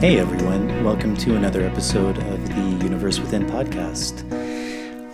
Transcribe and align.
Hey 0.00 0.18
everyone, 0.18 0.82
welcome 0.82 1.14
to 1.18 1.36
another 1.36 1.60
episode 1.60 2.16
of 2.16 2.48
the 2.48 2.84
Universe 2.86 3.20
Within 3.20 3.44
podcast. 3.44 4.24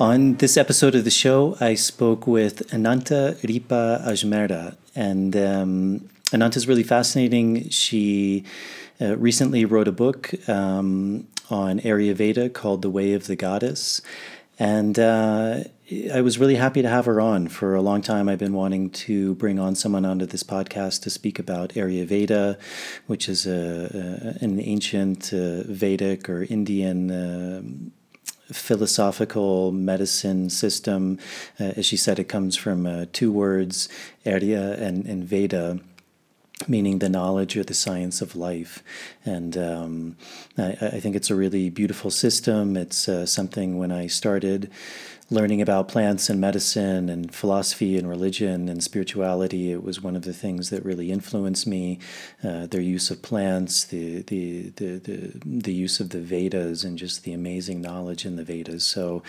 On 0.00 0.34
this 0.36 0.56
episode 0.56 0.94
of 0.94 1.02
the 1.02 1.10
show, 1.10 1.56
I 1.58 1.74
spoke 1.74 2.28
with 2.28 2.72
Ananta 2.72 3.36
Ripa 3.42 4.00
Ajmera, 4.06 4.76
and 4.94 5.36
um, 5.36 6.08
Ananta 6.32 6.58
is 6.58 6.68
really 6.68 6.84
fascinating. 6.84 7.68
She 7.68 8.44
uh, 9.00 9.16
recently 9.16 9.64
wrote 9.64 9.88
a 9.88 9.92
book 9.92 10.32
um, 10.48 11.26
on 11.50 11.80
Ayurveda 11.80 12.52
called 12.52 12.82
The 12.82 12.90
Way 12.90 13.12
of 13.14 13.26
the 13.26 13.34
Goddess. 13.34 14.00
And 14.58 14.98
uh, 14.98 15.64
I 16.12 16.20
was 16.20 16.38
really 16.38 16.56
happy 16.56 16.82
to 16.82 16.88
have 16.88 17.04
her 17.04 17.20
on. 17.20 17.48
For 17.48 17.74
a 17.74 17.82
long 17.82 18.00
time, 18.00 18.28
I've 18.28 18.38
been 18.38 18.54
wanting 18.54 18.90
to 18.90 19.34
bring 19.34 19.58
on 19.58 19.74
someone 19.74 20.04
onto 20.04 20.26
this 20.26 20.42
podcast 20.42 21.02
to 21.02 21.10
speak 21.10 21.38
about 21.38 21.70
Ayurveda, 21.70 22.58
which 23.06 23.28
is 23.28 23.46
a, 23.46 24.36
a 24.40 24.44
an 24.44 24.60
ancient 24.60 25.32
uh, 25.32 25.62
Vedic 25.64 26.28
or 26.28 26.44
Indian. 26.44 27.10
Uh, 27.10 27.62
philosophical 28.52 29.72
medicine 29.72 30.48
system. 30.48 31.18
Uh, 31.58 31.72
as 31.76 31.84
she 31.84 31.96
said, 31.96 32.20
it 32.20 32.28
comes 32.28 32.54
from 32.54 32.86
uh, 32.86 33.04
two 33.12 33.32
words, 33.32 33.88
Ayur 34.24 34.80
and, 34.80 35.04
and 35.04 35.24
Veda 35.24 35.80
meaning 36.66 36.98
the 36.98 37.08
knowledge 37.08 37.56
or 37.56 37.64
the 37.64 37.74
science 37.74 38.22
of 38.22 38.34
life. 38.34 38.82
And 39.24 39.56
um, 39.56 40.16
I, 40.56 40.76
I, 40.80 41.00
think 41.00 41.14
it's 41.14 41.30
a 41.30 41.34
really 41.34 41.68
beautiful 41.68 42.10
system. 42.10 42.76
It's 42.76 43.08
uh, 43.08 43.26
something 43.26 43.78
when 43.78 43.92
I 43.92 44.06
started 44.06 44.70
learning 45.28 45.60
about 45.60 45.88
plants 45.88 46.30
and 46.30 46.40
medicine 46.40 47.08
and 47.08 47.34
philosophy 47.34 47.98
and 47.98 48.08
religion 48.08 48.68
and 48.68 48.82
spirituality, 48.82 49.72
it 49.72 49.82
was 49.82 50.00
one 50.00 50.14
of 50.14 50.22
the 50.22 50.32
things 50.32 50.70
that 50.70 50.84
really 50.84 51.10
influenced 51.10 51.66
me. 51.66 51.98
Uh, 52.44 52.66
their 52.66 52.80
use 52.80 53.10
of 53.10 53.22
plants, 53.22 53.84
the, 53.84 54.22
the, 54.22 54.70
the, 54.76 54.98
the, 54.98 55.32
the 55.44 55.72
use 55.72 55.98
of 55.98 56.10
the 56.10 56.20
Vedas, 56.20 56.84
and 56.84 56.96
just 56.96 57.24
the 57.24 57.32
amazing 57.32 57.80
knowledge 57.80 58.24
in 58.24 58.36
the 58.36 58.44
Vedas. 58.44 58.84
So 58.84 59.24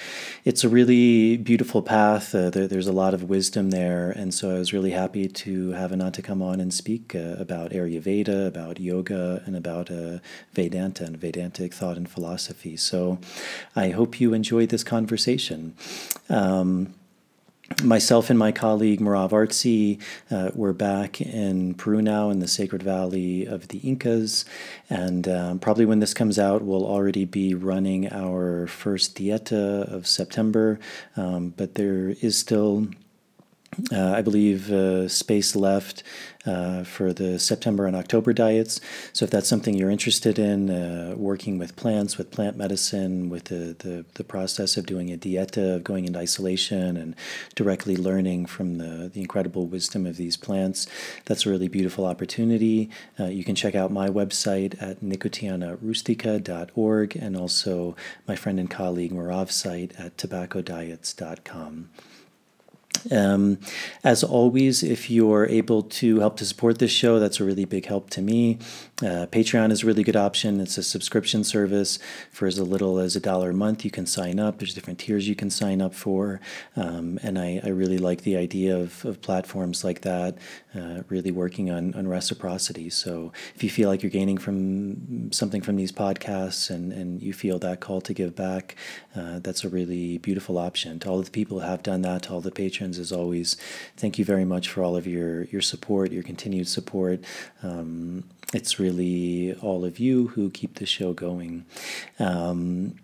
it's 0.45 0.63
a 0.63 0.69
really 0.69 1.35
beautiful 1.37 1.81
path. 1.81 2.35
Uh, 2.35 2.51
there, 2.51 2.67
there's 2.67 2.87
a 2.87 2.91
lot 2.91 3.15
of 3.15 3.23
wisdom 3.23 3.71
there. 3.71 4.11
And 4.11 4.33
so 4.33 4.55
I 4.55 4.59
was 4.59 4.73
really 4.73 4.91
happy 4.91 5.27
to 5.27 5.71
have 5.71 5.91
Ananta 5.91 6.21
come 6.21 6.43
on 6.43 6.59
and 6.59 6.71
speak 6.71 7.15
uh, 7.15 7.35
about 7.39 7.71
Ayurveda, 7.71 8.47
about 8.47 8.79
yoga, 8.79 9.41
and 9.47 9.55
about 9.55 9.89
uh, 9.89 10.19
Vedanta 10.53 11.05
and 11.05 11.17
Vedantic 11.17 11.73
thought 11.73 11.97
and 11.97 12.07
philosophy. 12.07 12.77
So 12.77 13.17
I 13.75 13.89
hope 13.89 14.19
you 14.21 14.33
enjoyed 14.33 14.69
this 14.69 14.83
conversation. 14.83 15.75
Um, 16.29 16.93
myself 17.83 18.29
and 18.29 18.39
my 18.39 18.51
colleague 18.51 18.99
Merav 18.99 19.31
Artzi, 19.31 20.01
uh, 20.31 20.51
we're 20.55 20.73
back 20.73 21.19
in 21.21 21.73
Peru 21.73 22.01
now 22.01 22.29
in 22.29 22.39
the 22.39 22.47
Sacred 22.47 22.81
Valley 22.81 23.45
of 23.45 23.67
the 23.67 23.79
Incas. 23.79 24.45
And 24.89 25.27
um, 25.27 25.59
probably 25.59 25.85
when 25.85 25.99
this 25.99 26.13
comes 26.13 26.39
out, 26.39 26.61
we'll 26.61 26.85
already 26.85 27.25
be 27.25 27.53
running 27.53 28.11
our 28.11 28.67
first 28.67 29.15
dieta 29.15 29.91
of 29.91 30.07
September. 30.07 30.79
Um, 31.15 31.53
but 31.55 31.75
there 31.75 32.15
is 32.21 32.37
still 32.37 32.87
uh, 33.91 34.11
I 34.11 34.21
believe, 34.21 34.71
uh, 34.71 35.07
space 35.07 35.55
left 35.55 36.01
uh, 36.47 36.83
for 36.83 37.13
the 37.13 37.37
September 37.37 37.85
and 37.85 37.95
October 37.95 38.33
diets. 38.33 38.81
So, 39.13 39.25
if 39.25 39.31
that's 39.31 39.47
something 39.47 39.75
you're 39.75 39.91
interested 39.91 40.39
in, 40.39 40.69
uh, 40.69 41.13
working 41.17 41.57
with 41.57 41.75
plants, 41.75 42.17
with 42.17 42.31
plant 42.31 42.55
medicine, 42.57 43.29
with 43.29 43.45
the, 43.45 43.75
the, 43.79 44.05
the, 44.15 44.23
process 44.23 44.77
of 44.77 44.85
doing 44.85 45.11
a 45.11 45.17
dieta, 45.17 45.75
of 45.75 45.83
going 45.83 46.05
into 46.05 46.19
isolation 46.19 46.95
and 46.97 47.15
directly 47.55 47.95
learning 47.95 48.45
from 48.45 48.77
the, 48.77 49.09
the 49.13 49.21
incredible 49.21 49.67
wisdom 49.67 50.05
of 50.05 50.17
these 50.17 50.37
plants, 50.37 50.87
that's 51.25 51.45
a 51.45 51.49
really 51.49 51.67
beautiful 51.67 52.05
opportunity. 52.05 52.89
Uh, 53.19 53.25
you 53.25 53.43
can 53.43 53.55
check 53.55 53.75
out 53.75 53.91
my 53.91 54.09
website 54.09 54.81
at 54.81 55.01
nicotianarustica.org 55.01 57.15
and 57.15 57.37
also 57.37 57.95
my 58.27 58.35
friend 58.35 58.59
and 58.59 58.69
colleague 58.69 59.11
Merav's 59.11 59.55
site 59.55 59.93
at 59.97 60.17
tobaccodiets.com. 60.17 61.89
Um, 63.11 63.59
as 64.03 64.23
always, 64.23 64.83
if 64.83 65.09
you're 65.09 65.45
able 65.47 65.83
to 65.83 66.19
help 66.19 66.37
to 66.37 66.45
support 66.45 66.79
this 66.79 66.91
show, 66.91 67.19
that's 67.19 67.39
a 67.39 67.43
really 67.43 67.65
big 67.65 67.85
help 67.85 68.09
to 68.11 68.21
me. 68.21 68.59
Uh, 68.99 69.27
Patreon 69.27 69.71
is 69.71 69.83
a 69.83 69.85
really 69.85 70.01
good 70.01 70.15
option. 70.15 70.59
It's 70.59 70.79
a 70.79 70.81
subscription 70.81 71.43
service 71.43 71.99
for 72.31 72.47
as 72.47 72.57
little 72.59 72.97
as 72.97 73.15
a 73.15 73.19
dollar 73.19 73.51
a 73.51 73.53
month. 73.53 73.85
You 73.85 73.91
can 73.91 74.07
sign 74.07 74.39
up. 74.39 74.57
There's 74.57 74.73
different 74.73 74.97
tiers 74.97 75.27
you 75.27 75.35
can 75.35 75.51
sign 75.51 75.83
up 75.83 75.93
for. 75.93 76.41
Um, 76.75 77.19
and 77.21 77.37
I, 77.37 77.61
I, 77.63 77.69
really 77.69 77.99
like 77.99 78.21
the 78.21 78.35
idea 78.35 78.75
of, 78.75 79.05
of 79.05 79.21
platforms 79.21 79.83
like 79.83 80.01
that, 80.01 80.39
uh, 80.73 81.03
really 81.09 81.29
working 81.29 81.69
on, 81.69 81.93
on 81.93 82.07
reciprocity. 82.07 82.89
So 82.89 83.31
if 83.53 83.63
you 83.63 83.69
feel 83.69 83.87
like 83.87 84.01
you're 84.01 84.09
gaining 84.09 84.39
from 84.39 85.31
something 85.31 85.61
from 85.61 85.75
these 85.75 85.91
podcasts 85.91 86.71
and, 86.71 86.91
and 86.91 87.21
you 87.21 87.33
feel 87.33 87.59
that 87.59 87.81
call 87.81 88.01
to 88.01 88.15
give 88.15 88.35
back, 88.35 88.75
uh, 89.15 89.37
that's 89.39 89.63
a 89.63 89.69
really 89.69 90.17
beautiful 90.17 90.57
option. 90.57 90.97
To 91.01 91.09
all 91.09 91.21
the 91.21 91.29
people 91.29 91.59
who 91.59 91.67
have 91.67 91.83
done 91.83 92.01
that, 92.01 92.23
to 92.23 92.33
all 92.33 92.41
the 92.41 92.49
patrons, 92.49 92.97
as 92.97 93.11
always, 93.11 93.57
thank 93.95 94.17
you 94.17 94.25
very 94.25 94.45
much 94.45 94.69
for 94.69 94.81
all 94.81 94.95
of 94.95 95.05
your, 95.05 95.43
your 95.45 95.61
support, 95.61 96.11
your 96.11 96.23
continued 96.23 96.67
support. 96.67 97.23
Um, 97.61 98.23
it's 98.53 98.79
really 98.79 99.53
all 99.61 99.83
of 99.83 99.99
you 99.99 100.29
who 100.29 100.49
keep 100.49 100.75
the 100.75 100.85
show 100.85 101.13
going. 101.13 101.65
Um, 102.19 102.95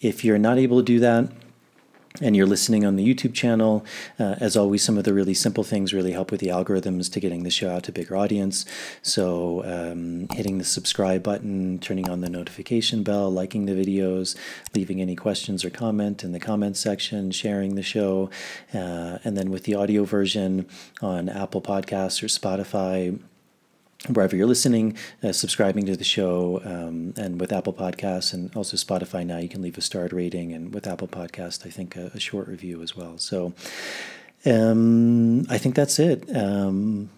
if 0.00 0.24
you're 0.24 0.38
not 0.38 0.58
able 0.58 0.78
to 0.78 0.84
do 0.84 1.00
that, 1.00 1.30
and 2.20 2.36
you're 2.36 2.46
listening 2.46 2.84
on 2.84 2.94
the 2.94 3.04
YouTube 3.04 3.34
channel, 3.34 3.84
uh, 4.20 4.36
as 4.38 4.56
always, 4.56 4.84
some 4.84 4.96
of 4.96 5.02
the 5.02 5.12
really 5.12 5.34
simple 5.34 5.64
things 5.64 5.92
really 5.92 6.12
help 6.12 6.30
with 6.30 6.38
the 6.38 6.46
algorithms 6.46 7.10
to 7.12 7.18
getting 7.18 7.42
the 7.42 7.50
show 7.50 7.68
out 7.68 7.82
to 7.82 7.90
bigger 7.90 8.16
audience. 8.16 8.64
So, 9.02 9.64
um, 9.64 10.28
hitting 10.32 10.58
the 10.58 10.64
subscribe 10.64 11.24
button, 11.24 11.80
turning 11.80 12.08
on 12.08 12.20
the 12.20 12.30
notification 12.30 13.02
bell, 13.02 13.32
liking 13.32 13.66
the 13.66 13.72
videos, 13.72 14.36
leaving 14.76 15.00
any 15.00 15.16
questions 15.16 15.64
or 15.64 15.70
comment 15.70 16.22
in 16.22 16.30
the 16.30 16.38
comment 16.38 16.76
section, 16.76 17.32
sharing 17.32 17.74
the 17.74 17.82
show, 17.82 18.30
uh, 18.72 19.18
and 19.24 19.36
then 19.36 19.50
with 19.50 19.64
the 19.64 19.74
audio 19.74 20.04
version 20.04 20.68
on 21.02 21.28
Apple 21.28 21.62
Podcasts 21.62 22.22
or 22.22 22.26
Spotify 22.26 23.18
wherever 24.08 24.36
you're 24.36 24.46
listening, 24.46 24.96
uh, 25.22 25.32
subscribing 25.32 25.86
to 25.86 25.96
the 25.96 26.04
show, 26.04 26.60
um, 26.64 27.14
and 27.16 27.40
with 27.40 27.52
Apple 27.52 27.72
Podcasts 27.72 28.32
and 28.34 28.54
also 28.54 28.76
Spotify 28.76 29.24
now, 29.24 29.38
you 29.38 29.48
can 29.48 29.62
leave 29.62 29.78
a 29.78 29.80
starred 29.80 30.12
rating, 30.12 30.52
and 30.52 30.74
with 30.74 30.86
Apple 30.86 31.08
Podcast, 31.08 31.66
I 31.66 31.70
think 31.70 31.96
a, 31.96 32.10
a 32.14 32.20
short 32.20 32.48
review 32.48 32.82
as 32.82 32.96
well. 32.96 33.18
So 33.18 33.54
um, 34.44 35.46
I 35.48 35.58
think 35.58 35.74
that's 35.74 35.98
it. 35.98 36.24
Um, 36.36 37.10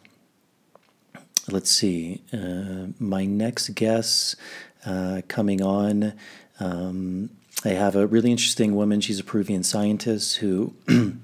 let's 1.48 1.70
see. 1.70 2.22
Uh, 2.32 2.88
my 2.98 3.24
next 3.24 3.70
guest 3.70 4.36
uh, 4.84 5.22
coming 5.28 5.62
on. 5.62 6.12
Um, 6.60 7.30
I 7.64 7.70
have 7.70 7.96
a 7.96 8.06
really 8.06 8.30
interesting 8.30 8.76
woman. 8.76 9.00
She's 9.00 9.18
a 9.18 9.24
Peruvian 9.24 9.64
scientist 9.64 10.36
who 10.36 10.74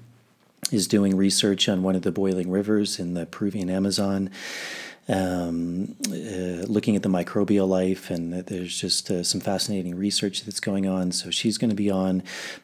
is 0.71 0.87
doing 0.87 1.15
research 1.15 1.69
on 1.69 1.83
one 1.83 1.95
of 1.95 2.01
the 2.01 2.11
boiling 2.11 2.49
rivers 2.49 2.99
in 2.99 3.13
the 3.13 3.25
Peruvian 3.25 3.69
Amazon 3.69 4.29
um, 5.07 5.95
uh, 6.07 6.63
looking 6.67 6.95
at 6.95 7.03
the 7.03 7.09
microbial 7.09 7.67
life, 7.67 8.09
and 8.09 8.33
there's 8.33 8.79
just 8.79 9.11
uh, 9.11 9.23
some 9.23 9.41
fascinating 9.41 9.95
research 9.95 10.43
that's 10.43 10.59
going 10.59 10.87
on. 10.87 11.11
So 11.11 11.29
she's 11.29 11.57
going 11.57 11.69
to 11.69 11.75
be 11.75 11.89
on, 11.89 12.23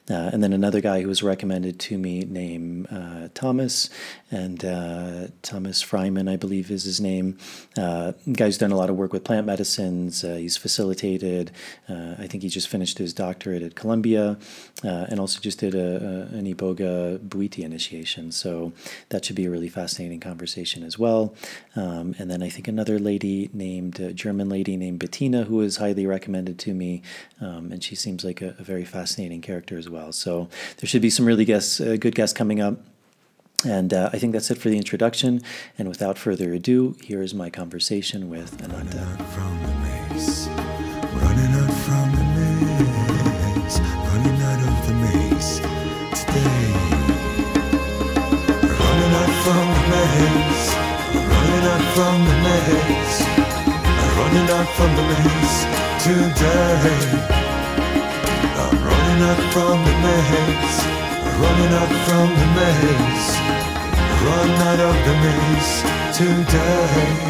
uh, 0.09 0.29
and 0.31 0.41
then 0.41 0.53
another 0.53 0.79
guy 0.79 1.01
who 1.01 1.07
was 1.07 1.22
recommended 1.22 1.79
to 1.81 1.97
me 1.97 2.23
named 2.23 2.88
uh, 2.89 3.27
Thomas, 3.33 3.89
and 4.31 4.63
uh, 4.63 5.27
Thomas 5.41 5.83
Fryman, 5.83 6.29
I 6.29 6.38
believe 6.38 6.72
is 6.72 6.83
his 6.83 7.01
name. 7.01 7.38
Uh, 7.77 8.13
guy's 8.31 8.57
done 8.57 8.71
a 8.71 8.77
lot 8.77 8.89
of 8.89 8.95
work 8.95 9.11
with 9.11 9.23
plant 9.23 9.45
medicines. 9.45 10.21
he's 10.21 10.56
facilitated. 10.56 11.51
I 11.89 12.27
think 12.27 12.44
he 12.44 12.50
just 12.50 12.68
finished 12.68 12.97
his 12.97 13.13
doctorate 13.13 13.63
at 13.63 13.75
Columbia, 13.75 14.38
and 14.83 15.19
also 15.19 15.39
just 15.39 15.59
did 15.59 15.75
a, 15.75 15.80
a, 15.80 16.38
an 16.38 16.45
Iboga 16.45 17.19
Bwiti 17.19 17.63
initiation. 17.63 18.31
So 18.31 18.71
that 19.09 19.25
should 19.25 19.36
be 19.36 19.45
a 19.45 19.50
really 19.50 19.69
fascinating 19.69 20.19
conversation 20.19 20.83
as 20.83 20.97
well. 20.97 21.33
Um, 21.75 22.15
and 22.18 22.28
and 22.29 22.41
then 22.43 22.45
I 22.45 22.51
think 22.51 22.67
another 22.67 22.99
lady 22.99 23.49
named, 23.53 23.99
a 23.99 24.13
German 24.13 24.49
lady 24.49 24.77
named 24.77 24.99
Bettina, 24.99 25.45
who 25.45 25.55
was 25.55 25.77
highly 25.77 26.05
recommended 26.05 26.59
to 26.59 26.75
me. 26.75 27.01
Um, 27.41 27.71
and 27.71 27.83
she 27.83 27.95
seems 27.95 28.23
like 28.23 28.39
a, 28.39 28.55
a, 28.59 28.63
very 28.63 28.85
fascinating 28.85 29.41
character 29.41 29.79
as 29.79 29.89
well. 29.89 30.11
So 30.11 30.47
there 30.77 30.87
should 30.87 31.01
be 31.01 31.09
some 31.09 31.25
really 31.25 31.43
guests, 31.43 31.81
uh, 31.81 31.97
good 31.99 32.13
guests 32.13 32.37
coming 32.37 32.61
up. 32.61 32.77
And 33.65 33.95
uh, 33.95 34.11
I 34.13 34.19
think 34.19 34.33
that's 34.33 34.51
it 34.51 34.59
for 34.59 34.69
the 34.69 34.77
introduction. 34.77 35.41
And 35.75 35.89
without 35.89 36.19
further 36.19 36.53
ado, 36.53 36.95
here 37.01 37.23
is 37.23 37.33
my 37.33 37.49
conversation 37.49 38.29
with. 38.29 38.61
Running 38.61 38.95
out 50.19 50.49
out 51.69 51.86
from 51.94 52.18
the 52.25 52.38
maze. 52.45 53.18
I'm 54.01 54.12
running 54.18 54.50
out 54.57 54.69
from 54.77 54.92
the 54.98 55.06
maze 55.12 55.57
today. 56.01 56.89
I'm 58.63 58.77
running 58.89 59.21
out 59.30 59.42
from 59.54 59.77
the 59.88 59.95
maze. 60.06 60.77
Running 61.44 61.74
out 61.80 61.94
from 62.07 62.27
the 62.42 62.48
maze. 62.57 63.27
Run 64.25 64.50
out 64.69 64.80
of 64.89 64.95
the 65.07 65.16
maze 65.24 65.74
today. 66.18 67.30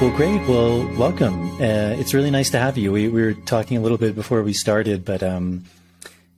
Well, 0.00 0.16
great. 0.16 0.46
Well, 0.46 0.86
welcome. 0.96 1.50
Uh, 1.54 1.98
it's 1.98 2.14
really 2.14 2.30
nice 2.30 2.50
to 2.50 2.58
have 2.58 2.78
you. 2.78 2.92
We, 2.92 3.08
we, 3.08 3.22
were 3.22 3.34
talking 3.34 3.78
a 3.78 3.80
little 3.80 3.98
bit 3.98 4.14
before 4.14 4.42
we 4.42 4.52
started, 4.52 5.04
but 5.04 5.22
um, 5.24 5.64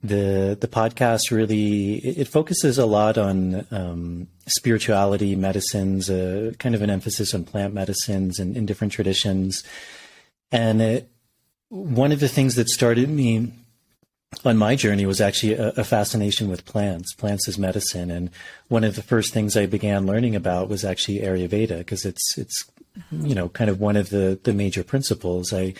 the 0.07 0.57
the 0.59 0.67
podcast 0.67 1.31
really 1.31 1.95
it, 1.95 2.27
focuses 2.27 2.77
a 2.77 2.85
lot 2.85 3.17
on 3.17 3.65
um, 3.71 4.27
spirituality, 4.47 5.35
medicines, 5.35 6.09
uh, 6.09 6.53
kind 6.59 6.75
of 6.75 6.81
an 6.81 6.89
emphasis 6.89 7.33
on 7.33 7.43
plant 7.43 7.73
medicines 7.73 8.39
and 8.39 8.57
in 8.57 8.65
different 8.65 8.93
traditions. 8.93 9.63
And 10.51 10.81
it, 10.81 11.11
one 11.69 12.11
of 12.11 12.19
the 12.19 12.29
things 12.29 12.55
that 12.55 12.69
started 12.69 13.09
me 13.09 13.51
on 14.45 14.57
my 14.57 14.75
journey 14.75 15.05
was 15.05 15.21
actually 15.21 15.53
a, 15.53 15.69
a, 15.77 15.83
fascination 15.83 16.49
with 16.49 16.65
plants, 16.65 17.13
plants 17.13 17.47
as 17.47 17.57
medicine. 17.57 18.11
And 18.11 18.29
one 18.67 18.83
of 18.83 18.95
the 18.95 19.01
first 19.01 19.33
things 19.33 19.55
I 19.55 19.65
began 19.65 20.05
learning 20.05 20.35
about 20.35 20.69
was 20.69 20.83
actually 20.83 21.19
Ayurveda 21.19 21.79
because 21.79 22.05
it's 22.05 22.37
it's 22.37 22.65
you 23.11 23.35
know, 23.35 23.49
kind 23.49 23.69
of 23.69 23.79
one 23.79 23.95
of 23.95 24.09
the, 24.09 24.39
the 24.43 24.53
major 24.53 24.83
principles. 24.83 25.53
I, 25.53 25.73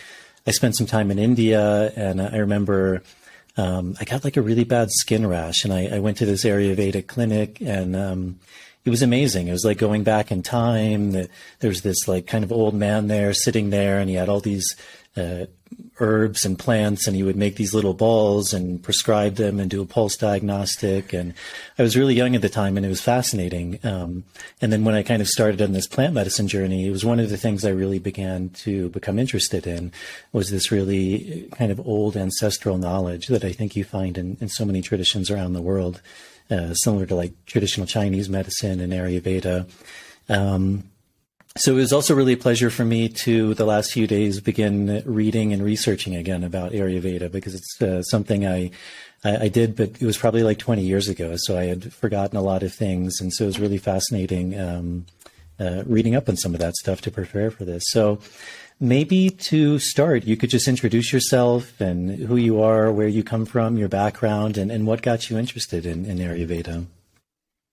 I 0.46 0.50
spent 0.50 0.76
some 0.76 0.86
time 0.86 1.10
in 1.10 1.18
India 1.18 1.92
and 1.96 2.20
I 2.20 2.36
remember 2.36 3.02
um, 3.58 3.96
I 4.00 4.04
got 4.04 4.24
like 4.24 4.36
a 4.36 4.42
really 4.42 4.64
bad 4.64 4.88
skin 4.90 5.26
rash 5.26 5.64
and 5.64 5.72
I, 5.72 5.96
I 5.96 5.98
went 5.98 6.16
to 6.18 6.26
this 6.26 6.44
Ayurveda 6.44 7.06
clinic 7.06 7.60
and 7.60 7.96
um, 7.96 8.38
it 8.84 8.90
was 8.90 9.02
amazing. 9.02 9.48
It 9.48 9.52
was 9.52 9.64
like 9.64 9.78
going 9.78 10.04
back 10.04 10.30
in 10.30 10.42
time. 10.42 11.12
There 11.12 11.28
was 11.62 11.82
this 11.82 12.06
like 12.06 12.28
kind 12.28 12.44
of 12.44 12.52
old 12.52 12.74
man 12.74 13.08
there 13.08 13.34
sitting 13.34 13.70
there 13.70 13.98
and 13.98 14.08
he 14.08 14.14
had 14.14 14.28
all 14.28 14.40
these 14.40 14.76
uh, 15.16 15.46
herbs 16.00 16.44
and 16.44 16.58
plants 16.58 17.06
and 17.06 17.16
he 17.16 17.22
would 17.22 17.36
make 17.36 17.56
these 17.56 17.74
little 17.74 17.94
balls 17.94 18.52
and 18.52 18.82
prescribe 18.82 19.36
them 19.36 19.58
and 19.58 19.70
do 19.70 19.82
a 19.82 19.86
pulse 19.86 20.16
diagnostic. 20.16 21.12
And 21.12 21.34
i 21.78 21.82
was 21.82 21.96
really 21.96 22.14
young 22.14 22.34
at 22.34 22.42
the 22.42 22.48
time 22.48 22.76
and 22.76 22.84
it 22.84 22.88
was 22.88 23.00
fascinating. 23.00 23.78
Um, 23.82 24.24
and 24.60 24.72
then 24.72 24.84
when 24.84 24.94
i 24.94 25.02
kind 25.02 25.22
of 25.22 25.28
started 25.28 25.62
on 25.62 25.72
this 25.72 25.86
plant 25.86 26.14
medicine 26.14 26.48
journey 26.48 26.86
it 26.86 26.90
was 26.90 27.04
one 27.04 27.20
of 27.20 27.30
the 27.30 27.36
things 27.36 27.64
i 27.64 27.70
really 27.70 27.98
began 27.98 28.50
to 28.50 28.88
become 28.90 29.18
interested 29.18 29.66
in 29.66 29.92
was 30.32 30.50
this 30.50 30.70
really 30.70 31.48
kind 31.52 31.72
of 31.72 31.80
old 31.86 32.16
ancestral 32.16 32.78
knowledge 32.78 33.26
that 33.28 33.44
i 33.44 33.52
think 33.52 33.76
you 33.76 33.84
find 33.84 34.18
in, 34.18 34.36
in 34.40 34.48
so 34.48 34.64
many 34.64 34.82
traditions 34.82 35.30
around 35.30 35.52
the 35.52 35.62
world 35.62 36.00
uh, 36.50 36.72
similar 36.74 37.06
to 37.06 37.14
like 37.14 37.32
traditional 37.46 37.86
chinese 37.86 38.28
medicine 38.28 38.80
and 38.80 38.92
ayurveda. 38.92 39.68
Um, 40.28 40.84
so 41.56 41.72
it 41.72 41.76
was 41.76 41.92
also 41.92 42.14
really 42.14 42.34
a 42.34 42.38
pleasure 42.38 42.70
for 42.70 42.84
me 42.84 43.08
to, 43.08 43.54
the 43.54 43.64
last 43.64 43.92
few 43.92 44.06
days, 44.06 44.40
begin 44.40 45.02
reading 45.04 45.52
and 45.52 45.62
researching 45.62 46.14
again 46.14 46.44
about 46.44 46.72
Ayurveda 46.72 47.30
because 47.30 47.54
it's 47.54 47.82
uh, 47.82 48.02
something 48.02 48.46
I, 48.46 48.70
I, 49.24 49.36
I, 49.44 49.48
did, 49.48 49.74
but 49.74 50.00
it 50.00 50.06
was 50.06 50.18
probably 50.18 50.42
like 50.42 50.58
20 50.58 50.82
years 50.82 51.08
ago. 51.08 51.34
So 51.36 51.58
I 51.58 51.64
had 51.64 51.92
forgotten 51.92 52.36
a 52.36 52.42
lot 52.42 52.62
of 52.62 52.72
things. 52.72 53.20
And 53.20 53.32
so 53.32 53.44
it 53.44 53.48
was 53.48 53.58
really 53.58 53.78
fascinating 53.78 54.58
um, 54.58 55.06
uh, 55.58 55.82
reading 55.86 56.14
up 56.14 56.28
on 56.28 56.36
some 56.36 56.54
of 56.54 56.60
that 56.60 56.76
stuff 56.76 57.00
to 57.02 57.10
prepare 57.10 57.50
for 57.50 57.64
this. 57.64 57.82
So 57.88 58.20
maybe 58.78 59.30
to 59.30 59.78
start, 59.78 60.24
you 60.24 60.36
could 60.36 60.50
just 60.50 60.68
introduce 60.68 61.12
yourself 61.12 61.80
and 61.80 62.10
who 62.10 62.36
you 62.36 62.62
are, 62.62 62.92
where 62.92 63.08
you 63.08 63.24
come 63.24 63.46
from, 63.46 63.76
your 63.76 63.88
background, 63.88 64.56
and, 64.56 64.70
and 64.70 64.86
what 64.86 65.02
got 65.02 65.28
you 65.28 65.38
interested 65.38 65.84
in, 65.84 66.04
in 66.04 66.18
Ayurveda. 66.18 66.86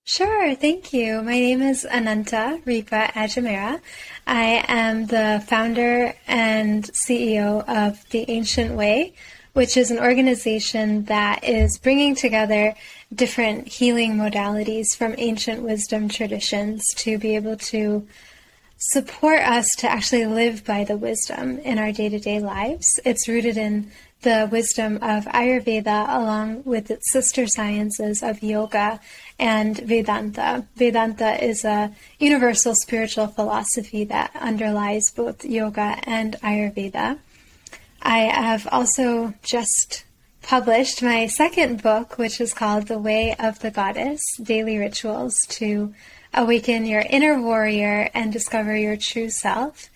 Sure, 0.07 0.53
thank 0.53 0.93
you. 0.93 1.23
My 1.23 1.31
name 1.31 1.63
is 1.63 1.83
Ananta 1.83 2.61
Ripa 2.63 3.09
Ajmera. 3.15 3.81
I 4.27 4.63
am 4.67 5.07
the 5.07 5.43
founder 5.47 6.13
and 6.27 6.83
CEO 6.93 7.67
of 7.67 8.07
The 8.11 8.23
Ancient 8.29 8.75
Way, 8.75 9.15
which 9.53 9.75
is 9.75 9.89
an 9.89 9.97
organization 9.97 11.05
that 11.05 11.43
is 11.43 11.79
bringing 11.79 12.13
together 12.13 12.75
different 13.15 13.67
healing 13.67 14.13
modalities 14.15 14.95
from 14.95 15.15
ancient 15.17 15.63
wisdom 15.63 16.07
traditions 16.07 16.85
to 16.97 17.17
be 17.17 17.35
able 17.35 17.57
to 17.57 18.07
support 18.77 19.39
us 19.39 19.67
to 19.79 19.89
actually 19.89 20.27
live 20.27 20.63
by 20.63 20.83
the 20.83 20.97
wisdom 20.97 21.57
in 21.59 21.79
our 21.79 21.91
day 21.91 22.09
to 22.09 22.19
day 22.19 22.39
lives. 22.39 22.99
It's 23.03 23.27
rooted 23.27 23.57
in 23.57 23.91
the 24.21 24.49
wisdom 24.51 24.95
of 24.97 25.25
Ayurveda 25.25 26.07
along 26.09 26.63
with 26.63 26.89
its 26.89 27.11
sister 27.11 27.45
sciences 27.47 28.23
of 28.23 28.41
yoga 28.41 28.99
and 29.37 29.77
Vedanta. 29.79 30.65
Vedanta 30.75 31.43
is 31.43 31.65
a 31.65 31.91
universal 32.19 32.73
spiritual 32.75 33.27
philosophy 33.27 34.03
that 34.05 34.31
underlies 34.39 35.11
both 35.11 35.43
yoga 35.43 35.99
and 36.03 36.35
Ayurveda. 36.41 37.19
I 38.01 38.19
have 38.19 38.67
also 38.71 39.33
just 39.41 40.05
published 40.41 41.01
my 41.01 41.25
second 41.27 41.81
book, 41.81 42.17
which 42.17 42.39
is 42.39 42.53
called 42.53 42.87
The 42.87 42.99
Way 42.99 43.35
of 43.39 43.59
the 43.59 43.71
Goddess 43.71 44.21
Daily 44.41 44.77
Rituals 44.77 45.35
to 45.49 45.93
Awaken 46.33 46.85
Your 46.85 47.03
Inner 47.09 47.41
Warrior 47.41 48.09
and 48.13 48.31
Discover 48.31 48.77
Your 48.77 48.95
True 48.95 49.29
Self. 49.29 49.89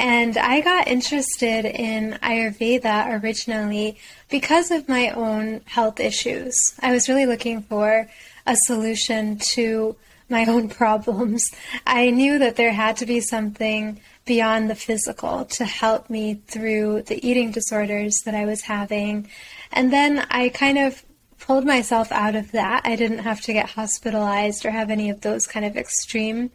And 0.00 0.38
I 0.38 0.62
got 0.62 0.88
interested 0.88 1.66
in 1.66 2.18
Ayurveda 2.22 3.22
originally 3.22 3.98
because 4.30 4.70
of 4.70 4.88
my 4.88 5.10
own 5.10 5.60
health 5.66 6.00
issues. 6.00 6.54
I 6.80 6.90
was 6.90 7.06
really 7.06 7.26
looking 7.26 7.60
for 7.60 8.08
a 8.46 8.56
solution 8.56 9.38
to 9.52 9.94
my 10.30 10.46
own 10.46 10.68
problems. 10.80 11.44
I 11.86 12.08
knew 12.12 12.38
that 12.38 12.56
there 12.56 12.72
had 12.72 12.96
to 12.96 13.06
be 13.06 13.20
something 13.20 14.00
beyond 14.24 14.70
the 14.70 14.74
physical 14.74 15.44
to 15.44 15.66
help 15.66 16.08
me 16.08 16.40
through 16.46 17.02
the 17.02 17.22
eating 17.28 17.50
disorders 17.50 18.22
that 18.24 18.34
I 18.34 18.46
was 18.46 18.62
having. 18.62 19.28
And 19.70 19.92
then 19.92 20.20
I 20.30 20.48
kind 20.48 20.78
of 20.78 21.04
pulled 21.38 21.66
myself 21.66 22.10
out 22.10 22.36
of 22.36 22.52
that. 22.52 22.86
I 22.86 22.96
didn't 22.96 23.18
have 23.18 23.42
to 23.42 23.52
get 23.52 23.68
hospitalized 23.68 24.64
or 24.64 24.70
have 24.70 24.90
any 24.90 25.10
of 25.10 25.20
those 25.20 25.46
kind 25.46 25.66
of 25.66 25.76
extreme 25.76 26.52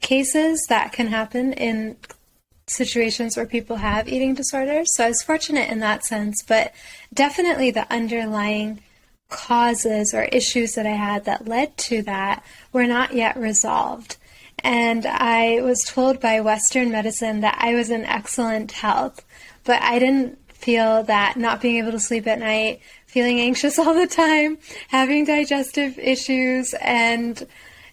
cases 0.00 0.64
that 0.68 0.92
can 0.92 1.08
happen 1.08 1.52
in 1.54 1.96
situations 2.66 3.36
where 3.36 3.46
people 3.46 3.76
have 3.76 4.08
eating 4.08 4.34
disorders. 4.34 4.88
So 4.94 5.04
I 5.04 5.08
was 5.08 5.22
fortunate 5.22 5.70
in 5.70 5.78
that 5.80 6.04
sense, 6.04 6.42
but 6.42 6.72
definitely 7.14 7.70
the 7.70 7.90
underlying 7.92 8.80
causes 9.28 10.12
or 10.12 10.24
issues 10.24 10.74
that 10.74 10.86
I 10.86 10.90
had 10.90 11.24
that 11.24 11.48
led 11.48 11.76
to 11.78 12.02
that 12.02 12.44
were 12.72 12.86
not 12.86 13.14
yet 13.14 13.36
resolved. 13.36 14.16
And 14.64 15.06
I 15.06 15.60
was 15.62 15.80
told 15.86 16.20
by 16.20 16.40
Western 16.40 16.90
medicine 16.90 17.40
that 17.40 17.56
I 17.60 17.74
was 17.74 17.90
in 17.90 18.04
excellent 18.04 18.72
health, 18.72 19.24
but 19.64 19.80
I 19.82 19.98
didn't 19.98 20.38
feel 20.52 21.04
that 21.04 21.36
not 21.36 21.60
being 21.60 21.76
able 21.76 21.92
to 21.92 22.00
sleep 22.00 22.26
at 22.26 22.40
night, 22.40 22.80
feeling 23.06 23.38
anxious 23.38 23.78
all 23.78 23.94
the 23.94 24.06
time, 24.08 24.58
having 24.88 25.24
digestive 25.24 25.98
issues, 25.98 26.74
and 26.80 27.46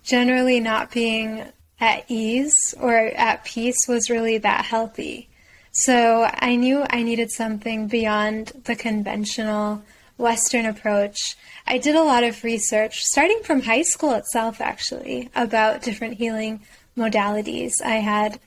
generally 0.03 0.59
not 0.59 0.91
being 0.91 1.45
at 1.83 2.05
ease 2.07 2.73
or 2.79 2.95
at 2.95 3.43
peace 3.43 3.87
was 3.89 4.09
really 4.09 4.37
that 4.37 4.63
healthy. 4.63 5.27
So 5.71 6.29
I 6.33 6.55
knew 6.55 6.85
I 6.89 7.03
needed 7.03 7.29
something 7.29 7.87
beyond 7.87 8.53
the 8.63 8.75
conventional 8.75 9.83
Western 10.17 10.65
approach. 10.65 11.35
I 11.67 11.79
did 11.79 11.95
a 11.95 12.03
lot 12.03 12.23
of 12.23 12.43
research, 12.43 13.03
starting 13.03 13.41
from 13.43 13.63
high 13.63 13.81
school 13.81 14.13
itself, 14.13 14.61
actually, 14.61 15.29
about 15.35 15.81
different 15.81 16.13
healing 16.13 16.61
modalities. 16.95 17.73
I 17.83 17.95
had 17.95 18.39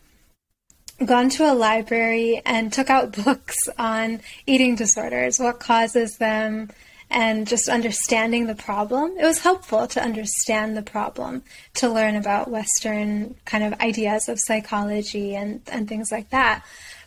gone 1.05 1.29
to 1.31 1.51
a 1.51 1.53
library 1.53 2.41
and 2.47 2.73
took 2.73 2.89
out 2.89 3.23
books 3.25 3.57
on 3.79 4.21
eating 4.47 4.77
disorders, 4.77 5.39
what 5.39 5.61
causes 5.61 6.17
them, 6.17 6.71
and 7.11 7.47
just 7.47 7.69
understanding 7.69 8.47
the 8.47 8.55
problem. 8.55 9.17
It 9.19 9.25
was 9.25 9.41
helpful 9.41 9.87
to 9.89 10.03
understand 10.03 10.77
the 10.77 10.83
problem, 10.83 11.43
to 11.75 11.89
learn 11.89 12.17
about 12.17 12.51
Western 12.51 13.35
kind 13.45 13.65
of 13.65 13.81
ideas 13.81 14.29
of 14.29 14.41
psychology 14.41 15.35
and, 15.35 15.61
and 15.71 15.89
things 15.89 16.11
like 16.11 16.31
that. 16.31 16.65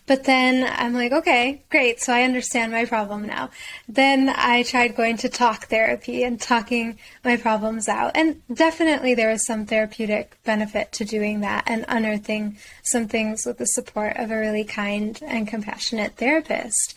But 0.10 0.24
then 0.24 0.68
I'm 0.68 0.96
like, 0.96 1.12
okay, 1.12 1.62
great. 1.70 2.02
So 2.02 2.12
I 2.12 2.24
understand 2.24 2.72
my 2.72 2.86
problem 2.86 3.28
now. 3.28 3.52
Then 3.88 4.28
I 4.28 4.64
tried 4.64 4.96
going 4.96 5.18
to 5.18 5.30
talk 5.30 5.68
therapy 5.68 6.24
and 6.24 6.42
talking 6.42 6.98
my 7.24 7.38
problems 7.38 7.88
out. 7.88 8.14
And 8.16 8.42
definitely 8.52 9.14
there 9.14 9.30
was 9.30 9.46
some 9.46 9.68
therapeutic 9.68 10.36
benefit 10.44 10.92
to 10.94 11.06
doing 11.06 11.42
that 11.42 11.66
and 11.68 11.86
unearthing 11.88 12.58
some 12.82 13.08
things 13.08 13.46
with 13.46 13.60
the 13.60 13.66
support 13.66 14.18
of 14.18 14.32
a 14.32 14.40
really 14.40 14.64
kind 14.64 15.20
and 15.22 15.48
compassionate 15.48 16.16
therapist. 16.16 16.96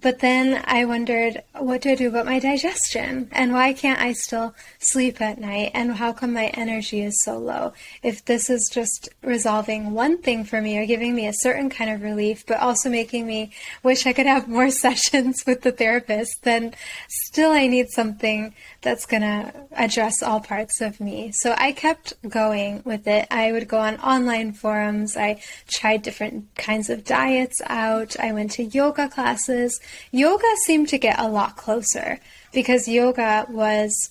But 0.00 0.20
then 0.20 0.62
I 0.64 0.84
wondered, 0.84 1.42
what 1.54 1.82
do 1.82 1.90
I 1.90 1.94
do 1.94 2.08
about 2.08 2.26
my 2.26 2.38
digestion? 2.38 3.28
And 3.32 3.52
why 3.52 3.72
can't 3.72 4.00
I 4.00 4.12
still 4.12 4.54
sleep 4.78 5.20
at 5.20 5.38
night? 5.38 5.72
And 5.74 5.94
how 5.94 6.12
come 6.12 6.32
my 6.32 6.46
energy 6.48 7.02
is 7.02 7.20
so 7.24 7.38
low? 7.38 7.72
If 8.02 8.24
this 8.24 8.48
is 8.48 8.70
just 8.72 9.08
resolving 9.22 9.92
one 9.92 10.18
thing 10.18 10.44
for 10.44 10.60
me 10.60 10.78
or 10.78 10.86
giving 10.86 11.14
me 11.14 11.26
a 11.26 11.32
certain 11.32 11.68
kind 11.68 11.90
of 11.90 12.02
relief, 12.02 12.44
but 12.46 12.60
also 12.60 12.88
making 12.88 13.26
me 13.26 13.50
wish 13.82 14.06
I 14.06 14.12
could 14.12 14.26
have 14.26 14.46
more 14.46 14.70
sessions 14.84 15.44
with 15.46 15.62
the 15.62 15.72
therapist, 15.72 16.42
then 16.42 16.74
still 17.08 17.50
I 17.50 17.66
need 17.66 17.88
something 17.90 18.54
that's 18.80 19.06
going 19.06 19.22
to 19.22 19.52
address 19.72 20.22
all 20.22 20.40
parts 20.40 20.80
of 20.80 21.00
me. 21.00 21.32
So 21.32 21.54
I 21.58 21.72
kept 21.72 22.14
going 22.28 22.82
with 22.84 23.06
it. 23.08 23.26
I 23.30 23.50
would 23.50 23.66
go 23.66 23.78
on 23.78 23.96
online 23.98 24.52
forums. 24.52 25.16
I 25.16 25.42
tried 25.66 26.02
different 26.02 26.54
kinds 26.54 26.88
of 26.88 27.04
diets 27.04 27.60
out. 27.66 28.18
I 28.20 28.32
went 28.32 28.52
to 28.52 28.64
yoga 28.64 29.08
classes. 29.08 29.80
Yoga 30.12 30.46
seemed 30.64 30.88
to 30.90 30.98
get 30.98 31.18
a 31.18 31.28
lot 31.28 31.56
closer 31.56 32.20
because 32.52 32.86
yoga 32.86 33.46
was 33.50 34.10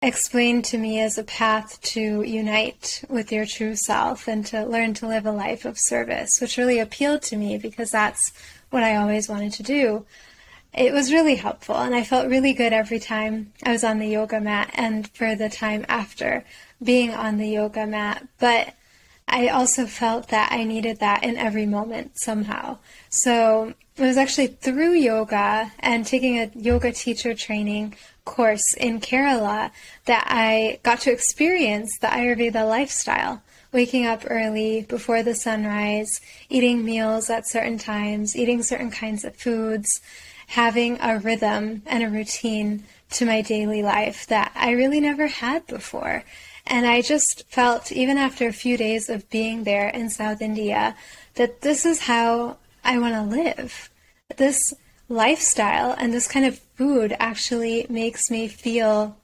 explained 0.00 0.64
to 0.66 0.78
me 0.78 1.00
as 1.00 1.18
a 1.18 1.24
path 1.24 1.80
to 1.82 2.22
unite 2.22 3.02
with 3.08 3.32
your 3.32 3.44
true 3.44 3.74
self 3.74 4.28
and 4.28 4.46
to 4.46 4.64
learn 4.64 4.94
to 4.94 5.08
live 5.08 5.26
a 5.26 5.32
life 5.32 5.64
of 5.64 5.76
service, 5.78 6.30
which 6.40 6.56
really 6.56 6.78
appealed 6.78 7.22
to 7.22 7.36
me 7.36 7.58
because 7.58 7.90
that's 7.90 8.32
what 8.70 8.82
I 8.82 8.96
always 8.96 9.28
wanted 9.28 9.52
to 9.54 9.62
do. 9.62 10.06
It 10.76 10.92
was 10.92 11.12
really 11.12 11.36
helpful, 11.36 11.76
and 11.76 11.94
I 11.94 12.02
felt 12.02 12.28
really 12.28 12.52
good 12.52 12.72
every 12.72 12.98
time 12.98 13.52
I 13.64 13.70
was 13.70 13.84
on 13.84 14.00
the 14.00 14.08
yoga 14.08 14.40
mat 14.40 14.70
and 14.74 15.08
for 15.08 15.36
the 15.36 15.48
time 15.48 15.86
after 15.88 16.44
being 16.82 17.14
on 17.14 17.38
the 17.38 17.48
yoga 17.48 17.86
mat. 17.86 18.26
But 18.40 18.74
I 19.28 19.48
also 19.48 19.86
felt 19.86 20.28
that 20.28 20.50
I 20.50 20.64
needed 20.64 20.98
that 20.98 21.22
in 21.22 21.36
every 21.36 21.64
moment 21.64 22.18
somehow. 22.18 22.78
So 23.08 23.74
it 23.96 24.02
was 24.02 24.16
actually 24.16 24.48
through 24.48 24.94
yoga 24.94 25.72
and 25.78 26.04
taking 26.04 26.40
a 26.40 26.50
yoga 26.56 26.90
teacher 26.90 27.34
training 27.34 27.94
course 28.24 28.74
in 28.76 29.00
Kerala 29.00 29.70
that 30.06 30.26
I 30.28 30.80
got 30.82 31.00
to 31.02 31.12
experience 31.12 31.96
the 32.00 32.08
Ayurveda 32.08 32.68
lifestyle. 32.68 33.42
Waking 33.70 34.06
up 34.06 34.22
early 34.28 34.82
before 34.82 35.22
the 35.22 35.34
sunrise, 35.34 36.20
eating 36.48 36.84
meals 36.84 37.28
at 37.30 37.48
certain 37.48 37.78
times, 37.78 38.36
eating 38.36 38.62
certain 38.62 38.90
kinds 38.90 39.24
of 39.24 39.34
foods, 39.36 39.88
having 40.48 40.98
a 41.00 41.18
rhythm 41.18 41.82
and 41.86 42.02
a 42.02 42.08
routine 42.08 42.84
to 43.10 43.26
my 43.26 43.40
daily 43.40 43.82
life 43.82 44.26
that 44.26 44.52
I 44.54 44.72
really 44.72 45.00
never 45.00 45.26
had 45.26 45.66
before. 45.66 46.24
And 46.66 46.86
I 46.86 47.02
just 47.02 47.44
felt, 47.48 47.92
even 47.92 48.16
after 48.16 48.48
a 48.48 48.52
few 48.52 48.76
days 48.76 49.08
of 49.08 49.28
being 49.30 49.64
there 49.64 49.88
in 49.88 50.08
South 50.10 50.40
India, 50.40 50.96
that 51.34 51.60
this 51.60 51.84
is 51.84 52.00
how 52.00 52.56
I 52.82 52.98
want 52.98 53.14
to 53.14 53.36
live. 53.36 53.90
This 54.36 54.58
lifestyle 55.08 55.94
and 55.98 56.12
this 56.12 56.26
kind 56.26 56.46
of 56.46 56.58
food 56.76 57.14
actually 57.18 57.86
makes 57.88 58.30
me 58.30 58.48
feel 58.48 59.16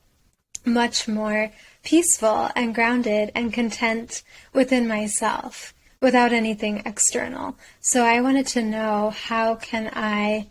much 0.65 1.09
more 1.09 1.50
peaceful 1.83 2.50
and 2.55 2.75
grounded 2.75 3.33
and 3.35 3.53
content 3.53 4.23
within 4.53 4.87
myself 4.87 5.73
without 6.00 6.33
anything 6.33 6.83
external. 6.85 7.57
So 7.81 8.05
I 8.05 8.21
wanted 8.21 8.47
to 8.49 8.62
know 8.62 9.11
how 9.11 9.55
can 9.55 9.91
I 9.95 10.49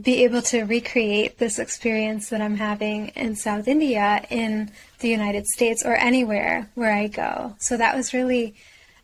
be 0.00 0.24
able 0.24 0.42
to 0.42 0.62
recreate 0.62 1.38
this 1.38 1.58
experience 1.58 2.28
that 2.30 2.40
I'm 2.40 2.56
having 2.56 3.08
in 3.08 3.36
South 3.36 3.68
India 3.68 4.24
in 4.30 4.70
the 5.00 5.08
United 5.08 5.46
States 5.46 5.84
or 5.84 5.94
anywhere 5.94 6.70
where 6.74 6.92
I 6.92 7.08
go. 7.08 7.56
So 7.58 7.76
that 7.76 7.96
was 7.96 8.14
really 8.14 8.54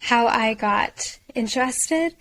how 0.01 0.27
I 0.27 0.55
got 0.55 1.19
interested 1.35 2.15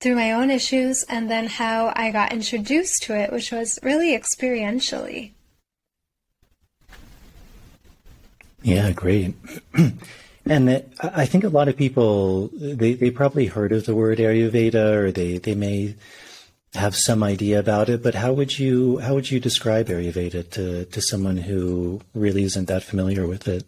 through 0.00 0.16
my 0.16 0.32
own 0.32 0.50
issues 0.50 1.04
and 1.08 1.30
then 1.30 1.46
how 1.46 1.92
I 1.96 2.10
got 2.10 2.32
introduced 2.32 3.02
to 3.04 3.16
it, 3.16 3.32
which 3.32 3.50
was 3.50 3.78
really 3.82 4.16
experientially. 4.16 5.32
Yeah, 8.62 8.92
great. 8.92 9.34
and 10.46 10.84
I 11.02 11.26
think 11.26 11.44
a 11.44 11.48
lot 11.48 11.68
of 11.68 11.76
people 11.76 12.48
they, 12.54 12.94
they 12.94 13.10
probably 13.10 13.46
heard 13.46 13.72
of 13.72 13.86
the 13.86 13.94
word 13.94 14.18
Ayurveda 14.18 14.94
or 14.94 15.12
they, 15.12 15.38
they 15.38 15.54
may 15.54 15.94
have 16.74 16.96
some 16.96 17.22
idea 17.22 17.58
about 17.58 17.88
it, 17.88 18.02
but 18.02 18.14
how 18.14 18.32
would 18.32 18.58
you 18.58 18.98
how 18.98 19.14
would 19.14 19.30
you 19.30 19.40
describe 19.40 19.88
Ayurveda 19.88 20.50
to, 20.50 20.84
to 20.86 21.00
someone 21.00 21.36
who 21.36 22.00
really 22.14 22.42
isn't 22.44 22.66
that 22.66 22.82
familiar 22.82 23.26
with 23.26 23.46
it? 23.46 23.64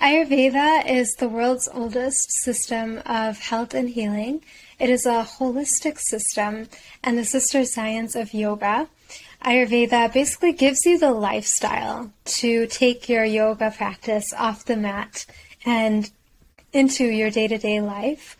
Ayurveda 0.00 0.88
is 0.88 1.14
the 1.14 1.28
world's 1.28 1.68
oldest 1.72 2.20
system 2.42 3.00
of 3.06 3.38
health 3.38 3.72
and 3.74 3.90
healing. 3.90 4.42
It 4.78 4.90
is 4.90 5.06
a 5.06 5.26
holistic 5.38 5.98
system 5.98 6.68
and 7.02 7.16
the 7.16 7.24
sister 7.24 7.64
science 7.64 8.14
of 8.16 8.34
yoga. 8.34 8.88
Ayurveda 9.44 10.12
basically 10.12 10.52
gives 10.52 10.84
you 10.84 10.98
the 10.98 11.12
lifestyle 11.12 12.12
to 12.24 12.66
take 12.66 13.08
your 13.08 13.24
yoga 13.24 13.70
practice 13.70 14.32
off 14.36 14.64
the 14.64 14.76
mat 14.76 15.26
and 15.64 16.10
into 16.72 17.04
your 17.04 17.30
day 17.30 17.48
to 17.48 17.58
day 17.58 17.80
life. 17.80 18.36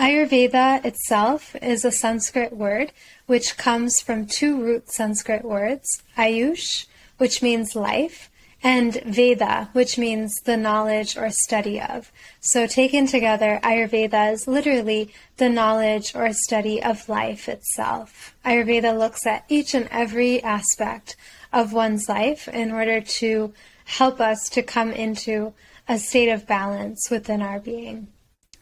Ayurveda 0.00 0.82
itself 0.82 1.54
is 1.56 1.84
a 1.84 1.92
Sanskrit 1.92 2.54
word 2.54 2.90
which 3.26 3.58
comes 3.58 4.00
from 4.00 4.24
two 4.24 4.58
root 4.58 4.90
Sanskrit 4.90 5.44
words, 5.44 5.86
Ayush, 6.16 6.86
which 7.18 7.42
means 7.42 7.76
life, 7.76 8.30
and 8.62 8.94
Veda, 9.04 9.68
which 9.74 9.98
means 9.98 10.34
the 10.46 10.56
knowledge 10.56 11.18
or 11.18 11.28
study 11.28 11.78
of. 11.78 12.10
So 12.40 12.66
taken 12.66 13.06
together, 13.08 13.60
Ayurveda 13.62 14.32
is 14.32 14.48
literally 14.48 15.12
the 15.36 15.50
knowledge 15.50 16.14
or 16.14 16.32
study 16.32 16.82
of 16.82 17.06
life 17.06 17.46
itself. 17.46 18.34
Ayurveda 18.42 18.98
looks 18.98 19.26
at 19.26 19.44
each 19.50 19.74
and 19.74 19.86
every 19.90 20.42
aspect 20.42 21.14
of 21.52 21.74
one's 21.74 22.08
life 22.08 22.48
in 22.48 22.72
order 22.72 23.02
to 23.02 23.52
help 23.84 24.18
us 24.18 24.48
to 24.52 24.62
come 24.62 24.92
into 24.92 25.52
a 25.86 25.98
state 25.98 26.30
of 26.30 26.46
balance 26.46 27.10
within 27.10 27.42
our 27.42 27.60
being. 27.60 28.08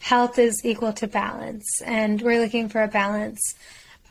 Health 0.00 0.38
is 0.38 0.64
equal 0.64 0.93
to 0.95 1.07
balance, 1.07 1.83
and 1.85 2.23
we're 2.23 2.40
looking 2.40 2.69
for 2.69 2.83
a 2.83 2.88
balance 2.88 3.55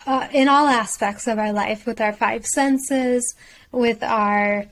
uh, 0.05 0.27
in 0.31 0.47
all 0.47 0.67
aspects 0.67 1.27
of 1.27 1.39
our 1.39 1.51
life 1.51 1.85
with 1.85 1.99
our 2.01 2.13
five 2.13 2.45
senses, 2.45 3.35
with 3.71 4.03
our 4.03 4.65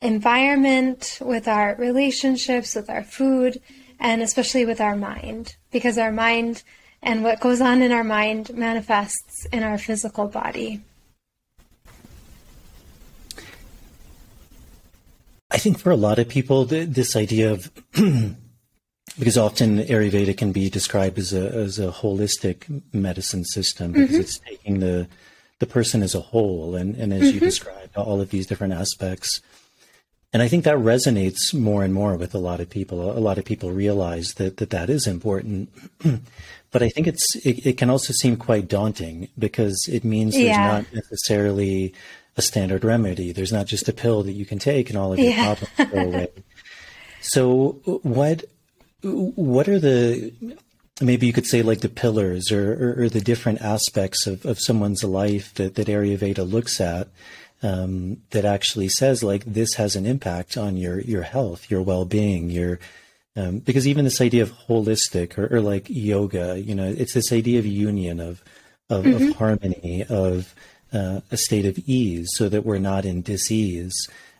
environment, 0.00 1.18
with 1.20 1.46
our 1.48 1.74
relationships, 1.76 2.74
with 2.74 2.90
our 2.90 3.04
food, 3.04 3.60
and 4.00 4.22
especially 4.22 4.64
with 4.64 4.80
our 4.80 4.96
mind, 4.96 5.56
because 5.70 5.96
our 5.96 6.12
mind 6.12 6.62
and 7.02 7.24
what 7.24 7.40
goes 7.40 7.60
on 7.60 7.82
in 7.82 7.92
our 7.92 8.04
mind 8.04 8.50
manifests 8.54 9.46
in 9.52 9.62
our 9.62 9.78
physical 9.78 10.28
body. 10.28 10.80
I 15.50 15.58
think 15.58 15.78
for 15.78 15.90
a 15.90 15.96
lot 15.96 16.18
of 16.18 16.28
people, 16.28 16.64
this 16.64 17.14
idea 17.14 17.52
of 17.52 17.70
because 19.18 19.36
often 19.36 19.78
Ayurveda 19.78 20.36
can 20.36 20.52
be 20.52 20.70
described 20.70 21.18
as 21.18 21.32
a 21.32 21.48
as 21.50 21.78
a 21.78 21.90
holistic 21.90 22.82
medicine 22.92 23.44
system 23.44 23.92
because 23.92 24.10
mm-hmm. 24.10 24.20
it's 24.20 24.38
taking 24.38 24.80
the 24.80 25.08
the 25.58 25.66
person 25.66 26.02
as 26.02 26.14
a 26.14 26.20
whole, 26.20 26.74
and 26.74 26.96
and 26.96 27.12
as 27.12 27.22
mm-hmm. 27.22 27.34
you 27.34 27.40
described, 27.40 27.96
all 27.96 28.20
of 28.20 28.30
these 28.30 28.46
different 28.46 28.72
aspects 28.72 29.40
and 30.32 30.42
I 30.42 30.48
think 30.48 30.64
that 30.64 30.76
resonates 30.76 31.52
more 31.52 31.84
and 31.84 31.92
more 31.92 32.16
with 32.16 32.34
a 32.34 32.38
lot 32.38 32.60
of 32.60 32.70
people. 32.70 33.16
A 33.16 33.20
lot 33.20 33.36
of 33.36 33.44
people 33.44 33.70
realize 33.70 34.34
that 34.34 34.56
that, 34.56 34.70
that 34.70 34.88
is 34.88 35.06
important. 35.06 35.68
but 36.70 36.82
I 36.82 36.88
think 36.88 37.06
it's 37.06 37.36
it, 37.44 37.66
it, 37.66 37.76
can 37.76 37.90
also 37.90 38.14
seem 38.14 38.36
quite 38.36 38.66
daunting 38.66 39.28
because 39.38 39.86
it 39.92 40.04
means 40.04 40.32
there's 40.32 40.46
yeah. 40.46 40.72
not 40.72 40.92
necessarily 40.92 41.92
a 42.38 42.42
standard 42.42 42.82
remedy. 42.82 43.30
There's 43.32 43.52
not 43.52 43.66
just 43.66 43.88
a 43.88 43.92
pill 43.92 44.22
that 44.22 44.32
you 44.32 44.46
can 44.46 44.58
take 44.58 44.88
and 44.88 44.98
all 44.98 45.12
of 45.12 45.18
your 45.18 45.32
yeah. 45.32 45.54
problems 45.54 45.92
go 45.92 46.00
away. 46.00 46.28
so 47.20 47.72
what 48.02 48.44
what 49.02 49.68
are 49.68 49.78
the 49.78 50.32
maybe 51.00 51.26
you 51.26 51.32
could 51.32 51.46
say 51.46 51.62
like 51.62 51.80
the 51.80 51.88
pillars 51.88 52.52
or, 52.52 52.72
or, 52.72 53.04
or 53.04 53.08
the 53.08 53.20
different 53.20 53.60
aspects 53.60 54.26
of, 54.26 54.44
of 54.44 54.60
someone's 54.60 55.02
life 55.02 55.52
that, 55.54 55.74
that 55.74 55.88
Ayurveda 55.88 56.48
looks 56.48 56.80
at 56.80 57.08
um, 57.62 58.18
that 58.30 58.44
actually 58.44 58.88
says 58.88 59.22
like 59.22 59.44
this 59.44 59.74
has 59.74 59.96
an 59.96 60.06
impact 60.06 60.56
on 60.56 60.76
your 60.76 61.00
your 61.00 61.22
health, 61.22 61.70
your 61.70 61.82
well 61.82 62.04
being, 62.04 62.50
your 62.50 62.78
um, 63.36 63.60
because 63.60 63.86
even 63.86 64.04
this 64.04 64.20
idea 64.20 64.42
of 64.42 64.52
holistic 64.68 65.38
or, 65.38 65.56
or, 65.56 65.60
like 65.62 65.86
yoga, 65.88 66.60
you 66.60 66.74
know, 66.74 66.86
it's 66.86 67.14
this 67.14 67.32
idea 67.32 67.58
of 67.58 67.66
union 67.66 68.20
of 68.20 68.42
of, 68.90 69.04
mm-hmm. 69.04 69.28
of 69.28 69.36
harmony 69.36 70.04
of 70.08 70.54
uh, 70.92 71.20
a 71.30 71.36
state 71.36 71.64
of 71.64 71.78
ease, 71.86 72.28
so 72.34 72.48
that 72.48 72.66
we're 72.66 72.78
not 72.78 73.04
in 73.04 73.22
disease. 73.22 73.94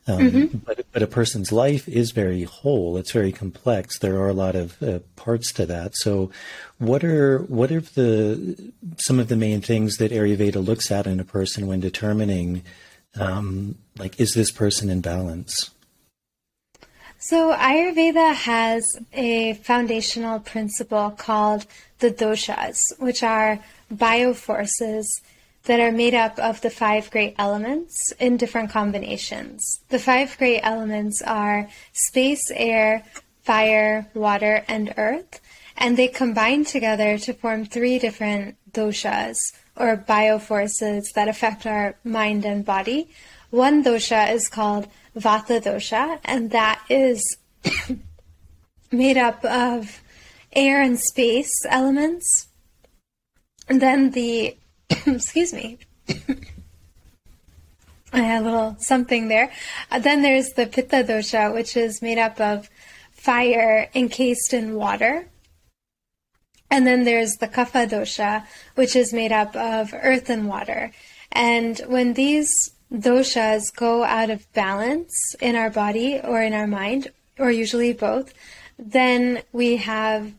Um, 0.08 0.18
mm-hmm. 0.18 0.56
but, 0.58 0.84
but 0.90 1.02
a 1.02 1.06
person's 1.06 1.52
life 1.52 1.88
is 1.88 2.10
very 2.10 2.42
whole. 2.42 2.96
It's 2.96 3.12
very 3.12 3.30
complex. 3.30 4.00
There 4.00 4.16
are 4.16 4.28
a 4.28 4.34
lot 4.34 4.56
of 4.56 4.82
uh, 4.82 4.98
parts 5.14 5.52
to 5.52 5.66
that. 5.66 5.92
So, 5.94 6.32
what 6.78 7.04
are 7.04 7.38
what 7.44 7.70
are 7.70 7.80
the 7.80 8.72
some 8.96 9.20
of 9.20 9.28
the 9.28 9.36
main 9.36 9.60
things 9.60 9.98
that 9.98 10.10
Ayurveda 10.10 10.64
looks 10.64 10.90
at 10.90 11.06
in 11.06 11.20
a 11.20 11.24
person 11.24 11.68
when 11.68 11.78
determining 11.78 12.64
um, 13.18 13.76
like 13.98 14.18
is 14.20 14.34
this 14.34 14.50
person 14.50 14.90
in 14.90 15.00
balance 15.00 15.70
so 17.18 17.52
ayurveda 17.54 18.34
has 18.34 18.84
a 19.12 19.54
foundational 19.54 20.40
principle 20.40 21.10
called 21.10 21.66
the 21.98 22.10
doshas 22.10 22.78
which 22.98 23.22
are 23.22 23.58
bioforces 23.92 25.04
that 25.64 25.80
are 25.80 25.92
made 25.92 26.14
up 26.14 26.38
of 26.38 26.60
the 26.60 26.70
five 26.70 27.10
great 27.10 27.34
elements 27.38 28.12
in 28.18 28.36
different 28.36 28.70
combinations 28.70 29.80
the 29.88 29.98
five 29.98 30.36
great 30.38 30.60
elements 30.62 31.22
are 31.22 31.68
space 31.92 32.50
air 32.54 33.04
fire 33.42 34.08
water 34.14 34.64
and 34.68 34.94
earth 34.96 35.40
and 35.76 35.96
they 35.96 36.08
combine 36.08 36.64
together 36.64 37.18
to 37.18 37.32
form 37.32 37.64
three 37.64 37.98
different 37.98 38.56
doshas 38.72 39.36
or 39.76 39.96
bioforces 39.96 41.02
that 41.14 41.28
affect 41.28 41.66
our 41.66 41.96
mind 42.04 42.44
and 42.44 42.64
body. 42.64 43.08
One 43.50 43.82
dosha 43.84 44.32
is 44.32 44.48
called 44.48 44.88
Vata 45.16 45.60
dosha, 45.60 46.18
and 46.24 46.50
that 46.50 46.82
is 46.88 47.36
made 48.92 49.16
up 49.16 49.44
of 49.44 50.02
air 50.52 50.80
and 50.80 50.98
space 50.98 51.50
elements. 51.68 52.48
And 53.68 53.80
then 53.80 54.10
the, 54.10 54.56
excuse 55.06 55.52
me. 55.52 55.78
I 58.12 58.20
had 58.20 58.42
a 58.42 58.44
little 58.44 58.76
something 58.78 59.28
there. 59.28 59.50
Uh, 59.90 59.98
then 59.98 60.22
there's 60.22 60.50
the 60.50 60.66
Pitta 60.66 61.02
dosha, 61.02 61.52
which 61.52 61.76
is 61.76 62.02
made 62.02 62.18
up 62.18 62.38
of 62.40 62.68
fire 63.12 63.88
encased 63.94 64.52
in 64.52 64.74
water. 64.74 65.28
And 66.70 66.86
then 66.86 67.04
there's 67.04 67.36
the 67.36 67.48
Kapha 67.48 67.88
dosha, 67.88 68.44
which 68.74 68.96
is 68.96 69.12
made 69.12 69.32
up 69.32 69.54
of 69.56 69.94
earth 69.94 70.28
and 70.30 70.48
water. 70.48 70.92
And 71.30 71.78
when 71.86 72.14
these 72.14 72.50
doshas 72.92 73.74
go 73.74 74.04
out 74.04 74.30
of 74.30 74.50
balance 74.52 75.34
in 75.40 75.56
our 75.56 75.70
body 75.70 76.20
or 76.22 76.42
in 76.42 76.52
our 76.52 76.66
mind, 76.66 77.08
or 77.38 77.50
usually 77.50 77.92
both, 77.92 78.34
then 78.78 79.42
we 79.52 79.76
have 79.76 80.32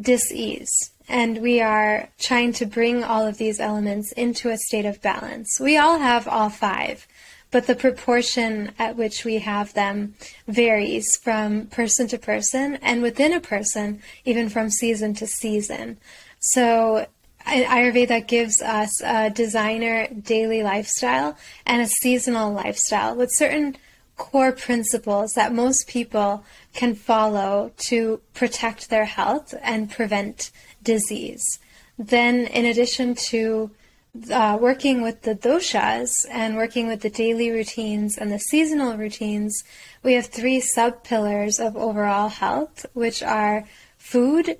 dis-ease 0.00 0.92
and 1.08 1.40
we 1.40 1.60
are 1.60 2.08
trying 2.18 2.52
to 2.54 2.66
bring 2.66 3.02
all 3.02 3.26
of 3.26 3.38
these 3.38 3.60
elements 3.60 4.12
into 4.12 4.50
a 4.50 4.58
state 4.58 4.84
of 4.84 5.00
balance. 5.00 5.58
We 5.58 5.76
all 5.76 5.98
have 5.98 6.28
all 6.28 6.50
five, 6.50 7.06
but 7.50 7.66
the 7.66 7.74
proportion 7.74 8.72
at 8.78 8.96
which 8.96 9.24
we 9.24 9.38
have 9.38 9.72
them 9.72 10.14
varies 10.46 11.16
from 11.16 11.66
person 11.66 12.06
to 12.08 12.18
person 12.18 12.76
and 12.82 13.02
within 13.02 13.32
a 13.32 13.40
person, 13.40 14.02
even 14.24 14.48
from 14.48 14.68
season 14.68 15.14
to 15.14 15.26
season. 15.26 15.98
So 16.40 17.06
Ayurveda 17.46 18.26
gives 18.26 18.60
us 18.60 19.00
a 19.02 19.30
designer 19.30 20.08
daily 20.08 20.62
lifestyle 20.62 21.38
and 21.64 21.80
a 21.80 21.86
seasonal 21.86 22.52
lifestyle 22.52 23.16
with 23.16 23.30
certain 23.32 23.76
core 24.18 24.52
principles 24.52 25.32
that 25.32 25.54
most 25.54 25.86
people 25.86 26.44
can 26.74 26.94
follow 26.94 27.72
to 27.78 28.20
protect 28.34 28.90
their 28.90 29.06
health 29.06 29.54
and 29.62 29.90
prevent 29.90 30.50
disease. 30.94 31.46
Then, 32.14 32.34
in 32.58 32.64
addition 32.64 33.14
to 33.30 33.70
uh, 34.32 34.56
working 34.68 35.02
with 35.02 35.18
the 35.22 35.34
doshas 35.34 36.10
and 36.30 36.56
working 36.56 36.86
with 36.88 37.00
the 37.02 37.10
daily 37.10 37.50
routines 37.50 38.16
and 38.16 38.32
the 38.32 38.38
seasonal 38.50 38.96
routines, 38.96 39.52
we 40.02 40.14
have 40.14 40.26
three 40.26 40.60
sub 40.60 41.04
pillars 41.04 41.58
of 41.66 41.76
overall 41.76 42.28
health, 42.28 42.86
which 42.94 43.22
are 43.22 43.64
food, 43.98 44.56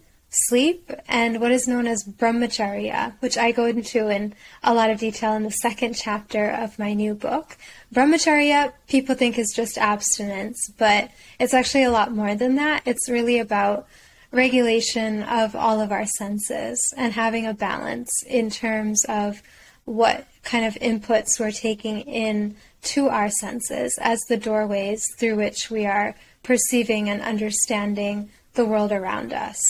sleep, 0.49 0.91
and 1.09 1.41
what 1.41 1.53
is 1.53 1.67
known 1.67 1.87
as 1.87 2.05
brahmacharya, 2.05 3.15
which 3.21 3.39
I 3.39 3.53
go 3.53 3.65
into 3.65 4.09
in 4.09 4.35
a 4.63 4.75
lot 4.75 4.91
of 4.91 4.99
detail 4.99 5.33
in 5.33 5.45
the 5.45 5.63
second 5.67 5.95
chapter 5.95 6.51
of 6.51 6.79
my 6.79 6.93
new 6.93 7.15
book. 7.15 7.57
Brahmacharya, 7.95 8.73
people 8.87 9.15
think 9.15 9.39
is 9.39 9.53
just 9.61 9.79
abstinence, 9.79 10.59
but 10.77 11.11
it's 11.41 11.55
actually 11.55 11.85
a 11.85 11.97
lot 11.99 12.13
more 12.13 12.35
than 12.35 12.57
that. 12.57 12.83
It's 12.85 13.09
really 13.09 13.39
about 13.39 13.87
regulation 14.31 15.23
of 15.23 15.57
all 15.57 15.81
of 15.81 15.91
our 15.91 16.07
senses 16.07 16.81
and 16.97 17.13
having 17.13 17.47
a 17.47 17.55
balance 17.55 18.11
in 18.27 18.51
terms 18.51 19.05
of 19.09 19.43
what 19.85 20.27
kind 20.43 20.67
of 20.67 20.75
inputs 20.75 21.41
we're 21.41 21.51
taking 21.51 22.01
in 22.01 22.55
to 22.83 23.09
our 23.09 23.31
senses 23.31 23.99
as 24.01 24.21
the 24.29 24.37
doorways 24.37 25.07
through 25.19 25.35
which 25.35 25.71
we 25.71 25.87
are 25.87 26.15
perceiving 26.43 27.09
and 27.09 27.23
understanding 27.23 28.29
the 28.55 28.67
world 28.67 28.93
around 28.93 29.33
us. 29.33 29.61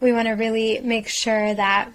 We 0.00 0.12
want 0.12 0.28
to 0.28 0.32
really 0.32 0.80
make 0.80 1.08
sure 1.08 1.54
that 1.54 1.92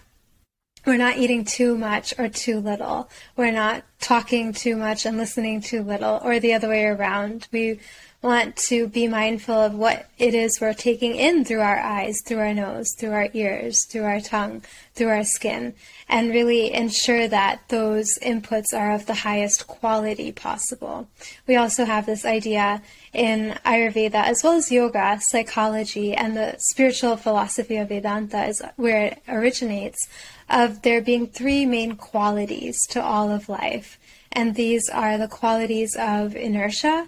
we're 0.85 0.97
not 0.97 1.17
eating 1.17 1.45
too 1.45 1.77
much 1.77 2.13
or 2.17 2.29
too 2.29 2.59
little. 2.59 3.09
We're 3.35 3.51
not 3.51 3.83
talking 3.99 4.53
too 4.53 4.75
much 4.75 5.05
and 5.05 5.17
listening 5.17 5.61
too 5.61 5.83
little, 5.83 6.19
or 6.23 6.39
the 6.39 6.53
other 6.53 6.69
way 6.69 6.85
around. 6.85 7.47
We 7.51 7.79
want 8.21 8.57
to 8.57 8.87
be 8.87 9.07
mindful 9.07 9.55
of 9.55 9.73
what 9.73 10.09
it 10.17 10.33
is 10.33 10.59
we're 10.59 10.73
taking 10.73 11.15
in 11.15 11.45
through 11.45 11.61
our 11.61 11.79
eyes, 11.79 12.17
through 12.25 12.39
our 12.39 12.53
nose, 12.53 12.93
through 12.97 13.11
our 13.11 13.29
ears, 13.33 13.85
through 13.85 14.03
our 14.03 14.19
tongue, 14.19 14.61
through 14.93 15.07
our 15.07 15.23
skin, 15.23 15.73
and 16.09 16.29
really 16.29 16.73
ensure 16.73 17.29
that 17.29 17.61
those 17.69 18.09
inputs 18.21 18.73
are 18.75 18.91
of 18.91 19.05
the 19.05 19.13
highest 19.13 19.67
quality 19.67 20.33
possible. 20.33 21.07
We 21.47 21.55
also 21.55 21.85
have 21.85 22.05
this 22.05 22.25
idea 22.25 22.81
in 23.13 23.57
Ayurveda, 23.65 24.15
as 24.15 24.41
well 24.43 24.53
as 24.53 24.69
yoga, 24.69 25.17
psychology, 25.21 26.13
and 26.13 26.35
the 26.35 26.57
spiritual 26.59 27.15
philosophy 27.15 27.77
of 27.77 27.87
Vedanta 27.87 28.45
is 28.45 28.61
where 28.75 29.05
it 29.05 29.23
originates, 29.29 30.09
of 30.49 30.81
there 30.81 31.01
being 31.01 31.27
three 31.27 31.65
main 31.65 31.95
qualities 31.95 32.77
to 32.89 33.01
all 33.01 33.31
of 33.31 33.47
life. 33.47 33.97
And 34.31 34.55
these 34.55 34.89
are 34.89 35.17
the 35.17 35.27
qualities 35.27 35.95
of 35.97 36.35
inertia, 36.35 37.07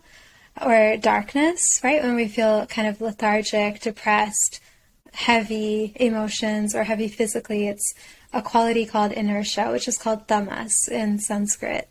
or 0.60 0.98
darkness, 0.98 1.80
right? 1.84 2.02
When 2.02 2.16
we 2.16 2.28
feel 2.28 2.66
kind 2.66 2.88
of 2.88 3.02
lethargic, 3.02 3.82
depressed, 3.82 4.60
heavy 5.14 5.94
emotions, 5.96 6.76
or 6.76 6.84
heavy 6.84 7.08
physically, 7.08 7.68
it's 7.68 7.94
a 8.34 8.42
quality 8.42 8.86
called 8.86 9.12
inertia, 9.12 9.72
which 9.72 9.88
is 9.88 9.98
called 9.98 10.28
tamas 10.28 10.88
in 10.90 11.20
Sanskrit. 11.20 11.88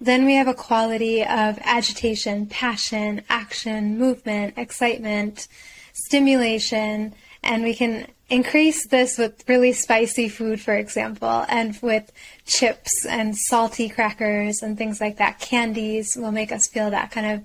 Then 0.00 0.24
we 0.26 0.34
have 0.34 0.48
a 0.48 0.54
quality 0.54 1.22
of 1.22 1.58
agitation, 1.64 2.46
passion, 2.46 3.22
action, 3.28 3.98
movement, 3.98 4.54
excitement, 4.56 5.48
stimulation, 5.92 7.14
and 7.42 7.62
we 7.64 7.74
can 7.74 8.06
increase 8.30 8.86
this 8.88 9.16
with 9.16 9.42
really 9.48 9.72
spicy 9.72 10.28
food, 10.28 10.60
for 10.60 10.74
example, 10.74 11.44
and 11.48 11.78
with 11.82 12.12
chips 12.44 13.06
and 13.06 13.36
salty 13.36 13.88
crackers 13.88 14.62
and 14.62 14.76
things 14.76 15.00
like 15.00 15.16
that. 15.16 15.40
Candies 15.40 16.16
will 16.16 16.32
make 16.32 16.52
us 16.52 16.68
feel 16.68 16.90
that 16.90 17.10
kind 17.10 17.26
of 17.26 17.44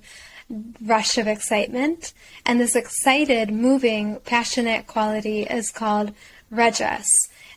rush 0.82 1.18
of 1.18 1.28
excitement. 1.28 2.14
And 2.46 2.60
this 2.60 2.76
excited, 2.76 3.52
moving, 3.52 4.20
passionate 4.26 4.88
quality 4.88 5.44
is 5.44 5.72
called 5.72 6.14
rajas. 6.52 7.08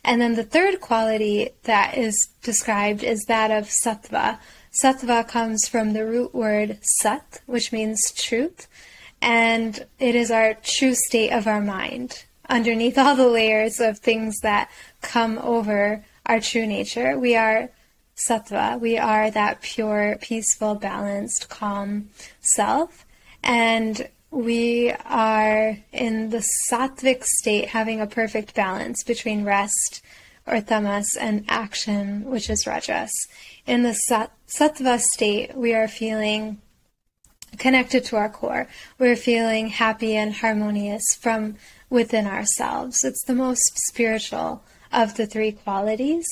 And 0.03 0.21
then 0.21 0.35
the 0.35 0.43
third 0.43 0.79
quality 0.79 1.49
that 1.63 1.97
is 1.97 2.29
described 2.41 3.03
is 3.03 3.25
that 3.27 3.51
of 3.51 3.69
sattva. 3.69 4.39
Sattva 4.83 5.27
comes 5.27 5.67
from 5.67 5.93
the 5.93 6.05
root 6.05 6.33
word 6.33 6.79
sat, 7.01 7.41
which 7.45 7.71
means 7.71 7.99
truth, 8.15 8.67
and 9.21 9.85
it 9.99 10.15
is 10.15 10.29
our 10.29 10.53
true 10.53 10.93
state 10.93 11.31
of 11.31 11.47
our 11.47 11.61
mind. 11.61 12.25
Underneath 12.47 12.97
all 12.97 13.15
the 13.15 13.27
layers 13.27 13.79
of 13.79 13.99
things 13.99 14.37
that 14.43 14.69
come 15.01 15.37
over 15.39 16.05
our 16.25 16.39
true 16.39 16.67
nature, 16.67 17.17
we 17.17 17.35
are 17.35 17.69
sattva. 18.27 18.79
We 18.79 18.97
are 18.97 19.29
that 19.31 19.61
pure, 19.61 20.17
peaceful, 20.21 20.75
balanced, 20.75 21.49
calm 21.49 22.09
self. 22.39 23.05
And 23.43 24.09
we 24.31 24.91
are 25.05 25.77
in 25.91 26.29
the 26.29 26.45
sattvic 26.69 27.23
state, 27.23 27.69
having 27.69 28.01
a 28.01 28.07
perfect 28.07 28.53
balance 28.53 29.03
between 29.03 29.45
rest 29.45 30.01
or 30.45 30.61
tamas 30.61 31.17
and 31.19 31.45
action, 31.49 32.23
which 32.25 32.49
is 32.49 32.65
rajas. 32.65 33.11
In 33.65 33.83
the 33.83 33.93
sat- 33.93 34.31
sattva 34.47 34.99
state, 34.99 35.55
we 35.55 35.73
are 35.73 35.87
feeling 35.87 36.61
connected 37.57 38.05
to 38.05 38.15
our 38.15 38.29
core. 38.29 38.67
We're 38.99 39.15
feeling 39.15 39.67
happy 39.67 40.15
and 40.15 40.33
harmonious 40.33 41.03
from 41.19 41.55
within 41.89 42.27
ourselves. 42.27 43.03
It's 43.03 43.23
the 43.25 43.33
most 43.33 43.77
spiritual 43.87 44.63
of 44.91 45.15
the 45.15 45.25
three 45.25 45.51
qualities. 45.51 46.25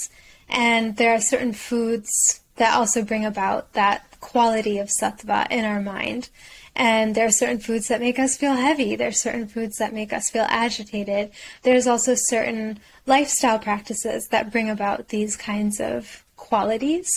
And 0.49 0.97
there 0.97 1.13
are 1.13 1.21
certain 1.21 1.53
foods 1.53 2.41
that 2.57 2.75
also 2.75 3.03
bring 3.03 3.25
about 3.25 3.73
that 3.73 4.19
quality 4.19 4.77
of 4.77 4.89
sattva 4.89 5.49
in 5.51 5.65
our 5.65 5.81
mind. 5.81 6.29
And 6.75 7.15
there 7.15 7.25
are 7.25 7.31
certain 7.31 7.59
foods 7.59 7.87
that 7.87 8.01
make 8.01 8.19
us 8.19 8.35
feel 8.35 8.53
heavy. 8.53 8.95
There 8.95 9.07
are 9.07 9.13
certain 9.13 9.47
foods 9.47 9.77
that 9.77 9.93
make 9.93 10.11
us 10.11 10.29
feel 10.29 10.45
agitated. 10.49 11.31
There's 11.63 11.87
also 11.87 12.15
certain 12.15 12.79
lifestyle 13.05 13.59
practices 13.59 14.27
that 14.31 14.51
bring 14.51 14.69
about 14.69 15.07
these 15.07 15.37
kinds 15.37 15.79
of 15.79 16.23
qualities. 16.35 17.07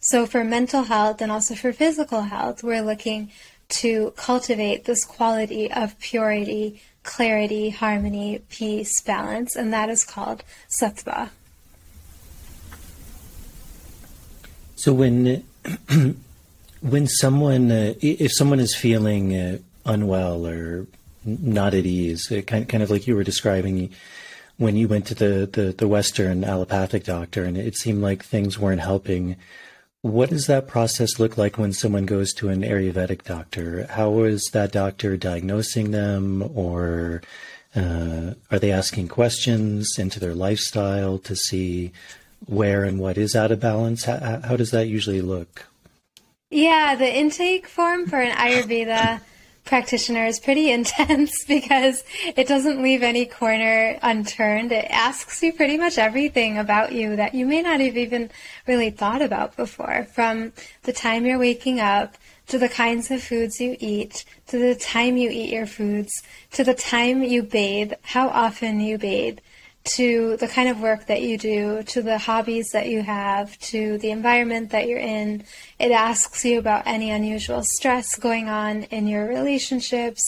So 0.00 0.24
for 0.26 0.44
mental 0.44 0.84
health 0.84 1.20
and 1.20 1.32
also 1.32 1.54
for 1.54 1.72
physical 1.72 2.22
health, 2.22 2.62
we're 2.62 2.82
looking 2.82 3.30
to 3.68 4.12
cultivate 4.16 4.84
this 4.84 5.04
quality 5.04 5.70
of 5.70 5.98
purity, 5.98 6.80
clarity, 7.02 7.70
harmony, 7.70 8.40
peace, 8.48 9.00
balance, 9.02 9.56
and 9.56 9.72
that 9.72 9.90
is 9.90 10.04
called 10.04 10.44
sattva. 10.70 11.30
So 14.78 14.92
when 14.92 15.42
when 16.80 17.08
someone 17.08 17.72
uh, 17.72 17.94
if 18.00 18.30
someone 18.32 18.60
is 18.60 18.76
feeling 18.76 19.34
uh, 19.34 19.58
unwell 19.84 20.46
or 20.46 20.86
not 21.24 21.74
at 21.74 21.84
ease, 21.84 22.30
uh, 22.30 22.42
kind 22.42 22.68
kind 22.68 22.84
of 22.84 22.88
like 22.88 23.08
you 23.08 23.16
were 23.16 23.24
describing 23.24 23.90
when 24.56 24.76
you 24.76 24.86
went 24.86 25.06
to 25.06 25.16
the, 25.16 25.50
the, 25.52 25.74
the 25.76 25.88
Western 25.88 26.44
allopathic 26.44 27.02
doctor 27.02 27.42
and 27.42 27.58
it 27.58 27.76
seemed 27.76 28.02
like 28.02 28.24
things 28.24 28.56
weren't 28.56 28.80
helping. 28.80 29.34
What 30.02 30.30
does 30.30 30.46
that 30.46 30.68
process 30.68 31.18
look 31.18 31.36
like 31.36 31.58
when 31.58 31.72
someone 31.72 32.06
goes 32.06 32.32
to 32.34 32.48
an 32.48 32.62
Ayurvedic 32.62 33.24
doctor? 33.24 33.84
How 33.90 34.22
is 34.22 34.48
that 34.52 34.70
doctor 34.70 35.16
diagnosing 35.16 35.90
them, 35.90 36.48
or 36.54 37.20
uh, 37.74 38.34
are 38.52 38.60
they 38.60 38.70
asking 38.70 39.08
questions 39.08 39.98
into 39.98 40.20
their 40.20 40.34
lifestyle 40.34 41.18
to 41.18 41.34
see 41.34 41.90
where 42.46 42.84
and 42.84 42.98
what 42.98 43.18
is 43.18 43.34
out 43.34 43.52
of 43.52 43.60
balance? 43.60 44.04
How, 44.04 44.40
how 44.44 44.56
does 44.56 44.70
that 44.70 44.88
usually 44.88 45.20
look? 45.20 45.66
Yeah, 46.50 46.94
the 46.94 47.14
intake 47.14 47.66
form 47.66 48.06
for 48.06 48.18
an 48.20 48.34
Ayurveda 48.34 49.20
practitioner 49.64 50.24
is 50.24 50.40
pretty 50.40 50.70
intense 50.72 51.44
because 51.46 52.02
it 52.36 52.48
doesn't 52.48 52.82
leave 52.82 53.02
any 53.02 53.26
corner 53.26 53.98
unturned. 54.02 54.72
It 54.72 54.86
asks 54.90 55.42
you 55.42 55.52
pretty 55.52 55.76
much 55.76 55.98
everything 55.98 56.58
about 56.58 56.92
you 56.92 57.16
that 57.16 57.34
you 57.34 57.46
may 57.46 57.62
not 57.62 57.80
have 57.80 57.96
even 57.96 58.30
really 58.66 58.90
thought 58.90 59.20
about 59.20 59.56
before. 59.56 60.06
From 60.12 60.52
the 60.84 60.92
time 60.92 61.26
you're 61.26 61.38
waking 61.38 61.80
up, 61.80 62.16
to 62.48 62.58
the 62.58 62.68
kinds 62.68 63.10
of 63.10 63.22
foods 63.22 63.60
you 63.60 63.76
eat, 63.78 64.24
to 64.46 64.58
the 64.58 64.74
time 64.74 65.16
you 65.16 65.28
eat 65.30 65.52
your 65.52 65.66
foods, 65.66 66.22
to 66.52 66.64
the 66.64 66.74
time 66.74 67.22
you 67.22 67.42
bathe, 67.42 67.92
how 68.02 68.28
often 68.28 68.80
you 68.80 68.96
bathe, 68.96 69.38
to 69.96 70.36
the 70.36 70.48
kind 70.48 70.68
of 70.68 70.80
work 70.80 71.06
that 71.06 71.22
you 71.22 71.38
do, 71.38 71.82
to 71.84 72.02
the 72.02 72.18
hobbies 72.18 72.68
that 72.72 72.88
you 72.88 73.02
have, 73.02 73.58
to 73.58 73.98
the 73.98 74.10
environment 74.10 74.70
that 74.70 74.86
you're 74.88 74.98
in. 74.98 75.44
It 75.78 75.90
asks 75.90 76.44
you 76.44 76.58
about 76.58 76.86
any 76.86 77.10
unusual 77.10 77.62
stress 77.64 78.14
going 78.16 78.48
on 78.48 78.84
in 78.84 79.06
your 79.06 79.26
relationships, 79.26 80.22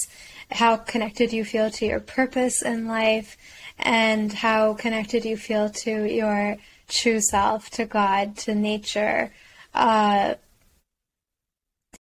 how 0.51 0.77
connected 0.77 1.33
you 1.33 1.45
feel 1.45 1.71
to 1.71 1.87
your 1.87 2.01
purpose 2.01 2.63
in 2.63 2.87
life, 2.87 3.37
and 3.79 4.33
how 4.33 4.75
connected 4.75 5.25
you 5.25 5.37
feel 5.37 5.71
to 5.71 6.05
your 6.05 6.57
true 6.89 7.21
self, 7.21 7.71
to 7.71 7.85
God, 7.85 8.37
to 8.39 8.55
nature. 8.55 9.33
Uh, 9.75 10.35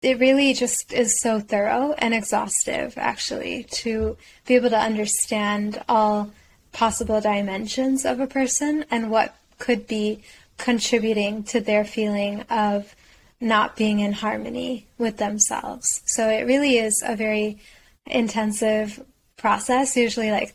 it 0.03 0.19
really 0.19 0.53
just 0.53 0.93
is 0.93 1.21
so 1.21 1.41
thorough 1.41 1.93
and 1.99 2.15
exhaustive, 2.15 2.95
actually, 2.97 3.65
to 3.65 4.17
be 4.47 4.55
able 4.55 4.71
to 4.71 4.79
understand 4.79 5.83
all 5.89 6.31
possible 6.77 7.23
dimensions 7.23 8.05
of 8.05 8.21
a 8.21 8.27
person 8.27 8.85
and 8.91 9.11
what 9.11 9.35
could 9.59 9.87
be 9.87 10.23
contributing 10.59 11.43
to 11.43 11.59
their 11.59 11.87
feeling 11.87 12.43
of 12.51 12.95
not 13.41 13.77
being 13.77 14.01
in 14.01 14.13
harmony 14.13 14.87
with 14.99 15.17
themselves. 15.17 16.03
So 16.05 16.29
it 16.29 16.47
really 16.47 16.77
is 16.77 17.03
a 17.03 17.17
very 17.17 17.59
intensive 18.05 19.03
process, 19.39 19.97
usually 19.97 20.31
like 20.31 20.55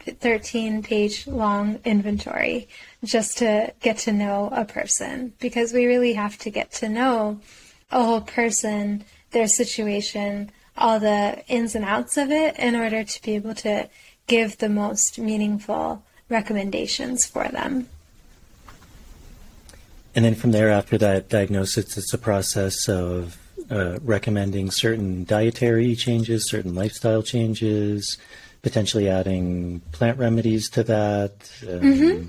13 0.00 0.82
page 0.82 1.26
long 1.26 1.78
inventory 1.86 2.68
just 3.02 3.38
to 3.38 3.72
get 3.80 3.96
to 3.96 4.12
know 4.12 4.50
a 4.52 4.66
person 4.66 5.32
because 5.40 5.72
we 5.72 5.86
really 5.86 6.12
have 6.12 6.36
to 6.36 6.50
get 6.50 6.70
to 6.72 6.88
know 6.90 7.40
a 7.90 8.04
whole 8.04 8.20
person, 8.20 9.04
their 9.30 9.48
situation, 9.48 10.50
all 10.76 11.00
the 11.00 11.42
ins 11.48 11.74
and 11.74 11.84
outs 11.86 12.18
of 12.18 12.30
it 12.30 12.58
in 12.58 12.76
order 12.76 13.04
to 13.04 13.22
be 13.22 13.36
able 13.36 13.54
to 13.54 13.88
give 14.26 14.58
the 14.58 14.68
most 14.68 15.18
meaningful 15.18 16.04
recommendations 16.28 17.26
for 17.26 17.48
them. 17.48 17.88
And 20.14 20.24
then 20.24 20.34
from 20.34 20.52
there, 20.52 20.70
after 20.70 20.98
that 20.98 21.28
diagnosis, 21.28 21.96
it's 21.96 22.12
a 22.12 22.18
process 22.18 22.88
of 22.88 23.38
uh, 23.70 23.98
recommending 24.02 24.70
certain 24.70 25.24
dietary 25.24 25.96
changes, 25.96 26.48
certain 26.48 26.74
lifestyle 26.74 27.22
changes, 27.22 28.18
potentially 28.60 29.08
adding 29.08 29.80
plant 29.92 30.18
remedies 30.18 30.68
to 30.70 30.82
that. 30.84 31.50
Um, 31.62 31.80
mm-hmm. 31.80 32.28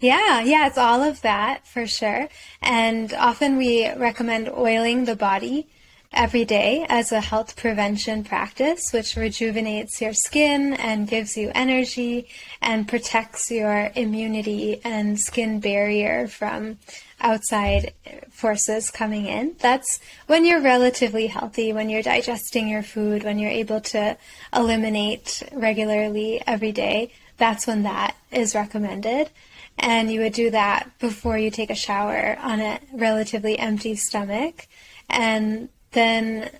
Yeah, 0.00 0.42
yeah, 0.42 0.66
it's 0.66 0.78
all 0.78 1.02
of 1.02 1.22
that 1.22 1.66
for 1.66 1.86
sure. 1.86 2.28
And 2.62 3.12
often 3.14 3.56
we 3.56 3.90
recommend 3.92 4.48
oiling 4.48 5.04
the 5.04 5.16
body 5.16 5.68
every 6.12 6.44
day 6.44 6.86
as 6.88 7.12
a 7.12 7.20
health 7.20 7.56
prevention 7.56 8.24
practice, 8.24 8.90
which 8.92 9.16
rejuvenates 9.16 10.00
your 10.00 10.12
skin 10.12 10.74
and 10.74 11.08
gives 11.08 11.36
you 11.36 11.50
energy 11.54 12.28
and 12.62 12.88
protects 12.88 13.50
your 13.50 13.90
immunity 13.94 14.80
and 14.84 15.18
skin 15.18 15.60
barrier 15.60 16.26
from 16.26 16.78
outside 17.20 17.92
forces 18.30 18.90
coming 18.90 19.26
in. 19.26 19.56
That's 19.58 20.00
when 20.26 20.44
you're 20.44 20.60
relatively 20.60 21.26
healthy, 21.26 21.72
when 21.72 21.88
you're 21.88 22.02
digesting 22.02 22.68
your 22.68 22.82
food, 22.82 23.22
when 23.22 23.38
you're 23.38 23.50
able 23.50 23.80
to 23.80 24.16
eliminate 24.54 25.42
regularly 25.52 26.42
every 26.46 26.72
day. 26.72 27.12
That's 27.38 27.66
when 27.66 27.82
that 27.84 28.16
is 28.30 28.54
recommended. 28.54 29.30
And 29.78 30.10
you 30.10 30.20
would 30.20 30.32
do 30.32 30.50
that 30.50 30.90
before 30.98 31.36
you 31.36 31.50
take 31.50 31.70
a 31.70 31.74
shower 31.74 32.38
on 32.40 32.60
a 32.60 32.80
relatively 32.92 33.58
empty 33.58 33.94
stomach. 33.94 34.66
And 35.08 35.68
then 35.96 36.50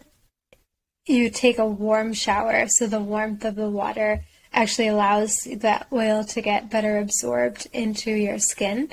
you 1.04 1.28
take 1.30 1.58
a 1.58 1.66
warm 1.66 2.14
shower 2.14 2.66
so 2.68 2.86
the 2.86 3.00
warmth 3.00 3.44
of 3.44 3.54
the 3.54 3.70
water 3.70 4.24
actually 4.52 4.88
allows 4.88 5.36
that 5.56 5.86
oil 5.92 6.24
to 6.24 6.40
get 6.40 6.70
better 6.70 6.98
absorbed 6.98 7.68
into 7.72 8.10
your 8.10 8.38
skin. 8.38 8.90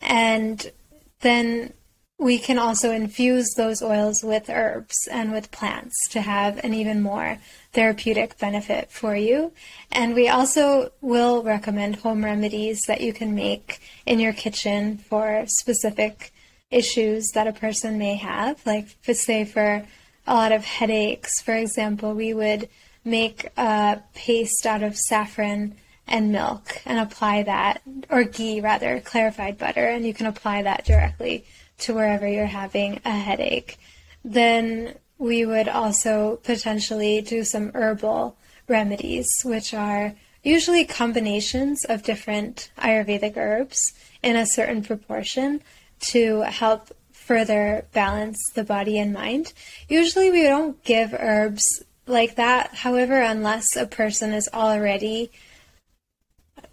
And 0.00 0.72
then 1.20 1.74
we 2.18 2.38
can 2.38 2.58
also 2.58 2.90
infuse 2.90 3.52
those 3.56 3.82
oils 3.82 4.22
with 4.22 4.48
herbs 4.48 4.96
and 5.10 5.30
with 5.30 5.50
plants 5.50 6.08
to 6.10 6.22
have 6.22 6.64
an 6.64 6.72
even 6.72 7.02
more 7.02 7.38
therapeutic 7.72 8.38
benefit 8.38 8.90
for 8.90 9.14
you. 9.14 9.52
And 9.90 10.14
we 10.14 10.28
also 10.28 10.92
will 11.00 11.42
recommend 11.42 11.96
home 11.96 12.24
remedies 12.24 12.82
that 12.86 13.02
you 13.02 13.12
can 13.12 13.34
make 13.34 13.80
in 14.06 14.20
your 14.20 14.32
kitchen 14.32 14.98
for 14.98 15.44
specific 15.46 16.32
issues 16.72 17.28
that 17.34 17.46
a 17.46 17.52
person 17.52 17.98
may 17.98 18.16
have. 18.16 18.64
Like, 18.66 18.88
for 19.02 19.14
say, 19.14 19.44
for 19.44 19.86
a 20.26 20.34
lot 20.34 20.52
of 20.52 20.64
headaches, 20.64 21.40
for 21.40 21.54
example, 21.54 22.14
we 22.14 22.34
would 22.34 22.68
make 23.04 23.48
a 23.56 24.00
paste 24.14 24.66
out 24.66 24.82
of 24.82 24.96
saffron 24.96 25.74
and 26.06 26.32
milk 26.32 26.80
and 26.84 26.98
apply 26.98 27.42
that, 27.44 27.82
or 28.10 28.24
ghee 28.24 28.60
rather, 28.60 29.00
clarified 29.00 29.58
butter, 29.58 29.86
and 29.86 30.04
you 30.04 30.14
can 30.14 30.26
apply 30.26 30.62
that 30.62 30.84
directly 30.84 31.44
to 31.78 31.94
wherever 31.94 32.28
you're 32.28 32.46
having 32.46 33.00
a 33.04 33.10
headache. 33.10 33.78
Then 34.24 34.94
we 35.18 35.46
would 35.46 35.68
also 35.68 36.40
potentially 36.42 37.20
do 37.20 37.44
some 37.44 37.70
herbal 37.74 38.36
remedies, 38.68 39.28
which 39.44 39.74
are 39.74 40.14
usually 40.42 40.84
combinations 40.84 41.84
of 41.84 42.02
different 42.02 42.70
Ayurvedic 42.78 43.36
herbs 43.36 43.78
in 44.22 44.36
a 44.36 44.46
certain 44.46 44.82
proportion 44.82 45.60
to 46.10 46.42
help 46.42 46.94
further 47.12 47.86
balance 47.92 48.38
the 48.54 48.64
body 48.64 48.98
and 48.98 49.12
mind. 49.12 49.52
Usually, 49.88 50.30
we 50.30 50.42
don't 50.42 50.82
give 50.84 51.14
herbs 51.14 51.82
like 52.06 52.34
that, 52.36 52.74
however, 52.74 53.20
unless 53.20 53.76
a 53.76 53.86
person 53.86 54.32
is 54.32 54.48
already 54.52 55.30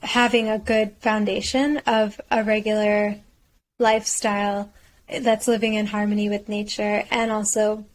having 0.01 0.47
a 0.47 0.59
good 0.59 0.95
foundation 0.99 1.77
of 1.85 2.19
a 2.31 2.43
regular 2.43 3.15
lifestyle 3.79 4.71
that's 5.21 5.47
living 5.47 5.73
in 5.73 5.87
harmony 5.87 6.29
with 6.29 6.49
nature 6.49 7.03
and 7.11 7.31
also 7.31 7.85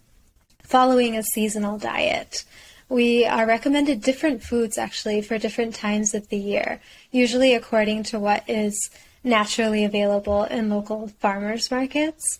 following 0.62 1.16
a 1.16 1.22
seasonal 1.22 1.78
diet. 1.78 2.44
We 2.88 3.24
are 3.24 3.46
recommended 3.46 4.02
different 4.02 4.42
foods 4.42 4.76
actually 4.78 5.22
for 5.22 5.38
different 5.38 5.74
times 5.74 6.14
of 6.14 6.28
the 6.28 6.38
year, 6.38 6.80
usually 7.10 7.54
according 7.54 8.04
to 8.04 8.18
what 8.18 8.44
is 8.48 8.90
naturally 9.24 9.84
available 9.84 10.44
in 10.44 10.68
local 10.68 11.08
farmers 11.08 11.70
markets. 11.70 12.38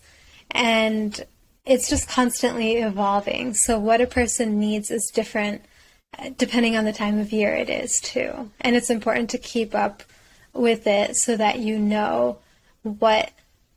And 0.51 1.25
it's 1.65 1.89
just 1.89 2.07
constantly 2.07 2.75
evolving. 2.77 3.55
So, 3.55 3.79
what 3.79 3.99
a 3.99 4.07
person 4.07 4.59
needs 4.59 4.91
is 4.91 5.11
different 5.13 5.63
depending 6.37 6.75
on 6.75 6.85
the 6.85 6.93
time 6.93 7.19
of 7.19 7.31
year 7.31 7.53
it 7.55 7.69
is, 7.69 7.99
too. 7.99 8.51
And 8.61 8.75
it's 8.75 8.89
important 8.89 9.29
to 9.31 9.37
keep 9.37 9.75
up 9.75 10.03
with 10.53 10.87
it 10.87 11.15
so 11.17 11.35
that 11.35 11.59
you 11.59 11.77
know 11.77 12.39
what 12.83 13.31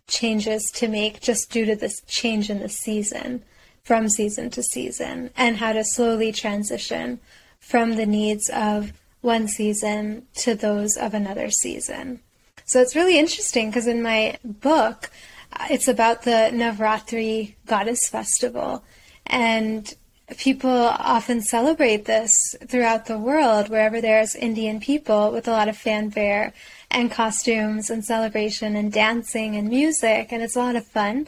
changes 0.06 0.70
to 0.74 0.88
make 0.88 1.20
just 1.20 1.50
due 1.50 1.66
to 1.66 1.76
this 1.76 2.00
change 2.06 2.48
in 2.48 2.60
the 2.60 2.68
season 2.68 3.42
from 3.82 4.08
season 4.08 4.50
to 4.50 4.62
season 4.62 5.30
and 5.36 5.56
how 5.56 5.72
to 5.72 5.84
slowly 5.84 6.32
transition 6.32 7.18
from 7.58 7.96
the 7.96 8.06
needs 8.06 8.48
of 8.50 8.92
one 9.20 9.48
season 9.48 10.26
to 10.34 10.54
those 10.54 10.96
of 10.96 11.14
another 11.14 11.50
season. 11.50 12.20
So 12.68 12.82
it's 12.82 12.94
really 12.94 13.18
interesting 13.18 13.70
because 13.70 13.86
in 13.86 14.02
my 14.02 14.36
book, 14.44 15.10
uh, 15.54 15.68
it's 15.70 15.88
about 15.88 16.24
the 16.24 16.50
Navratri 16.52 17.54
goddess 17.64 18.06
festival. 18.10 18.84
And 19.24 19.90
people 20.36 20.68
often 20.70 21.40
celebrate 21.40 22.04
this 22.04 22.36
throughout 22.66 23.06
the 23.06 23.18
world, 23.18 23.70
wherever 23.70 24.02
there's 24.02 24.34
Indian 24.34 24.80
people 24.80 25.32
with 25.32 25.48
a 25.48 25.50
lot 25.50 25.68
of 25.68 25.78
fanfare 25.78 26.52
and 26.90 27.10
costumes 27.10 27.88
and 27.88 28.04
celebration 28.04 28.76
and 28.76 28.92
dancing 28.92 29.56
and 29.56 29.70
music, 29.70 30.28
and 30.30 30.42
it's 30.42 30.56
a 30.56 30.58
lot 30.58 30.76
of 30.76 30.86
fun. 30.86 31.26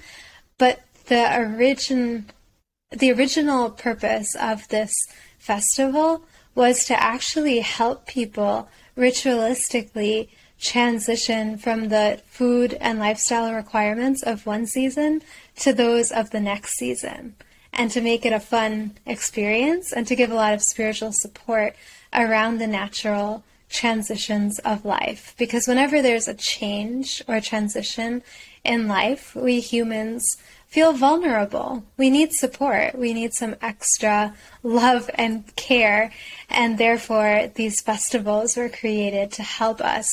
But 0.59 0.83
the 1.07 1.39
origin, 1.39 2.27
the 2.91 3.13
original 3.13 3.71
purpose 3.71 4.29
of 4.39 4.69
this 4.69 4.93
festival 5.39 6.23
was 6.55 6.85
to 6.85 7.03
actually 7.03 7.61
help 7.61 8.07
people 8.07 8.69
ritualistically 8.95 10.29
transition 10.61 11.57
from 11.57 11.89
the 11.89 12.21
food 12.27 12.75
and 12.81 12.99
lifestyle 12.99 13.53
requirements 13.55 14.23
of 14.23 14.47
one 14.47 14.67
season 14.67 15.23
to 15.57 15.73
those 15.73 16.13
of 16.13 16.31
the 16.31 16.41
next 16.41 16.77
season 16.77 17.35
and 17.73 17.91
to 17.91 18.01
make 18.01 18.27
it 18.27 18.33
a 18.33 18.41
fun 18.41 18.93
experience 19.07 19.93
and 19.93 20.07
to 20.07 20.17
give 20.17 20.31
a 20.31 20.35
lot 20.35 20.53
of 20.53 20.63
spiritual 20.63 21.13
support 21.13 21.75
around 22.13 22.59
the 22.59 22.67
natural 22.67 23.43
transitions 23.71 24.59
of 24.61 24.85
life. 24.85 25.35
Because 25.39 25.67
whenever 25.67 26.03
there's 26.03 26.29
a 26.29 26.35
change 26.35 27.23
or 27.27 27.37
a 27.37 27.41
transition 27.41 28.23
in 28.65 28.89
life, 28.89 29.35
we 29.35 29.61
humans 29.61 30.27
feel 30.67 30.93
vulnerable. 30.93 31.85
We 31.97 32.11
need 32.11 32.33
support. 32.33 32.97
We 32.97 33.13
need 33.13 33.33
some 33.33 33.57
extra 33.63 34.35
love 34.63 35.11
and 35.15 35.55
care. 35.57 36.13
And 36.49 36.79
therefore, 36.79 37.51
these 37.55 37.81
festivals 37.81 38.57
were 38.57 38.69
created 38.69 39.33
to 39.33 39.43
help 39.43 39.81
us 39.81 40.09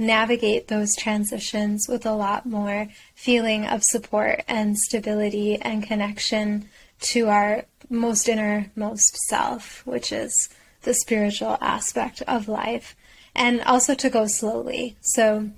navigate 0.00 0.68
those 0.68 0.96
transitions 0.96 1.86
with 1.88 2.06
a 2.06 2.12
lot 2.12 2.46
more 2.46 2.88
feeling 3.14 3.66
of 3.66 3.82
support 3.84 4.42
and 4.48 4.78
stability 4.78 5.56
and 5.60 5.84
connection 5.84 6.68
to 7.00 7.28
our 7.28 7.64
most 7.90 8.28
innermost 8.28 9.16
self, 9.28 9.86
which 9.86 10.10
is 10.10 10.48
the 10.82 10.94
spiritual 10.94 11.58
aspect 11.60 12.22
of 12.22 12.48
life, 12.48 12.96
and 13.34 13.60
also 13.62 13.94
to 13.94 14.08
go 14.08 14.26
slowly. 14.26 14.96
So, 15.02 15.50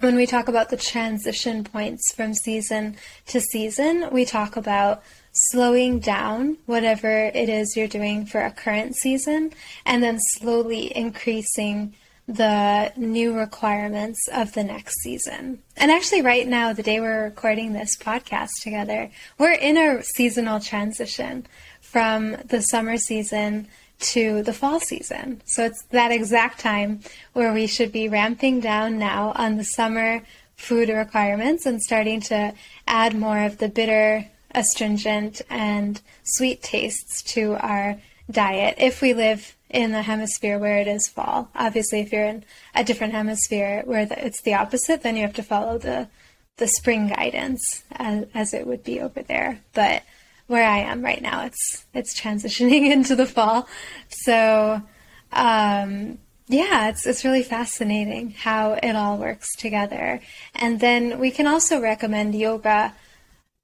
when 0.00 0.16
we 0.16 0.26
talk 0.26 0.48
about 0.48 0.70
the 0.70 0.76
transition 0.76 1.62
points 1.62 2.12
from 2.14 2.34
season 2.34 2.96
to 3.28 3.40
season, 3.40 4.08
we 4.10 4.24
talk 4.24 4.56
about 4.56 5.02
slowing 5.32 6.00
down 6.00 6.58
whatever 6.66 7.30
it 7.34 7.48
is 7.48 7.76
you're 7.76 7.86
doing 7.86 8.26
for 8.26 8.40
a 8.40 8.50
current 8.50 8.96
season 8.96 9.52
and 9.86 10.02
then 10.02 10.18
slowly 10.20 10.94
increasing 10.96 11.94
the 12.34 12.92
new 12.96 13.36
requirements 13.36 14.20
of 14.32 14.52
the 14.52 14.64
next 14.64 15.00
season. 15.00 15.62
And 15.76 15.90
actually, 15.90 16.22
right 16.22 16.46
now, 16.46 16.72
the 16.72 16.82
day 16.82 17.00
we're 17.00 17.24
recording 17.24 17.72
this 17.72 17.96
podcast 17.96 18.50
together, 18.62 19.10
we're 19.38 19.52
in 19.52 19.76
a 19.76 20.02
seasonal 20.02 20.60
transition 20.60 21.46
from 21.80 22.36
the 22.46 22.62
summer 22.62 22.96
season 22.96 23.68
to 24.00 24.42
the 24.42 24.52
fall 24.52 24.80
season. 24.80 25.42
So 25.44 25.64
it's 25.64 25.84
that 25.90 26.10
exact 26.10 26.58
time 26.58 27.00
where 27.32 27.52
we 27.52 27.66
should 27.66 27.92
be 27.92 28.08
ramping 28.08 28.60
down 28.60 28.98
now 28.98 29.32
on 29.36 29.56
the 29.56 29.64
summer 29.64 30.22
food 30.56 30.88
requirements 30.88 31.66
and 31.66 31.80
starting 31.80 32.20
to 32.20 32.54
add 32.86 33.14
more 33.14 33.44
of 33.44 33.58
the 33.58 33.68
bitter, 33.68 34.28
astringent, 34.54 35.42
and 35.50 36.00
sweet 36.24 36.62
tastes 36.62 37.22
to 37.34 37.54
our 37.54 37.98
diet 38.30 38.76
if 38.78 39.02
we 39.02 39.12
live 39.12 39.56
in 39.72 39.92
the 39.92 40.02
hemisphere 40.02 40.58
where 40.58 40.78
it 40.78 40.86
is 40.86 41.08
fall. 41.08 41.48
Obviously, 41.54 42.00
if 42.00 42.12
you're 42.12 42.24
in 42.24 42.44
a 42.74 42.84
different 42.84 43.14
hemisphere 43.14 43.82
where 43.84 44.06
the, 44.06 44.24
it's 44.24 44.42
the 44.42 44.54
opposite, 44.54 45.02
then 45.02 45.16
you 45.16 45.22
have 45.22 45.34
to 45.34 45.42
follow 45.42 45.78
the 45.78 46.08
the 46.58 46.68
spring 46.68 47.08
guidance 47.08 47.82
as, 47.92 48.26
as 48.34 48.52
it 48.52 48.66
would 48.66 48.84
be 48.84 49.00
over 49.00 49.22
there. 49.22 49.58
But 49.72 50.02
where 50.46 50.68
I 50.68 50.78
am 50.80 51.02
right 51.02 51.22
now. 51.22 51.44
It's 51.44 51.86
it's 51.94 52.18
transitioning 52.18 52.90
into 52.92 53.16
the 53.16 53.26
fall, 53.26 53.66
so 54.08 54.82
um, 55.32 56.18
yeah, 56.48 56.88
it's 56.88 57.06
it's 57.06 57.24
really 57.24 57.42
fascinating 57.42 58.30
how 58.30 58.74
it 58.82 58.94
all 58.94 59.18
works 59.18 59.56
together. 59.56 60.20
And 60.54 60.80
then 60.80 61.18
we 61.18 61.30
can 61.30 61.46
also 61.46 61.80
recommend 61.80 62.34
yoga 62.34 62.94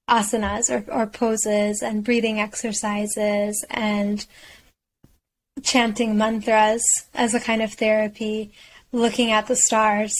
asanas 0.08 0.70
or, 0.70 0.90
or 0.90 1.06
poses 1.06 1.82
and 1.82 2.02
breathing 2.02 2.40
exercises 2.40 3.64
and 3.68 4.26
chanting 5.62 6.16
mantras 6.16 6.82
as 7.14 7.34
a 7.34 7.40
kind 7.40 7.62
of 7.62 7.74
therapy, 7.74 8.52
looking 8.92 9.30
at 9.30 9.46
the 9.46 9.56
stars, 9.56 10.14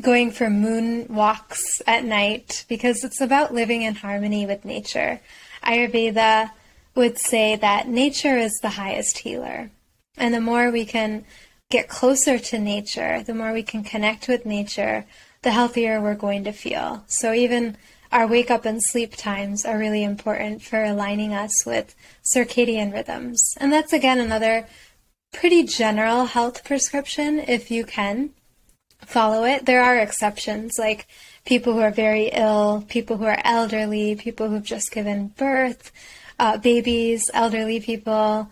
going 0.00 0.30
for 0.30 0.50
moon 0.50 1.06
walks 1.08 1.82
at 1.86 2.04
night 2.04 2.64
because 2.68 3.04
it's 3.04 3.20
about 3.20 3.54
living 3.54 3.82
in 3.82 3.94
harmony 3.94 4.46
with 4.46 4.64
nature. 4.64 5.20
Ayurveda 5.62 6.50
would 6.94 7.18
say 7.18 7.56
that 7.56 7.88
nature 7.88 8.36
is 8.36 8.52
the 8.62 8.70
highest 8.70 9.18
healer. 9.18 9.70
And 10.16 10.32
the 10.32 10.40
more 10.40 10.70
we 10.70 10.86
can 10.86 11.24
get 11.70 11.88
closer 11.88 12.38
to 12.38 12.58
nature, 12.58 13.22
the 13.22 13.34
more 13.34 13.52
we 13.52 13.62
can 13.62 13.84
connect 13.84 14.28
with 14.28 14.46
nature, 14.46 15.04
the 15.42 15.50
healthier 15.50 16.00
we're 16.00 16.14
going 16.14 16.44
to 16.44 16.52
feel. 16.52 17.04
So 17.06 17.32
even 17.32 17.76
our 18.12 18.26
wake 18.26 18.50
up 18.50 18.64
and 18.64 18.82
sleep 18.82 19.16
times 19.16 19.64
are 19.64 19.78
really 19.78 20.04
important 20.04 20.62
for 20.62 20.82
aligning 20.82 21.32
us 21.32 21.64
with 21.66 21.94
circadian 22.22 22.92
rhythms. 22.92 23.54
And 23.58 23.72
that's 23.72 23.92
again 23.92 24.18
another 24.18 24.66
pretty 25.32 25.64
general 25.64 26.24
health 26.24 26.64
prescription 26.64 27.38
if 27.40 27.70
you 27.70 27.84
can 27.84 28.30
follow 29.04 29.44
it. 29.44 29.66
There 29.66 29.82
are 29.82 29.98
exceptions 29.98 30.72
like 30.78 31.06
people 31.44 31.72
who 31.72 31.80
are 31.80 31.90
very 31.90 32.28
ill, 32.32 32.84
people 32.88 33.16
who 33.16 33.24
are 33.24 33.40
elderly, 33.44 34.16
people 34.16 34.48
who've 34.48 34.62
just 34.62 34.90
given 34.92 35.28
birth, 35.28 35.92
uh, 36.38 36.58
babies, 36.58 37.30
elderly 37.32 37.80
people, 37.80 38.50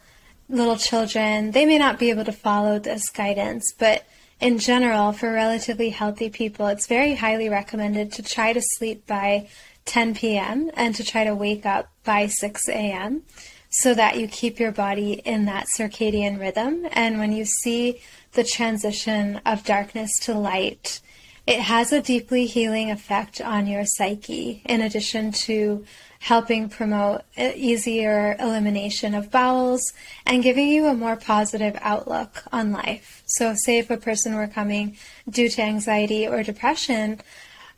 little 0.48 0.76
children. 0.76 1.50
They 1.50 1.64
may 1.64 1.78
not 1.78 1.98
be 1.98 2.10
able 2.10 2.24
to 2.24 2.32
follow 2.32 2.78
this 2.78 3.10
guidance, 3.10 3.72
but 3.78 4.06
in 4.40 4.58
general, 4.58 5.12
for 5.12 5.32
relatively 5.32 5.90
healthy 5.90 6.28
people, 6.28 6.66
it's 6.66 6.86
very 6.86 7.14
highly 7.14 7.48
recommended 7.48 8.12
to 8.12 8.22
try 8.22 8.52
to 8.52 8.60
sleep 8.76 9.06
by 9.06 9.48
10 9.84 10.14
p.m. 10.14 10.70
and 10.74 10.94
to 10.94 11.04
try 11.04 11.24
to 11.24 11.34
wake 11.34 11.66
up 11.66 11.90
by 12.04 12.26
6 12.26 12.68
a.m. 12.68 13.22
so 13.70 13.94
that 13.94 14.18
you 14.18 14.28
keep 14.28 14.58
your 14.58 14.72
body 14.72 15.14
in 15.24 15.44
that 15.44 15.66
circadian 15.66 16.38
rhythm. 16.38 16.86
And 16.92 17.18
when 17.18 17.32
you 17.32 17.44
see 17.44 18.00
the 18.32 18.44
transition 18.44 19.40
of 19.46 19.64
darkness 19.64 20.10
to 20.22 20.34
light, 20.34 21.00
it 21.46 21.60
has 21.60 21.92
a 21.92 22.02
deeply 22.02 22.46
healing 22.46 22.90
effect 22.90 23.40
on 23.40 23.66
your 23.66 23.84
psyche, 23.84 24.62
in 24.64 24.80
addition 24.80 25.30
to 25.30 25.84
helping 26.24 26.70
promote 26.70 27.20
easier 27.36 28.34
elimination 28.40 29.14
of 29.14 29.30
bowels 29.30 29.92
and 30.24 30.42
giving 30.42 30.68
you 30.68 30.86
a 30.86 30.94
more 30.94 31.16
positive 31.16 31.76
outlook 31.82 32.44
on 32.50 32.72
life. 32.72 33.22
So, 33.26 33.54
say 33.54 33.76
if 33.76 33.90
a 33.90 33.98
person 33.98 34.34
were 34.34 34.46
coming 34.46 34.96
due 35.28 35.50
to 35.50 35.60
anxiety 35.60 36.26
or 36.26 36.42
depression, 36.42 37.20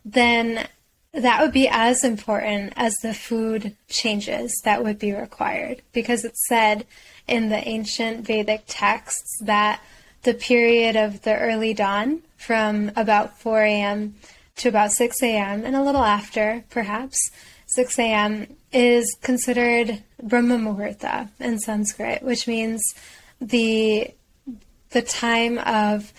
then 0.04 0.68
that 1.12 1.42
would 1.42 1.52
be 1.52 1.66
as 1.68 2.04
important 2.04 2.72
as 2.76 2.94
the 2.98 3.14
food 3.14 3.74
changes 3.88 4.54
that 4.64 4.84
would 4.84 5.00
be 5.00 5.12
required 5.12 5.82
because 5.92 6.24
it's 6.24 6.46
said 6.46 6.86
in 7.26 7.48
the 7.48 7.66
ancient 7.66 8.24
Vedic 8.24 8.62
texts 8.68 9.40
that 9.42 9.82
the 10.22 10.34
period 10.34 10.94
of 10.94 11.22
the 11.22 11.36
early 11.36 11.74
dawn 11.74 12.22
from 12.36 12.92
about 12.94 13.40
4 13.40 13.62
a.m. 13.62 14.14
to 14.54 14.68
about 14.68 14.92
6 14.92 15.20
a.m. 15.24 15.64
and 15.64 15.74
a 15.74 15.82
little 15.82 16.04
after, 16.04 16.62
perhaps 16.70 17.32
6 17.66 17.98
a.m. 17.98 18.46
is 18.72 19.16
considered 19.22 20.02
Brahma 20.22 20.56
Muhurta 20.56 21.28
in 21.40 21.58
Sanskrit, 21.58 22.22
which 22.22 22.46
means 22.46 22.82
the 23.40 24.12
the 24.90 25.02
time 25.02 25.58
of 25.58 26.12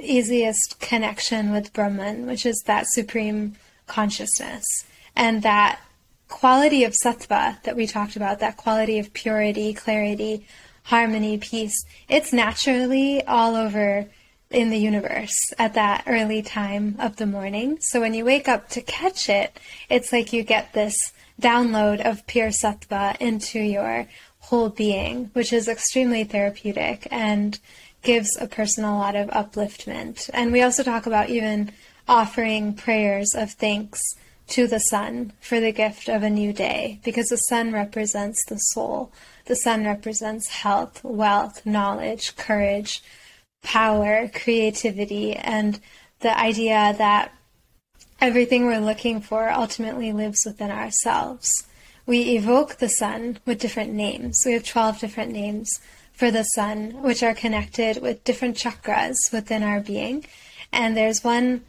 easiest 0.00 0.80
connection 0.80 1.52
with 1.52 1.72
Brahman, 1.72 2.26
which 2.26 2.46
is 2.46 2.60
that 2.66 2.86
supreme 2.88 3.56
consciousness, 3.86 4.64
and 5.14 5.42
that 5.42 5.80
quality 6.28 6.82
of 6.82 6.92
sattva 6.92 7.62
that 7.62 7.76
we 7.76 7.86
talked 7.86 8.16
about, 8.16 8.40
that 8.40 8.56
quality 8.56 8.98
of 8.98 9.12
purity, 9.12 9.72
clarity, 9.74 10.46
harmony, 10.84 11.38
peace. 11.38 11.84
It's 12.08 12.32
naturally 12.32 13.24
all 13.24 13.54
over 13.54 14.06
in 14.50 14.70
the 14.70 14.78
universe 14.78 15.34
at 15.58 15.74
that 15.74 16.04
early 16.06 16.42
time 16.42 16.96
of 16.98 17.16
the 17.16 17.26
morning. 17.26 17.78
So 17.80 18.00
when 18.00 18.14
you 18.14 18.24
wake 18.24 18.48
up 18.48 18.68
to 18.70 18.80
catch 18.80 19.28
it, 19.28 19.58
it's 19.90 20.12
like 20.12 20.32
you 20.32 20.42
get 20.42 20.72
this 20.72 20.96
download 21.40 22.00
of 22.00 22.26
pure 22.26 22.48
sattva 22.48 23.16
into 23.20 23.58
your 23.58 24.06
whole 24.38 24.68
being, 24.68 25.30
which 25.32 25.52
is 25.52 25.68
extremely 25.68 26.24
therapeutic 26.24 27.08
and 27.10 27.58
gives 28.02 28.36
a 28.40 28.46
person 28.46 28.84
a 28.84 28.96
lot 28.96 29.16
of 29.16 29.28
upliftment. 29.30 30.30
And 30.32 30.52
we 30.52 30.62
also 30.62 30.84
talk 30.84 31.06
about 31.06 31.28
even 31.28 31.72
offering 32.06 32.72
prayers 32.72 33.34
of 33.34 33.50
thanks 33.50 34.00
to 34.48 34.68
the 34.68 34.78
sun 34.78 35.32
for 35.40 35.58
the 35.58 35.72
gift 35.72 36.08
of 36.08 36.22
a 36.22 36.30
new 36.30 36.52
day, 36.52 37.00
because 37.02 37.26
the 37.26 37.36
sun 37.36 37.72
represents 37.72 38.38
the 38.48 38.58
soul. 38.58 39.10
The 39.46 39.56
sun 39.56 39.84
represents 39.84 40.48
health, 40.48 41.02
wealth, 41.02 41.66
knowledge, 41.66 42.36
courage, 42.36 43.02
power, 43.66 44.30
creativity, 44.32 45.34
and 45.34 45.80
the 46.20 46.38
idea 46.38 46.94
that 46.96 47.32
everything 48.20 48.64
we're 48.64 48.78
looking 48.78 49.20
for 49.20 49.50
ultimately 49.50 50.12
lives 50.12 50.44
within 50.46 50.70
ourselves. 50.70 51.50
We 52.06 52.36
evoke 52.36 52.76
the 52.76 52.88
sun 52.88 53.38
with 53.44 53.58
different 53.58 53.92
names. 53.92 54.40
We 54.46 54.52
have 54.52 54.64
12 54.64 55.00
different 55.00 55.32
names 55.32 55.80
for 56.12 56.30
the 56.30 56.44
sun, 56.44 57.02
which 57.02 57.22
are 57.24 57.34
connected 57.34 58.00
with 58.00 58.24
different 58.24 58.56
chakras 58.56 59.16
within 59.32 59.64
our 59.64 59.80
being. 59.80 60.24
And 60.72 60.96
there's 60.96 61.24
one 61.24 61.64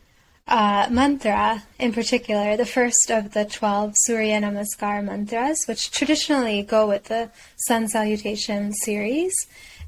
uh, 0.48 0.88
mantra 0.90 1.64
in 1.80 1.92
particular, 1.92 2.56
the 2.56 2.66
first 2.66 3.10
of 3.10 3.34
the 3.34 3.44
12 3.44 3.94
Surya 3.96 4.40
Namaskar 4.40 5.04
mantras, 5.04 5.66
which 5.68 5.92
traditionally 5.92 6.62
go 6.62 6.88
with 6.88 7.06
the 7.06 7.32
sun 7.58 7.88
salutation 7.88 8.72
series 8.72 9.36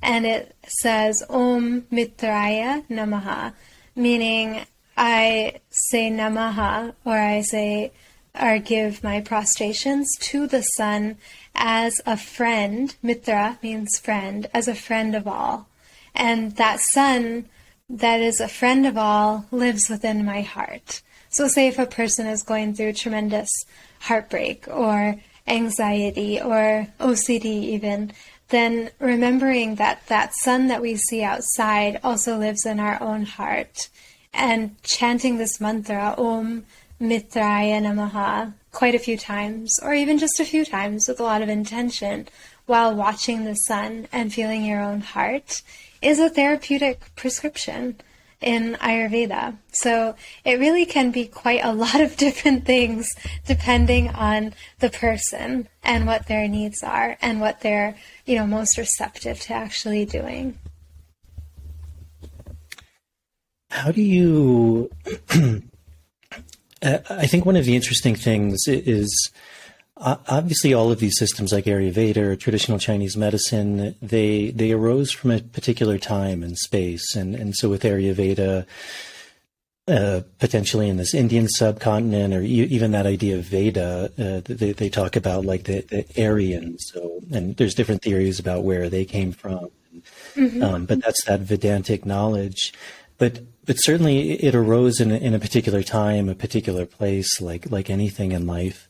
and 0.01 0.25
it 0.25 0.55
says 0.67 1.23
Om 1.29 1.81
Mitraya 1.91 2.85
Namaha, 2.87 3.53
meaning 3.95 4.65
I 4.97 5.59
say 5.69 6.09
Namaha 6.09 6.93
or 7.05 7.17
I 7.17 7.41
say 7.41 7.91
or 8.39 8.59
give 8.59 9.03
my 9.03 9.21
prostrations 9.21 10.07
to 10.19 10.47
the 10.47 10.61
sun 10.61 11.17
as 11.55 11.93
a 12.05 12.15
friend. 12.15 12.95
Mitra 13.01 13.59
means 13.61 13.97
friend, 13.99 14.47
as 14.53 14.67
a 14.67 14.75
friend 14.75 15.15
of 15.15 15.27
all. 15.27 15.67
And 16.15 16.55
that 16.55 16.79
sun 16.79 17.45
that 17.89 18.21
is 18.21 18.39
a 18.39 18.47
friend 18.47 18.85
of 18.85 18.97
all 18.97 19.45
lives 19.51 19.89
within 19.89 20.23
my 20.23 20.41
heart. 20.41 21.01
So, 21.29 21.47
say 21.47 21.67
if 21.67 21.79
a 21.79 21.85
person 21.85 22.27
is 22.27 22.43
going 22.43 22.73
through 22.73 22.93
tremendous 22.93 23.49
heartbreak 24.01 24.67
or 24.67 25.15
anxiety 25.47 26.39
or 26.39 26.87
OCD, 26.99 27.45
even, 27.45 28.11
then 28.49 28.89
remembering 28.99 29.75
that 29.75 30.05
that 30.07 30.33
sun 30.35 30.67
that 30.67 30.81
we 30.81 30.95
see 30.95 31.23
outside 31.23 31.99
also 32.03 32.37
lives 32.37 32.65
in 32.65 32.79
our 32.79 33.01
own 33.01 33.23
heart. 33.23 33.89
And 34.33 34.81
chanting 34.83 35.37
this 35.37 35.59
mantra, 35.59 36.15
Om 36.17 36.65
Mitraya 37.01 37.81
Namaha, 37.81 38.53
quite 38.71 38.95
a 38.95 38.99
few 38.99 39.17
times, 39.17 39.73
or 39.81 39.93
even 39.93 40.17
just 40.17 40.39
a 40.39 40.45
few 40.45 40.65
times 40.65 41.07
with 41.07 41.19
a 41.19 41.23
lot 41.23 41.41
of 41.41 41.49
intention 41.49 42.27
while 42.65 42.93
watching 42.93 43.45
the 43.45 43.55
sun 43.55 44.07
and 44.11 44.33
feeling 44.33 44.63
your 44.63 44.81
own 44.81 45.01
heart 45.01 45.63
is 46.01 46.19
a 46.19 46.29
therapeutic 46.29 47.01
prescription 47.15 47.95
in 48.41 48.75
Ayurveda. 48.75 49.57
So 49.71 50.15
it 50.45 50.59
really 50.59 50.85
can 50.85 51.11
be 51.11 51.25
quite 51.25 51.63
a 51.63 51.73
lot 51.73 52.01
of 52.01 52.17
different 52.17 52.65
things 52.65 53.09
depending 53.45 54.09
on 54.09 54.53
the 54.79 54.89
person 54.89 55.67
and 55.83 56.05
what 56.05 56.27
their 56.27 56.47
needs 56.47 56.83
are 56.83 57.17
and 57.21 57.41
what 57.41 57.61
they're, 57.61 57.95
you 58.25 58.35
know, 58.35 58.47
most 58.47 58.77
receptive 58.77 59.39
to 59.41 59.53
actually 59.53 60.05
doing. 60.05 60.57
How 63.71 63.91
do 63.91 64.01
you 64.01 64.89
uh, 66.81 66.97
I 67.09 67.27
think 67.27 67.45
one 67.45 67.55
of 67.55 67.65
the 67.65 67.75
interesting 67.75 68.15
things 68.15 68.67
is 68.67 69.31
obviously 69.99 70.73
all 70.73 70.91
of 70.91 70.99
these 70.99 71.17
systems 71.17 71.51
like 71.51 71.65
Ayurveda 71.65 72.17
or 72.17 72.35
traditional 72.35 72.79
Chinese 72.79 73.17
medicine, 73.17 73.95
they 74.01 74.51
they 74.51 74.71
arose 74.71 75.11
from 75.11 75.31
a 75.31 75.39
particular 75.39 75.97
time 75.97 76.43
and 76.43 76.57
space, 76.57 77.15
and 77.15 77.35
and 77.35 77.55
so 77.55 77.69
with 77.69 77.83
Ayurveda. 77.83 78.65
Uh, 79.87 80.21
potentially 80.37 80.87
in 80.87 80.97
this 80.97 81.15
Indian 81.15 81.47
subcontinent, 81.47 82.31
or 82.31 82.43
e- 82.43 82.45
even 82.45 82.91
that 82.91 83.07
idea 83.07 83.39
of 83.39 83.45
Veda, 83.45 84.11
uh, 84.19 84.39
they, 84.45 84.71
they 84.71 84.87
talk 84.87 85.15
about 85.15 85.45
like 85.45 85.63
the, 85.63 85.81
the 85.81 86.05
Aryans. 86.23 86.91
So, 86.93 87.21
and 87.31 87.57
there's 87.57 87.73
different 87.73 88.03
theories 88.03 88.37
about 88.37 88.63
where 88.63 88.87
they 88.87 89.03
came 89.03 89.31
from. 89.31 89.71
Mm-hmm. 90.35 90.61
Um, 90.61 90.85
but 90.85 91.01
that's 91.01 91.25
that 91.25 91.39
Vedantic 91.39 92.05
knowledge. 92.05 92.71
But 93.17 93.41
but 93.65 93.77
certainly 93.77 94.31
it 94.33 94.55
arose 94.55 94.99
in 94.99 95.11
a, 95.11 95.15
in 95.15 95.33
a 95.33 95.39
particular 95.39 95.83
time, 95.83 96.29
a 96.29 96.35
particular 96.35 96.85
place, 96.85 97.41
like 97.41 97.71
like 97.71 97.89
anything 97.89 98.31
in 98.31 98.45
life. 98.47 98.88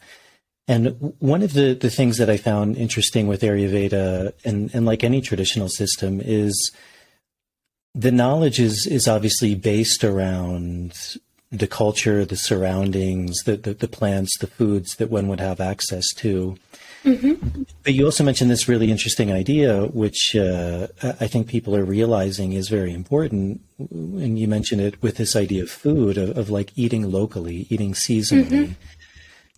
And 0.69 1.15
one 1.17 1.41
of 1.41 1.53
the, 1.53 1.73
the 1.73 1.89
things 1.89 2.17
that 2.17 2.29
I 2.29 2.37
found 2.37 2.77
interesting 2.77 3.25
with 3.25 3.41
Ayurveda 3.41 4.33
and, 4.45 4.69
and 4.71 4.85
like 4.85 5.03
any 5.03 5.19
traditional 5.19 5.67
system 5.67 6.21
is 6.23 6.71
the 7.95 8.11
knowledge 8.11 8.59
is, 8.59 8.85
is 8.85 9.07
obviously 9.07 9.55
based 9.55 10.03
around 10.03 11.17
the 11.51 11.65
culture, 11.65 12.23
the 12.23 12.37
surroundings, 12.37 13.39
the, 13.45 13.57
the, 13.57 13.73
the 13.73 13.87
plants, 13.87 14.37
the 14.37 14.45
foods 14.45 14.97
that 14.97 15.09
one 15.09 15.27
would 15.27 15.39
have 15.39 15.59
access 15.59 16.07
to. 16.17 16.55
Mm-hmm. 17.03 17.63
But 17.83 17.95
you 17.95 18.05
also 18.05 18.23
mentioned 18.23 18.51
this 18.51 18.67
really 18.67 18.91
interesting 18.91 19.31
idea, 19.31 19.85
which 19.87 20.35
uh, 20.35 20.89
I 21.01 21.25
think 21.25 21.47
people 21.47 21.75
are 21.75 21.83
realizing 21.83 22.53
is 22.53 22.69
very 22.69 22.93
important. 22.93 23.61
And 23.79 24.37
you 24.37 24.47
mentioned 24.47 24.81
it 24.81 25.01
with 25.01 25.17
this 25.17 25.35
idea 25.35 25.63
of 25.63 25.71
food, 25.71 26.19
of, 26.19 26.37
of 26.37 26.51
like 26.51 26.71
eating 26.75 27.09
locally, 27.09 27.65
eating 27.71 27.93
seasonally. 27.93 28.67
Mm-hmm. 28.67 28.73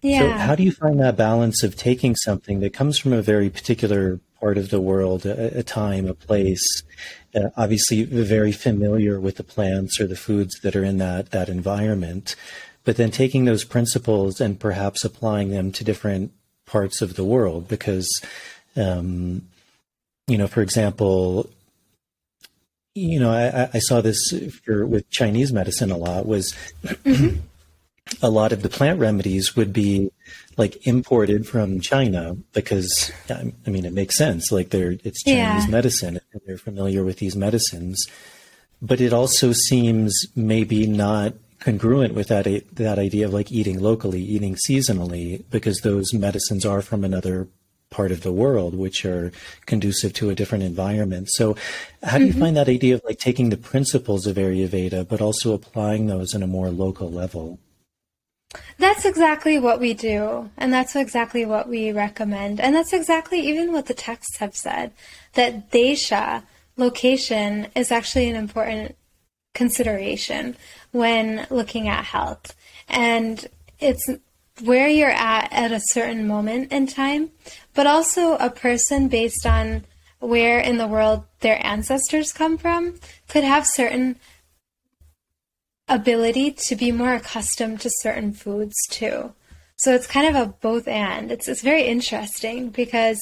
Yeah. 0.01 0.19
So, 0.19 0.31
how 0.31 0.55
do 0.55 0.63
you 0.63 0.71
find 0.71 0.99
that 0.99 1.15
balance 1.15 1.63
of 1.63 1.75
taking 1.75 2.15
something 2.15 2.59
that 2.61 2.73
comes 2.73 2.97
from 2.97 3.13
a 3.13 3.21
very 3.21 3.49
particular 3.49 4.19
part 4.39 4.57
of 4.57 4.71
the 4.71 4.81
world, 4.81 5.25
a, 5.25 5.59
a 5.59 5.63
time, 5.63 6.07
a 6.07 6.13
place, 6.13 6.63
uh, 7.35 7.49
obviously 7.55 8.03
very 8.03 8.51
familiar 8.51 9.19
with 9.19 9.35
the 9.37 9.43
plants 9.43 9.99
or 9.99 10.07
the 10.07 10.15
foods 10.15 10.59
that 10.63 10.75
are 10.75 10.83
in 10.83 10.97
that 10.97 11.29
that 11.31 11.49
environment, 11.49 12.35
but 12.83 12.97
then 12.97 13.11
taking 13.11 13.45
those 13.45 13.63
principles 13.63 14.41
and 14.41 14.59
perhaps 14.59 15.05
applying 15.05 15.51
them 15.51 15.71
to 15.71 15.83
different 15.83 16.31
parts 16.65 17.01
of 17.01 17.15
the 17.15 17.23
world? 17.23 17.67
Because, 17.67 18.09
um, 18.75 19.43
you 20.27 20.37
know, 20.37 20.47
for 20.47 20.63
example, 20.63 21.47
you 22.95 23.19
know, 23.19 23.31
I, 23.31 23.69
I 23.71 23.79
saw 23.79 24.01
this 24.01 24.33
for, 24.65 24.85
with 24.85 25.09
Chinese 25.11 25.53
medicine 25.53 25.91
a 25.91 25.97
lot 25.97 26.25
was. 26.25 26.55
Mm-hmm 26.83 27.41
a 28.21 28.29
lot 28.29 28.51
of 28.51 28.61
the 28.61 28.69
plant 28.69 28.99
remedies 28.99 29.55
would 29.55 29.73
be 29.73 30.11
like 30.57 30.85
imported 30.85 31.47
from 31.47 31.79
China 31.79 32.35
because 32.53 33.11
I 33.29 33.69
mean 33.69 33.85
it 33.85 33.93
makes 33.93 34.17
sense 34.17 34.51
like 34.51 34.69
they're 34.69 34.95
it's 35.03 35.23
Chinese 35.23 35.65
yeah. 35.65 35.67
medicine 35.69 36.19
and 36.31 36.41
they're 36.45 36.57
familiar 36.57 37.03
with 37.03 37.17
these 37.17 37.35
medicines 37.35 38.05
but 38.81 38.99
it 38.99 39.13
also 39.13 39.51
seems 39.51 40.25
maybe 40.35 40.87
not 40.87 41.33
congruent 41.59 42.13
with 42.13 42.27
that 42.27 42.45
that 42.73 42.99
idea 42.99 43.25
of 43.25 43.33
like 43.33 43.51
eating 43.51 43.79
locally 43.79 44.21
eating 44.21 44.55
seasonally 44.55 45.43
because 45.49 45.81
those 45.81 46.13
medicines 46.13 46.65
are 46.65 46.81
from 46.81 47.03
another 47.03 47.47
part 47.91 48.11
of 48.11 48.21
the 48.21 48.31
world 48.31 48.73
which 48.73 49.05
are 49.05 49.31
conducive 49.65 50.13
to 50.13 50.29
a 50.29 50.35
different 50.35 50.63
environment 50.63 51.29
so 51.29 51.55
how 52.03 52.17
do 52.17 52.25
you 52.25 52.31
mm-hmm. 52.31 52.39
find 52.39 52.57
that 52.57 52.69
idea 52.69 52.95
of 52.95 53.01
like 53.03 53.19
taking 53.19 53.49
the 53.49 53.57
principles 53.57 54.25
of 54.25 54.37
ayurveda 54.37 55.07
but 55.07 55.21
also 55.21 55.53
applying 55.53 56.07
those 56.07 56.33
in 56.33 56.41
a 56.41 56.47
more 56.47 56.69
local 56.69 57.11
level 57.11 57.59
that's 58.77 59.05
exactly 59.05 59.59
what 59.59 59.79
we 59.79 59.93
do, 59.93 60.49
and 60.57 60.73
that's 60.73 60.95
exactly 60.95 61.45
what 61.45 61.69
we 61.69 61.91
recommend. 61.91 62.59
And 62.59 62.75
that's 62.75 62.93
exactly 62.93 63.39
even 63.39 63.71
what 63.71 63.85
the 63.85 63.93
texts 63.93 64.37
have 64.37 64.55
said 64.55 64.91
that 65.33 65.71
desha, 65.71 66.43
location, 66.77 67.67
is 67.75 67.91
actually 67.91 68.29
an 68.29 68.35
important 68.35 68.95
consideration 69.53 70.55
when 70.91 71.47
looking 71.49 71.87
at 71.87 72.05
health. 72.05 72.55
And 72.87 73.47
it's 73.79 74.09
where 74.61 74.87
you're 74.87 75.09
at 75.09 75.51
at 75.51 75.71
a 75.71 75.81
certain 75.91 76.27
moment 76.27 76.71
in 76.71 76.87
time, 76.87 77.31
but 77.73 77.87
also 77.87 78.35
a 78.35 78.49
person 78.49 79.07
based 79.07 79.45
on 79.45 79.85
where 80.19 80.59
in 80.59 80.77
the 80.77 80.87
world 80.87 81.23
their 81.39 81.65
ancestors 81.65 82.31
come 82.31 82.57
from 82.57 82.95
could 83.27 83.43
have 83.43 83.65
certain 83.65 84.17
ability 85.91 86.51
to 86.51 86.75
be 86.75 86.91
more 86.91 87.13
accustomed 87.13 87.81
to 87.81 87.91
certain 87.99 88.33
foods 88.33 88.75
too. 88.89 89.33
So 89.75 89.93
it's 89.93 90.07
kind 90.07 90.35
of 90.35 90.41
a 90.41 90.53
both 90.53 90.87
and. 90.87 91.31
It's 91.31 91.47
it's 91.47 91.61
very 91.61 91.83
interesting 91.83 92.69
because 92.69 93.19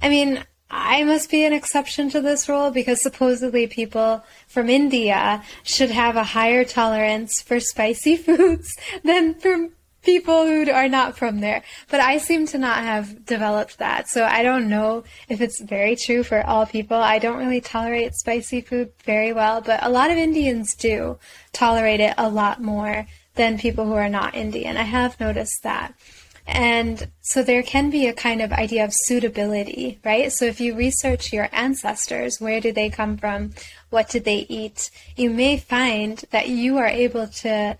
I 0.00 0.08
mean, 0.08 0.44
I 0.70 1.04
must 1.04 1.30
be 1.30 1.44
an 1.44 1.52
exception 1.52 2.10
to 2.10 2.20
this 2.20 2.48
rule 2.48 2.70
because 2.70 3.00
supposedly 3.00 3.66
people 3.66 4.24
from 4.48 4.68
India 4.68 5.42
should 5.62 5.90
have 5.90 6.16
a 6.16 6.24
higher 6.24 6.64
tolerance 6.64 7.40
for 7.40 7.60
spicy 7.60 8.16
foods 8.26 8.74
than 9.04 9.34
for 9.34 9.68
people 10.06 10.46
who 10.46 10.70
are 10.70 10.88
not 10.88 11.18
from 11.18 11.40
there. 11.40 11.62
But 11.90 12.00
I 12.00 12.16
seem 12.16 12.46
to 12.46 12.58
not 12.58 12.78
have 12.78 13.26
developed 13.26 13.78
that. 13.78 14.08
So 14.08 14.24
I 14.24 14.42
don't 14.42 14.70
know 14.70 15.04
if 15.28 15.42
it's 15.42 15.60
very 15.60 15.96
true 15.96 16.22
for 16.22 16.46
all 16.46 16.64
people. 16.64 16.96
I 16.96 17.18
don't 17.18 17.38
really 17.38 17.60
tolerate 17.60 18.14
spicy 18.14 18.62
food 18.62 18.92
very 19.04 19.34
well, 19.34 19.60
but 19.60 19.82
a 19.82 19.90
lot 19.90 20.10
of 20.10 20.16
Indians 20.16 20.74
do 20.74 21.18
tolerate 21.52 22.00
it 22.00 22.14
a 22.16 22.30
lot 22.30 22.62
more 22.62 23.06
than 23.34 23.58
people 23.58 23.84
who 23.84 23.94
are 23.94 24.08
not 24.08 24.34
Indian. 24.34 24.78
I 24.78 24.84
have 24.84 25.20
noticed 25.20 25.62
that. 25.64 25.92
And 26.46 27.10
so 27.22 27.42
there 27.42 27.64
can 27.64 27.90
be 27.90 28.06
a 28.06 28.12
kind 28.12 28.40
of 28.40 28.52
idea 28.52 28.84
of 28.84 28.92
suitability, 28.94 29.98
right? 30.04 30.32
So 30.32 30.44
if 30.44 30.60
you 30.60 30.76
research 30.76 31.32
your 31.32 31.48
ancestors, 31.50 32.40
where 32.40 32.60
do 32.60 32.70
they 32.72 32.88
come 32.88 33.16
from? 33.16 33.50
What 33.90 34.08
did 34.08 34.24
they 34.24 34.46
eat? 34.48 34.90
You 35.16 35.30
may 35.30 35.58
find 35.58 36.24
that 36.30 36.48
you 36.48 36.78
are 36.78 36.86
able 36.86 37.26
to 37.26 37.76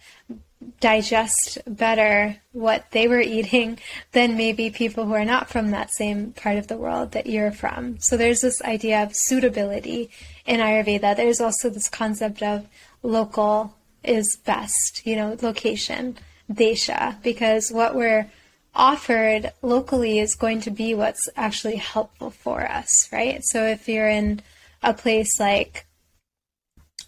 digest 0.80 1.58
better 1.66 2.36
what 2.52 2.90
they 2.90 3.08
were 3.08 3.20
eating 3.20 3.78
than 4.12 4.36
maybe 4.36 4.70
people 4.70 5.06
who 5.06 5.14
are 5.14 5.24
not 5.24 5.48
from 5.48 5.70
that 5.70 5.92
same 5.92 6.32
part 6.32 6.56
of 6.56 6.68
the 6.68 6.76
world 6.76 7.12
that 7.12 7.26
you're 7.26 7.52
from. 7.52 7.98
So 8.00 8.16
there's 8.16 8.40
this 8.40 8.62
idea 8.62 9.02
of 9.02 9.14
suitability 9.14 10.10
in 10.44 10.60
Ayurveda. 10.60 11.16
There's 11.16 11.40
also 11.40 11.70
this 11.70 11.88
concept 11.88 12.42
of 12.42 12.66
local 13.02 13.74
is 14.02 14.38
best, 14.44 15.02
you 15.04 15.16
know, 15.16 15.36
location, 15.42 16.16
desha, 16.50 17.20
because 17.22 17.72
what 17.72 17.94
we're 17.94 18.30
offered 18.74 19.52
locally 19.62 20.18
is 20.18 20.34
going 20.34 20.60
to 20.60 20.70
be 20.70 20.94
what's 20.94 21.28
actually 21.34 21.76
helpful 21.76 22.30
for 22.30 22.62
us, 22.62 23.08
right? 23.10 23.40
So 23.44 23.64
if 23.64 23.88
you're 23.88 24.08
in 24.08 24.40
a 24.82 24.94
place 24.94 25.40
like 25.40 25.85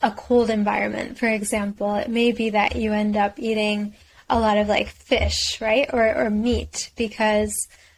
a 0.02 0.10
cold 0.12 0.50
environment, 0.50 1.18
for 1.18 1.28
example, 1.28 1.94
it 1.96 2.08
may 2.08 2.32
be 2.32 2.50
that 2.50 2.76
you 2.76 2.92
end 2.92 3.16
up 3.16 3.38
eating 3.38 3.94
a 4.30 4.38
lot 4.38 4.58
of 4.58 4.68
like 4.68 4.88
fish, 4.88 5.60
right? 5.60 5.88
Or, 5.92 6.14
or 6.14 6.30
meat 6.30 6.90
because 6.96 7.52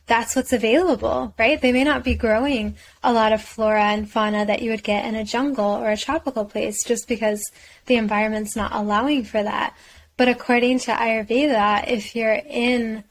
that's 0.06 0.34
what's 0.34 0.52
available, 0.52 1.34
right? 1.38 1.60
They 1.60 1.72
may 1.72 1.84
not 1.84 2.02
be 2.02 2.14
growing 2.14 2.76
a 3.02 3.12
lot 3.12 3.32
of 3.32 3.42
flora 3.42 3.84
and 3.84 4.10
fauna 4.10 4.44
that 4.46 4.62
you 4.62 4.70
would 4.70 4.82
get 4.82 5.04
in 5.04 5.14
a 5.14 5.24
jungle 5.24 5.70
or 5.70 5.90
a 5.90 5.96
tropical 5.96 6.44
place 6.44 6.82
just 6.84 7.06
because 7.06 7.42
the 7.86 7.96
environment's 7.96 8.56
not 8.56 8.72
allowing 8.72 9.24
for 9.24 9.42
that. 9.42 9.76
But 10.16 10.28
according 10.28 10.80
to 10.80 10.92
Ayurveda, 10.92 11.88
if 11.88 12.16
you're 12.16 12.32
in 12.32 13.04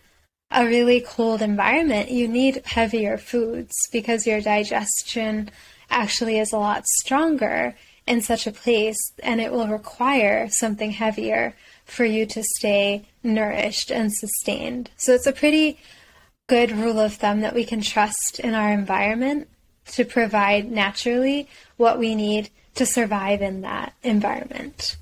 a 0.51 0.65
really 0.65 0.99
cold 0.99 1.41
environment, 1.41 2.11
you 2.11 2.27
need 2.27 2.63
heavier 2.65 3.17
foods 3.17 3.73
because 3.91 4.27
your 4.27 4.41
digestion 4.41 5.51
actually 5.89 6.37
is 6.37 6.51
a 6.51 6.57
lot 6.57 6.85
stronger 6.85 7.75
in 8.10 8.22
such 8.22 8.47
a 8.47 8.51
place 8.51 9.14
and 9.22 9.39
it 9.39 9.51
will 9.51 9.68
require 9.68 10.49
something 10.49 10.91
heavier 10.91 11.55
for 11.86 12.03
you 12.03 12.26
to 12.26 12.43
stay 12.43 13.05
nourished 13.24 13.91
and 13.91 14.12
sustained. 14.12 14.89
So 14.97 15.14
it's 15.14 15.28
a 15.28 15.32
pretty 15.32 15.80
good 16.47 16.72
rule 16.72 16.99
of 16.99 17.14
thumb 17.14 17.41
that 17.41 17.53
we 17.53 17.64
can 17.64 17.82
trust 17.82 18.39
in 18.39 18.55
our 18.55 18.72
environment 18.72 19.47
to 19.91 20.03
provide 20.03 20.72
naturally 20.72 21.47
what 21.78 21.99
we 21.99 22.16
need 22.16 22.49
to 22.76 22.86
survive 22.86 23.41
in 23.41 23.62
that 23.62 23.93
environment. 24.01 24.97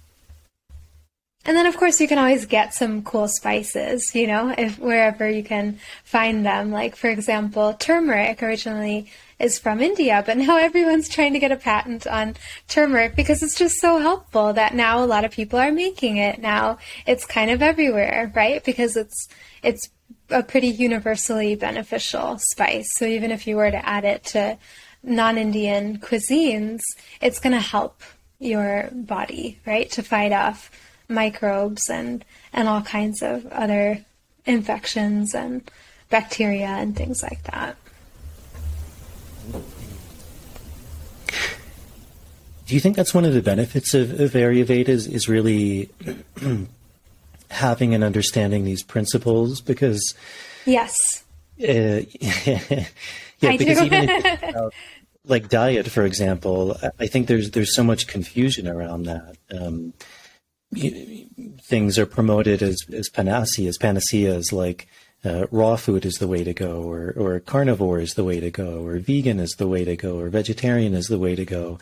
And 1.46 1.56
then, 1.56 1.66
of 1.66 1.78
course, 1.78 2.02
you 2.02 2.10
can 2.10 2.18
always 2.18 2.46
get 2.46 2.74
some 2.74 3.04
cool 3.04 3.30
spices, 3.30 4.14
you 4.14 4.28
know, 4.28 4.54
if 4.58 4.78
wherever 4.80 5.30
you 5.30 5.44
can 5.44 5.80
find 6.04 6.46
them. 6.46 6.72
Like, 6.72 6.98
for 6.98 7.10
example, 7.10 7.74
turmeric 7.74 8.44
originally 8.44 9.10
is 9.40 9.60
from 9.60 9.82
India, 9.82 10.24
but 10.26 10.38
now 10.38 10.58
everyone's 10.58 11.08
trying 11.08 11.34
to 11.34 11.40
get 11.40 11.52
a 11.52 11.58
patent 11.58 12.08
on 12.08 12.36
turmeric 12.68 13.16
because 13.16 13.44
it's 13.44 13.58
just 13.58 13.80
so 13.80 14.00
helpful 14.00 14.54
that 14.54 14.74
now 14.74 15.04
a 15.04 15.06
lot 15.06 15.26
of 15.26 15.32
people 15.32 15.60
are 15.60 15.72
making 15.72 16.18
it. 16.18 16.40
Now 16.40 16.80
it's 17.06 17.26
kind 17.26 17.52
of 17.52 17.62
everywhere, 17.62 18.32
right? 18.36 18.64
Because 18.64 18.96
it's 18.98 19.28
it's 19.62 19.90
a 20.30 20.44
pretty 20.44 20.68
universally 20.68 21.56
beneficial 21.56 22.40
spice. 22.52 22.88
So 22.96 23.06
even 23.06 23.32
if 23.32 23.48
you 23.48 23.56
were 23.56 23.72
to 23.72 23.88
add 23.88 24.06
it 24.06 24.24
to 24.26 24.58
non-Indian 25.04 26.00
cuisines, 26.00 26.82
it's 27.22 27.40
going 27.40 27.54
to 27.54 27.62
help 27.62 28.02
your 28.40 28.90
body, 28.92 29.60
right, 29.66 29.90
to 29.92 30.04
fight 30.04 30.32
off 30.32 30.70
microbes 31.08 31.90
and 31.90 32.26
and 32.54 32.68
all 32.68 32.82
kinds 32.82 33.22
of 33.22 33.46
other 33.48 34.04
infections 34.46 35.34
and 35.36 35.70
bacteria 36.10 36.68
and 36.68 36.96
things 36.96 37.22
like 37.22 37.44
that. 37.44 37.78
Do 42.68 42.76
you 42.76 42.82
think 42.82 42.98
that's 42.98 43.14
one 43.14 43.24
of 43.24 43.34
the 43.34 43.42
benefits 43.42 43.94
of, 43.94 44.20
of 44.20 44.32
Ayurveda 44.34 44.90
is, 44.90 45.08
is 45.08 45.30
really 45.30 45.90
having 47.50 47.94
and 47.96 48.04
understanding 48.04 48.66
these 48.66 48.84
principles? 48.84 49.62
Because 49.62 50.14
yes, 50.66 50.94
uh, 51.62 52.02
yeah, 52.20 52.84
I 53.42 53.58
because 53.58 53.82
even 53.82 54.10
if, 54.10 54.74
like 55.26 55.48
diet, 55.48 55.90
for 55.90 56.04
example, 56.04 56.78
I 57.00 57.08
think 57.08 57.28
there's 57.28 57.52
there's 57.52 57.74
so 57.74 57.84
much 57.84 58.06
confusion 58.06 58.68
around 58.68 59.04
that. 59.04 59.38
Um, 59.50 59.94
things 61.62 61.98
are 61.98 62.06
promoted 62.06 62.62
as, 62.62 62.78
as 62.94 63.08
panaceas, 63.10 63.78
panaceas 63.78 64.52
like 64.52 64.88
uh, 65.24 65.48
raw 65.52 65.78
food 65.78 66.06
is 66.06 66.16
the 66.16 66.28
way 66.28 66.44
to 66.44 66.54
go, 66.54 66.82
or, 66.82 67.14
or 67.18 67.40
carnivore 67.40 68.00
is 68.00 68.14
the 68.16 68.24
way 68.24 68.40
to 68.40 68.52
go, 68.52 68.86
or 68.86 69.00
vegan 69.00 69.40
is 69.40 69.52
the 69.52 69.68
way 69.68 69.86
to 69.86 69.96
go, 69.96 70.20
or 70.20 70.30
vegetarian 70.30 70.94
is 70.94 71.08
the 71.08 71.18
way 71.18 71.36
to 71.36 71.46
go. 71.46 71.80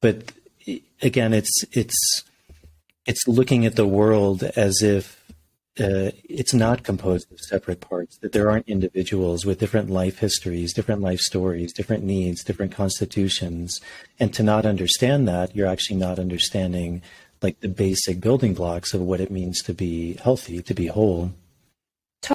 But 0.00 0.32
again, 1.02 1.32
it's 1.32 1.64
it's 1.72 2.24
it's 3.06 3.26
looking 3.26 3.66
at 3.66 3.76
the 3.76 3.86
world 3.86 4.42
as 4.42 4.82
if 4.82 5.24
uh, 5.80 6.10
it's 6.28 6.52
not 6.52 6.82
composed 6.82 7.30
of 7.32 7.40
separate 7.40 7.80
parts. 7.80 8.18
That 8.18 8.32
there 8.32 8.50
aren't 8.50 8.68
individuals 8.68 9.46
with 9.46 9.58
different 9.58 9.90
life 9.90 10.18
histories, 10.18 10.72
different 10.72 11.00
life 11.00 11.20
stories, 11.20 11.72
different 11.72 12.04
needs, 12.04 12.44
different 12.44 12.72
constitutions, 12.72 13.80
and 14.20 14.32
to 14.34 14.42
not 14.42 14.66
understand 14.66 15.26
that, 15.28 15.54
you're 15.54 15.66
actually 15.66 15.96
not 15.98 16.18
understanding 16.18 17.02
like 17.42 17.60
the 17.60 17.68
basic 17.68 18.20
building 18.20 18.54
blocks 18.54 18.94
of 18.94 19.00
what 19.00 19.20
it 19.20 19.30
means 19.30 19.62
to 19.62 19.74
be 19.74 20.14
healthy, 20.14 20.62
to 20.62 20.74
be 20.74 20.86
whole. 20.86 21.32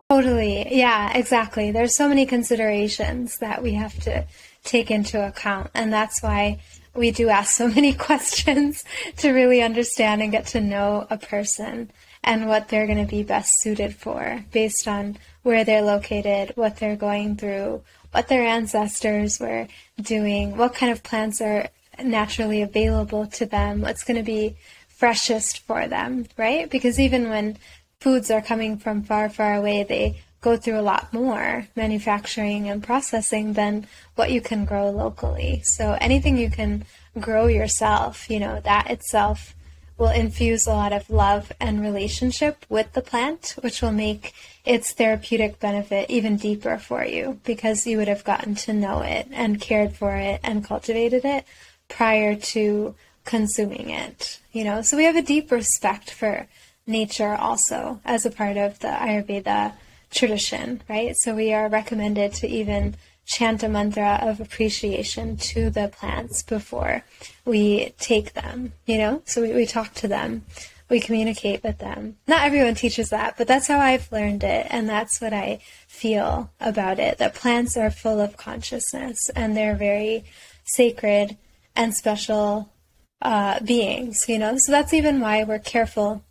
Totally. 0.10 0.66
Yeah, 0.74 1.16
exactly. 1.16 1.72
There's 1.72 1.98
so 1.98 2.08
many 2.08 2.26
considerations 2.26 3.38
that 3.40 3.62
we 3.62 3.74
have 3.74 4.00
to 4.02 4.26
take 4.64 4.90
into 4.90 5.26
account. 5.26 5.72
And 5.74 5.92
that's 5.92 6.24
why 6.24 6.60
we 6.96 7.12
do 7.12 7.30
ask 7.30 7.56
so 7.56 7.68
many 7.80 7.94
questions 7.94 8.84
to 9.18 9.32
really 9.32 9.62
understand 9.62 10.22
and 10.22 10.32
get 10.32 10.48
to 10.48 10.62
know 10.62 11.08
a 11.10 11.18
person 11.18 11.92
and 12.24 12.48
what 12.48 12.70
they're 12.70 12.88
going 12.88 13.06
to 13.06 13.10
be 13.10 13.24
best 13.24 13.54
suited 13.62 13.96
for 13.96 14.44
based 14.52 14.88
on 14.88 15.18
where 15.44 15.66
they're 15.66 15.82
located, 15.82 16.54
what 16.56 16.78
they're 16.78 16.96
going 16.96 17.36
through, 17.36 17.84
what 18.12 18.28
their 18.28 18.44
ancestors 18.44 19.40
were 19.40 19.68
doing, 20.02 20.56
what 20.56 20.74
kind 20.74 20.92
of 20.92 21.04
plants 21.04 21.42
are 21.42 21.68
naturally 22.02 22.62
available 22.62 23.28
to 23.28 23.46
them, 23.46 23.82
what's 23.82 24.04
going 24.04 24.18
to 24.18 24.24
be 24.24 24.56
freshest 24.88 25.60
for 25.60 25.88
them, 25.88 26.26
right? 26.38 26.70
Because 26.70 27.00
even 27.00 27.30
when 27.30 27.58
foods 28.00 28.32
are 28.32 28.42
coming 28.42 28.78
from 28.78 29.04
far, 29.04 29.30
far 29.30 29.56
away, 29.56 29.84
they 29.84 30.22
go 30.44 30.58
through 30.58 30.80
a 30.80 30.82
lot 30.82 31.12
more 31.14 31.68
manufacturing 31.76 32.70
and 32.70 32.84
processing 32.84 33.54
than 33.54 33.88
what 34.16 34.30
you 34.30 34.42
can 34.42 34.66
grow 34.66 34.90
locally. 34.92 35.62
So 35.64 35.98
anything 36.00 36.38
you 36.38 36.52
can 36.52 36.86
grow 37.20 37.48
yourself, 37.48 38.30
you 38.30 38.40
know, 38.40 38.60
that 38.64 38.92
itself 38.92 39.56
will 39.98 40.10
infuse 40.10 40.68
a 40.68 40.72
lot 40.72 40.92
of 40.92 41.10
love 41.10 41.52
and 41.60 41.82
relationship 41.82 42.66
with 42.68 42.92
the 42.94 43.02
plant, 43.02 43.56
which 43.62 43.82
will 43.82 43.92
make 43.92 44.34
its 44.66 44.92
therapeutic 44.92 45.60
benefit 45.60 46.10
even 46.10 46.36
deeper 46.36 46.78
for 46.78 47.06
you 47.06 47.40
because 47.46 47.88
you 47.88 47.98
would 47.98 48.08
have 48.08 48.24
gotten 48.24 48.54
to 48.56 48.74
know 48.74 49.02
it 49.02 49.28
and 49.32 49.62
cared 49.62 49.96
for 49.96 50.16
it 50.16 50.42
and 50.44 50.66
cultivated 50.66 51.24
it 51.24 51.46
prior 51.88 52.36
to 52.36 52.96
consuming 53.24 53.90
it, 53.90 54.40
you 54.52 54.64
know. 54.64 54.82
So 54.82 54.98
we 54.98 55.06
have 55.06 55.16
a 55.16 55.22
deep 55.22 55.52
respect 55.52 56.12
for 56.12 56.48
nature 56.86 57.36
also 57.36 58.02
as 58.04 58.26
a 58.26 58.32
part 58.32 58.58
of 58.58 58.80
the 58.80 58.90
Ayurveda 58.90 59.74
tradition, 60.14 60.82
right? 60.88 61.16
So 61.18 61.36
we 61.36 61.54
are 61.54 61.68
recommended 61.68 62.34
to 62.36 62.48
even 62.48 62.96
chant 63.26 63.64
a 63.64 63.70
mantra 63.70 64.20
of 64.22 64.40
appreciation 64.40 65.38
to 65.38 65.70
the 65.70 65.88
plants 65.88 66.44
before 66.44 67.04
we 67.46 67.94
take 68.00 68.34
them, 68.34 68.74
you 68.86 68.98
know? 68.98 69.22
So 69.26 69.42
we, 69.42 69.54
we 69.54 69.66
talk 69.66 69.94
to 69.96 70.08
them, 70.08 70.46
we 70.90 71.00
communicate 71.00 71.64
with 71.64 71.78
them. 71.78 72.18
Not 72.28 72.44
everyone 72.44 72.76
teaches 72.76 73.10
that, 73.10 73.36
but 73.38 73.48
that's 73.48 73.68
how 73.68 73.80
I've 73.80 74.12
learned 74.12 74.44
it, 74.44 74.68
and 74.70 74.88
that's 74.90 75.22
what 75.22 75.34
I 75.34 75.60
feel 75.88 76.52
about 76.60 77.00
it 77.00 77.18
that 77.18 77.36
plants 77.36 77.78
are 77.78 77.90
full 77.90 78.20
of 78.20 78.38
consciousness 78.38 79.18
and 79.36 79.56
they're 79.56 79.76
very 79.76 80.26
sacred 80.66 81.38
and 81.76 81.96
special 81.96 82.70
uh, 83.22 83.60
beings, 83.62 84.28
you 84.28 84.38
know? 84.38 84.58
So 84.58 84.72
that's 84.72 84.94
even 84.94 85.22
why 85.22 85.44
we're 85.44 85.60
careful 85.60 86.24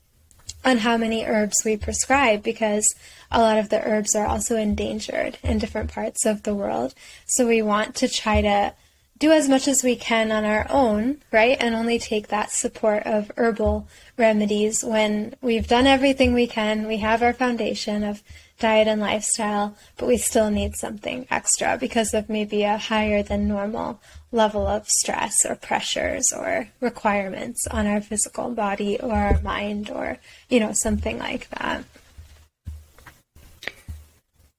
on 0.64 0.78
how 0.78 0.96
many 0.96 1.24
herbs 1.24 1.62
we 1.64 1.76
prescribe 1.76 2.42
because 2.42 2.94
a 3.30 3.40
lot 3.40 3.58
of 3.58 3.68
the 3.68 3.82
herbs 3.82 4.14
are 4.14 4.26
also 4.26 4.56
endangered 4.56 5.38
in 5.42 5.58
different 5.58 5.90
parts 5.90 6.24
of 6.24 6.42
the 6.42 6.54
world. 6.54 6.94
So 7.26 7.46
we 7.46 7.62
want 7.62 7.94
to 7.96 8.08
try 8.08 8.42
to 8.42 8.74
do 9.18 9.30
as 9.30 9.48
much 9.48 9.68
as 9.68 9.84
we 9.84 9.94
can 9.94 10.32
on 10.32 10.44
our 10.44 10.66
own, 10.68 11.18
right? 11.30 11.56
And 11.60 11.74
only 11.74 11.98
take 11.98 12.28
that 12.28 12.50
support 12.50 13.04
of 13.04 13.30
herbal 13.36 13.86
remedies 14.16 14.84
when 14.84 15.36
we've 15.40 15.68
done 15.68 15.86
everything 15.86 16.34
we 16.34 16.48
can. 16.48 16.88
We 16.88 16.96
have 16.98 17.22
our 17.22 17.32
foundation 17.32 18.02
of 18.02 18.22
diet 18.62 18.86
and 18.86 19.00
lifestyle, 19.00 19.76
but 19.96 20.06
we 20.06 20.16
still 20.16 20.48
need 20.48 20.76
something 20.76 21.26
extra 21.32 21.76
because 21.76 22.14
of 22.14 22.28
maybe 22.28 22.62
a 22.62 22.78
higher 22.78 23.20
than 23.20 23.48
normal 23.48 24.00
level 24.30 24.68
of 24.68 24.88
stress 24.88 25.34
or 25.44 25.56
pressures 25.56 26.32
or 26.32 26.68
requirements 26.80 27.66
on 27.66 27.88
our 27.88 28.00
physical 28.00 28.54
body 28.54 29.00
or 29.00 29.12
our 29.12 29.40
mind 29.42 29.90
or, 29.90 30.16
you 30.48 30.60
know, 30.60 30.72
something 30.72 31.18
like 31.18 31.48
that. 31.50 31.84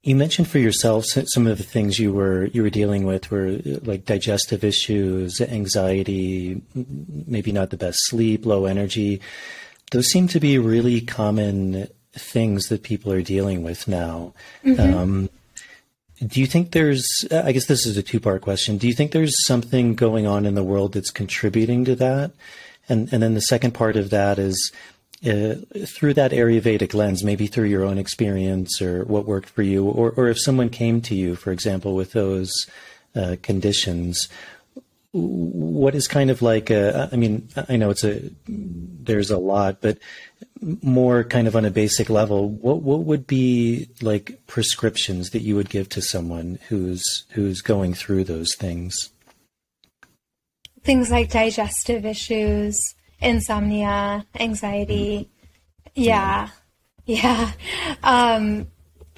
You 0.03 0.17
mentioned 0.17 0.49
for 0.49 0.59
yourself 0.59 1.05
some 1.05 1.47
of 1.47 1.57
the 1.57 1.63
things 1.63 1.97
you 1.97 2.11
were 2.11 2.47
you 2.47 2.61
were 2.61 2.69
dealing 2.69 3.05
with 3.05 3.31
were 3.31 3.61
like 3.83 4.03
digestive 4.03 4.65
issues, 4.65 5.39
anxiety, 5.39 6.61
maybe 6.75 7.53
not 7.53 7.69
the 7.69 7.77
best 7.77 7.99
sleep, 8.09 8.45
low 8.45 8.65
energy. 8.65 9.21
Those 9.91 10.07
seem 10.07 10.27
to 10.27 10.41
be 10.41 10.59
really 10.59 10.99
common 10.99 11.87
things 12.13 12.69
that 12.69 12.83
people 12.83 13.11
are 13.11 13.21
dealing 13.21 13.63
with 13.63 13.87
now. 13.87 14.33
Mm-hmm. 14.63 14.97
Um, 14.97 15.29
do 16.25 16.39
you 16.39 16.47
think 16.47 16.71
there's, 16.71 17.05
I 17.31 17.51
guess 17.51 17.65
this 17.65 17.85
is 17.85 17.97
a 17.97 18.03
two 18.03 18.19
part 18.19 18.41
question. 18.41 18.77
Do 18.77 18.87
you 18.87 18.93
think 18.93 19.11
there's 19.11 19.45
something 19.45 19.95
going 19.95 20.25
on 20.25 20.45
in 20.45 20.55
the 20.55 20.63
world 20.63 20.93
that's 20.93 21.09
contributing 21.09 21.85
to 21.85 21.95
that? 21.95 22.31
And, 22.87 23.11
and 23.11 23.23
then 23.23 23.33
the 23.33 23.41
second 23.41 23.71
part 23.71 23.95
of 23.95 24.09
that 24.11 24.39
is 24.39 24.71
uh, 25.25 25.55
through 25.85 26.13
that 26.15 26.31
Ayurvedic 26.31 26.93
lens, 26.93 27.23
maybe 27.23 27.47
through 27.47 27.67
your 27.67 27.83
own 27.83 27.97
experience 27.97 28.81
or 28.81 29.03
what 29.05 29.25
worked 29.25 29.49
for 29.49 29.63
you, 29.63 29.85
or, 29.85 30.11
or 30.11 30.27
if 30.27 30.39
someone 30.39 30.69
came 30.69 31.01
to 31.01 31.15
you, 31.15 31.35
for 31.35 31.51
example, 31.51 31.95
with 31.95 32.11
those 32.11 32.51
uh, 33.15 33.35
conditions, 33.41 34.27
what 35.13 35.93
is 35.93 36.07
kind 36.07 36.31
of 36.31 36.41
like 36.41 36.71
a, 36.71 37.07
I 37.11 37.15
mean, 37.15 37.47
I 37.69 37.75
know 37.77 37.91
it's 37.91 38.03
a, 38.03 38.19
there's 38.47 39.29
a 39.29 39.37
lot, 39.37 39.79
but 39.79 39.99
more 40.81 41.23
kind 41.23 41.47
of 41.47 41.55
on 41.55 41.65
a 41.65 41.71
basic 41.71 42.09
level, 42.09 42.49
what 42.49 42.81
what 42.81 43.01
would 43.01 43.27
be 43.27 43.89
like 44.01 44.41
prescriptions 44.47 45.29
that 45.31 45.41
you 45.41 45.55
would 45.55 45.69
give 45.69 45.89
to 45.89 46.01
someone 46.01 46.57
who's 46.69 47.03
who's 47.31 47.61
going 47.61 47.93
through 47.93 48.23
those 48.23 48.55
things? 48.55 49.11
Things 50.83 51.11
like 51.11 51.29
digestive 51.29 52.05
issues, 52.05 52.79
insomnia, 53.19 54.25
anxiety. 54.39 55.29
Yeah. 55.95 56.49
Yeah. 57.05 57.51
Um, 58.01 58.67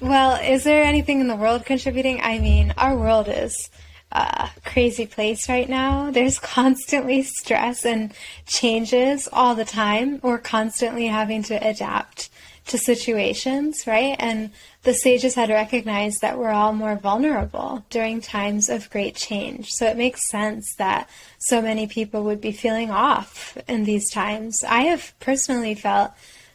well, 0.00 0.38
is 0.42 0.64
there 0.64 0.84
anything 0.84 1.20
in 1.20 1.28
the 1.28 1.36
world 1.36 1.64
contributing? 1.64 2.20
I 2.22 2.38
mean, 2.38 2.74
our 2.76 2.96
world 2.96 3.28
is 3.28 3.70
a 4.12 4.50
crazy 4.64 5.06
place 5.06 5.48
right 5.48 5.68
now. 5.68 6.10
There's 6.10 6.38
constantly 6.56 7.22
stress 7.22 7.84
and 7.84 8.12
changes 8.46 9.28
all 9.32 9.54
the 9.54 9.64
time. 9.64 10.20
We're 10.22 10.38
constantly 10.38 11.06
having 11.06 11.42
to 11.44 11.54
adapt 11.54 12.30
to 12.66 12.78
situations, 12.78 13.86
right? 13.86 14.16
And 14.18 14.50
the 14.82 14.92
sages 14.92 15.34
had 15.34 15.50
recognized 15.50 16.20
that 16.20 16.38
we're 16.38 16.50
all 16.50 16.72
more 16.72 16.96
vulnerable 16.96 17.84
during 17.90 18.20
times 18.20 18.68
of 18.68 18.90
great 18.90 19.14
change. 19.14 19.70
So 19.70 19.86
it 19.86 19.96
makes 19.96 20.28
sense 20.28 20.74
that 20.76 21.08
so 21.38 21.62
many 21.62 21.86
people 21.86 22.24
would 22.24 22.40
be 22.40 22.52
feeling 22.52 22.90
off 22.90 23.56
in 23.68 23.84
these 23.84 24.10
times. 24.10 24.64
I 24.64 24.82
have 24.82 25.14
personally 25.20 25.74
felt 25.74 26.12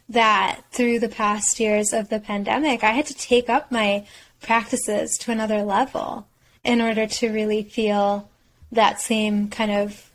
that 0.08 0.60
through 0.70 0.98
the 0.98 1.08
past 1.08 1.58
years 1.58 1.94
of 1.94 2.10
the 2.10 2.20
pandemic, 2.20 2.84
I 2.84 2.90
had 2.90 3.06
to 3.06 3.14
take 3.14 3.48
up 3.48 3.72
my 3.72 4.06
practices 4.42 5.16
to 5.20 5.30
another 5.30 5.62
level 5.62 6.26
in 6.64 6.80
order 6.80 7.06
to 7.06 7.28
really 7.28 7.62
feel 7.62 8.28
that 8.70 9.00
same 9.00 9.48
kind 9.48 9.70
of 9.70 10.10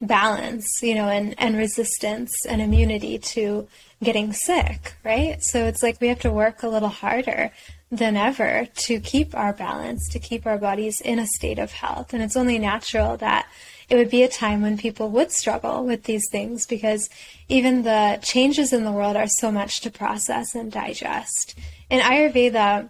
balance, 0.00 0.66
you 0.82 0.94
know, 0.94 1.08
and, 1.08 1.34
and 1.38 1.56
resistance 1.56 2.32
and 2.48 2.60
immunity 2.60 3.18
to 3.18 3.68
getting 4.02 4.32
sick, 4.32 4.94
right? 5.04 5.42
So 5.42 5.66
it's 5.66 5.82
like 5.82 6.00
we 6.00 6.08
have 6.08 6.20
to 6.20 6.32
work 6.32 6.62
a 6.62 6.68
little 6.68 6.88
harder 6.88 7.50
than 7.90 8.16
ever 8.16 8.66
to 8.74 9.00
keep 9.00 9.34
our 9.34 9.52
balance, 9.52 10.08
to 10.10 10.18
keep 10.18 10.46
our 10.46 10.58
bodies 10.58 11.00
in 11.00 11.18
a 11.18 11.26
state 11.26 11.58
of 11.58 11.72
health. 11.72 12.14
And 12.14 12.22
it's 12.22 12.36
only 12.36 12.58
natural 12.58 13.16
that 13.18 13.48
it 13.88 13.96
would 13.96 14.10
be 14.10 14.22
a 14.22 14.28
time 14.28 14.62
when 14.62 14.78
people 14.78 15.10
would 15.10 15.32
struggle 15.32 15.84
with 15.84 16.04
these 16.04 16.24
things 16.30 16.66
because 16.66 17.10
even 17.48 17.82
the 17.82 18.20
changes 18.22 18.72
in 18.72 18.84
the 18.84 18.92
world 18.92 19.16
are 19.16 19.26
so 19.26 19.50
much 19.50 19.80
to 19.80 19.90
process 19.90 20.54
and 20.54 20.70
digest. 20.70 21.58
In 21.90 22.00
Ayurveda, 22.00 22.88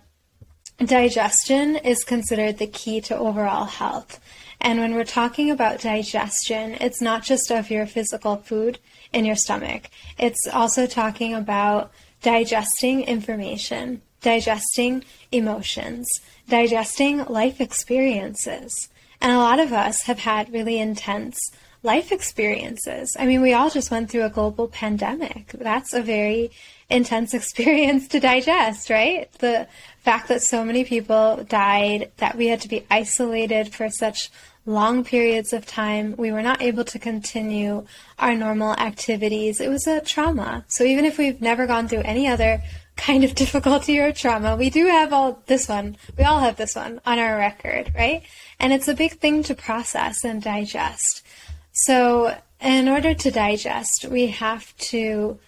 digestion 0.89 1.77
is 1.77 2.05
considered 2.05 2.59
the 2.59 2.67
key 2.67 3.01
to 3.03 3.17
overall 3.17 3.67
health. 3.67 4.21
And 4.61 4.79
when 4.79 4.95
we're 4.95 5.05
talking 5.05 5.51
about 5.51 5.81
digestion, 5.81 6.77
it's 6.81 7.01
not 7.01 7.23
just 7.23 7.51
of 7.51 7.71
your 7.71 7.87
physical 7.87 8.37
food 8.37 8.79
in 9.13 9.25
your 9.25 9.37
stomach, 9.37 9.89
it's 10.19 10.47
also 10.53 10.87
talking 10.87 11.35
about 11.35 11.91
digesting 12.23 13.03
information, 13.03 14.03
digesting 14.21 15.05
emotions, 15.33 16.07
digesting 16.49 17.25
life 17.25 17.61
experiences. 17.61 18.89
And 19.21 19.33
a 19.33 19.39
lot 19.39 19.61
of 19.61 19.73
us 19.73 20.03
have 20.03 20.21
had 20.21 20.53
really 20.53 20.79
intense 20.79 21.39
life 21.83 22.13
experiences. 22.13 23.17
I 23.19 23.27
mean, 23.27 23.41
we 23.41 23.53
all 23.53 23.71
just 23.71 23.91
went 23.91 24.11
through 24.11 24.25
a 24.25 24.31
global 24.31 24.69
pandemic. 24.69 25.49
That's 25.53 25.95
a 25.95 26.03
very 26.03 26.51
intense 26.89 27.35
experience 27.41 28.09
to 28.09 28.21
digest, 28.21 28.91
right? 28.91 29.31
The 29.39 29.67
fact 30.03 30.29
that 30.29 30.43
so 30.43 30.65
many 30.65 30.85
people 30.85 31.45
died, 31.49 32.11
that 32.19 32.37
we 32.37 32.49
had 32.49 32.61
to 32.63 32.69
be 32.69 32.87
isolated 32.91 33.75
for 33.75 33.89
such 33.89 34.31
long 34.67 35.05
periods 35.05 35.53
of 35.53 35.67
time. 35.67 36.15
We 36.17 36.33
were 36.33 36.43
not 36.43 36.63
able 36.63 36.85
to 36.85 36.99
continue 36.99 37.87
our 38.19 38.35
normal 38.35 38.75
activities. 38.75 39.61
It 39.61 39.69
was 39.69 39.87
a 39.87 40.01
trauma. 40.01 40.65
So 40.69 40.85
even 40.85 41.05
if 41.05 41.19
we've 41.19 41.41
never 41.41 41.67
gone 41.67 41.89
through 41.89 42.03
any 42.03 42.29
other 42.29 42.63
kind 42.97 43.25
of 43.25 43.35
difficulty 43.43 43.99
or 43.99 44.13
trauma, 44.13 44.57
we 44.57 44.71
do 44.71 44.87
have 44.87 45.13
all 45.13 45.43
this 45.47 45.69
one. 45.69 45.97
We 46.17 46.25
all 46.25 46.41
have 46.41 46.57
this 46.57 46.77
one 46.77 47.01
on 47.07 47.19
our 47.19 47.37
record, 47.37 47.93
right? 47.97 48.23
And 48.59 48.73
it's 48.73 48.89
a 48.89 48.95
big 48.95 49.19
thing 49.19 49.43
to 49.45 49.55
process 49.55 50.25
and 50.25 50.43
digest. 50.43 51.25
So 51.73 52.37
in 52.61 52.89
order 52.89 53.15
to 53.15 53.31
digest, 53.31 54.07
we 54.11 54.29
have 54.29 54.77
to 54.79 55.39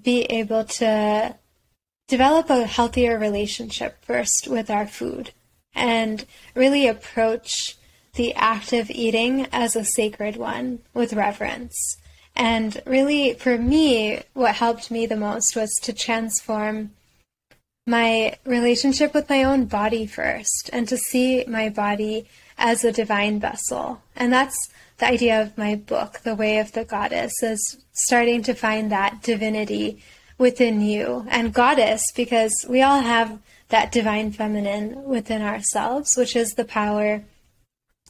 be 0.00 0.22
able 0.24 0.64
to 0.64 1.36
develop 2.08 2.50
a 2.50 2.66
healthier 2.66 3.18
relationship 3.18 4.04
first 4.04 4.48
with 4.48 4.70
our 4.70 4.86
food 4.86 5.32
and 5.74 6.24
really 6.54 6.86
approach 6.86 7.76
the 8.14 8.34
act 8.34 8.72
of 8.72 8.90
eating 8.90 9.46
as 9.52 9.74
a 9.74 9.84
sacred 9.84 10.36
one 10.36 10.80
with 10.92 11.14
reverence. 11.14 11.96
And 12.34 12.80
really, 12.86 13.34
for 13.34 13.58
me, 13.58 14.20
what 14.34 14.54
helped 14.54 14.90
me 14.90 15.06
the 15.06 15.16
most 15.16 15.56
was 15.56 15.70
to 15.82 15.92
transform 15.92 16.92
my 17.86 18.36
relationship 18.44 19.12
with 19.12 19.28
my 19.28 19.42
own 19.42 19.64
body 19.64 20.06
first 20.06 20.70
and 20.72 20.88
to 20.88 20.96
see 20.96 21.44
my 21.46 21.68
body 21.68 22.26
as 22.56 22.84
a 22.84 22.92
divine 22.92 23.40
vessel. 23.40 24.02
And 24.14 24.32
that's 24.32 24.56
the 25.02 25.08
idea 25.08 25.42
of 25.42 25.58
my 25.58 25.74
book, 25.74 26.20
The 26.22 26.36
Way 26.36 26.58
of 26.58 26.70
the 26.70 26.84
Goddess, 26.84 27.32
is 27.42 27.76
starting 27.92 28.40
to 28.44 28.54
find 28.54 28.92
that 28.92 29.20
divinity 29.20 30.00
within 30.38 30.80
you. 30.80 31.26
And 31.28 31.52
goddess, 31.52 32.04
because 32.14 32.54
we 32.68 32.82
all 32.82 33.00
have 33.00 33.40
that 33.70 33.90
divine 33.90 34.30
feminine 34.30 35.02
within 35.02 35.42
ourselves, 35.42 36.16
which 36.16 36.36
is 36.36 36.52
the 36.52 36.64
power 36.64 37.24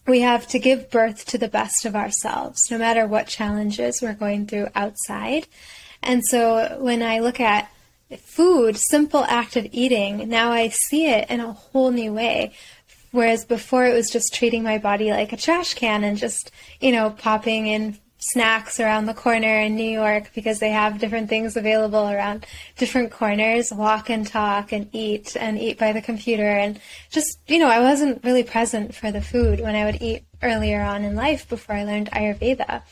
we 0.07 0.21
have 0.21 0.47
to 0.49 0.59
give 0.59 0.91
birth 0.91 1.25
to 1.27 1.39
the 1.39 1.49
best 1.49 1.87
of 1.87 1.97
ourselves, 1.97 2.71
no 2.71 2.77
matter 2.77 3.07
what 3.07 3.27
challenges 3.27 4.03
we're 4.03 4.13
going 4.13 4.47
through 4.47 4.69
outside. 4.75 5.47
And 6.03 6.23
so 6.23 6.77
when 6.79 7.03
I 7.03 7.21
look 7.21 7.41
at 7.41 7.73
food, 8.19 8.77
simple 8.77 9.25
act 9.25 9.57
of 9.57 9.67
eating, 9.73 10.29
now 10.29 10.53
I 10.53 10.69
see 10.69 11.07
it 11.07 11.31
in 11.31 11.41
a 11.41 11.53
whole 11.53 11.91
new 11.91 12.13
way. 12.13 12.53
Whereas 13.13 13.45
before 13.45 13.85
it 13.85 13.95
was 13.95 14.11
just 14.11 14.35
treating 14.35 14.63
my 14.63 14.79
body 14.79 15.11
like 15.11 15.33
a 15.33 15.37
trash 15.37 15.75
can 15.75 16.03
and 16.03 16.19
just, 16.19 16.51
you 16.81 16.93
know, 16.93 17.11
popping 17.11 17.67
in 17.67 17.99
snacks 18.19 18.79
around 18.79 19.07
the 19.07 19.15
corner 19.15 19.59
in 19.59 19.75
New 19.75 19.91
York 19.91 20.31
because 20.33 20.61
they 20.61 20.71
have 20.71 21.01
different 21.01 21.29
things 21.29 21.57
available 21.57 22.09
around 22.09 22.47
different 22.79 23.11
corners, 23.11 23.73
walk 23.73 24.11
and 24.11 24.27
talk 24.27 24.73
and 24.73 24.89
eat 24.93 25.37
and 25.37 25.59
eat 25.59 25.77
by 25.77 25.93
the 25.93 26.01
computer. 26.01 26.49
And 26.49 26.81
just, 27.11 27.39
you 27.49 27.59
know, 27.59 27.69
I 27.69 27.81
wasn't 27.81 28.23
really 28.25 28.45
present 28.45 28.95
for 28.95 29.11
the 29.11 29.21
food 29.21 29.61
when 29.61 29.75
I 29.75 29.85
would 29.85 30.01
eat 30.01 30.25
earlier 30.41 30.81
on 30.81 31.05
in 31.05 31.17
life 31.17 31.49
before 31.49 31.75
I 31.75 31.85
learned 31.85 32.11
Ayurveda. 32.13 32.83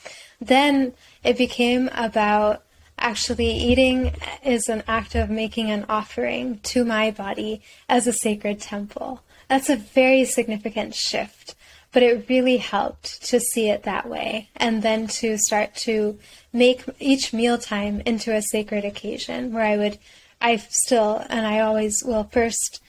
Then 0.41 0.95
it 1.23 1.39
became 1.39 1.89
about 1.95 2.65
actually 2.99 3.51
eating 3.51 4.13
is 4.45 4.69
an 4.69 4.83
act 4.87 5.15
of 5.15 5.31
making 5.31 5.71
an 5.71 5.87
offering 5.89 6.59
to 6.59 6.85
my 6.85 7.11
body 7.11 7.63
as 7.89 8.07
a 8.07 8.13
sacred 8.13 8.61
temple. 8.61 9.23
That's 9.51 9.69
a 9.69 9.77
very 9.77 10.25
significant 10.25 10.95
shift 10.95 11.55
but 11.93 12.03
it 12.03 12.29
really 12.29 12.59
helped 12.59 13.23
to 13.23 13.41
see 13.41 13.69
it 13.69 13.83
that 13.83 14.09
way 14.09 14.49
and 14.57 14.83
then 14.83 15.07
to 15.07 15.37
start 15.39 15.75
to 15.75 16.19
make 16.53 16.85
each 16.99 17.33
mealtime 17.33 18.01
into 18.07 18.35
a 18.35 18.43
sacred 18.43 18.85
occasion 18.85 19.53
where 19.53 19.65
I 19.65 19.77
would, 19.77 19.99
I 20.41 20.57
still, 20.57 21.25
and 21.29 21.47
I 21.47 21.61
always 21.61 21.97
will 22.05 22.25
first 22.25 22.81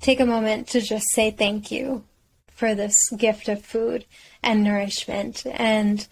take 0.00 0.20
a 0.20 0.26
moment 0.26 0.68
to 0.68 0.80
just 0.80 1.06
say 1.12 1.30
thank 1.30 1.70
you 1.70 2.04
for 2.48 2.74
this 2.74 2.96
gift 3.16 3.48
of 3.48 3.62
food 3.62 4.06
and 4.42 4.64
nourishment. 4.64 5.44
And 5.46 6.06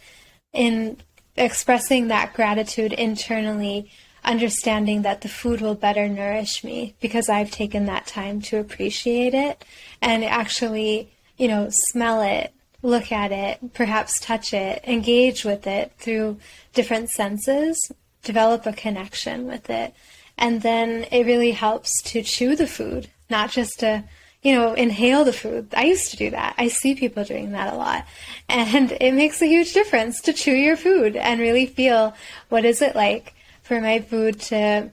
in 0.52 0.98
expressing 1.36 2.08
that 2.08 2.34
gratitude 2.34 2.92
internally, 2.92 3.90
understanding 4.24 5.02
that 5.02 5.20
the 5.20 5.28
food 5.28 5.60
will 5.60 5.74
better 5.74 6.08
nourish 6.08 6.64
me 6.64 6.94
because 7.00 7.28
I've 7.28 7.50
taken 7.50 7.86
that 7.86 8.06
time 8.06 8.40
to 8.42 8.58
appreciate 8.58 9.34
it 9.34 9.64
and 10.00 10.24
actually 10.24 11.10
you 11.36 11.48
know, 11.48 11.68
smell 11.70 12.22
it, 12.22 12.52
look 12.82 13.10
at 13.10 13.32
it, 13.32 13.74
perhaps 13.74 14.20
touch 14.20 14.52
it, 14.52 14.82
engage 14.86 15.44
with 15.44 15.66
it 15.66 15.92
through 15.98 16.38
different 16.72 17.10
senses, 17.10 17.90
develop 18.22 18.66
a 18.66 18.72
connection 18.72 19.46
with 19.46 19.68
it. 19.70 19.94
And 20.36 20.62
then 20.62 21.06
it 21.10 21.26
really 21.26 21.52
helps 21.52 22.02
to 22.04 22.22
chew 22.22 22.56
the 22.56 22.66
food, 22.66 23.08
not 23.30 23.50
just 23.50 23.80
to, 23.80 24.04
you 24.42 24.54
know, 24.54 24.74
inhale 24.74 25.24
the 25.24 25.32
food. 25.32 25.68
I 25.76 25.84
used 25.84 26.10
to 26.10 26.16
do 26.16 26.30
that. 26.30 26.54
I 26.58 26.68
see 26.68 26.94
people 26.94 27.24
doing 27.24 27.52
that 27.52 27.72
a 27.72 27.76
lot. 27.76 28.04
And 28.48 28.92
it 29.00 29.14
makes 29.14 29.40
a 29.40 29.46
huge 29.46 29.72
difference 29.72 30.20
to 30.22 30.32
chew 30.32 30.54
your 30.54 30.76
food 30.76 31.16
and 31.16 31.40
really 31.40 31.66
feel 31.66 32.14
what 32.48 32.64
is 32.64 32.82
it 32.82 32.94
like 32.94 33.34
for 33.64 33.80
my 33.80 33.98
food 33.98 34.40
to 34.42 34.92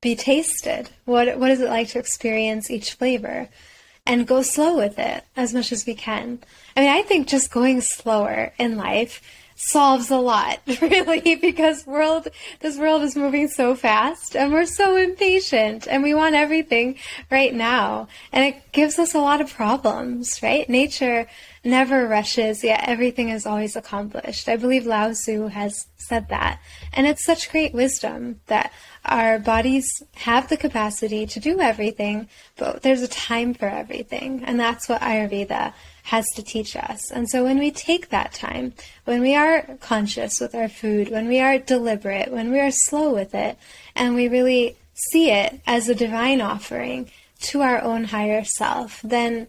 be 0.00 0.16
tasted? 0.16 0.88
What 1.04 1.38
what 1.38 1.50
is 1.50 1.60
it 1.60 1.68
like 1.68 1.88
to 1.88 1.98
experience 1.98 2.70
each 2.70 2.94
flavor? 2.94 3.50
and 4.06 4.26
go 4.26 4.40
slow 4.40 4.76
with 4.76 4.98
it 4.98 5.24
as 5.36 5.52
much 5.52 5.72
as 5.72 5.84
we 5.84 5.94
can. 5.94 6.38
I 6.76 6.80
mean, 6.80 6.90
I 6.90 7.02
think 7.02 7.26
just 7.26 7.50
going 7.50 7.80
slower 7.80 8.52
in 8.56 8.76
life 8.76 9.20
solves 9.56 10.10
a 10.10 10.16
lot, 10.16 10.60
really, 10.80 11.34
because 11.34 11.86
world 11.86 12.28
this 12.60 12.78
world 12.78 13.02
is 13.02 13.16
moving 13.16 13.48
so 13.48 13.74
fast 13.74 14.36
and 14.36 14.52
we're 14.52 14.66
so 14.66 14.96
impatient 14.96 15.88
and 15.88 16.02
we 16.02 16.14
want 16.14 16.34
everything 16.34 16.96
right 17.30 17.52
now. 17.52 18.06
And 18.32 18.44
it 18.44 18.72
gives 18.72 18.98
us 18.98 19.14
a 19.14 19.20
lot 19.20 19.40
of 19.40 19.52
problems, 19.52 20.42
right? 20.42 20.68
Nature 20.68 21.26
never 21.66 22.06
rushes, 22.06 22.62
yet 22.62 22.84
everything 22.88 23.28
is 23.28 23.46
always 23.46 23.76
accomplished. 23.76 24.48
I 24.48 24.56
believe 24.56 24.86
Lao 24.86 25.12
Tzu 25.12 25.48
has 25.48 25.86
said 25.96 26.28
that. 26.28 26.60
And 26.92 27.06
it's 27.06 27.24
such 27.24 27.50
great 27.50 27.74
wisdom 27.74 28.40
that 28.46 28.72
our 29.04 29.38
bodies 29.38 29.86
have 30.14 30.48
the 30.48 30.56
capacity 30.56 31.26
to 31.26 31.40
do 31.40 31.60
everything, 31.60 32.28
but 32.56 32.82
there's 32.82 33.02
a 33.02 33.08
time 33.08 33.54
for 33.54 33.66
everything. 33.66 34.42
And 34.44 34.58
that's 34.58 34.88
what 34.88 35.00
Ayurveda 35.00 35.72
has 36.04 36.26
to 36.36 36.42
teach 36.42 36.76
us. 36.76 37.10
And 37.10 37.28
so 37.28 37.44
when 37.44 37.58
we 37.58 37.70
take 37.70 38.08
that 38.10 38.32
time, 38.32 38.72
when 39.04 39.20
we 39.20 39.34
are 39.34 39.76
conscious 39.80 40.40
with 40.40 40.54
our 40.54 40.68
food, 40.68 41.10
when 41.10 41.28
we 41.28 41.40
are 41.40 41.58
deliberate, 41.58 42.30
when 42.30 42.52
we 42.52 42.60
are 42.60 42.70
slow 42.70 43.12
with 43.12 43.34
it, 43.34 43.58
and 43.94 44.14
we 44.14 44.28
really 44.28 44.76
see 45.10 45.30
it 45.30 45.60
as 45.66 45.88
a 45.88 45.94
divine 45.94 46.40
offering 46.40 47.10
to 47.38 47.60
our 47.60 47.82
own 47.82 48.04
higher 48.04 48.44
self, 48.44 49.00
then 49.02 49.46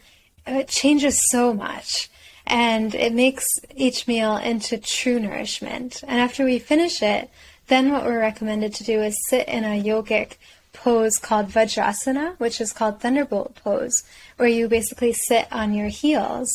Uh, 0.48 0.60
it 0.60 0.68
changes 0.68 1.20
so 1.30 1.54
much 1.54 2.10
and 2.46 2.96
it 2.96 3.14
makes 3.14 3.46
each 3.76 4.08
meal 4.08 4.38
into 4.38 4.78
true 4.78 5.20
nourishment. 5.20 6.04
And 6.08 6.20
after 6.20 6.46
we 6.46 6.60
finish 6.60 7.02
it, 7.02 7.30
then 7.68 7.92
what 7.92 8.06
we're 8.06 8.20
recommended 8.20 8.74
to 8.76 8.84
do 8.84 9.02
is 9.02 9.18
sit 9.28 9.48
in 9.50 9.66
a 9.66 9.82
yogic 9.82 10.38
pose 10.72 11.18
called 11.18 11.50
Vajrasana, 11.50 12.40
which 12.40 12.62
is 12.62 12.72
called 12.72 13.02
Thunderbolt 13.02 13.56
pose, 13.56 14.04
where 14.38 14.48
you 14.48 14.70
basically 14.70 15.12
sit 15.12 15.48
on 15.52 15.74
your 15.74 15.90
heels 15.90 16.50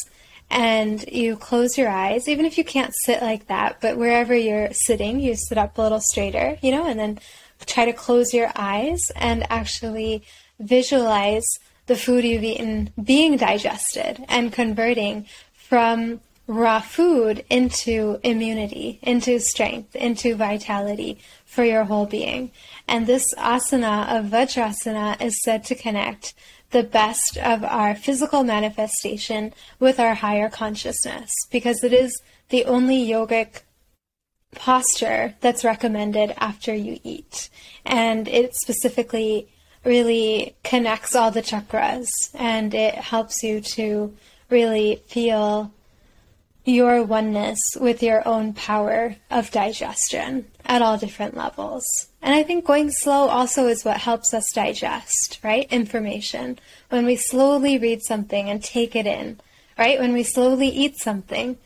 and 0.51 1.05
you 1.11 1.37
close 1.37 1.77
your 1.77 1.89
eyes, 1.89 2.29
even 2.29 2.47
if 2.47 2.57
you 2.57 2.65
can't 2.65 2.95
sit 3.05 3.23
like 3.23 3.47
that, 3.49 3.81
but 3.81 3.97
wherever 3.97 4.35
you're 4.35 4.69
sitting, 4.73 5.19
you 5.21 5.35
sit 5.35 5.59
up 5.59 5.77
a 5.77 5.83
little 5.83 6.01
straighter, 6.01 6.59
you 6.63 6.71
know, 6.71 6.87
and 6.87 6.99
then 6.99 7.19
try 7.67 7.85
to 7.85 7.93
close 7.93 8.35
your 8.35 8.51
eyes 8.55 9.01
and 9.17 9.47
actually 9.51 10.23
visualize 10.59 11.47
the 11.93 11.99
food 11.99 12.25
you've 12.25 12.43
eaten 12.43 12.91
being 13.05 13.37
digested 13.37 14.25
and 14.27 14.51
converting 14.51 15.27
from 15.53 16.23
raw 16.47 16.81
food 16.81 17.45
into 17.51 18.19
immunity, 18.23 18.99
into 19.03 19.39
strength, 19.39 19.95
into 19.95 20.35
vitality 20.35 21.19
for 21.45 21.65
your 21.65 21.85
whole 21.85 22.07
being. 22.07 22.51
And 22.89 23.07
this 23.07 23.35
asana 23.35 24.19
of 24.19 24.25
Vajrasana 24.31 25.21
is 25.21 25.39
said 25.45 25.65
to 25.65 25.75
connect 25.75 26.33
the 26.71 26.83
best 26.83 27.37
of 27.37 27.63
our 27.63 27.95
physical 27.95 28.43
manifestation 28.43 29.53
with 29.79 30.01
our 30.01 30.15
higher 30.15 30.49
consciousness 30.49 31.31
because 31.51 31.85
it 31.85 31.93
is 31.93 32.23
the 32.49 32.65
only 32.65 33.07
yogic 33.07 33.65
posture 34.55 35.35
that's 35.43 35.63
recommended 35.63 36.33
after 36.39 36.75
you 36.75 36.99
eat. 37.05 37.51
And 37.85 38.29
it 38.29 38.55
specifically 38.55 39.53
really 39.85 40.55
connects 40.63 41.15
all 41.15 41.31
the 41.31 41.43
chakras 41.43 42.09
and 42.35 42.75
it 42.75 42.95
helps 42.95 43.43
you 43.43 43.61
to 43.61 44.15
really 44.49 45.03
feel 45.07 45.73
your 46.65 47.03
oneness 47.03 47.61
with 47.81 48.03
your 48.03 48.27
own 48.27 48.53
power 48.53 49.17
of 49.31 49.51
digestion 49.51 50.47
at 50.65 50.81
all 50.81 50.97
different 50.97 51.37
levels. 51.37 51.85
And 52.21 52.35
I 52.35 52.45
think 52.45 52.65
going 52.65 52.93
slow 52.93 53.29
also 53.29 53.67
is 53.67 53.85
what 53.85 53.97
helps 53.97 54.33
us 54.33 54.45
digest, 54.55 55.41
right? 55.43 55.67
Information. 55.73 56.61
When 56.89 57.05
we 57.05 57.17
slowly 57.17 57.79
read 57.79 58.03
something 58.03 58.49
and 58.49 58.63
take 58.63 58.95
it 58.95 59.07
in, 59.07 59.41
right? 59.77 59.99
When 59.99 60.13
we 60.13 60.23
slowly 60.23 60.69
eat 60.69 60.99
something 60.99 61.59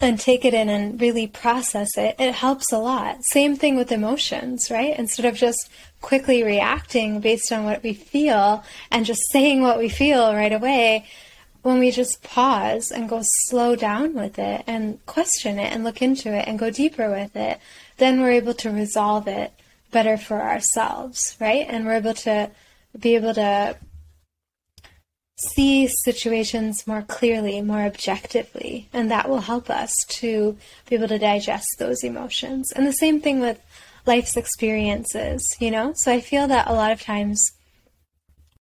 and 0.00 0.18
take 0.18 0.44
it 0.44 0.52
in 0.52 0.68
and 0.68 1.00
really 1.00 1.28
process 1.28 1.96
it, 1.96 2.16
it 2.18 2.34
helps 2.34 2.72
a 2.72 2.78
lot. 2.78 3.24
Same 3.24 3.54
thing 3.54 3.76
with 3.76 3.92
emotions, 3.92 4.68
right? 4.68 4.98
Instead 4.98 5.26
of 5.26 5.36
just 5.36 5.70
quickly 6.02 6.42
reacting 6.42 7.20
based 7.20 7.50
on 7.50 7.64
what 7.64 7.82
we 7.82 7.94
feel 7.94 8.62
and 8.90 9.06
just 9.06 9.22
saying 9.30 9.62
what 9.62 9.78
we 9.78 9.88
feel 9.88 10.34
right 10.34 10.52
away, 10.52 11.06
when 11.62 11.78
we 11.78 11.90
just 11.90 12.22
pause 12.22 12.90
and 12.90 13.08
go 13.08 13.20
slow 13.22 13.74
down 13.76 14.14
with 14.14 14.38
it 14.38 14.64
and 14.66 15.04
question 15.06 15.58
it 15.58 15.72
and 15.72 15.84
look 15.84 16.02
into 16.02 16.28
it 16.34 16.46
and 16.46 16.58
go 16.58 16.70
deeper 16.70 17.08
with 17.08 17.34
it, 17.36 17.58
then 17.98 18.20
we're 18.20 18.32
able 18.32 18.54
to 18.54 18.70
resolve 18.70 19.28
it 19.28 19.52
better 19.92 20.16
for 20.16 20.42
ourselves, 20.42 21.36
right? 21.40 21.66
And 21.68 21.86
we're 21.86 21.96
able 21.96 22.14
to 22.14 22.50
be 22.98 23.14
able 23.14 23.34
to 23.34 23.76
see 25.36 25.88
situations 26.04 26.86
more 26.86 27.02
clearly, 27.02 27.60
more 27.62 27.82
objectively, 27.82 28.88
and 28.92 29.10
that 29.10 29.28
will 29.28 29.40
help 29.40 29.70
us 29.70 29.92
to 30.08 30.56
be 30.88 30.96
able 30.96 31.08
to 31.08 31.18
digest 31.18 31.68
those 31.78 32.04
emotions. 32.04 32.72
And 32.72 32.86
the 32.86 32.92
same 32.92 33.20
thing 33.20 33.40
with 33.40 33.60
life's 34.06 34.36
experiences, 34.36 35.56
you 35.58 35.70
know? 35.70 35.92
So 35.96 36.12
I 36.12 36.20
feel 36.20 36.46
that 36.48 36.68
a 36.68 36.74
lot 36.74 36.92
of 36.92 37.00
times 37.00 37.52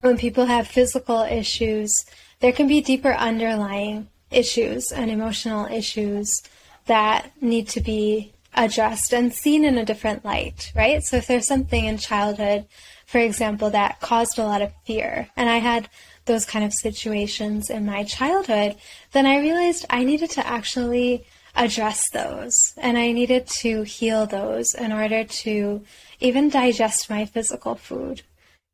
when 0.01 0.16
people 0.18 0.47
have 0.47 0.66
physical 0.66 1.22
issues, 1.22 1.93
there 2.41 2.53
can 2.53 2.66
be 2.66 2.80
deeper 2.80 3.14
underlying 3.14 4.09
issues 4.30 4.93
and 4.93 5.11
emotional 5.11 5.66
issues 5.66 6.43
that 6.87 7.30
need 7.41 7.68
to 7.68 7.80
be 7.80 8.32
addressed 8.55 9.12
and 9.12 9.32
seen 9.32 9.64
in 9.64 9.78
a 9.78 9.85
different 9.85 10.24
light, 10.24 10.72
right? 10.76 11.03
So 11.03 11.16
if 11.16 11.26
there's 11.26 11.47
something 11.47 11.87
in 11.87 11.99
childhood, 11.99 12.66
for 13.07 13.18
example, 13.18 13.70
that 13.70 14.01
caused 14.01 14.39
a 14.39 14.45
lot 14.45 14.62
of 14.62 14.72
fear, 14.87 15.28
and 15.37 15.49
I 15.49 15.59
had 15.59 15.89
those 16.26 16.45
kind 16.45 16.64
of 16.64 16.72
situations 16.72 17.68
in 17.68 17.85
my 17.85 18.05
childhood, 18.05 18.76
then 19.12 19.26
I 19.26 19.41
realized 19.41 19.87
I 19.91 20.05
needed 20.05 20.30
to 20.30 20.47
actually 20.47 21.26
address 21.55 22.02
those 22.12 22.55
and 22.76 22.98
I 22.98 23.12
needed 23.12 23.46
to 23.46 23.82
heal 23.82 24.26
those 24.26 24.74
in 24.74 24.92
order 24.92 25.24
to 25.24 25.82
even 26.20 26.48
digest 26.48 27.09
my 27.09 27.24
physical 27.24 27.74
food. 27.74 28.22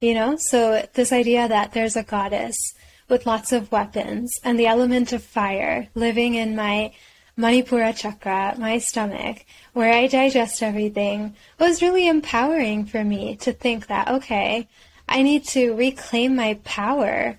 You 0.00 0.14
know, 0.14 0.36
so 0.36 0.86
this 0.94 1.12
idea 1.12 1.46
that 1.48 1.72
there's 1.72 1.96
a 1.96 2.02
goddess 2.02 2.56
with 3.08 3.26
lots 3.26 3.52
of 3.52 3.70
weapons 3.70 4.30
and 4.44 4.58
the 4.58 4.66
element 4.66 5.12
of 5.12 5.22
fire 5.22 5.88
living 5.94 6.34
in 6.36 6.56
my 6.56 6.92
Manipura 7.36 7.96
chakra, 7.96 8.54
my 8.58 8.78
stomach, 8.78 9.44
where 9.72 9.92
I 9.92 10.06
digest 10.06 10.62
everything, 10.62 11.34
was 11.58 11.82
really 11.82 12.06
empowering 12.06 12.84
for 12.84 13.02
me 13.02 13.36
to 13.36 13.52
think 13.52 13.86
that, 13.86 14.08
okay, 14.08 14.68
I 15.08 15.22
need 15.22 15.44
to 15.48 15.74
reclaim 15.74 16.36
my 16.36 16.54
power 16.64 17.38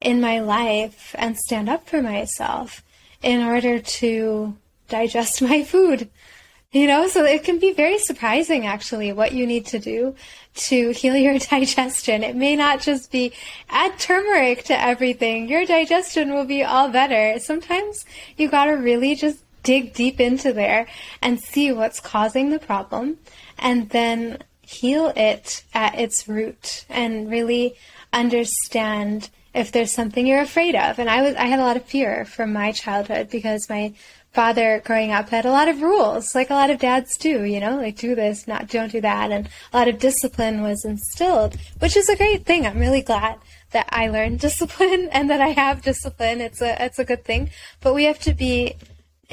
in 0.00 0.20
my 0.20 0.40
life 0.40 1.14
and 1.18 1.36
stand 1.36 1.68
up 1.68 1.88
for 1.88 2.00
myself 2.00 2.82
in 3.22 3.42
order 3.42 3.78
to 3.80 4.56
digest 4.90 5.40
my 5.50 5.64
food. 5.64 6.10
You 6.72 6.86
know, 6.86 7.08
so 7.08 7.24
it 7.24 7.42
can 7.42 7.58
be 7.58 7.72
very 7.72 7.98
surprising 7.98 8.64
actually 8.64 9.12
what 9.12 9.32
you 9.32 9.44
need 9.44 9.66
to 9.66 9.80
do 9.80 10.14
to 10.54 10.90
heal 10.90 11.16
your 11.16 11.38
digestion. 11.50 12.22
It 12.22 12.36
may 12.36 12.54
not 12.54 12.80
just 12.80 13.10
be 13.10 13.32
add 13.68 13.98
turmeric 13.98 14.64
to 14.64 14.80
everything. 14.80 15.48
Your 15.48 15.64
digestion 15.66 16.32
will 16.32 16.44
be 16.44 16.62
all 16.62 16.88
better. 16.88 17.40
Sometimes 17.40 18.04
you 18.36 18.48
gotta 18.48 18.76
really 18.76 19.16
just 19.16 19.42
dig 19.62 19.94
deep 19.94 20.20
into 20.20 20.52
there 20.52 20.86
and 21.20 21.40
see 21.40 21.72
what's 21.72 22.00
causing 22.00 22.50
the 22.50 22.58
problem 22.58 23.18
and 23.58 23.90
then 23.90 24.38
heal 24.62 25.12
it 25.16 25.64
at 25.74 25.98
its 25.98 26.28
root 26.28 26.84
and 26.88 27.28
really 27.28 27.74
understand 28.12 29.28
if 29.52 29.72
there's 29.72 29.92
something 29.92 30.26
you're 30.26 30.40
afraid 30.40 30.76
of. 30.76 30.98
And 30.98 31.10
I 31.10 31.22
was 31.22 31.34
I 31.34 31.46
had 31.46 31.58
a 31.58 31.64
lot 31.64 31.76
of 31.76 31.84
fear 31.84 32.24
from 32.24 32.52
my 32.52 32.72
childhood 32.72 33.30
because 33.30 33.68
my 33.68 33.92
father 34.32 34.80
growing 34.84 35.10
up 35.10 35.28
had 35.28 35.44
a 35.44 35.50
lot 35.50 35.68
of 35.68 35.82
rules, 35.82 36.34
like 36.34 36.50
a 36.50 36.54
lot 36.54 36.70
of 36.70 36.78
dads 36.78 37.16
do, 37.16 37.44
you 37.44 37.60
know, 37.60 37.76
like 37.76 37.96
do 37.96 38.14
this, 38.14 38.46
not 38.46 38.68
don't 38.68 38.92
do 38.92 39.00
that, 39.00 39.30
and 39.30 39.48
a 39.72 39.76
lot 39.76 39.88
of 39.88 39.98
discipline 39.98 40.62
was 40.62 40.84
instilled, 40.84 41.56
which 41.80 41.96
is 41.96 42.08
a 42.08 42.16
great 42.16 42.46
thing. 42.46 42.66
I'm 42.66 42.78
really 42.78 43.02
glad 43.02 43.38
that 43.72 43.88
I 43.90 44.08
learned 44.08 44.40
discipline 44.48 45.08
and 45.12 45.28
that 45.30 45.40
I 45.40 45.48
have 45.48 45.82
discipline. 45.82 46.40
It's 46.40 46.62
a 46.62 46.82
it's 46.84 46.98
a 46.98 47.04
good 47.04 47.24
thing, 47.24 47.50
but 47.80 47.94
we 47.94 48.04
have 48.04 48.20
to 48.20 48.34
be 48.34 48.76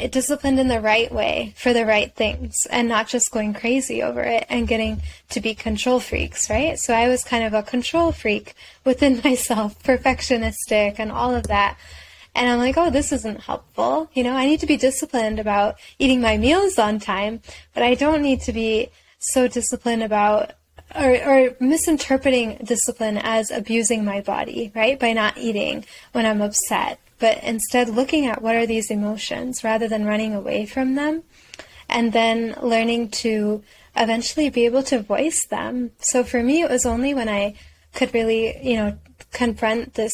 disciplined 0.05 0.59
in 0.59 0.67
the 0.67 0.79
right 0.79 1.11
way 1.11 1.53
for 1.57 1.73
the 1.73 1.85
right 1.85 2.13
things 2.15 2.55
and 2.69 2.87
not 2.87 3.07
just 3.07 3.31
going 3.31 3.53
crazy 3.55 4.03
over 4.03 4.21
it 4.21 4.45
and 4.47 4.67
getting 4.67 5.01
to 5.29 5.41
be 5.41 5.55
control 5.55 5.99
freaks, 5.99 6.51
right? 6.51 6.77
So 6.77 6.93
I 6.93 7.07
was 7.07 7.23
kind 7.23 7.43
of 7.43 7.55
a 7.55 7.63
control 7.63 8.11
freak 8.11 8.53
within 8.85 9.21
myself, 9.23 9.81
perfectionistic 9.81 10.95
and 10.99 11.11
all 11.11 11.33
of 11.33 11.47
that. 11.47 11.77
And 12.37 12.47
I'm 12.47 12.59
like, 12.59 12.77
oh, 12.77 12.91
this 12.91 13.11
isn't 13.11 13.41
helpful. 13.41 14.11
You 14.13 14.23
know, 14.23 14.33
I 14.33 14.45
need 14.45 14.59
to 14.59 14.67
be 14.67 14.77
disciplined 14.77 15.39
about 15.39 15.77
eating 15.97 16.21
my 16.21 16.37
meals 16.37 16.77
on 16.77 16.99
time, 16.99 17.41
but 17.73 17.81
I 17.81 17.95
don't 17.95 18.21
need 18.21 18.41
to 18.41 18.53
be 18.53 18.89
so 19.17 19.47
disciplined 19.47 20.03
about 20.03 20.51
or, 20.95 21.17
or 21.27 21.55
misinterpreting 21.59 22.59
discipline 22.63 23.17
as 23.17 23.49
abusing 23.49 24.05
my 24.05 24.21
body, 24.21 24.71
right? 24.75 24.99
By 24.99 25.13
not 25.13 25.39
eating 25.39 25.83
when 26.11 26.27
I'm 26.27 26.43
upset, 26.43 26.99
but 27.17 27.43
instead 27.43 27.89
looking 27.89 28.27
at 28.27 28.43
what 28.43 28.55
are 28.55 28.67
these 28.67 28.91
emotions 28.91 29.63
rather 29.63 29.87
than 29.87 30.05
running 30.05 30.35
away 30.35 30.67
from 30.67 30.93
them 30.93 31.23
and 31.89 32.13
then 32.13 32.55
learning 32.61 33.09
to 33.09 33.63
eventually 33.95 34.51
be 34.51 34.65
able 34.65 34.83
to 34.83 35.01
voice 35.01 35.43
them. 35.47 35.89
So 35.97 36.23
for 36.23 36.43
me, 36.43 36.61
it 36.61 36.69
was 36.69 36.85
only 36.85 37.15
when 37.15 37.29
I 37.29 37.55
could 37.95 38.13
really, 38.13 38.55
you 38.61 38.75
know, 38.75 38.99
confront 39.31 39.95
this 39.95 40.13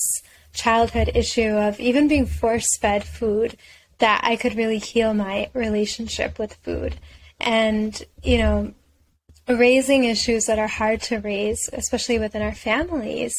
childhood 0.54 1.12
issue 1.16 1.50
of 1.50 1.80
even 1.80 2.08
being 2.08 2.26
force 2.26 2.78
fed 2.80 3.04
food 3.04 3.58
that 4.00 4.22
I 4.24 4.36
could 4.36 4.56
really 4.56 4.80
heal 4.80 5.14
my 5.14 5.50
relationship 5.54 6.40
with 6.40 6.56
food. 6.56 7.00
And, 7.40 8.02
you 8.22 8.38
know, 8.38 8.74
raising 9.48 10.06
issues 10.06 10.46
that 10.46 10.60
are 10.60 10.68
hard 10.68 11.02
to 11.04 11.20
raise, 11.20 11.70
especially 11.74 12.20
within 12.20 12.42
our 12.42 12.56
families, 12.56 13.34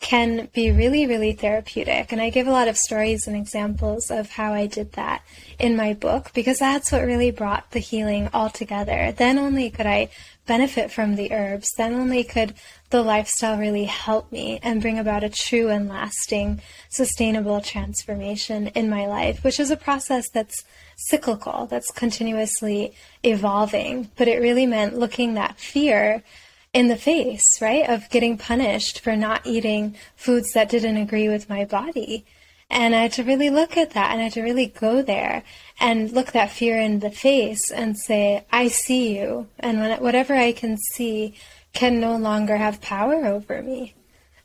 can 0.00 0.48
be 0.54 0.70
really, 0.70 1.06
really 1.06 1.32
therapeutic. 1.32 2.10
And 2.10 2.20
I 2.22 2.30
give 2.30 2.46
a 2.46 2.52
lot 2.52 2.68
of 2.68 2.78
stories 2.78 3.26
and 3.26 3.36
examples 3.36 4.10
of 4.10 4.30
how 4.30 4.54
I 4.54 4.66
did 4.66 4.92
that 4.92 5.22
in 5.58 5.76
my 5.76 5.92
book 5.92 6.30
because 6.32 6.58
that's 6.58 6.90
what 6.90 7.04
really 7.04 7.30
brought 7.30 7.70
the 7.72 7.80
healing 7.80 8.30
all 8.32 8.48
together. 8.48 9.12
Then 9.12 9.38
only 9.38 9.68
could 9.70 9.86
I 9.86 10.08
benefit 10.46 10.90
from 10.90 11.14
the 11.14 11.32
herbs, 11.32 11.68
then 11.76 11.94
only 11.94 12.24
could 12.24 12.54
the 12.90 13.02
lifestyle 13.02 13.58
really 13.58 13.84
help 13.84 14.30
me 14.32 14.58
and 14.62 14.82
bring 14.82 14.98
about 14.98 15.22
a 15.22 15.28
true 15.28 15.68
and 15.68 15.88
lasting, 15.88 16.60
sustainable 16.88 17.60
transformation 17.60 18.68
in 18.68 18.90
my 18.90 19.06
life, 19.06 19.44
which 19.44 19.60
is 19.60 19.70
a 19.70 19.76
process 19.76 20.28
that's 20.28 20.64
cyclical, 20.96 21.66
that's 21.66 21.90
continuously 21.92 22.92
evolving. 23.22 24.10
But 24.16 24.28
it 24.28 24.40
really 24.40 24.66
meant 24.66 24.98
looking 24.98 25.34
that 25.34 25.58
fear 25.58 26.22
in 26.72 26.88
the 26.88 26.96
face, 26.96 27.60
right, 27.60 27.88
of 27.88 28.08
getting 28.10 28.36
punished 28.38 29.00
for 29.00 29.16
not 29.16 29.46
eating 29.46 29.96
foods 30.16 30.52
that 30.52 30.68
didn't 30.68 30.96
agree 30.96 31.28
with 31.28 31.48
my 31.48 31.64
body 31.64 32.24
And 32.70 32.94
I 32.94 33.02
had 33.02 33.12
to 33.14 33.24
really 33.24 33.50
look 33.50 33.76
at 33.76 33.90
that 33.90 34.12
and 34.12 34.20
I 34.20 34.24
had 34.24 34.32
to 34.34 34.42
really 34.42 34.66
go 34.66 35.02
there 35.02 35.42
and 35.80 36.12
look 36.12 36.32
that 36.32 36.50
fear 36.50 36.78
in 36.78 37.00
the 37.00 37.10
face 37.10 37.70
and 37.70 37.98
say, 37.98 38.44
I 38.52 38.68
see 38.68 39.18
you. 39.18 39.48
And 39.58 39.80
when, 39.80 40.00
whatever 40.00 40.34
I 40.34 40.52
can 40.52 40.76
see 40.92 41.34
can 41.72 41.98
no 41.98 42.16
longer 42.16 42.56
have 42.56 42.80
power 42.80 43.26
over 43.26 43.60
me. 43.62 43.94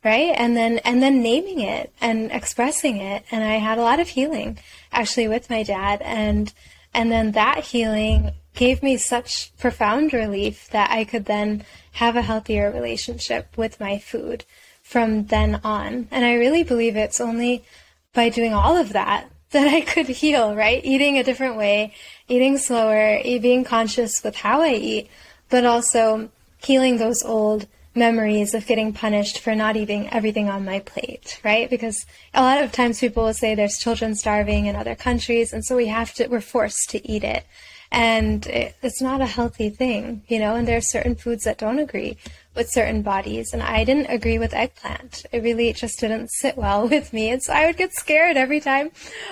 Right. 0.03 0.33
And 0.35 0.55
then, 0.55 0.79
and 0.79 1.01
then 1.01 1.23
naming 1.23 1.59
it 1.59 1.91
and 1.99 2.31
expressing 2.31 2.97
it. 2.97 3.23
And 3.31 3.43
I 3.43 3.55
had 3.55 3.77
a 3.77 3.83
lot 3.83 3.99
of 3.99 4.09
healing 4.09 4.57
actually 4.91 5.27
with 5.27 5.49
my 5.49 5.63
dad. 5.63 6.01
And, 6.01 6.51
and 6.93 7.11
then 7.11 7.31
that 7.33 7.63
healing 7.63 8.31
gave 8.55 8.81
me 8.81 8.97
such 8.97 9.55
profound 9.57 10.13
relief 10.13 10.69
that 10.69 10.89
I 10.91 11.03
could 11.03 11.25
then 11.25 11.63
have 11.93 12.15
a 12.15 12.21
healthier 12.21 12.71
relationship 12.71 13.55
with 13.57 13.79
my 13.79 13.97
food 13.97 14.45
from 14.81 15.25
then 15.25 15.59
on. 15.63 16.07
And 16.11 16.23
I 16.23 16.35
really 16.35 16.63
believe 16.63 16.95
it's 16.95 17.19
only 17.19 17.63
by 18.15 18.29
doing 18.29 18.53
all 18.53 18.75
of 18.75 18.93
that 18.93 19.29
that 19.51 19.67
I 19.67 19.81
could 19.81 20.07
heal, 20.07 20.55
right? 20.55 20.83
Eating 20.83 21.17
a 21.17 21.23
different 21.23 21.55
way, 21.55 21.93
eating 22.27 22.57
slower, 22.57 23.21
being 23.23 23.63
conscious 23.63 24.23
with 24.23 24.35
how 24.35 24.61
I 24.61 24.73
eat, 24.73 25.09
but 25.49 25.65
also 25.65 26.29
healing 26.57 26.97
those 26.97 27.21
old 27.23 27.67
memories 27.93 28.53
of 28.53 28.67
getting 28.67 28.91
punished 28.91 29.39
for 29.39 29.55
not 29.55 29.77
eating 29.77 30.09
everything 30.09 30.49
on 30.49 30.65
my 30.65 30.79
plate, 30.79 31.39
right? 31.43 31.69
Because 31.69 32.05
a 32.33 32.41
lot 32.41 32.61
of 32.61 32.71
times 32.71 32.99
people 32.99 33.23
will 33.23 33.33
say 33.33 33.55
there's 33.55 33.77
children 33.77 34.15
starving 34.15 34.65
in 34.65 34.75
other 34.75 34.95
countries, 34.95 35.53
and 35.53 35.63
so 35.63 35.75
we 35.77 35.87
have 35.87 36.13
to, 36.15 36.27
we're 36.27 36.41
forced 36.41 36.89
to 36.89 37.09
eat 37.09 37.23
it. 37.23 37.45
And 37.91 38.45
it, 38.47 38.75
it's 38.81 39.01
not 39.01 39.21
a 39.21 39.25
healthy 39.25 39.69
thing, 39.69 40.23
you 40.27 40.39
know, 40.39 40.55
and 40.55 40.67
there 40.67 40.77
are 40.77 40.81
certain 40.81 41.15
foods 41.15 41.45
that 41.45 41.59
don't 41.59 41.79
agree 41.79 42.17
with 42.55 42.69
certain 42.69 43.01
bodies. 43.01 43.53
And 43.53 43.61
I 43.61 43.83
didn't 43.83 44.07
agree 44.07 44.37
with 44.37 44.53
eggplant. 44.53 45.25
It 45.31 45.43
really 45.43 45.73
just 45.73 45.99
didn't 45.99 46.31
sit 46.31 46.57
well 46.57 46.87
with 46.89 47.13
me. 47.13 47.29
And 47.29 47.41
so 47.41 47.53
I 47.53 47.65
would 47.65 47.77
get 47.77 47.93
scared 47.93 48.37
every 48.37 48.59
time. 48.59 48.91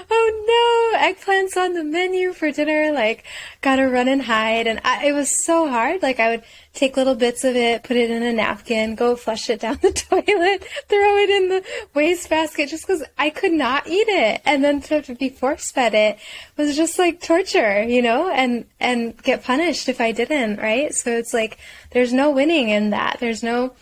Oh 0.10 0.92
no, 0.94 1.00
eggplant's 1.00 1.58
on 1.58 1.74
the 1.74 1.84
menu 1.84 2.34
for 2.34 2.52
dinner. 2.52 2.92
Like, 2.92 3.24
gotta 3.62 3.88
run 3.88 4.08
and 4.08 4.24
hide. 4.24 4.68
And 4.68 4.80
I, 4.84 5.08
it 5.08 5.14
was 5.14 5.46
so 5.46 5.68
hard. 5.70 6.02
Like, 6.02 6.20
I 6.20 6.30
would 6.30 6.44
take 6.74 6.98
little 6.98 7.16
bits 7.16 7.44
of 7.44 7.56
it, 7.56 7.84
put 7.84 7.98
it 7.98 8.10
in 8.10 8.24
a 8.24 8.34
napkin, 8.34 8.96
go 8.96 9.16
flush 9.16 9.50
it 9.50 9.60
down 9.60 9.78
the 9.82 9.92
toilet, 9.92 10.64
throw 10.88 11.18
it 11.18 11.30
in 11.30 11.50
the 11.50 11.64
wastebasket 11.94 12.70
just 12.70 12.88
because 12.88 13.04
I 13.18 13.30
could 13.30 13.54
not 13.54 13.88
eat 13.88 14.08
it. 14.08 14.42
And 14.46 14.64
then 14.64 14.82
to, 14.82 15.02
to 15.04 15.16
be 15.16 15.30
force 15.30 15.72
fed 15.72 15.94
it 15.94 16.18
was 16.58 16.76
just 16.76 16.98
like 16.98 17.22
torture, 17.22 17.84
you 17.84 18.02
know, 18.02 18.30
and, 18.30 18.66
and 18.80 19.16
get 19.24 19.44
punished 19.44 19.88
if 19.88 20.02
I 20.02 20.12
didn't, 20.12 20.58
right? 20.58 20.94
So 20.94 21.12
it's 21.12 21.34
like, 21.34 21.58
there's 21.94 22.14
no 22.14 22.32
winning 22.32 22.70
in 22.70 22.90
that. 22.90 23.18
There's 23.20 23.44
no, 23.44 23.74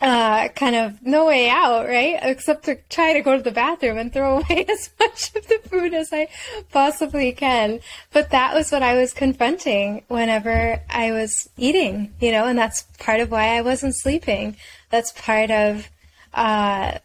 uh, 0.00 0.48
kind 0.48 0.76
of 0.76 1.02
no 1.02 1.26
way 1.26 1.48
out, 1.48 1.86
right? 1.86 2.18
Except 2.20 2.64
to 2.64 2.76
try 2.88 3.12
to 3.12 3.20
go 3.20 3.36
to 3.36 3.42
the 3.42 3.50
bathroom 3.50 3.96
and 3.96 4.12
throw 4.12 4.38
away 4.38 4.66
as 4.68 4.90
much 4.98 5.34
of 5.34 5.46
the 5.46 5.60
food 5.68 5.94
as 5.94 6.12
I 6.12 6.28
possibly 6.70 7.32
can. 7.32 7.80
But 8.12 8.30
that 8.30 8.54
was 8.54 8.70
what 8.70 8.82
I 8.82 8.96
was 8.96 9.12
confronting 9.12 10.04
whenever 10.08 10.82
I 10.90 11.12
was 11.12 11.48
eating, 11.56 12.12
you 12.20 12.32
know, 12.32 12.44
and 12.44 12.58
that's 12.58 12.82
part 12.98 13.20
of 13.20 13.30
why 13.30 13.56
I 13.56 13.62
wasn't 13.62 13.96
sleeping. 13.96 14.56
That's 14.90 15.12
part 15.12 15.50
of, 15.50 15.88
uh, 16.34 16.98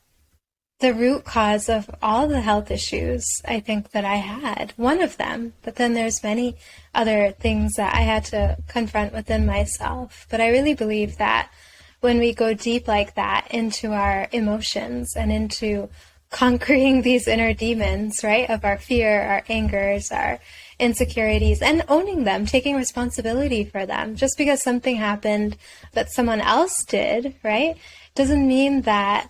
the 0.83 0.93
root 0.93 1.23
cause 1.23 1.69
of 1.69 1.89
all 2.01 2.27
the 2.27 2.41
health 2.41 2.69
issues 2.69 3.25
I 3.45 3.61
think 3.61 3.91
that 3.91 4.03
I 4.03 4.17
had. 4.17 4.73
One 4.75 5.01
of 5.01 5.15
them, 5.15 5.53
but 5.61 5.77
then 5.77 5.93
there's 5.93 6.21
many 6.21 6.57
other 6.93 7.31
things 7.31 7.75
that 7.75 7.95
I 7.95 8.01
had 8.01 8.25
to 8.25 8.57
confront 8.67 9.13
within 9.13 9.45
myself. 9.45 10.27
But 10.29 10.41
I 10.41 10.49
really 10.49 10.73
believe 10.73 11.17
that 11.19 11.49
when 12.01 12.19
we 12.19 12.33
go 12.33 12.53
deep 12.53 12.85
like 12.85 13.15
that 13.15 13.47
into 13.49 13.93
our 13.93 14.27
emotions 14.33 15.15
and 15.15 15.31
into 15.31 15.87
conquering 16.31 17.01
these 17.03 17.29
inner 17.29 17.53
demons, 17.53 18.21
right, 18.21 18.49
of 18.49 18.65
our 18.65 18.77
fear, 18.77 19.21
our 19.21 19.43
angers, 19.47 20.11
our 20.11 20.37
insecurities, 20.79 21.61
and 21.61 21.85
owning 21.87 22.25
them, 22.25 22.45
taking 22.45 22.75
responsibility 22.75 23.63
for 23.63 23.85
them. 23.85 24.17
Just 24.17 24.37
because 24.37 24.61
something 24.61 24.97
happened 24.97 25.55
that 25.93 26.11
someone 26.11 26.41
else 26.41 26.83
did, 26.83 27.35
right, 27.41 27.77
doesn't 28.15 28.45
mean 28.45 28.81
that 28.81 29.29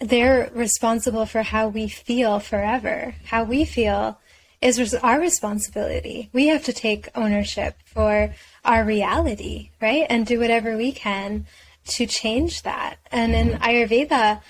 they're 0.00 0.50
responsible 0.52 1.26
for 1.26 1.42
how 1.42 1.68
we 1.68 1.88
feel 1.88 2.38
forever. 2.38 3.14
How 3.26 3.44
we 3.44 3.64
feel 3.64 4.18
is 4.60 4.94
our 4.94 5.20
responsibility. 5.20 6.28
We 6.32 6.48
have 6.48 6.64
to 6.64 6.72
take 6.72 7.08
ownership 7.14 7.76
for 7.84 8.34
our 8.64 8.84
reality, 8.84 9.70
right? 9.80 10.06
And 10.08 10.26
do 10.26 10.40
whatever 10.40 10.76
we 10.76 10.92
can 10.92 11.46
to 11.88 12.06
change 12.06 12.62
that. 12.62 12.96
And 13.10 13.34
in 13.34 13.48
mm-hmm. 13.50 13.62
Ayurveda, 13.62 14.40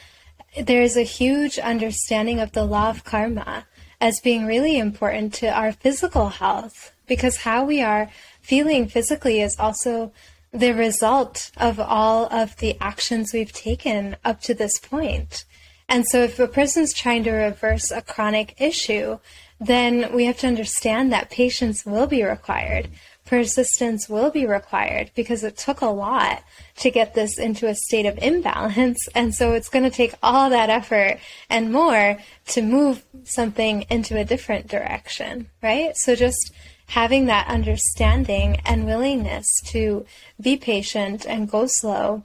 there's 0.61 0.97
a 0.97 1.03
huge 1.03 1.59
understanding 1.59 2.41
of 2.41 2.53
the 2.53 2.65
law 2.65 2.91
of 2.91 3.05
karma 3.05 3.67
as 4.01 4.21
being 4.21 4.47
really 4.47 4.79
important 4.79 5.35
to 5.35 5.49
our 5.49 5.73
physical 5.73 6.29
health 6.29 6.93
because 7.07 7.39
how 7.39 7.65
we 7.65 7.83
are 7.83 8.11
feeling 8.41 8.89
physically 8.89 9.41
is 9.41 9.57
also 9.59 10.13
the 10.53 10.73
result 10.73 11.51
of 11.57 11.79
all 11.79 12.27
of 12.33 12.57
the 12.57 12.77
actions 12.81 13.33
we've 13.33 13.53
taken 13.53 14.17
up 14.25 14.41
to 14.43 14.55
this 14.55 14.79
point. 14.79 15.45
And 15.89 16.05
so 16.07 16.23
if 16.23 16.39
a 16.39 16.49
person's 16.49 16.93
trying 16.93 17.25
to 17.25 17.33
reverse 17.33 17.91
a 17.91 18.03
chronic 18.03 18.55
issue, 18.61 19.19
then 19.61 20.13
we 20.13 20.25
have 20.25 20.39
to 20.39 20.47
understand 20.47 21.13
that 21.13 21.31
patience 21.31 21.87
will 21.87 22.07
be 22.07 22.23
required 22.23 22.91
persistence 23.27 24.09
will 24.09 24.31
be 24.31 24.47
required 24.47 25.11
because 25.15 25.45
it 25.45 25.57
took 25.57 25.81
a 25.81 25.87
lot 25.87 26.43
to 26.77 26.91
get 26.91 27.15
this 27.15 27.39
into 27.39 27.67
a 27.67 27.75
state 27.75 28.07
of 28.07 28.17
imbalance. 28.19 28.99
And 29.15 29.35
so 29.35 29.53
it's 29.53 29.69
going 29.69 29.85
to 29.85 29.91
take 29.91 30.15
all 30.23 30.49
that 30.51 30.71
effort 30.71 31.19
and 31.51 31.73
more 31.73 32.19
to 32.49 32.63
move 32.63 33.05
something 33.25 33.85
into 33.91 34.17
a 34.17 34.25
different 34.25 34.69
direction, 34.69 35.51
right? 35.63 35.95
So 35.97 36.15
just 36.15 36.53
having 36.89 37.27
that 37.27 37.49
understanding 37.49 38.61
and 38.65 38.87
willingness 38.87 39.47
to 39.67 40.07
be 40.41 40.57
patient 40.57 41.27
and 41.27 41.51
go 41.51 41.67
slow 41.67 42.23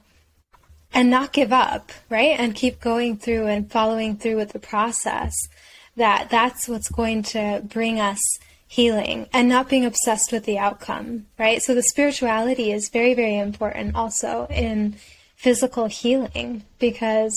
and 0.94 1.10
not 1.10 1.32
give 1.32 1.52
up, 1.52 1.90
right? 2.08 2.38
And 2.38 2.54
keep 2.54 2.80
going 2.80 3.16
through 3.16 3.46
and 3.46 3.70
following 3.70 4.16
through 4.16 4.36
with 4.36 4.52
the 4.52 4.58
process 4.58 5.32
that 5.96 6.28
that's 6.30 6.68
what's 6.68 6.88
going 6.88 7.22
to 7.22 7.62
bring 7.64 8.00
us 8.00 8.20
healing 8.66 9.28
and 9.32 9.48
not 9.48 9.68
being 9.68 9.84
obsessed 9.84 10.32
with 10.32 10.44
the 10.44 10.58
outcome, 10.58 11.26
right? 11.38 11.62
So 11.62 11.74
the 11.74 11.82
spirituality 11.82 12.72
is 12.72 12.88
very, 12.88 13.14
very 13.14 13.36
important 13.36 13.94
also 13.94 14.46
in 14.50 14.96
physical 15.36 15.86
healing 15.86 16.64
because 16.78 17.36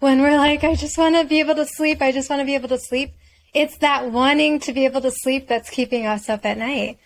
when 0.00 0.20
we're 0.20 0.36
like, 0.36 0.64
I 0.64 0.74
just 0.74 0.98
want 0.98 1.14
to 1.16 1.24
be 1.24 1.40
able 1.40 1.54
to 1.54 1.66
sleep, 1.66 2.02
I 2.02 2.12
just 2.12 2.28
want 2.28 2.40
to 2.40 2.44
be 2.44 2.54
able 2.54 2.68
to 2.68 2.78
sleep, 2.78 3.12
it's 3.54 3.78
that 3.78 4.10
wanting 4.10 4.58
to 4.60 4.72
be 4.72 4.84
able 4.84 5.00
to 5.00 5.10
sleep 5.10 5.48
that's 5.48 5.70
keeping 5.70 6.06
us 6.06 6.28
up 6.28 6.44
at 6.44 6.58
night. 6.58 6.98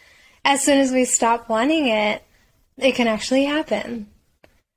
As 0.45 0.63
soon 0.63 0.79
as 0.79 0.93
we 0.93 1.05
stop 1.05 1.49
wanting 1.49 1.89
it, 1.89 2.23
it 2.79 2.95
can 2.95 3.07
actually 3.07 3.45
happen, 3.45 4.09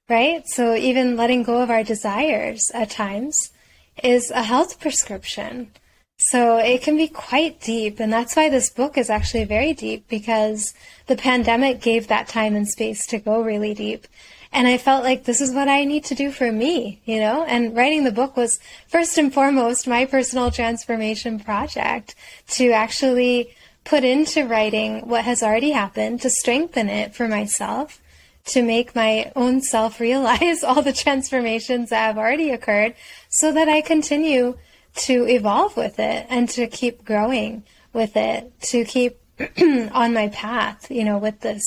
right? 0.10 0.46
So 0.48 0.76
even 0.76 1.16
letting 1.16 1.44
go 1.44 1.62
of 1.62 1.70
our 1.70 1.84
desires 1.84 2.70
at 2.74 2.90
times 2.90 3.52
is 4.04 4.32
a 4.32 4.44
health 4.44 4.80
prescription 4.80 5.72
so 6.24 6.58
it 6.60 6.84
can 6.84 6.98
be 6.98 7.08
quite 7.08 7.60
deep, 7.62 8.00
and 8.00 8.14
that's 8.14 8.36
why 8.36 8.48
this 8.48 8.70
book 8.70 8.96
is 8.96 9.10
actually 9.10 9.44
very 9.46 9.74
deep 9.74 10.08
because 10.08 10.76
the 11.08 11.16
pandemic 11.16 11.82
gave 11.82 12.08
that 12.08 12.28
time 12.28 12.56
and 12.56 12.68
space 12.68 13.08
to 13.08 13.18
go 13.18 13.42
really 13.42 13.74
deep. 13.74 14.06
And 14.54 14.68
I 14.68 14.78
felt 14.78 15.04
like 15.04 15.24
this 15.24 15.40
is 15.40 15.54
what 15.54 15.70
I 15.70 15.86
need 15.86 16.04
to 16.06 16.16
do 16.16 16.32
for 16.32 16.52
me, 16.52 17.02
you 17.06 17.20
know? 17.20 17.46
And 17.46 17.76
writing 17.76 18.04
the 18.04 18.12
book 18.12 18.36
was 18.36 18.60
first 18.88 19.18
and 19.18 19.34
foremost 19.34 19.88
my 19.88 20.06
personal 20.06 20.52
transformation 20.52 21.40
project 21.40 22.16
to 22.50 22.72
actually 22.72 23.56
put 23.86 24.04
into 24.04 24.46
writing 24.46 25.08
what 25.08 25.24
has 25.24 25.42
already 25.42 25.72
happened, 25.72 26.22
to 26.22 26.30
strengthen 26.30 26.90
it 26.90 27.16
for 27.16 27.28
myself, 27.28 28.02
to 28.46 28.62
make 28.62 28.96
my 28.96 29.32
own 29.36 29.62
self 29.62 30.00
realize 30.00 30.64
all 30.68 30.82
the 30.82 30.94
transformations 30.94 31.90
that 31.90 32.06
have 32.06 32.18
already 32.18 32.50
occurred 32.50 32.96
so 33.30 33.52
that 33.52 33.70
I 33.70 33.82
continue 33.82 34.58
to 34.94 35.28
evolve 35.28 35.78
with 35.78 36.00
it 36.00 36.28
and 36.30 36.50
to 36.50 36.68
keep 36.68 37.06
growing 37.06 37.64
with 37.94 38.18
it, 38.18 38.52
to 38.64 38.84
keep 38.84 39.18
on 39.58 40.14
my 40.14 40.28
path, 40.30 40.92
you 40.92 41.04
know, 41.04 41.18
with 41.18 41.40
this 41.40 41.64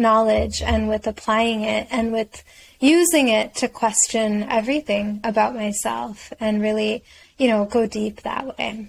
knowledge 0.00 0.62
and 0.62 0.88
with 0.88 1.06
applying 1.06 1.62
it 1.62 1.86
and 1.90 2.12
with 2.12 2.42
using 2.80 3.28
it 3.28 3.54
to 3.56 3.68
question 3.68 4.42
everything 4.44 5.20
about 5.22 5.54
myself 5.54 6.32
and 6.40 6.60
really, 6.60 7.04
you 7.38 7.46
know, 7.46 7.66
go 7.66 7.86
deep 7.86 8.22
that 8.22 8.58
way. 8.58 8.88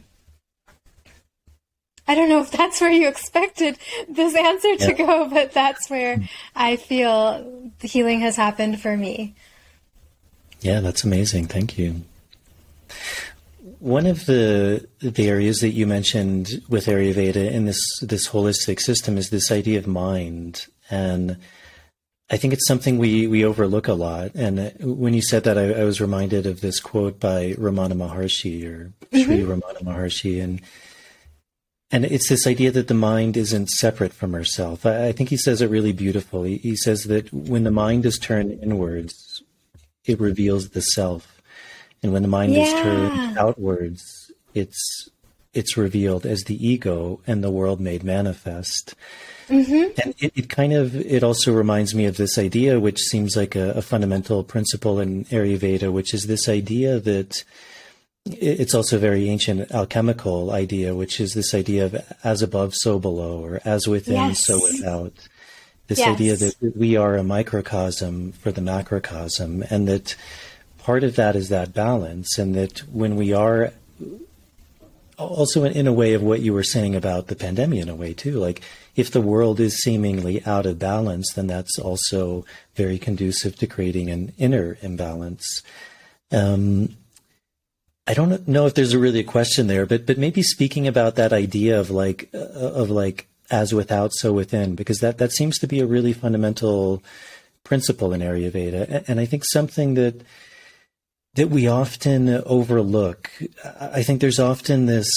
I 2.07 2.15
don't 2.15 2.29
know 2.29 2.41
if 2.41 2.51
that's 2.51 2.81
where 2.81 2.91
you 2.91 3.07
expected 3.07 3.77
this 4.09 4.35
answer 4.35 4.75
to 4.77 4.91
yeah. 4.91 5.05
go, 5.05 5.29
but 5.29 5.53
that's 5.53 5.89
where 5.89 6.19
I 6.55 6.75
feel 6.75 7.71
the 7.79 7.87
healing 7.87 8.21
has 8.21 8.35
happened 8.35 8.81
for 8.81 8.97
me. 8.97 9.35
Yeah, 10.61 10.79
that's 10.79 11.03
amazing. 11.03 11.47
Thank 11.47 11.77
you. 11.77 12.01
One 13.79 14.05
of 14.05 14.25
the 14.25 14.87
the 14.99 15.27
areas 15.27 15.59
that 15.59 15.69
you 15.69 15.87
mentioned 15.87 16.61
with 16.69 16.85
Ayurveda 16.85 17.49
in 17.49 17.65
this 17.65 17.81
this 18.01 18.27
holistic 18.29 18.79
system 18.79 19.17
is 19.17 19.29
this 19.29 19.51
idea 19.51 19.79
of 19.79 19.87
mind, 19.87 20.67
and 20.91 21.37
I 22.31 22.37
think 22.37 22.53
it's 22.53 22.67
something 22.67 22.97
we, 22.97 23.27
we 23.27 23.43
overlook 23.43 23.89
a 23.89 23.93
lot. 23.93 24.35
And 24.35 24.73
when 24.79 25.13
you 25.13 25.21
said 25.21 25.43
that, 25.43 25.57
I, 25.57 25.81
I 25.81 25.83
was 25.83 25.99
reminded 25.99 26.45
of 26.45 26.61
this 26.61 26.79
quote 26.79 27.19
by 27.19 27.55
Ramana 27.57 27.91
Maharshi 27.91 28.65
or 28.65 28.93
Sri 29.11 29.39
mm-hmm. 29.39 29.51
Ramana 29.51 29.83
Maharshi. 29.83 30.41
And, 30.41 30.61
and 31.91 32.05
it's 32.05 32.29
this 32.29 32.47
idea 32.47 32.71
that 32.71 32.87
the 32.87 32.93
mind 32.93 33.35
isn't 33.35 33.69
separate 33.69 34.13
from 34.13 34.31
herself. 34.31 34.85
I, 34.85 35.07
I 35.07 35.11
think 35.11 35.27
he 35.27 35.35
says 35.35 35.61
it 35.61 35.69
really 35.69 35.91
beautifully. 35.91 36.55
He, 36.55 36.69
he 36.69 36.75
says 36.77 37.03
that 37.05 37.33
when 37.33 37.65
the 37.65 37.71
mind 37.71 38.05
is 38.05 38.17
turned 38.17 38.63
inwards, 38.63 39.43
it 40.05 40.17
reveals 40.17 40.69
the 40.69 40.81
self. 40.81 41.41
And 42.01 42.13
when 42.13 42.21
the 42.21 42.29
mind 42.29 42.53
yeah. 42.53 42.61
is 42.61 42.73
turned 42.81 43.37
outwards, 43.37 44.31
it's, 44.53 45.09
it's 45.53 45.75
revealed 45.75 46.25
as 46.25 46.45
the 46.45 46.65
ego 46.65 47.19
and 47.27 47.43
the 47.43 47.51
world 47.51 47.81
made 47.81 48.05
manifest. 48.05 48.95
Mm-hmm. 49.51 49.99
And 50.01 50.15
it, 50.19 50.31
it, 50.35 50.49
kind 50.49 50.73
of 50.73 50.95
it 50.95 51.23
also 51.23 51.51
reminds 51.51 51.93
me 51.93 52.05
of 52.05 52.17
this 52.17 52.37
idea, 52.37 52.79
which 52.79 52.99
seems 52.99 53.35
like 53.35 53.55
a, 53.55 53.71
a 53.71 53.81
fundamental 53.81 54.43
principle 54.43 54.99
in 54.99 55.25
Ayurveda, 55.25 55.91
which 55.91 56.13
is 56.13 56.27
this 56.27 56.47
idea 56.47 56.99
that 56.99 57.43
it's 58.25 58.73
also 58.73 58.95
a 58.95 58.99
very 58.99 59.29
ancient 59.29 59.71
alchemical 59.71 60.51
idea, 60.51 60.95
which 60.95 61.19
is 61.19 61.33
this 61.33 61.53
idea 61.53 61.85
of 61.85 61.95
as 62.23 62.41
above, 62.41 62.73
so 62.75 62.99
below, 62.99 63.43
or 63.43 63.59
as 63.65 63.87
within, 63.87 64.15
yes. 64.15 64.45
so 64.45 64.61
without. 64.61 65.13
This 65.87 65.99
yes. 65.99 66.07
idea 66.07 66.35
that 66.37 66.77
we 66.77 66.95
are 66.95 67.17
a 67.17 67.23
microcosm 67.23 68.31
for 68.31 68.51
the 68.51 68.61
macrocosm, 68.61 69.63
and 69.69 69.87
that 69.89 70.15
part 70.77 71.03
of 71.03 71.17
that 71.17 71.35
is 71.35 71.49
that 71.49 71.73
balance, 71.73 72.37
and 72.37 72.55
that 72.55 72.79
when 72.89 73.17
we 73.17 73.33
are 73.33 73.73
also 75.27 75.63
in, 75.63 75.73
in 75.73 75.87
a 75.87 75.93
way 75.93 76.13
of 76.13 76.23
what 76.23 76.41
you 76.41 76.53
were 76.53 76.63
saying 76.63 76.95
about 76.95 77.27
the 77.27 77.35
pandemic, 77.35 77.79
in 77.79 77.89
a 77.89 77.95
way 77.95 78.13
too, 78.13 78.39
like 78.39 78.61
if 78.95 79.11
the 79.11 79.21
world 79.21 79.59
is 79.59 79.77
seemingly 79.77 80.43
out 80.45 80.65
of 80.65 80.79
balance, 80.79 81.33
then 81.33 81.47
that's 81.47 81.79
also 81.79 82.45
very 82.75 82.97
conducive 82.97 83.55
to 83.57 83.67
creating 83.67 84.09
an 84.09 84.33
inner 84.37 84.77
imbalance. 84.81 85.61
Um, 86.31 86.97
I 88.07 88.13
don't 88.13 88.47
know 88.47 88.65
if 88.65 88.73
there's 88.73 88.93
a 88.93 88.99
really 88.99 89.19
a 89.19 89.23
question 89.23 89.67
there, 89.67 89.85
but 89.85 90.05
but 90.05 90.17
maybe 90.17 90.41
speaking 90.41 90.87
about 90.87 91.15
that 91.15 91.31
idea 91.31 91.79
of 91.79 91.91
like 91.91 92.29
uh, 92.33 92.37
of 92.37 92.89
like 92.89 93.27
as 93.51 93.73
without, 93.73 94.11
so 94.13 94.33
within, 94.33 94.75
because 94.75 94.99
that 94.99 95.17
that 95.19 95.31
seems 95.31 95.59
to 95.59 95.67
be 95.67 95.79
a 95.79 95.85
really 95.85 96.13
fundamental 96.13 97.03
principle 97.63 98.11
in 98.13 98.21
Ayurveda, 98.21 99.03
and 99.07 99.19
I 99.19 99.25
think 99.25 99.43
something 99.45 99.93
that 99.93 100.23
that 101.35 101.49
we 101.49 101.67
often 101.67 102.29
overlook. 102.45 103.31
I 103.79 104.03
think 104.03 104.21
there's 104.21 104.39
often 104.39 104.85
this 104.85 105.09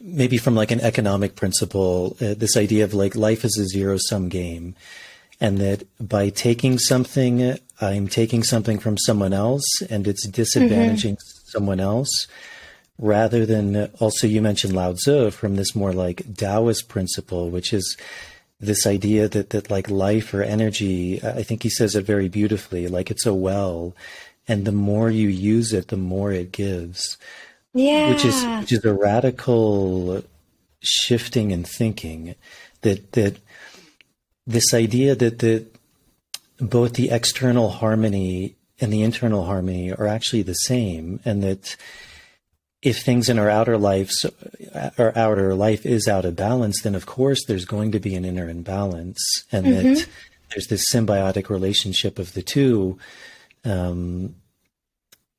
maybe 0.00 0.38
from 0.38 0.54
like 0.54 0.70
an 0.70 0.80
economic 0.80 1.36
principle, 1.36 2.16
uh, 2.20 2.34
this 2.34 2.56
idea 2.56 2.84
of 2.84 2.94
like 2.94 3.14
life 3.14 3.44
is 3.44 3.58
a 3.58 3.66
zero 3.66 3.98
sum 3.98 4.28
game. 4.28 4.74
And 5.38 5.58
that 5.58 5.86
by 6.00 6.30
taking 6.30 6.78
something, 6.78 7.58
I'm 7.80 8.08
taking 8.08 8.42
something 8.42 8.78
from 8.78 8.96
someone 8.96 9.34
else 9.34 9.82
and 9.90 10.06
it's 10.06 10.26
disadvantaging 10.26 11.16
mm-hmm. 11.16 11.48
someone 11.48 11.80
else 11.80 12.26
rather 12.98 13.44
than 13.44 13.90
also 14.00 14.26
you 14.26 14.40
mentioned 14.40 14.74
Lao 14.74 14.92
Tzu 14.92 15.30
from 15.30 15.56
this 15.56 15.74
more 15.74 15.92
like 15.92 16.22
Taoist 16.36 16.88
principle, 16.88 17.50
which 17.50 17.74
is 17.74 17.96
this 18.58 18.86
idea 18.86 19.28
that, 19.28 19.50
that 19.50 19.70
like 19.70 19.90
life 19.90 20.32
or 20.32 20.42
energy, 20.42 21.22
I 21.22 21.42
think 21.42 21.62
he 21.62 21.68
says 21.68 21.94
it 21.94 22.04
very 22.04 22.28
beautifully, 22.28 22.88
like 22.88 23.10
it's 23.10 23.26
a 23.26 23.34
well 23.34 23.94
and 24.48 24.64
the 24.64 24.72
more 24.72 25.10
you 25.10 25.28
use 25.28 25.72
it, 25.72 25.88
the 25.88 25.96
more 25.96 26.32
it 26.32 26.52
gives. 26.52 27.18
Yeah. 27.74 28.10
Which 28.10 28.24
is 28.24 28.44
which 28.60 28.72
is 28.72 28.84
a 28.84 28.94
radical 28.94 30.22
shifting 30.80 31.50
in 31.50 31.64
thinking 31.64 32.34
that 32.82 33.12
that 33.12 33.38
this 34.46 34.72
idea 34.72 35.14
that 35.14 35.40
that 35.40 35.66
both 36.58 36.94
the 36.94 37.10
external 37.10 37.68
harmony 37.68 38.56
and 38.80 38.92
the 38.92 39.02
internal 39.02 39.44
harmony 39.44 39.92
are 39.92 40.06
actually 40.06 40.42
the 40.42 40.54
same 40.54 41.20
and 41.24 41.42
that 41.42 41.76
if 42.86 43.02
things 43.02 43.28
in 43.28 43.36
our 43.36 43.50
outer 43.50 43.76
lives 43.76 44.24
our 44.96 45.12
outer 45.16 45.56
life 45.56 45.84
is 45.84 46.06
out 46.06 46.24
of 46.24 46.36
balance 46.36 46.82
then 46.82 46.94
of 46.94 47.04
course 47.04 47.44
there's 47.46 47.64
going 47.64 47.90
to 47.90 47.98
be 47.98 48.14
an 48.14 48.24
inner 48.24 48.48
imbalance 48.48 49.44
and 49.50 49.66
mm-hmm. 49.66 49.94
that 49.94 50.08
there's 50.50 50.68
this 50.68 50.88
symbiotic 50.88 51.50
relationship 51.50 52.20
of 52.20 52.32
the 52.34 52.42
two 52.42 52.96
um, 53.64 54.36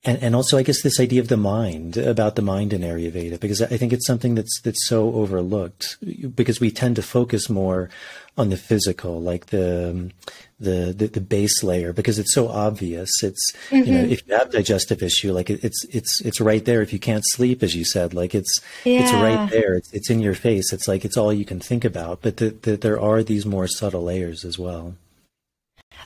and, 0.04 0.22
and 0.22 0.36
also 0.36 0.58
I 0.58 0.64
guess 0.64 0.82
this 0.82 1.00
idea 1.00 1.22
of 1.22 1.28
the 1.28 1.38
mind 1.38 1.98
about 1.98 2.36
the 2.36 2.42
mind 2.42 2.74
in 2.74 2.82
Ayurveda 2.82 3.40
because 3.40 3.62
I 3.62 3.78
think 3.78 3.94
it's 3.94 4.08
something 4.08 4.36
that's 4.36 4.62
that's 4.62 4.88
so 4.88 5.14
overlooked 5.14 5.98
because 6.36 6.60
we 6.60 6.72
tend 6.72 6.96
to 6.98 7.02
focus 7.02 7.50
more 7.50 7.90
on 8.38 8.50
the 8.50 8.58
physical 8.58 9.20
like 9.20 9.48
the 9.48 10.12
the 10.60 10.94
the, 10.96 11.08
the 11.08 11.22
base 11.22 11.64
layer 11.64 11.94
because 11.94 12.20
it's 12.20 12.34
so 12.34 12.48
obvious 12.48 13.10
it's 13.24 13.52
mm-hmm. 13.70 13.78
you 13.78 13.94
know 13.94 14.04
mm-hmm. 14.04 14.12
if 14.12 14.28
you 14.28 14.36
have 14.36 14.52
digestive 14.52 15.02
issue 15.02 15.34
like 15.34 15.50
it, 15.50 15.64
it's 15.64 15.84
it's 15.86 16.22
it's 16.22 16.40
right 16.40 16.66
there 16.66 16.82
if 16.82 16.94
you 16.94 17.00
can't 17.00 17.24
sleep 17.26 17.64
as 17.64 17.76
you 17.76 17.84
said 17.84 18.14
like 18.14 18.36
it's 18.36 18.62
yeah. 18.86 19.02
it's 19.02 19.14
right 19.14 19.50
there 19.50 19.74
it's 19.74 19.92
it's 19.92 20.10
in 20.10 20.20
your 20.20 20.36
face 20.36 20.72
it's 20.72 20.88
like 20.88 21.04
it's 21.04 21.18
all 21.18 21.34
you 21.34 21.46
can 21.46 21.60
think 21.60 21.84
about 21.84 22.22
but 22.22 22.38
that 22.38 22.64
the, 22.64 22.78
there 22.78 23.00
are 23.00 23.24
these 23.24 23.46
more 23.46 23.68
subtle 23.68 24.04
layers 24.04 24.46
as 24.46 24.58
well. 24.60 24.96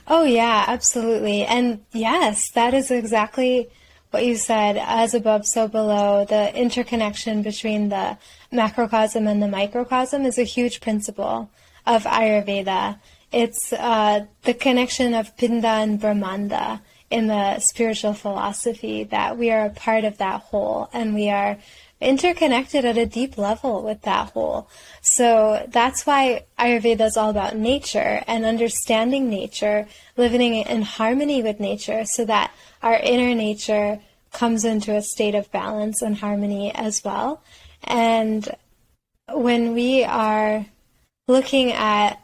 Oh 0.06 0.24
yeah, 0.24 0.64
absolutely. 0.66 1.44
And 1.44 1.84
yes, 1.92 2.50
that 2.54 2.74
is 2.74 2.90
exactly 2.90 3.68
what 4.12 4.26
you 4.26 4.36
said, 4.36 4.76
as 4.76 5.14
above, 5.14 5.46
so 5.46 5.66
below, 5.66 6.26
the 6.26 6.54
interconnection 6.54 7.42
between 7.42 7.88
the 7.88 8.18
macrocosm 8.52 9.26
and 9.26 9.42
the 9.42 9.48
microcosm 9.48 10.26
is 10.26 10.38
a 10.38 10.44
huge 10.44 10.82
principle 10.82 11.50
of 11.86 12.04
Ayurveda. 12.04 13.00
It's 13.32 13.72
uh, 13.72 14.26
the 14.42 14.52
connection 14.52 15.14
of 15.14 15.34
Pinda 15.38 15.68
and 15.68 15.98
Brahmanda 15.98 16.82
in 17.10 17.28
the 17.28 17.58
spiritual 17.60 18.12
philosophy 18.12 19.04
that 19.04 19.38
we 19.38 19.50
are 19.50 19.66
a 19.66 19.70
part 19.70 20.04
of 20.04 20.18
that 20.18 20.42
whole 20.42 20.90
and 20.92 21.14
we 21.14 21.30
are 21.30 21.56
interconnected 22.02 22.84
at 22.84 22.98
a 22.98 23.06
deep 23.06 23.38
level 23.38 23.82
with 23.82 24.02
that 24.02 24.30
whole. 24.30 24.68
So 25.02 25.66
that's 25.68 26.04
why 26.04 26.44
Ayurveda 26.58 27.06
is 27.06 27.16
all 27.16 27.30
about 27.30 27.56
nature 27.56 28.22
and 28.26 28.44
understanding 28.44 29.30
nature, 29.30 29.86
living 30.16 30.54
in 30.54 30.82
harmony 30.82 31.42
with 31.42 31.60
nature 31.60 32.04
so 32.04 32.24
that 32.24 32.52
our 32.82 32.96
inner 32.96 33.34
nature 33.34 34.00
comes 34.32 34.64
into 34.64 34.94
a 34.94 35.02
state 35.02 35.34
of 35.34 35.50
balance 35.52 36.02
and 36.02 36.16
harmony 36.16 36.74
as 36.74 37.02
well. 37.04 37.42
And 37.84 38.48
when 39.32 39.74
we 39.74 40.04
are 40.04 40.66
looking 41.28 41.72
at 41.72 42.20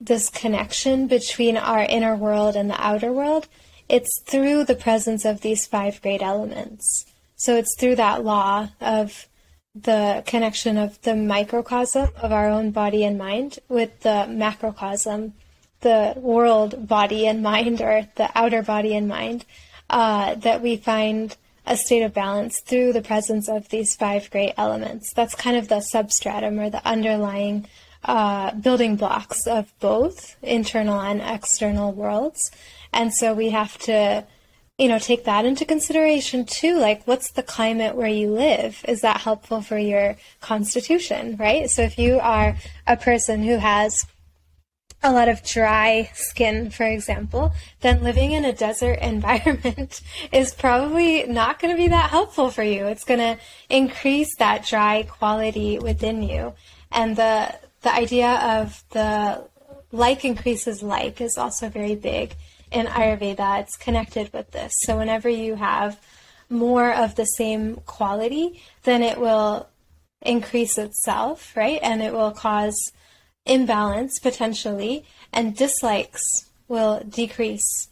this 0.00 0.28
connection 0.30 1.06
between 1.06 1.56
our 1.56 1.82
inner 1.82 2.14
world 2.14 2.54
and 2.54 2.70
the 2.70 2.80
outer 2.80 3.12
world, 3.12 3.48
it's 3.88 4.20
through 4.26 4.64
the 4.64 4.74
presence 4.74 5.24
of 5.24 5.40
these 5.40 5.66
five 5.66 6.02
great 6.02 6.22
elements. 6.22 7.06
So 7.36 7.56
it's 7.56 7.76
through 7.78 7.96
that 7.96 8.24
law 8.24 8.68
of 8.80 9.28
the 9.74 10.22
connection 10.26 10.78
of 10.78 11.00
the 11.02 11.14
microcosm 11.14 12.08
of 12.16 12.32
our 12.32 12.48
own 12.48 12.70
body 12.70 13.04
and 13.04 13.18
mind 13.18 13.58
with 13.68 14.00
the 14.00 14.26
macrocosm, 14.28 15.34
the 15.80 16.14
world 16.16 16.88
body 16.88 17.26
and 17.26 17.42
mind, 17.42 17.80
or 17.82 18.08
the 18.16 18.30
outer 18.34 18.62
body 18.62 18.96
and 18.96 19.06
mind, 19.06 19.44
uh, 19.90 20.34
that 20.36 20.62
we 20.62 20.76
find 20.76 21.36
a 21.66 21.76
state 21.76 22.02
of 22.02 22.14
balance 22.14 22.60
through 22.60 22.92
the 22.92 23.02
presence 23.02 23.48
of 23.48 23.68
these 23.68 23.94
five 23.96 24.30
great 24.30 24.54
elements. 24.56 25.12
That's 25.12 25.34
kind 25.34 25.56
of 25.56 25.68
the 25.68 25.80
substratum 25.80 26.58
or 26.58 26.70
the 26.70 26.86
underlying 26.86 27.66
uh, 28.04 28.52
building 28.54 28.96
blocks 28.96 29.46
of 29.46 29.72
both 29.80 30.36
internal 30.42 31.00
and 31.00 31.20
external 31.20 31.92
worlds. 31.92 32.40
And 32.92 33.12
so 33.12 33.34
we 33.34 33.50
have 33.50 33.76
to, 33.78 34.24
you 34.78 34.88
know, 34.88 34.98
take 34.98 35.24
that 35.24 35.46
into 35.46 35.64
consideration 35.64 36.44
too. 36.44 36.78
Like, 36.78 37.06
what's 37.06 37.30
the 37.30 37.42
climate 37.42 37.96
where 37.96 38.08
you 38.08 38.28
live? 38.28 38.84
Is 38.86 39.00
that 39.00 39.22
helpful 39.22 39.62
for 39.62 39.78
your 39.78 40.16
constitution, 40.40 41.36
right? 41.38 41.70
So 41.70 41.82
if 41.82 41.98
you 41.98 42.18
are 42.18 42.56
a 42.86 42.96
person 42.96 43.42
who 43.42 43.56
has 43.56 44.04
a 45.02 45.12
lot 45.12 45.28
of 45.28 45.42
dry 45.42 46.10
skin, 46.14 46.68
for 46.68 46.84
example, 46.84 47.52
then 47.80 48.02
living 48.02 48.32
in 48.32 48.44
a 48.44 48.52
desert 48.52 48.98
environment 49.00 50.02
is 50.30 50.52
probably 50.52 51.24
not 51.24 51.58
going 51.58 51.74
to 51.74 51.82
be 51.82 51.88
that 51.88 52.10
helpful 52.10 52.50
for 52.50 52.62
you. 52.62 52.86
It's 52.86 53.04
going 53.04 53.20
to 53.20 53.38
increase 53.70 54.36
that 54.36 54.66
dry 54.66 55.04
quality 55.04 55.78
within 55.78 56.22
you. 56.22 56.52
And 56.92 57.16
the 57.16 57.54
the 57.82 57.94
idea 57.94 58.34
of 58.58 58.82
the 58.90 59.44
like 59.92 60.24
increases 60.24 60.82
like 60.82 61.20
is 61.20 61.38
also 61.38 61.68
very 61.68 61.94
big 61.94 62.34
in 62.70 62.86
Ayurveda. 62.86 63.60
It's 63.60 63.76
connected 63.76 64.32
with 64.32 64.50
this. 64.52 64.72
So 64.82 64.98
whenever 64.98 65.28
you 65.28 65.56
have 65.56 66.00
more 66.48 66.92
of 66.92 67.14
the 67.14 67.24
same 67.24 67.76
quality, 67.86 68.62
then 68.84 69.02
it 69.02 69.18
will 69.18 69.68
increase 70.22 70.78
itself, 70.78 71.56
right? 71.56 71.80
And 71.82 72.02
it 72.02 72.12
will 72.12 72.32
cause 72.32 72.76
imbalance 73.44 74.18
potentially, 74.18 75.04
and 75.32 75.56
dislikes 75.56 76.22
will 76.68 77.00
decrease 77.08 77.88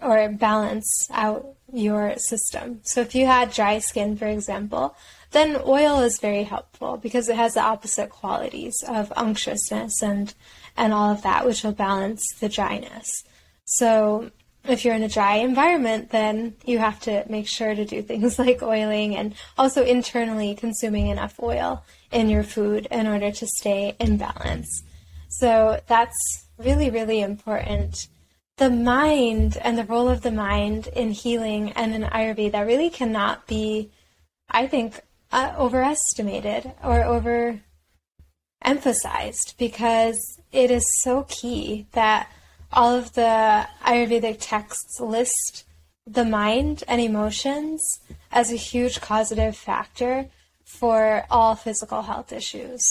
or 0.00 0.28
balance 0.30 1.08
out 1.12 1.54
your 1.72 2.14
system. 2.16 2.80
So 2.84 3.00
if 3.00 3.14
you 3.14 3.26
had 3.26 3.52
dry 3.52 3.78
skin, 3.78 4.16
for 4.16 4.26
example, 4.26 4.94
then 5.32 5.60
oil 5.64 6.00
is 6.00 6.18
very 6.20 6.44
helpful 6.44 6.96
because 6.96 7.28
it 7.28 7.36
has 7.36 7.54
the 7.54 7.62
opposite 7.62 8.10
qualities 8.10 8.74
of 8.86 9.12
unctuousness 9.16 10.02
and 10.02 10.34
and 10.76 10.92
all 10.92 11.10
of 11.10 11.22
that, 11.22 11.44
which 11.44 11.62
will 11.62 11.72
balance 11.72 12.22
the 12.40 12.48
dryness. 12.48 13.24
So 13.64 14.30
if 14.64 14.84
you're 14.84 14.94
in 14.94 15.02
a 15.02 15.08
dry 15.08 15.36
environment, 15.36 16.10
then 16.10 16.54
you 16.64 16.78
have 16.78 17.00
to 17.00 17.24
make 17.28 17.48
sure 17.48 17.74
to 17.74 17.84
do 17.84 18.02
things 18.02 18.38
like 18.38 18.62
oiling 18.62 19.16
and 19.16 19.34
also 19.58 19.84
internally 19.84 20.54
consuming 20.54 21.08
enough 21.08 21.40
oil 21.42 21.84
in 22.10 22.28
your 22.28 22.44
food 22.44 22.86
in 22.90 23.06
order 23.06 23.30
to 23.30 23.46
stay 23.46 23.96
in 23.98 24.16
balance. 24.16 24.82
So 25.28 25.80
that's 25.86 26.46
really, 26.58 26.90
really 26.90 27.20
important. 27.20 28.08
The 28.58 28.70
mind 28.70 29.56
and 29.62 29.78
the 29.78 29.84
role 29.84 30.08
of 30.08 30.20
the 30.20 30.30
mind 30.30 30.88
in 30.88 31.10
healing 31.10 31.72
and 31.72 31.94
in 31.94 32.02
Ayurveda 32.02 32.52
that 32.52 32.66
really 32.66 32.90
cannot 32.90 33.46
be, 33.46 33.90
I 34.50 34.66
think, 34.66 35.00
uh, 35.32 35.54
overestimated 35.58 36.70
or 36.84 37.02
over 37.02 37.60
emphasized 38.62 39.54
because 39.58 40.20
it 40.52 40.70
is 40.70 40.84
so 41.00 41.24
key 41.28 41.86
that 41.92 42.30
all 42.72 42.94
of 42.94 43.14
the 43.14 43.66
Ayurvedic 43.84 44.38
texts 44.40 45.00
list 45.00 45.64
the 46.06 46.24
mind 46.24 46.82
and 46.88 47.00
emotions 47.00 48.00
as 48.30 48.52
a 48.52 48.56
huge 48.56 49.00
causative 49.00 49.56
factor 49.56 50.28
for 50.64 51.24
all 51.30 51.54
physical 51.54 52.02
health 52.02 52.32
issues. 52.32 52.82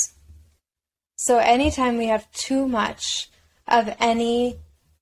So, 1.15 1.37
anytime 1.37 1.97
we 1.97 2.07
have 2.07 2.31
too 2.31 2.67
much 2.67 3.29
of 3.67 3.93
any 3.99 4.57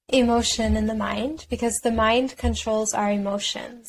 emotion 0.08 0.76
in 0.76 0.88
the 0.88 0.96
mind, 0.96 1.46
because 1.50 1.78
the 1.78 1.92
mind 1.92 2.36
controls 2.38 2.94
our 2.94 3.12
emotions, 3.12 3.88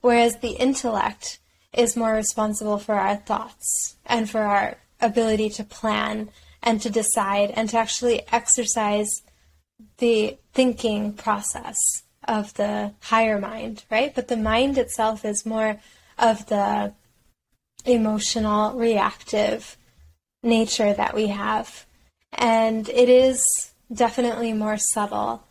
whereas 0.00 0.36
the 0.36 0.52
intellect 0.52 1.40
is 1.74 1.96
more 1.96 2.14
responsible 2.14 2.78
for 2.78 2.94
our 2.94 3.16
thoughts 3.16 3.96
and 4.06 4.30
for 4.30 4.42
our 4.42 4.78
ability 5.00 5.50
to 5.50 5.64
plan 5.64 6.30
and 6.62 6.80
to 6.82 6.90
decide 6.90 7.50
and 7.50 7.68
to 7.68 7.78
actually 7.78 8.22
exercise 8.32 9.22
the 9.98 10.38
thinking 10.52 11.12
process 11.12 11.76
of 12.26 12.54
the 12.54 12.92
higher 13.00 13.40
mind, 13.40 13.84
right? 13.90 14.14
But 14.14 14.28
the 14.28 14.36
mind 14.36 14.78
itself 14.78 15.24
is 15.24 15.46
more 15.46 15.80
of 16.18 16.46
the 16.46 16.92
emotional, 17.84 18.74
reactive 18.78 19.76
nature 20.42 20.92
that 20.92 21.14
we 21.14 21.28
have. 21.28 21.86
And 22.32 22.88
it 22.88 23.08
is 23.08 23.42
definitely 23.92 24.52
more 24.52 24.76
subtle. 24.76 25.44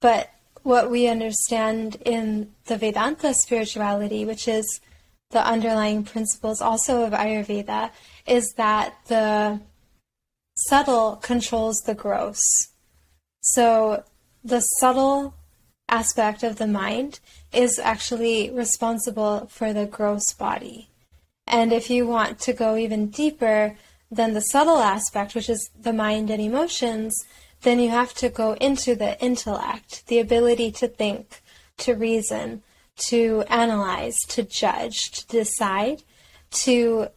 But 0.00 0.30
what 0.62 0.90
we 0.90 1.08
understand 1.08 1.96
in 2.06 2.52
the 2.66 2.76
Vedanta 2.76 3.34
spirituality, 3.34 4.24
which 4.24 4.48
is 4.48 4.80
the 5.30 5.44
underlying 5.44 6.04
principles 6.04 6.60
also 6.60 7.04
of 7.04 7.12
Ayurveda, 7.12 7.90
is 8.26 8.52
that 8.56 8.94
the 9.08 9.60
subtle 10.54 11.16
controls 11.16 11.78
the 11.80 11.94
gross. 11.94 12.40
So 13.42 14.04
the 14.42 14.60
subtle 14.60 15.34
aspect 15.88 16.42
of 16.42 16.56
the 16.56 16.66
mind 16.66 17.20
is 17.52 17.78
actually 17.78 18.50
responsible 18.50 19.48
for 19.50 19.72
the 19.72 19.84
gross 19.84 20.32
body. 20.32 20.88
And 21.46 21.72
if 21.72 21.90
you 21.90 22.06
want 22.06 22.38
to 22.40 22.52
go 22.52 22.76
even 22.76 23.08
deeper 23.08 23.76
than 24.10 24.32
the 24.32 24.40
subtle 24.40 24.78
aspect, 24.78 25.34
which 25.34 25.50
is 25.50 25.70
the 25.78 25.92
mind 25.92 26.30
and 26.30 26.40
emotions, 26.40 27.14
then 27.62 27.80
you 27.80 27.90
have 27.90 28.14
to 28.14 28.28
go 28.28 28.54
into 28.54 28.94
the 28.94 29.20
intellect, 29.20 30.06
the 30.06 30.20
ability 30.20 30.70
to 30.72 30.88
think, 30.88 31.42
to 31.78 31.94
reason, 31.94 32.62
to 32.96 33.42
analyze, 33.48 34.16
to 34.28 34.44
judge, 34.44 35.10
to 35.10 35.26
decide, 35.26 36.02
to 36.50 37.08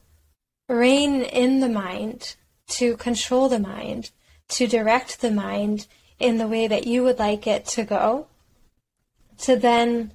rein 0.67 1.21
in 1.21 1.59
the 1.59 1.69
mind, 1.69 2.35
to 2.67 2.97
control 2.97 3.47
the 3.47 3.59
mind, 3.59 4.09
to 4.47 4.67
direct 4.67 5.21
the 5.21 5.31
mind 5.31 5.87
in 6.19 6.37
the 6.37 6.47
way 6.47 6.67
that 6.67 6.87
you 6.87 7.03
would 7.03 7.19
like 7.19 7.47
it 7.47 7.65
to 7.65 7.83
go, 7.83 8.27
to 9.39 9.55
then, 9.55 10.11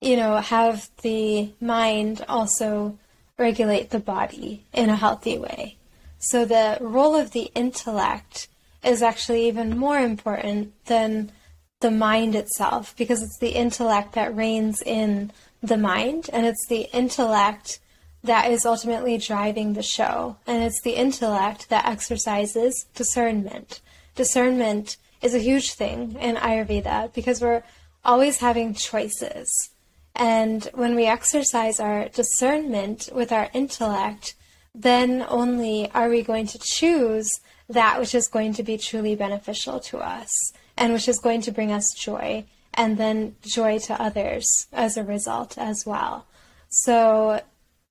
you 0.00 0.16
know, 0.16 0.36
have 0.36 0.90
the 1.02 1.52
mind 1.60 2.24
also 2.28 2.98
regulate 3.38 3.90
the 3.90 3.98
body 3.98 4.64
in 4.72 4.88
a 4.88 4.96
healthy 4.96 5.38
way. 5.38 5.76
So 6.18 6.44
the 6.44 6.78
role 6.80 7.16
of 7.16 7.32
the 7.32 7.50
intellect 7.54 8.48
is 8.84 9.02
actually 9.02 9.48
even 9.48 9.76
more 9.76 9.98
important 9.98 10.72
than 10.86 11.32
the 11.80 11.90
mind 11.90 12.34
itself 12.34 12.94
because 12.96 13.22
it's 13.22 13.38
the 13.38 13.50
intellect 13.50 14.12
that 14.14 14.34
reigns 14.34 14.82
in 14.82 15.32
the 15.62 15.76
mind 15.76 16.30
and 16.32 16.46
it's 16.46 16.66
the 16.68 16.88
intellect 16.92 17.80
that 18.24 18.50
is 18.50 18.64
ultimately 18.64 19.18
driving 19.18 19.72
the 19.72 19.82
show 19.82 20.36
and 20.46 20.62
it's 20.62 20.80
the 20.82 20.92
intellect 20.92 21.68
that 21.70 21.86
exercises 21.86 22.86
discernment 22.94 23.80
discernment 24.14 24.96
is 25.22 25.34
a 25.34 25.38
huge 25.38 25.72
thing 25.74 26.16
in 26.20 26.36
ayurveda 26.36 27.12
because 27.14 27.40
we're 27.40 27.62
always 28.04 28.38
having 28.38 28.74
choices 28.74 29.70
and 30.14 30.68
when 30.74 30.94
we 30.94 31.06
exercise 31.06 31.80
our 31.80 32.08
discernment 32.08 33.08
with 33.14 33.32
our 33.32 33.48
intellect 33.54 34.34
then 34.74 35.24
only 35.28 35.90
are 35.92 36.08
we 36.08 36.22
going 36.22 36.46
to 36.46 36.58
choose 36.58 37.30
that 37.68 37.98
which 38.00 38.14
is 38.14 38.28
going 38.28 38.52
to 38.52 38.62
be 38.62 38.76
truly 38.76 39.14
beneficial 39.14 39.80
to 39.80 39.98
us 39.98 40.30
and 40.76 40.92
which 40.92 41.08
is 41.08 41.18
going 41.18 41.40
to 41.40 41.50
bring 41.50 41.72
us 41.72 41.92
joy 41.98 42.44
and 42.74 42.96
then 42.96 43.36
joy 43.42 43.78
to 43.78 44.00
others 44.00 44.66
as 44.72 44.96
a 44.96 45.04
result 45.04 45.58
as 45.58 45.84
well. 45.86 46.26
So 46.68 47.40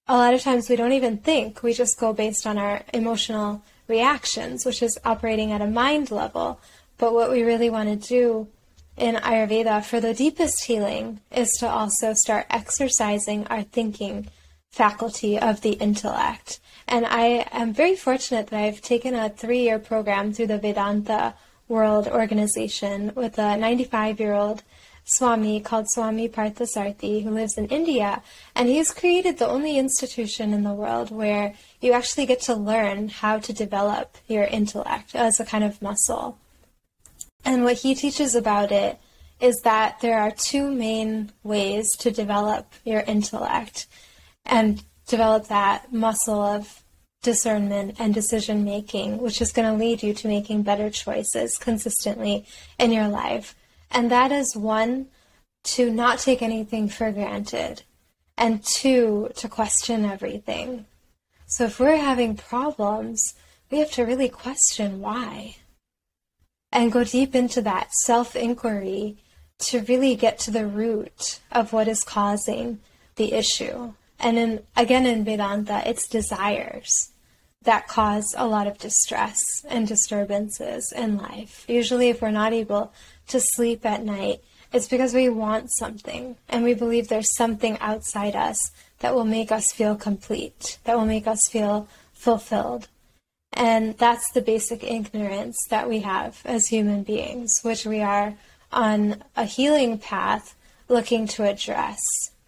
a 0.08 0.18
lot 0.18 0.34
of 0.34 0.42
times 0.42 0.70
we 0.70 0.76
don't 0.76 0.94
even 0.94 1.18
think, 1.18 1.62
we 1.62 1.74
just 1.74 2.00
go 2.00 2.14
based 2.14 2.48
on 2.48 2.58
our 2.58 2.82
emotional 2.94 3.64
reactions, 3.88 4.66
which 4.66 4.82
is 4.82 4.98
operating 5.06 5.52
at 5.52 5.62
a 5.62 5.68
mind 5.68 6.10
level. 6.10 6.60
But 7.02 7.16
what 7.16 7.32
we 7.32 7.42
really 7.42 7.72
want 7.72 7.90
to 7.90 8.08
do 8.08 8.48
in 8.96 9.16
Ayurveda 9.16 9.84
for 9.84 10.00
the 10.00 10.14
deepest 10.14 10.66
healing 10.66 11.20
is 11.32 11.50
to 11.54 11.68
also 11.68 12.14
start 12.14 12.46
exercising 12.52 13.48
our 13.48 13.64
thinking 13.64 14.28
faculty 14.70 15.40
of 15.40 15.62
the 15.62 15.72
intellect. 15.72 16.60
And 16.88 17.08
I 17.08 17.48
am 17.54 17.74
very 17.74 17.96
fortunate 17.96 18.48
that 18.48 18.64
I've 18.64 18.82
taken 18.82 19.16
a 19.16 19.30
three 19.30 19.64
year 19.64 19.80
program 19.80 20.32
through 20.32 20.46
the 20.54 20.60
Vedanta 20.60 21.34
World 21.68 22.08
Organization 22.08 23.14
with 23.16 23.40
a 23.40 23.58
95 23.58 24.20
year 24.20 24.36
old 24.36 24.62
Swami 25.04 25.60
called 25.60 25.90
Swami 25.90 26.30
Parthasarathy 26.30 27.24
who 27.24 27.32
lives 27.32 27.58
in 27.58 27.66
India. 27.70 28.22
And 28.54 28.70
he's 28.70 28.94
created 28.94 29.40
the 29.40 29.48
only 29.48 29.80
institution 29.80 30.54
in 30.54 30.62
the 30.62 30.72
world 30.72 31.10
where 31.10 31.56
you 31.80 31.94
actually 31.94 32.28
get 32.28 32.42
to 32.42 32.54
learn 32.54 33.10
how 33.10 33.40
to 33.40 33.52
develop 33.52 34.20
your 34.28 34.44
intellect 34.44 35.16
as 35.16 35.40
a 35.40 35.46
kind 35.46 35.64
of 35.64 35.82
muscle. 35.82 36.38
And 37.44 37.64
what 37.64 37.78
he 37.78 37.96
teaches 37.96 38.36
about 38.36 38.72
it 38.72 39.00
is 39.40 39.62
that 39.62 40.00
there 40.02 40.20
are 40.20 40.32
two 40.32 40.72
main 40.72 41.32
ways 41.44 41.90
to 42.00 42.12
develop 42.12 42.74
your 42.86 43.02
intellect 43.02 43.88
and 44.46 44.84
develop 45.08 45.48
that 45.48 45.92
muscle 45.92 46.42
of 46.42 46.84
discernment 47.24 47.96
and 48.00 48.14
decision 48.14 48.64
making, 48.64 49.18
which 49.18 49.42
is 49.42 49.52
going 49.52 49.68
to 49.68 49.84
lead 49.84 50.02
you 50.02 50.14
to 50.14 50.28
making 50.28 50.64
better 50.64 50.90
choices 50.90 51.58
consistently 51.58 52.46
in 52.80 52.92
your 52.92 53.08
life. 53.08 53.56
And 53.92 54.10
that 54.12 54.32
is 54.32 54.56
one, 54.56 55.08
to 55.64 55.92
not 55.92 56.20
take 56.20 56.42
anything 56.42 56.90
for 56.90 57.12
granted, 57.12 57.84
and 58.38 58.64
two, 58.64 59.30
to 59.36 59.48
question 59.48 60.06
everything. 60.06 60.86
So 61.46 61.66
if 61.66 61.80
we're 61.80 61.98
having 61.98 62.36
problems, 62.36 63.36
we 63.70 63.80
have 63.80 63.92
to 63.92 64.04
really 64.04 64.30
question 64.30 65.02
why 65.02 65.58
and 66.72 66.92
go 66.92 67.04
deep 67.04 67.36
into 67.36 67.62
that 67.62 67.92
self 67.94 68.36
inquiry 68.36 69.18
to 69.60 69.82
really 69.82 70.16
get 70.16 70.40
to 70.40 70.52
the 70.52 70.66
root 70.66 71.40
of 71.52 71.74
what 71.74 71.88
is 71.88 72.04
causing 72.04 72.80
the 73.16 73.34
issue. 73.34 73.94
And 74.20 74.38
in, 74.38 74.64
again, 74.76 75.06
in 75.06 75.24
Vedanta, 75.24 75.84
it's 75.86 76.08
desires 76.08 77.12
that 77.64 77.88
cause 77.88 78.34
a 78.38 78.48
lot 78.48 78.68
of 78.68 78.78
distress 78.80 79.40
and 79.70 79.88
disturbances 79.88 80.92
in 80.96 81.18
life. 81.18 81.66
Usually, 81.68 82.10
if 82.10 82.22
we're 82.22 82.32
not 82.32 82.54
able 82.54 82.92
to 83.28 83.40
sleep 83.40 83.86
at 83.86 84.04
night, 84.04 84.42
it's 84.74 84.88
because 84.88 85.14
we 85.14 85.30
want 85.30 85.70
something 85.78 86.38
and 86.50 86.64
we 86.64 86.74
believe 86.74 87.08
there's 87.08 87.36
something 87.36 87.78
outside 87.80 88.36
us 88.36 88.72
that 89.00 89.14
will 89.14 89.26
make 89.26 89.52
us 89.52 89.72
feel 89.74 89.96
complete, 89.96 90.80
that 90.86 90.98
will 90.98 91.06
make 91.06 91.28
us 91.28 91.42
feel 91.50 91.88
fulfilled. 92.14 92.88
And 93.54 93.98
that's 93.98 94.32
the 94.32 94.42
basic 94.42 94.84
ignorance 94.84 95.58
that 95.70 95.90
we 95.90 96.00
have 96.00 96.42
as 96.46 96.68
human 96.68 97.04
beings, 97.04 97.60
which 97.64 97.86
we 97.86 98.02
are 98.02 98.36
on 98.72 99.24
a 99.36 99.46
healing 99.46 99.98
path 99.98 100.56
looking 100.88 101.28
to 101.28 101.44
address, 101.44 102.00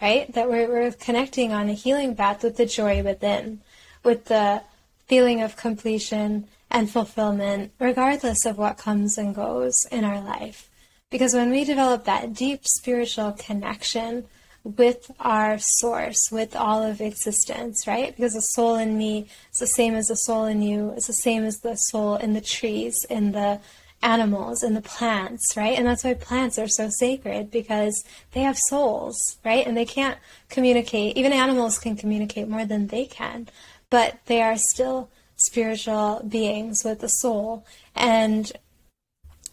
right? 0.01 0.31
That 0.33 0.49
we're, 0.49 0.67
we're 0.67 0.91
connecting 0.91 1.51
on 1.51 1.69
a 1.69 1.73
healing 1.73 2.15
path 2.15 2.43
with 2.43 2.57
the 2.57 2.65
joy 2.65 3.03
within, 3.03 3.61
with 4.03 4.25
the 4.25 4.63
feeling 5.07 5.41
of 5.41 5.57
completion 5.57 6.47
and 6.71 6.89
fulfillment, 6.89 7.71
regardless 7.79 8.45
of 8.45 8.57
what 8.57 8.77
comes 8.77 9.17
and 9.17 9.35
goes 9.35 9.75
in 9.91 10.03
our 10.03 10.21
life. 10.21 10.69
Because 11.09 11.33
when 11.33 11.51
we 11.51 11.63
develop 11.63 12.05
that 12.05 12.33
deep 12.33 12.65
spiritual 12.65 13.33
connection 13.33 14.25
with 14.63 15.11
our 15.19 15.57
source, 15.59 16.29
with 16.31 16.55
all 16.55 16.81
of 16.81 17.01
existence, 17.01 17.85
right? 17.85 18.15
Because 18.15 18.33
the 18.33 18.41
soul 18.41 18.75
in 18.75 18.97
me 18.97 19.27
is 19.51 19.59
the 19.59 19.67
same 19.67 19.93
as 19.93 20.07
the 20.07 20.15
soul 20.15 20.45
in 20.45 20.61
you, 20.61 20.93
it's 20.95 21.07
the 21.07 21.13
same 21.13 21.43
as 21.43 21.57
the 21.59 21.75
soul 21.75 22.15
in 22.15 22.33
the 22.33 22.41
trees, 22.41 22.95
in 23.09 23.33
the 23.33 23.59
animals 24.01 24.63
and 24.63 24.75
the 24.75 24.81
plants, 24.81 25.55
right? 25.55 25.77
And 25.77 25.87
that's 25.87 26.03
why 26.03 26.13
plants 26.13 26.59
are 26.59 26.67
so 26.67 26.89
sacred 26.89 27.51
because 27.51 28.03
they 28.31 28.41
have 28.41 28.57
souls, 28.57 29.37
right? 29.43 29.65
And 29.65 29.75
they 29.75 29.85
can't 29.85 30.17
communicate. 30.49 31.17
Even 31.17 31.33
animals 31.33 31.79
can 31.79 31.95
communicate 31.95 32.47
more 32.47 32.65
than 32.65 32.87
they 32.87 33.05
can, 33.05 33.47
but 33.89 34.19
they 34.25 34.41
are 34.41 34.57
still 34.57 35.09
spiritual 35.35 36.21
beings 36.27 36.83
with 36.83 37.03
a 37.03 37.09
soul. 37.09 37.65
And 37.95 38.51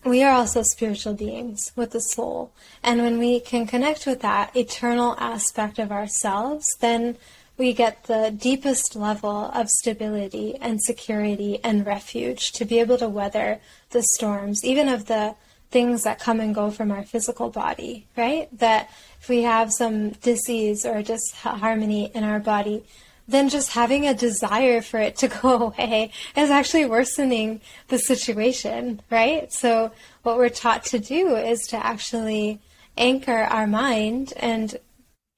we 0.04 0.22
are 0.22 0.32
also 0.32 0.62
spiritual 0.62 1.14
beings 1.14 1.72
with 1.76 1.94
a 1.94 2.00
soul. 2.00 2.52
And 2.82 3.02
when 3.02 3.18
we 3.18 3.40
can 3.40 3.66
connect 3.66 4.06
with 4.06 4.20
that 4.22 4.56
eternal 4.56 5.14
aspect 5.18 5.78
of 5.78 5.92
ourselves, 5.92 6.66
then 6.80 7.16
we 7.58 7.74
get 7.74 8.04
the 8.04 8.34
deepest 8.34 8.96
level 8.96 9.50
of 9.52 9.68
stability 9.68 10.56
and 10.60 10.82
security 10.82 11.60
and 11.62 11.84
refuge 11.84 12.52
to 12.52 12.64
be 12.64 12.80
able 12.80 12.96
to 12.96 13.08
weather 13.08 13.60
the 13.90 14.02
storms, 14.14 14.64
even 14.64 14.88
of 14.88 15.06
the 15.06 15.34
things 15.70 16.02
that 16.02 16.18
come 16.18 16.40
and 16.40 16.54
go 16.54 16.70
from 16.70 16.90
our 16.90 17.02
physical 17.02 17.50
body, 17.50 18.06
right? 18.16 18.48
That 18.58 18.90
if 19.20 19.28
we 19.28 19.42
have 19.42 19.72
some 19.72 20.10
disease 20.10 20.86
or 20.86 21.02
just 21.02 21.34
harmony 21.36 22.10
in 22.14 22.24
our 22.24 22.40
body, 22.40 22.84
then 23.28 23.48
just 23.48 23.72
having 23.72 24.06
a 24.06 24.14
desire 24.14 24.80
for 24.82 24.98
it 24.98 25.16
to 25.16 25.28
go 25.42 25.66
away 25.66 26.12
is 26.36 26.50
actually 26.50 26.86
worsening 26.86 27.60
the 27.88 27.98
situation, 27.98 29.00
right? 29.10 29.52
So, 29.52 29.92
what 30.22 30.36
we're 30.36 30.48
taught 30.48 30.84
to 30.86 30.98
do 30.98 31.36
is 31.36 31.60
to 31.68 31.84
actually 31.84 32.60
anchor 32.96 33.32
our 33.32 33.66
mind 33.66 34.32
and 34.36 34.76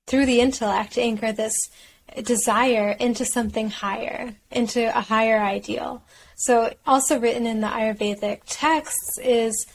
through 0.07 0.27
the 0.27 0.41
intellect 0.41 0.99
anchor 0.99 1.33
this 1.33 1.57
desire 2.23 2.97
into 2.99 3.25
something 3.25 3.71
higher, 3.71 4.35
into 4.51 4.97
a 4.97 5.01
higher 5.01 5.41
ideal. 5.41 6.03
So, 6.37 6.75
also 6.87 7.19
written 7.19 7.47
in 7.47 7.61
the 7.61 7.69
Ayurvedic 7.69 8.41
texts 8.47 9.19
is 9.23 9.67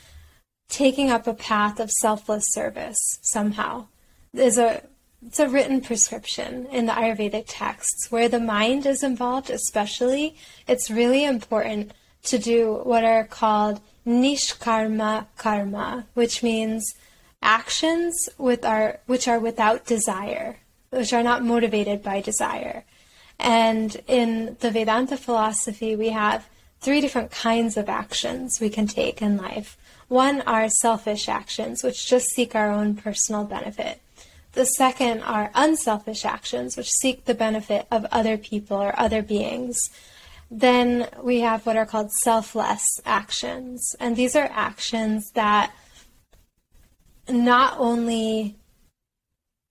taking 0.70 1.10
up 1.10 1.28
a 1.28 1.34
path 1.34 1.80
of 1.80 1.89
selfless 1.91 2.43
service 2.49 2.97
somehow. 3.22 3.88
There's 4.34 4.58
a 4.58 4.84
it's 5.28 5.39
a 5.39 5.49
written 5.49 5.82
prescription 5.82 6.67
in 6.67 6.86
the 6.86 6.93
Ayurvedic 6.93 7.43
texts 7.47 8.09
where 8.09 8.30
the 8.30 8.39
mind 8.39 8.86
is 8.86 9.03
involved, 9.03 9.49
especially. 9.49 10.38
It's 10.67 10.89
really 10.89 11.25
important 11.25 11.91
to 12.23 12.38
do 12.38 12.82
what 12.84 13.03
are 13.03 13.25
called 13.25 13.82
nishkarma 14.05 15.28
karma, 15.38 16.07
which 16.13 16.41
means 16.41 16.95
actions 17.41 18.30
with 18.38 18.63
our 18.63 18.99
which 19.05 19.28
are 19.28 19.39
without 19.39 19.86
desire 19.86 20.57
which 20.89 21.13
are 21.13 21.23
not 21.23 21.43
motivated 21.43 22.01
by 22.01 22.21
desire. 22.21 22.84
And 23.39 23.95
in 24.07 24.57
the 24.61 24.71
Vedanta 24.71 25.17
philosophy, 25.17 25.95
we 25.95 26.09
have 26.09 26.47
three 26.80 27.01
different 27.01 27.32
kinds 27.32 27.78
of 27.78 27.89
actions 27.89 28.59
we 28.59 28.69
can 28.69 28.88
take 28.88 29.21
in 29.21 29.38
life. 29.38 29.78
One 30.07 30.41
are 30.41 30.69
selfish 30.69 31.28
actions, 31.28 31.84
which 31.84 32.07
just 32.07 32.30
seek 32.30 32.55
our 32.55 32.71
own 32.71 32.95
personal 32.95 33.43
benefit. 33.43 33.99
The 34.58 34.66
second 34.66 35.22
are 35.22 35.51
unselfish 35.53 36.26
actions, 36.26 36.76
which 36.76 36.91
seek 36.91 37.26
the 37.26 37.36
benefit 37.36 37.86
of 37.91 38.05
other 38.05 38.39
people 38.39 38.78
or 38.78 38.99
other 38.99 39.22
beings. 39.22 39.78
Then 40.49 41.08
we 41.22 41.41
have 41.41 41.64
what 41.64 41.78
are 41.78 41.86
called 41.86 42.12
selfless 42.12 42.84
actions. 43.05 43.95
And 43.99 44.16
these 44.16 44.36
are 44.36 44.49
actions 44.51 45.30
that 45.36 45.76
not 47.30 47.76
only 47.78 48.55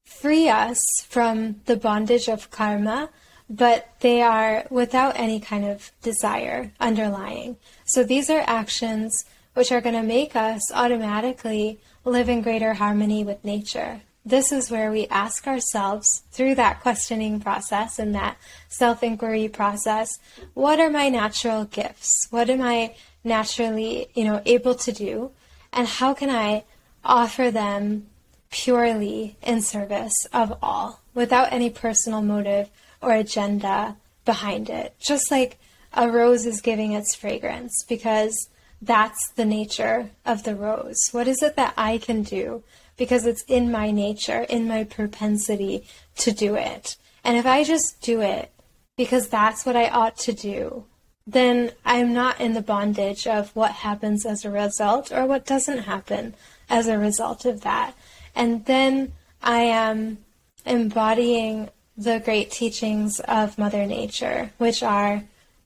free 0.04 0.48
us 0.48 0.80
from 1.08 1.62
the 1.64 1.74
bondage 1.74 2.28
of 2.28 2.52
karma, 2.52 3.08
but 3.50 3.88
they 3.98 4.22
are 4.22 4.68
without 4.70 5.18
any 5.18 5.40
kind 5.40 5.64
of 5.64 5.90
desire 6.00 6.70
underlying. 6.78 7.56
So 7.86 8.04
these 8.04 8.30
are 8.30 8.44
actions 8.46 9.24
which 9.54 9.72
are 9.72 9.80
going 9.80 9.96
to 9.96 10.04
make 10.04 10.36
us 10.36 10.62
automatically 10.72 11.80
live 12.04 12.28
in 12.28 12.40
greater 12.40 12.74
harmony 12.74 13.24
with 13.24 13.44
nature. 13.44 14.02
This 14.26 14.52
is 14.52 14.70
where 14.70 14.90
we 14.90 15.06
ask 15.06 15.46
ourselves 15.46 16.24
through 16.32 16.56
that 16.56 16.80
questioning 16.80 17.40
process 17.40 17.98
and 17.98 18.14
that 18.14 18.36
self 18.68 19.02
inquiry 19.02 19.48
process 19.48 20.10
what 20.52 20.80
are 20.80 20.90
my 20.90 21.08
natural 21.08 21.64
gifts? 21.64 22.26
What 22.30 22.50
am 22.50 22.60
I 22.60 22.96
naturally, 23.24 24.08
you 24.14 24.24
know, 24.24 24.42
able 24.44 24.74
to 24.74 24.92
do? 24.92 25.30
And 25.72 25.86
how 25.86 26.12
can 26.12 26.28
I 26.28 26.64
offer 27.04 27.50
them 27.50 28.08
purely 28.50 29.36
in 29.42 29.62
service 29.62 30.26
of 30.32 30.58
all, 30.62 31.00
without 31.14 31.52
any 31.52 31.70
personal 31.70 32.22
motive 32.22 32.70
or 33.02 33.12
agenda 33.12 33.96
behind 34.24 34.70
it. 34.70 34.94
Just 34.98 35.30
like 35.30 35.58
a 35.92 36.10
rose 36.10 36.46
is 36.46 36.60
giving 36.60 36.92
its 36.92 37.14
fragrance, 37.14 37.84
because 37.88 38.48
that's 38.82 39.30
the 39.36 39.44
nature 39.44 40.10
of 40.24 40.42
the 40.42 40.54
rose. 40.54 40.96
What 41.12 41.28
is 41.28 41.42
it 41.42 41.56
that 41.56 41.74
I 41.76 41.98
can 41.98 42.22
do? 42.22 42.62
Because 42.96 43.26
it's 43.26 43.42
in 43.42 43.70
my 43.70 43.90
nature, 43.90 44.42
in 44.48 44.66
my 44.66 44.84
propensity 44.84 45.86
to 46.18 46.32
do 46.32 46.54
it. 46.54 46.96
And 47.24 47.36
if 47.36 47.46
I 47.46 47.64
just 47.64 48.00
do 48.00 48.20
it 48.20 48.52
because 48.96 49.28
that's 49.28 49.66
what 49.66 49.76
I 49.76 49.88
ought 49.88 50.16
to 50.18 50.32
do, 50.32 50.84
then 51.26 51.72
I'm 51.84 52.12
not 52.12 52.40
in 52.40 52.54
the 52.54 52.62
bondage 52.62 53.26
of 53.26 53.54
what 53.54 53.72
happens 53.72 54.24
as 54.24 54.44
a 54.44 54.50
result 54.50 55.10
or 55.12 55.26
what 55.26 55.44
doesn't 55.44 55.78
happen 55.78 56.34
as 56.70 56.86
a 56.86 56.98
result 56.98 57.44
of 57.44 57.62
that. 57.62 57.94
And 58.34 58.64
then 58.66 59.12
I 59.42 59.62
am 59.62 60.18
embodying 60.64 61.70
the 61.96 62.20
great 62.20 62.50
teachings 62.50 63.20
of 63.20 63.58
Mother 63.58 63.86
Nature, 63.86 64.50
which 64.58 64.82
are 64.82 65.24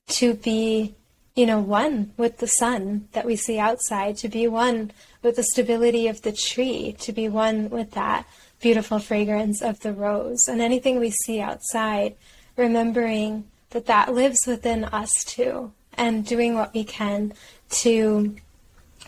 to 0.08 0.34
be, 0.34 0.94
you 1.34 1.46
know, 1.46 1.60
one 1.60 2.12
with 2.16 2.38
the 2.38 2.46
sun 2.46 3.08
that 3.12 3.24
we 3.24 3.36
see 3.36 3.58
outside, 3.58 4.16
to 4.18 4.28
be 4.28 4.46
one 4.48 4.92
with 5.22 5.36
the 5.36 5.42
stability 5.42 6.08
of 6.08 6.22
the 6.22 6.32
tree, 6.32 6.96
to 7.00 7.12
be 7.12 7.28
one 7.28 7.70
with 7.70 7.92
that 7.92 8.26
beautiful 8.60 8.98
fragrance 8.98 9.62
of 9.62 9.80
the 9.80 9.92
rose. 9.92 10.46
And 10.48 10.60
anything 10.60 10.98
we 10.98 11.10
see 11.10 11.40
outside, 11.40 12.16
remembering 12.56 13.44
that 13.70 13.86
that 13.86 14.12
lives 14.12 14.40
within 14.46 14.84
us 14.84 15.24
too, 15.24 15.72
and 15.94 16.26
doing 16.26 16.54
what 16.54 16.74
we 16.74 16.84
can 16.84 17.32
to 17.70 18.36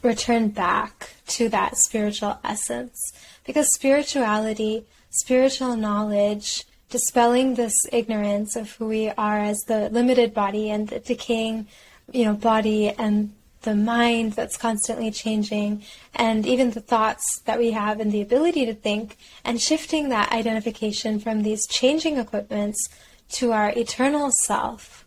return 0.03 0.49
back 0.49 1.14
to 1.27 1.49
that 1.49 1.77
spiritual 1.77 2.39
essence 2.45 3.12
because 3.45 3.66
spirituality, 3.75 4.85
spiritual 5.11 5.77
knowledge, 5.77 6.64
dispelling 6.91 7.55
this 7.55 7.75
ignorance 7.93 8.57
of 8.57 8.70
who 8.73 8.87
we 8.87 9.09
are 9.11 9.39
as 9.39 9.59
the 9.66 9.89
limited 9.91 10.35
body 10.35 10.70
and 10.70 10.89
the 10.89 11.01
decaying, 11.01 11.66
you 12.13 12.25
know, 12.25 12.35
body 12.35 12.91
and 12.91 13.33
the 13.63 13.75
mind 13.75 14.33
that's 14.33 14.57
constantly 14.57 15.11
changing, 15.11 15.83
and 16.15 16.47
even 16.47 16.71
the 16.71 16.81
thoughts 16.81 17.41
that 17.45 17.59
we 17.59 17.71
have 17.71 18.01
and 18.01 18.11
the 18.11 18.21
ability 18.21 18.67
to 18.67 18.75
think, 18.75 19.17
and 19.45 19.61
shifting 19.61 20.09
that 20.09 20.33
identification 20.33 21.21
from 21.21 21.43
these 21.43 21.67
changing 21.67 22.19
equipments 22.19 22.89
to 23.31 23.53
our 23.53 23.71
eternal 23.71 24.31
self 24.45 25.07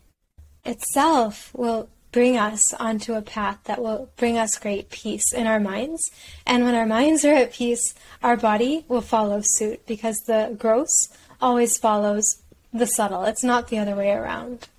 itself 0.63 1.51
will 1.53 1.89
bring 2.11 2.37
us 2.37 2.73
onto 2.75 3.13
a 3.13 3.21
path 3.21 3.59
that 3.65 3.81
will 3.81 4.09
bring 4.15 4.37
us 4.37 4.57
great 4.57 4.89
peace 4.89 5.33
in 5.33 5.47
our 5.47 5.59
minds. 5.59 6.09
And 6.45 6.63
when 6.63 6.73
our 6.73 6.85
minds 6.85 7.25
are 7.25 7.33
at 7.33 7.51
peace, 7.51 7.93
our 8.23 8.37
body 8.37 8.85
will 8.87 9.01
follow 9.01 9.41
suit 9.43 9.85
because 9.85 10.17
the 10.25 10.55
gross 10.57 11.09
always 11.41 11.77
follows 11.77 12.41
the 12.71 12.87
subtle. 12.87 13.25
It's 13.25 13.43
not 13.43 13.67
the 13.67 13.79
other 13.79 13.95
way 13.95 14.11
around. 14.11 14.69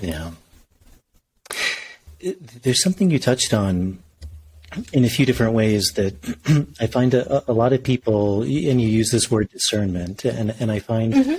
Yeah. 0.00 0.30
There's 2.62 2.82
something 2.82 3.10
you 3.10 3.18
touched 3.18 3.54
on 3.54 3.98
in 4.92 5.04
a 5.04 5.08
few 5.08 5.26
different 5.26 5.52
ways 5.52 5.92
that 5.94 6.14
I 6.80 6.86
find 6.86 7.14
a, 7.14 7.50
a, 7.50 7.52
lot 7.52 7.72
of 7.72 7.82
people, 7.82 8.42
and 8.42 8.80
you 8.80 8.88
use 8.88 9.10
this 9.10 9.30
word 9.30 9.48
discernment, 9.50 10.24
and, 10.24 10.54
and 10.58 10.70
I 10.70 10.80
find 10.80 11.14
mm-hmm. 11.14 11.34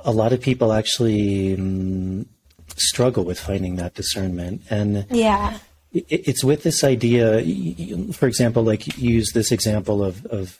a 0.00 0.12
lot 0.12 0.32
of 0.32 0.40
people 0.40 0.72
actually 0.72 1.54
um, 1.54 2.26
struggle 2.76 3.24
with 3.24 3.40
finding 3.40 3.76
that 3.76 3.94
discernment. 3.94 4.62
And 4.70 5.06
yeah, 5.10 5.58
it's 5.92 6.44
with 6.44 6.62
this 6.62 6.84
idea, 6.84 7.42
for 8.12 8.26
example, 8.26 8.62
like 8.62 8.98
use 8.98 9.32
this 9.32 9.50
example 9.50 10.04
of, 10.04 10.24
of 10.26 10.58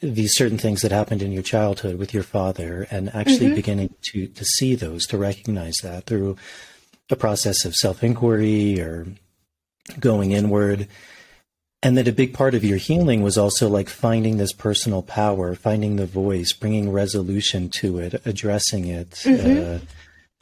these 0.00 0.36
certain 0.36 0.58
things 0.58 0.82
that 0.82 0.92
happened 0.92 1.22
in 1.22 1.32
your 1.32 1.42
childhood 1.42 1.98
with 1.98 2.12
your 2.12 2.22
father 2.22 2.86
and 2.90 3.14
actually 3.14 3.46
mm-hmm. 3.46 3.54
beginning 3.54 3.94
to, 4.02 4.26
to 4.28 4.44
see 4.44 4.74
those, 4.74 5.06
to 5.06 5.18
recognize 5.18 5.76
that 5.82 6.04
through 6.04 6.36
a 7.10 7.16
process 7.16 7.64
of 7.64 7.74
self 7.74 8.02
inquiry 8.02 8.80
or 8.80 9.06
going 10.00 10.32
inward. 10.32 10.88
And 11.82 11.96
that 11.98 12.08
a 12.08 12.12
big 12.12 12.34
part 12.34 12.54
of 12.54 12.64
your 12.64 12.78
healing 12.78 13.22
was 13.22 13.38
also 13.38 13.68
like 13.68 13.88
finding 13.88 14.38
this 14.38 14.52
personal 14.52 15.02
power, 15.02 15.54
finding 15.54 15.96
the 15.96 16.06
voice, 16.06 16.52
bringing 16.52 16.90
resolution 16.90 17.68
to 17.68 17.98
it, 17.98 18.14
addressing 18.24 18.86
it, 18.86 19.10
mm-hmm. 19.10 19.84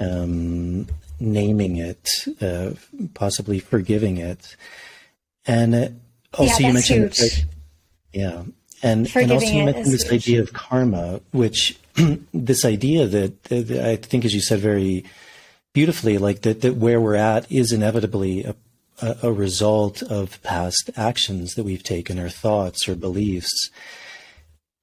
uh, 0.01 0.06
um, 0.06 0.86
naming 1.20 1.76
it, 1.76 2.09
uh, 2.40 2.70
possibly 3.14 3.59
forgiving 3.59 4.16
it, 4.16 4.56
and 5.47 5.74
uh, 5.74 5.89
also 6.32 6.60
yeah, 6.60 6.66
you 6.68 6.72
mentioned, 6.72 7.44
yeah, 8.12 8.43
and 8.85 9.11
and 9.16 9.32
also 9.32 9.47
you 9.47 9.65
mentioned 9.65 9.93
this 9.93 10.02
huge. 10.02 10.23
idea 10.23 10.43
of 10.43 10.52
karma, 10.52 11.20
which 11.32 11.78
this 12.35 12.65
idea 12.66 13.06
that, 13.06 13.44
that, 13.44 13.70
I 13.70 13.97
think, 13.97 14.27
as 14.27 14.35
you 14.35 14.40
said 14.40 14.61
very 14.61 15.05
beautifully, 15.73 16.19
like 16.19 16.43
that, 16.43 16.61
that 16.61 16.77
where 16.77 17.01
we're 17.01 17.15
at 17.15 17.51
is 17.51 17.73
inevitably 17.73 18.44
a, 18.44 18.55
a, 19.01 19.16
a 19.24 19.32
result 19.32 20.02
of 20.02 20.43
past 20.43 20.90
actions 20.97 21.55
that 21.55 21.65
we've 21.65 21.82
taken 21.82 22.19
or 22.19 22.28
thoughts 22.28 22.86
or 22.86 22.94
beliefs. 22.94 23.70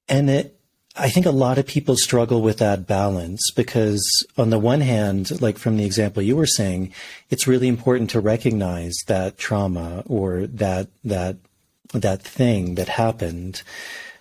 And 0.10 0.32
it, 0.32 0.60
I 0.98 1.10
think 1.10 1.28
a 1.28 1.32
lot 1.32 1.60
of 1.60 1.68
people 1.68 1.96
struggle 1.96 2.42
with 2.42 2.58
that 2.58 2.88
balance 2.88 3.52
because, 3.56 4.04
on 4.36 4.50
the 4.50 4.60
one 4.60 4.82
hand, 4.82 5.40
like 5.42 5.60
from 5.60 5.78
the 5.78 5.86
example 5.86 6.24
you 6.24 6.36
were 6.36 6.48
saying, 6.48 6.92
it's 7.30 7.48
really 7.48 7.68
important 7.68 8.10
to 8.10 8.20
recognize 8.20 8.96
that 9.06 9.38
trauma 9.38 10.04
or 10.08 10.48
that 10.48 10.90
that 11.04 11.38
that 11.94 12.22
thing 12.22 12.76
that 12.76 12.90
happened. 12.90 13.64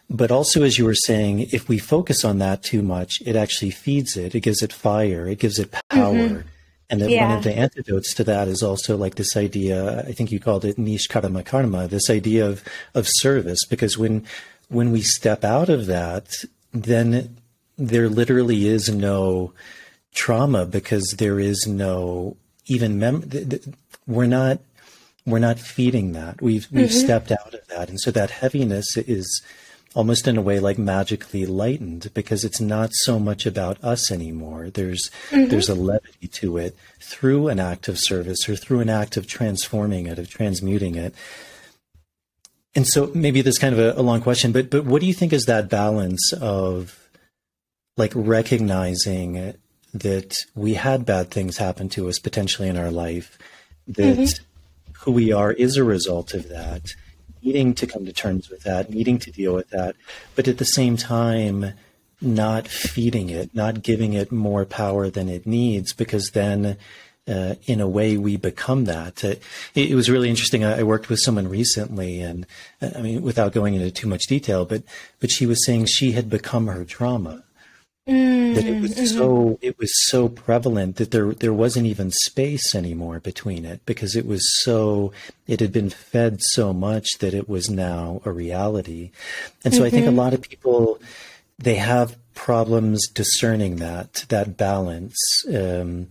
But 0.09 0.33
also, 0.33 0.65
as 0.65 0.77
you 0.77 0.85
were 0.85 0.95
saying, 0.95 1.47
if 1.53 1.69
we 1.69 1.79
focus 1.79 2.25
on 2.25 2.39
that 2.39 2.65
too 2.65 2.83
much, 2.83 3.23
it 3.25 3.37
actually 3.37 3.71
feeds 3.71 4.17
it. 4.17 4.35
It 4.35 4.41
gives 4.41 4.63
it 4.63 4.73
fire. 4.73 5.29
It 5.29 5.39
gives 5.39 5.59
it 5.59 5.71
power. 5.89 6.15
Mm-hmm. 6.15 6.49
And 6.91 7.01
that 7.01 7.11
yeah. 7.11 7.29
one 7.29 7.39
of 7.39 7.45
the 7.45 7.57
antidotes 7.57 8.13
to 8.15 8.25
that 8.25 8.49
is 8.49 8.65
also 8.65 8.97
like 8.97 9.15
this 9.15 9.37
idea. 9.37 10.01
I 10.01 10.13
think 10.13 10.33
you 10.33 10.41
called 10.41 10.65
it 10.65 10.77
nishkarma 10.77 11.47
karma. 11.47 11.87
This 11.87 12.11
idea 12.11 12.45
of 12.49 12.65
of 12.95 13.07
service, 13.09 13.65
because 13.65 13.97
when 13.97 14.27
when 14.69 14.91
we 14.91 15.01
step 15.01 15.45
out 15.45 15.69
of 15.69 15.87
that, 15.87 16.45
then 16.73 17.37
there 17.79 18.09
literally 18.09 18.67
is 18.67 18.89
no 18.89 19.53
trauma 20.13 20.67
because 20.67 21.15
there 21.19 21.39
is 21.39 21.67
no 21.69 22.37
even 22.67 22.99
mem- 22.99 23.31
we're 24.09 24.27
not 24.27 24.61
we're 25.31 25.39
not 25.39 25.59
feeding 25.59 26.13
that. 26.13 26.41
We've 26.43 26.67
we've 26.71 26.89
mm-hmm. 26.89 26.99
stepped 26.99 27.33
out 27.33 27.55
of 27.55 27.67
that, 27.69 27.89
and 27.89 28.01
so 28.01 28.11
that 28.11 28.31
heaviness 28.31 28.97
is 28.97 29.43
almost 29.95 30.29
in 30.29 30.37
a 30.37 30.43
way 30.43 30.61
like 30.61 30.79
magically 30.79 31.47
lightened 31.47 32.13
because 32.15 32.45
it's 32.45 32.61
not 32.61 32.91
so 32.93 33.19
much 33.19 33.45
about 33.47 33.83
us 33.83 34.11
anymore. 34.11 34.71
There's 34.71 35.11
mm-hmm. 35.31 35.49
there's 35.49 35.69
a 35.69 35.75
levity 35.75 36.29
to 36.29 36.59
it 36.59 36.77
through 37.01 37.49
an 37.49 37.59
act 37.59 37.89
of 37.89 37.99
service 37.99 38.49
or 38.49 38.57
through 38.57 38.81
an 38.81 38.89
act 38.89 39.17
of 39.17 39.27
transforming 39.27 40.07
it, 40.07 40.19
of 40.19 40.29
transmuting 40.29 40.95
it. 40.95 41.15
And 42.75 42.87
so 42.87 43.11
maybe 43.15 43.43
this 43.43 43.59
kind 43.59 43.75
of 43.75 43.81
a, 43.81 44.01
a 44.01 44.03
long 44.03 44.21
question, 44.21 44.53
but 44.53 44.71
but 44.71 44.85
what 44.85 45.01
do 45.01 45.07
you 45.07 45.15
think 45.15 45.33
is 45.33 45.47
that 45.47 45.69
balance 45.69 46.33
of 46.41 46.97
like 47.97 48.13
recognizing 48.15 49.55
that 49.93 50.37
we 50.55 50.75
had 50.75 51.05
bad 51.05 51.31
things 51.31 51.57
happen 51.57 51.89
to 51.91 52.09
us 52.09 52.19
potentially 52.19 52.69
in 52.69 52.77
our 52.77 52.93
life, 52.93 53.37
that 53.89 54.19
mm-hmm. 54.19 54.45
Who 55.01 55.13
we 55.13 55.33
are 55.33 55.53
is 55.53 55.77
a 55.77 55.85
result 55.85 56.35
of 56.35 56.49
that, 56.49 56.83
needing 57.43 57.75
to 57.75 57.87
come 57.87 58.05
to 58.05 58.13
terms 58.13 58.51
with 58.51 58.63
that, 58.65 58.91
needing 58.91 59.19
to 59.19 59.31
deal 59.31 59.55
with 59.55 59.71
that, 59.71 59.97
but 60.35 60.47
at 60.47 60.59
the 60.59 60.65
same 60.65 60.97
time, 60.97 61.73
not 62.21 62.69
feeding 62.69 63.31
it, 63.31 63.55
not 63.55 63.83
giving 63.83 64.13
it 64.13 64.31
more 64.31 64.67
power 64.67 65.09
than 65.09 65.29
it 65.29 65.47
needs, 65.47 65.95
because 65.95 66.31
then, 66.33 66.77
uh, 67.27 67.55
in 67.65 67.81
a 67.81 67.89
way, 67.89 68.19
we 68.19 68.37
become 68.37 68.85
that. 68.85 69.25
It, 69.25 69.43
it 69.75 69.95
was 69.95 70.11
really 70.11 70.29
interesting. 70.29 70.65
I, 70.65 70.81
I, 70.81 70.83
worked 70.83 71.09
with 71.09 71.21
someone 71.21 71.49
recently, 71.49 72.21
and 72.21 72.47
uh, 72.83 72.91
I 72.97 73.01
mean, 73.01 73.23
without 73.23 73.53
going 73.53 73.75
into 73.75 73.91
too 73.91 74.09
much 74.09 74.27
detail, 74.27 74.67
but 74.67 74.83
but 75.19 75.31
she 75.31 75.47
was 75.47 75.65
saying 75.65 75.87
she 75.87 76.13
had 76.13 76.29
become 76.29 76.67
her 76.67 76.85
trauma 76.85 77.45
Mm, 78.11 78.57
that 78.57 78.65
it 78.65 78.81
was 78.81 78.97
mm-hmm. 78.97 79.05
so 79.05 79.59
it 79.63 79.79
was 79.79 79.93
so 80.09 80.29
prevalent 80.29 80.97
that 80.97 81.13
there 81.13 81.33
there 81.33 81.53
wasn't 81.53 81.87
even 81.87 82.11
space 82.11 82.75
anymore 82.75 83.21
between 83.21 83.65
it 83.65 83.87
because 83.87 84.17
it 84.17 84.27
was 84.27 84.43
so 84.65 85.13
it 85.47 85.61
had 85.61 85.71
been 85.71 85.91
fed 85.91 86.41
so 86.41 86.73
much 86.73 87.07
that 87.21 87.35
it 87.35 87.49
was 87.49 87.71
now 87.71 88.21
a 88.25 88.33
reality. 88.33 89.13
And 89.65 89.73
so 89.73 89.79
mm-hmm. 89.79 89.87
I 89.87 89.91
think 89.91 90.07
a 90.07 90.09
mm-hmm. 90.09 90.19
lot 90.19 90.35
of 90.35 90.43
people 90.43 91.01
they 91.57 91.77
have 91.77 92.17
problems 92.35 93.07
discerning 93.07 93.77
that 93.77 94.25
that 94.29 94.57
balance. 94.57 95.17
Um, 95.47 96.09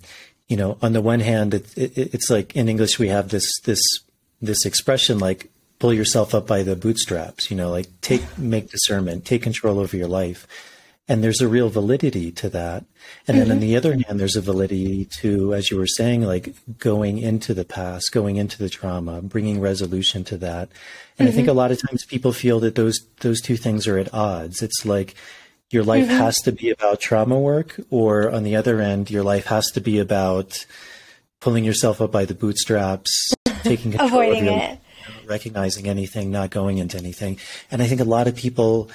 you 0.48 0.56
know, 0.56 0.78
on 0.82 0.94
the 0.94 1.02
one 1.02 1.20
hand, 1.20 1.54
it, 1.54 1.78
it, 1.78 2.14
it's 2.14 2.30
like 2.30 2.56
in 2.56 2.70
English 2.70 2.98
we 2.98 3.10
have 3.10 3.28
this 3.28 3.60
this 3.66 3.82
this 4.42 4.66
expression 4.66 5.20
like 5.20 5.52
pull 5.80 5.94
yourself 5.94 6.34
up 6.34 6.48
by 6.48 6.64
the 6.64 6.78
bootstraps. 6.78 7.52
You 7.52 7.58
know, 7.58 7.70
like 7.72 7.88
take 8.00 8.24
make 8.38 8.72
discernment, 8.72 9.26
take 9.26 9.44
control 9.44 9.80
over 9.80 9.98
your 9.98 10.08
life 10.08 10.48
and 11.10 11.24
there's 11.24 11.42
a 11.42 11.48
real 11.48 11.70
validity 11.70 12.32
to 12.32 12.50
that. 12.50 12.86
And 13.28 13.36
mm-hmm. 13.36 13.40
then 13.40 13.52
on 13.52 13.60
the 13.60 13.76
other 13.76 13.94
hand, 13.94 14.20
there's 14.20 14.36
a 14.36 14.42
validity 14.42 15.06
to, 15.22 15.56
as 15.56 15.72
you 15.72 15.78
were 15.78 15.88
saying, 15.88 16.22
like 16.22 16.54
going 16.78 17.18
into 17.18 17.56
the 17.56 17.66
past, 17.66 18.12
going 18.12 18.36
into 18.36 18.60
the 18.60 18.70
trauma, 18.70 19.22
bringing 19.24 19.60
resolution 19.60 20.24
to 20.26 20.38
that. 20.38 20.70
And 21.18 21.28
mm-hmm. 21.28 21.28
I 21.28 21.32
think 21.32 21.48
mm-hmm. 21.48 21.50
a 21.50 21.54
lot 21.54 21.72
of 21.72 21.82
times 21.82 22.06
people 22.06 22.32
feel 22.32 22.60
that 22.60 22.76
those, 22.76 23.00
those 23.22 23.42
two 23.42 23.58
things 23.58 23.88
are 23.88 23.98
at 23.98 24.14
odds. 24.14 24.62
It's 24.62 24.86
like 24.86 25.16
your 25.72 25.84
life 25.84 26.06
mm-hmm. 26.06 26.18
has 26.18 26.38
to 26.44 26.52
be 26.52 26.70
about 26.70 27.00
trauma 27.00 27.40
work, 27.40 27.80
or 27.90 28.32
on 28.32 28.44
the 28.44 28.56
other 28.56 28.80
end, 28.80 29.10
your 29.10 29.24
life 29.24 29.48
has 29.48 29.72
to 29.72 29.82
be 29.82 29.98
about 29.98 30.66
pulling 31.40 31.64
yourself 31.64 32.02
up 32.02 32.12
by 32.12 32.26
the 32.26 32.36
bootstraps, 32.36 33.32
taking 33.64 33.92
control 33.92 34.10
avoiding 34.10 34.46
your, 34.46 34.58
it, 34.58 34.80
recognizing 35.26 35.88
anything, 35.88 36.30
not 36.30 36.52
going 36.52 36.78
into 36.78 36.98
anything. 36.98 37.40
And 37.72 37.82
I 37.82 37.88
think 37.88 38.00
a 38.00 38.06
lot 38.06 38.28
of 38.28 38.36
people 38.36 38.90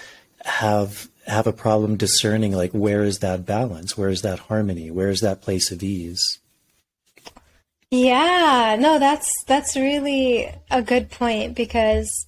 have 0.45 1.09
have 1.27 1.47
a 1.47 1.53
problem 1.53 1.97
discerning 1.97 2.53
like 2.53 2.73
where 2.73 3.03
is 3.03 3.21
that 3.21 3.47
balance? 3.47 3.97
Where 3.97 4.11
is 4.11 4.23
that 4.23 4.39
harmony? 4.41 4.91
Where 4.91 5.09
is 5.09 5.21
that 5.21 5.43
place 5.43 5.71
of 5.71 5.83
ease? 5.83 6.39
Yeah. 7.91 8.77
No 8.79 8.99
that's 8.99 9.29
that's 9.47 9.77
really 9.77 10.53
a 10.71 10.83
good 10.83 11.11
point 11.11 11.55
because 11.55 12.27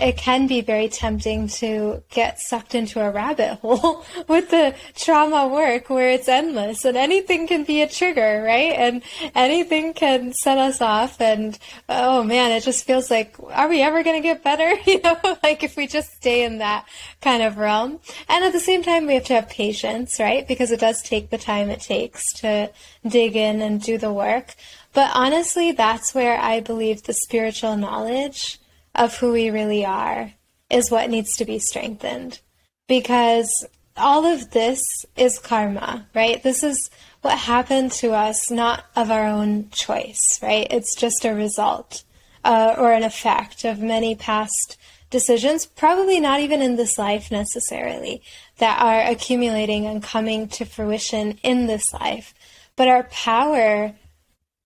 it 0.00 0.16
can 0.16 0.46
be 0.46 0.60
very 0.60 0.88
tempting 0.88 1.48
to 1.48 2.02
get 2.10 2.40
sucked 2.40 2.74
into 2.74 3.00
a 3.00 3.10
rabbit 3.10 3.58
hole 3.60 4.04
with 4.28 4.50
the 4.50 4.74
trauma 4.94 5.46
work 5.46 5.90
where 5.90 6.10
it's 6.10 6.28
endless 6.28 6.84
and 6.84 6.96
anything 6.96 7.46
can 7.46 7.64
be 7.64 7.82
a 7.82 7.88
trigger, 7.88 8.42
right? 8.44 8.72
And 8.72 9.02
anything 9.34 9.92
can 9.92 10.32
set 10.32 10.58
us 10.58 10.80
off. 10.80 11.20
And 11.20 11.58
oh 11.88 12.22
man, 12.24 12.50
it 12.52 12.62
just 12.62 12.84
feels 12.84 13.10
like, 13.10 13.36
are 13.50 13.68
we 13.68 13.82
ever 13.82 14.02
going 14.02 14.20
to 14.20 14.26
get 14.26 14.42
better? 14.42 14.70
You 14.90 15.00
know, 15.02 15.18
like 15.44 15.62
if 15.62 15.76
we 15.76 15.86
just 15.86 16.10
stay 16.16 16.42
in 16.42 16.58
that 16.58 16.84
kind 17.20 17.42
of 17.42 17.58
realm. 17.58 18.00
And 18.28 18.44
at 18.44 18.52
the 18.52 18.58
same 18.58 18.82
time, 18.82 19.06
we 19.06 19.14
have 19.14 19.24
to 19.24 19.34
have 19.34 19.48
patience, 19.48 20.18
right? 20.18 20.48
Because 20.48 20.72
it 20.72 20.80
does 20.80 21.00
take 21.02 21.30
the 21.30 21.38
time 21.38 21.70
it 21.70 21.80
takes 21.80 22.32
to 22.40 22.72
dig 23.06 23.36
in 23.36 23.62
and 23.62 23.80
do 23.80 23.98
the 23.98 24.12
work. 24.12 24.56
But 24.92 25.12
honestly, 25.14 25.70
that's 25.70 26.12
where 26.14 26.40
I 26.40 26.58
believe 26.60 27.04
the 27.04 27.12
spiritual 27.12 27.76
knowledge 27.76 28.58
of 28.94 29.16
who 29.16 29.32
we 29.32 29.50
really 29.50 29.84
are 29.84 30.32
is 30.68 30.90
what 30.90 31.10
needs 31.10 31.36
to 31.36 31.44
be 31.44 31.58
strengthened. 31.58 32.40
Because 32.86 33.50
all 33.96 34.24
of 34.24 34.50
this 34.50 34.80
is 35.16 35.38
karma, 35.38 36.06
right? 36.14 36.42
This 36.42 36.62
is 36.62 36.90
what 37.22 37.38
happened 37.38 37.92
to 37.92 38.12
us, 38.12 38.50
not 38.50 38.84
of 38.96 39.10
our 39.10 39.26
own 39.26 39.68
choice, 39.70 40.22
right? 40.42 40.66
It's 40.70 40.94
just 40.94 41.24
a 41.24 41.34
result 41.34 42.04
uh, 42.44 42.74
or 42.78 42.92
an 42.92 43.02
effect 43.02 43.64
of 43.64 43.80
many 43.80 44.14
past 44.14 44.76
decisions, 45.10 45.66
probably 45.66 46.20
not 46.20 46.40
even 46.40 46.62
in 46.62 46.76
this 46.76 46.96
life 46.96 47.30
necessarily, 47.30 48.22
that 48.58 48.80
are 48.80 49.10
accumulating 49.10 49.86
and 49.86 50.02
coming 50.02 50.48
to 50.48 50.64
fruition 50.64 51.38
in 51.42 51.66
this 51.66 51.92
life. 51.92 52.32
But 52.76 52.88
our 52.88 53.02
power 53.04 53.94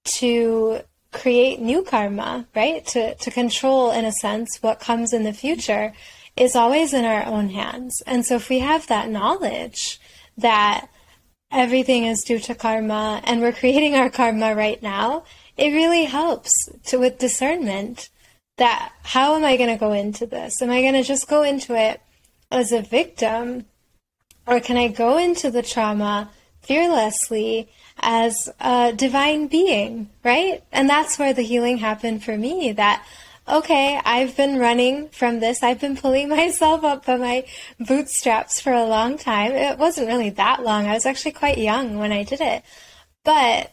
to 0.05 0.81
create 1.15 1.61
new 1.61 1.83
karma, 1.83 2.47
right? 2.55 2.85
To, 2.89 3.15
to 3.15 3.31
control, 3.31 3.91
in 3.91 4.05
a 4.05 4.13
sense, 4.13 4.59
what 4.61 4.81
comes 4.81 5.15
in 5.15 5.23
the 5.23 5.33
future 5.33 5.95
is 6.37 6.57
always 6.57 6.93
in 6.93 7.05
our 7.05 7.25
own 7.25 7.49
hands. 7.49 8.03
And 8.07 8.27
so 8.27 8.35
if 8.37 8.51
we 8.51 8.59
have 8.59 8.87
that 8.89 9.09
knowledge 9.09 10.01
that 10.37 10.89
everything 11.51 12.05
is 12.05 12.25
due 12.25 12.41
to 12.41 12.55
karma 12.55 13.23
and 13.25 13.41
we're 13.41 13.53
creating 13.53 13.95
our 13.95 14.11
karma 14.11 14.55
right 14.55 14.83
now, 14.83 15.25
it 15.57 15.69
really 15.69 16.05
helps 16.05 16.53
to 16.87 16.99
with 16.99 17.19
discernment 17.19 18.11
that 18.57 18.93
how 19.05 19.37
am 19.37 19.45
I 19.45 19.57
going 19.57 19.71
to 19.71 19.79
go 19.79 19.93
into 19.93 20.27
this? 20.27 20.61
Am 20.61 20.71
I 20.71 20.83
going 20.83 20.95
to 20.95 21.03
just 21.03 21.29
go 21.29 21.43
into 21.43 21.75
it 21.77 22.01
as 22.51 22.73
a 22.73 22.83
victim 22.83 23.67
or 24.47 24.61
can 24.61 24.77
I 24.77 24.89
go 24.89 25.17
into 25.17 25.51
the 25.51 25.63
trauma 25.63 26.31
fearlessly 26.65 27.69
as 28.01 28.49
a 28.61 28.93
divine 28.95 29.47
being, 29.47 30.11
right? 30.25 30.63
And 30.73 30.89
that's 30.89 31.19
where 31.19 31.33
the 31.33 31.43
healing 31.43 31.79
happened 31.79 32.25
for 32.25 32.37
me 32.37 32.73
that 32.73 33.05
okay, 33.47 34.01
I've 34.05 34.37
been 34.37 34.59
running 34.59 35.09
from 35.11 35.41
this. 35.41 35.63
I've 35.63 35.81
been 35.81 35.97
pulling 35.97 36.29
myself 36.41 36.83
up 36.85 37.07
by 37.07 37.17
my 37.17 37.45
bootstraps 37.79 38.61
for 38.61 38.73
a 38.73 38.87
long 38.87 39.19
time. 39.19 39.53
It 39.53 39.79
wasn't 39.79 40.09
really 40.09 40.31
that 40.31 40.63
long. 40.63 40.87
I 40.87 40.95
was 40.95 41.07
actually 41.07 41.33
quite 41.33 41.59
young 41.59 41.99
when 41.99 42.13
I 42.13 42.23
did 42.23 42.41
it. 42.41 42.63
But 43.23 43.71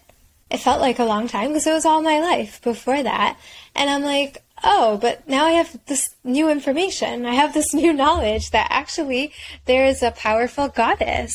it 0.49 0.59
felt 0.59 0.81
like 0.81 0.99
a 0.99 1.05
long 1.05 1.27
time 1.27 1.49
because 1.49 1.68
it 1.68 1.73
was 1.73 1.85
all 1.85 2.01
my 2.01 2.19
life 2.19 2.61
before 2.61 3.01
that. 3.01 3.39
And 3.73 3.89
I'm 3.89 4.03
like, 4.03 4.43
oh, 4.63 4.97
but 5.01 5.27
now 5.27 5.45
I 5.45 5.51
have 5.51 5.80
this 5.85 6.15
new 6.23 6.49
information. 6.49 7.26
I 7.26 7.34
have 7.34 7.53
this 7.53 7.73
new 7.73 7.93
knowledge 7.93 8.51
that 8.51 8.68
actually 8.69 9.31
there 9.65 9.85
is 9.85 10.03
a 10.03 10.11
powerful 10.11 10.68
goddess 10.68 11.34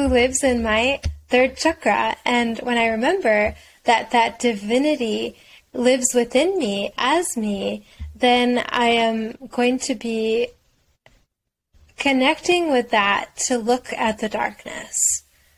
who 0.00 0.08
lives 0.08 0.42
in 0.42 0.62
my 0.62 1.00
third 1.28 1.56
chakra. 1.56 2.16
And 2.24 2.58
when 2.60 2.78
I 2.78 2.86
remember 2.86 3.54
that 3.84 4.10
that 4.12 4.38
divinity 4.38 5.36
lives 5.72 6.14
within 6.14 6.58
me 6.58 6.92
as 6.96 7.36
me, 7.36 7.84
then 8.14 8.64
I 8.68 8.86
am 8.86 9.36
going 9.50 9.78
to 9.80 9.94
be 9.94 10.48
connecting 11.96 12.70
with 12.70 12.90
that 12.90 13.36
to 13.36 13.58
look 13.58 13.92
at 13.92 14.18
the 14.18 14.28
darkness, 14.28 14.96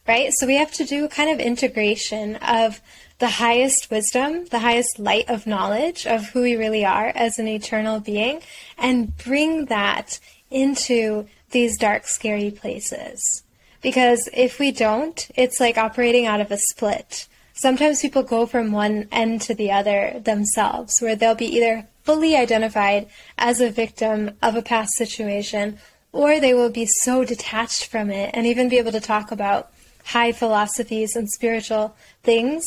right? 0.08 0.32
So 0.34 0.46
we 0.46 0.56
have 0.56 0.72
to 0.72 0.84
do 0.84 1.08
kind 1.08 1.30
of 1.30 1.38
integration 1.38 2.36
of 2.36 2.80
the 3.20 3.28
highest 3.28 3.88
wisdom, 3.90 4.46
the 4.46 4.58
highest 4.58 4.98
light 4.98 5.30
of 5.30 5.46
knowledge 5.46 6.04
of 6.06 6.30
who 6.30 6.42
we 6.42 6.56
really 6.56 6.84
are 6.84 7.12
as 7.14 7.38
an 7.38 7.46
eternal 7.46 8.00
being, 8.00 8.40
and 8.76 9.16
bring 9.16 9.66
that 9.66 10.18
into 10.50 11.28
these 11.52 11.78
dark, 11.78 12.08
scary 12.08 12.50
places. 12.50 13.44
Because 13.82 14.28
if 14.32 14.58
we 14.58 14.70
don't, 14.72 15.28
it's 15.34 15.60
like 15.60 15.76
operating 15.76 16.26
out 16.26 16.40
of 16.40 16.50
a 16.50 16.58
split. 16.70 17.26
Sometimes 17.52 18.00
people 18.00 18.22
go 18.22 18.46
from 18.46 18.72
one 18.72 19.08
end 19.12 19.42
to 19.42 19.54
the 19.54 19.70
other 19.70 20.20
themselves, 20.24 21.00
where 21.00 21.16
they'll 21.16 21.34
be 21.34 21.56
either 21.56 21.86
fully 22.02 22.36
identified 22.36 23.08
as 23.38 23.60
a 23.60 23.70
victim 23.70 24.32
of 24.42 24.56
a 24.56 24.62
past 24.62 24.94
situation, 24.96 25.78
or 26.12 26.40
they 26.40 26.54
will 26.54 26.70
be 26.70 26.86
so 26.86 27.24
detached 27.24 27.86
from 27.86 28.10
it 28.10 28.30
and 28.34 28.46
even 28.46 28.68
be 28.68 28.78
able 28.78 28.92
to 28.92 29.00
talk 29.00 29.30
about 29.30 29.70
high 30.06 30.32
philosophies 30.32 31.14
and 31.16 31.28
spiritual 31.30 31.96
things, 32.22 32.64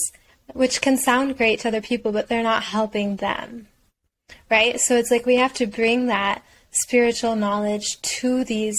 which 0.53 0.81
can 0.81 0.97
sound 0.97 1.37
great 1.37 1.59
to 1.59 1.67
other 1.67 1.81
people, 1.81 2.11
but 2.11 2.27
they're 2.27 2.43
not 2.43 2.63
helping 2.63 3.17
them. 3.17 3.67
Right? 4.49 4.79
So 4.79 4.95
it's 4.95 5.11
like 5.11 5.25
we 5.25 5.35
have 5.35 5.53
to 5.55 5.67
bring 5.67 6.07
that 6.07 6.43
spiritual 6.71 7.35
knowledge 7.35 8.01
to 8.01 8.43
these 8.43 8.77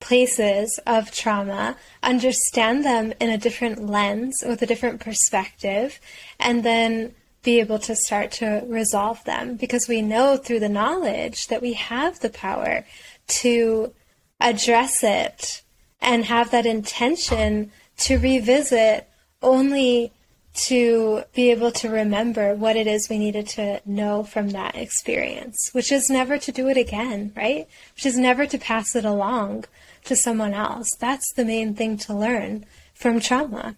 places 0.00 0.80
of 0.86 1.12
trauma, 1.12 1.76
understand 2.02 2.84
them 2.84 3.12
in 3.20 3.30
a 3.30 3.38
different 3.38 3.86
lens 3.86 4.42
with 4.46 4.60
a 4.62 4.66
different 4.66 5.00
perspective, 5.00 6.00
and 6.38 6.64
then 6.64 7.14
be 7.42 7.60
able 7.60 7.78
to 7.78 7.96
start 7.96 8.30
to 8.30 8.62
resolve 8.66 9.22
them 9.24 9.56
because 9.56 9.88
we 9.88 10.02
know 10.02 10.36
through 10.36 10.60
the 10.60 10.68
knowledge 10.68 11.46
that 11.46 11.62
we 11.62 11.72
have 11.74 12.20
the 12.20 12.28
power 12.30 12.84
to 13.26 13.92
address 14.40 15.02
it 15.02 15.62
and 16.00 16.24
have 16.24 16.50
that 16.50 16.66
intention 16.66 17.70
to 17.96 18.18
revisit 18.18 19.08
only 19.42 20.12
to 20.52 21.22
be 21.34 21.50
able 21.50 21.70
to 21.70 21.88
remember 21.88 22.54
what 22.54 22.76
it 22.76 22.86
is 22.86 23.08
we 23.08 23.18
needed 23.18 23.46
to 23.46 23.80
know 23.86 24.24
from 24.24 24.50
that 24.50 24.74
experience, 24.74 25.70
which 25.72 25.92
is 25.92 26.10
never 26.10 26.38
to 26.38 26.50
do 26.50 26.68
it 26.68 26.76
again, 26.76 27.32
right? 27.36 27.68
Which 27.94 28.04
is 28.04 28.18
never 28.18 28.46
to 28.46 28.58
pass 28.58 28.96
it 28.96 29.04
along 29.04 29.64
to 30.04 30.16
someone 30.16 30.54
else. 30.54 30.88
That's 30.98 31.32
the 31.34 31.44
main 31.44 31.74
thing 31.74 31.96
to 31.98 32.14
learn 32.14 32.66
from 32.94 33.20
trauma. 33.20 33.76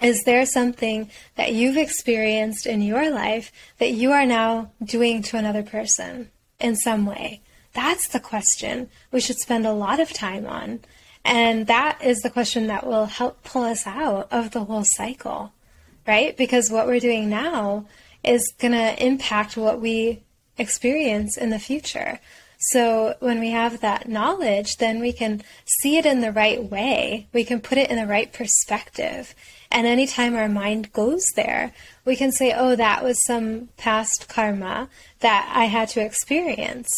Is 0.00 0.24
there 0.24 0.44
something 0.44 1.10
that 1.36 1.54
you've 1.54 1.76
experienced 1.76 2.66
in 2.66 2.82
your 2.82 3.10
life 3.10 3.52
that 3.78 3.92
you 3.92 4.12
are 4.12 4.26
now 4.26 4.72
doing 4.82 5.22
to 5.22 5.36
another 5.36 5.62
person 5.62 6.30
in 6.60 6.76
some 6.76 7.06
way? 7.06 7.40
That's 7.72 8.08
the 8.08 8.20
question 8.20 8.90
we 9.12 9.20
should 9.20 9.38
spend 9.38 9.66
a 9.66 9.72
lot 9.72 10.00
of 10.00 10.12
time 10.12 10.46
on. 10.46 10.80
And 11.24 11.66
that 11.68 12.02
is 12.04 12.18
the 12.18 12.30
question 12.30 12.66
that 12.66 12.86
will 12.86 13.06
help 13.06 13.42
pull 13.44 13.62
us 13.62 13.86
out 13.86 14.28
of 14.30 14.50
the 14.50 14.64
whole 14.64 14.84
cycle, 14.84 15.52
right? 16.06 16.36
Because 16.36 16.70
what 16.70 16.86
we're 16.86 17.00
doing 17.00 17.30
now 17.30 17.86
is 18.22 18.52
going 18.58 18.72
to 18.72 19.02
impact 19.04 19.56
what 19.56 19.80
we 19.80 20.22
experience 20.58 21.36
in 21.36 21.50
the 21.50 21.58
future. 21.58 22.20
So 22.70 23.14
when 23.20 23.40
we 23.40 23.50
have 23.50 23.80
that 23.80 24.08
knowledge, 24.08 24.76
then 24.76 25.00
we 25.00 25.12
can 25.12 25.42
see 25.66 25.98
it 25.98 26.06
in 26.06 26.20
the 26.20 26.32
right 26.32 26.62
way. 26.62 27.26
We 27.32 27.44
can 27.44 27.60
put 27.60 27.78
it 27.78 27.90
in 27.90 27.96
the 27.96 28.06
right 28.06 28.32
perspective. 28.32 29.34
And 29.70 29.86
anytime 29.86 30.34
our 30.34 30.48
mind 30.48 30.92
goes 30.92 31.24
there, 31.34 31.72
we 32.04 32.16
can 32.16 32.32
say, 32.32 32.54
oh, 32.56 32.76
that 32.76 33.02
was 33.02 33.22
some 33.26 33.68
past 33.76 34.28
karma 34.28 34.88
that 35.20 35.50
I 35.54 35.64
had 35.64 35.88
to 35.90 36.04
experience. 36.04 36.90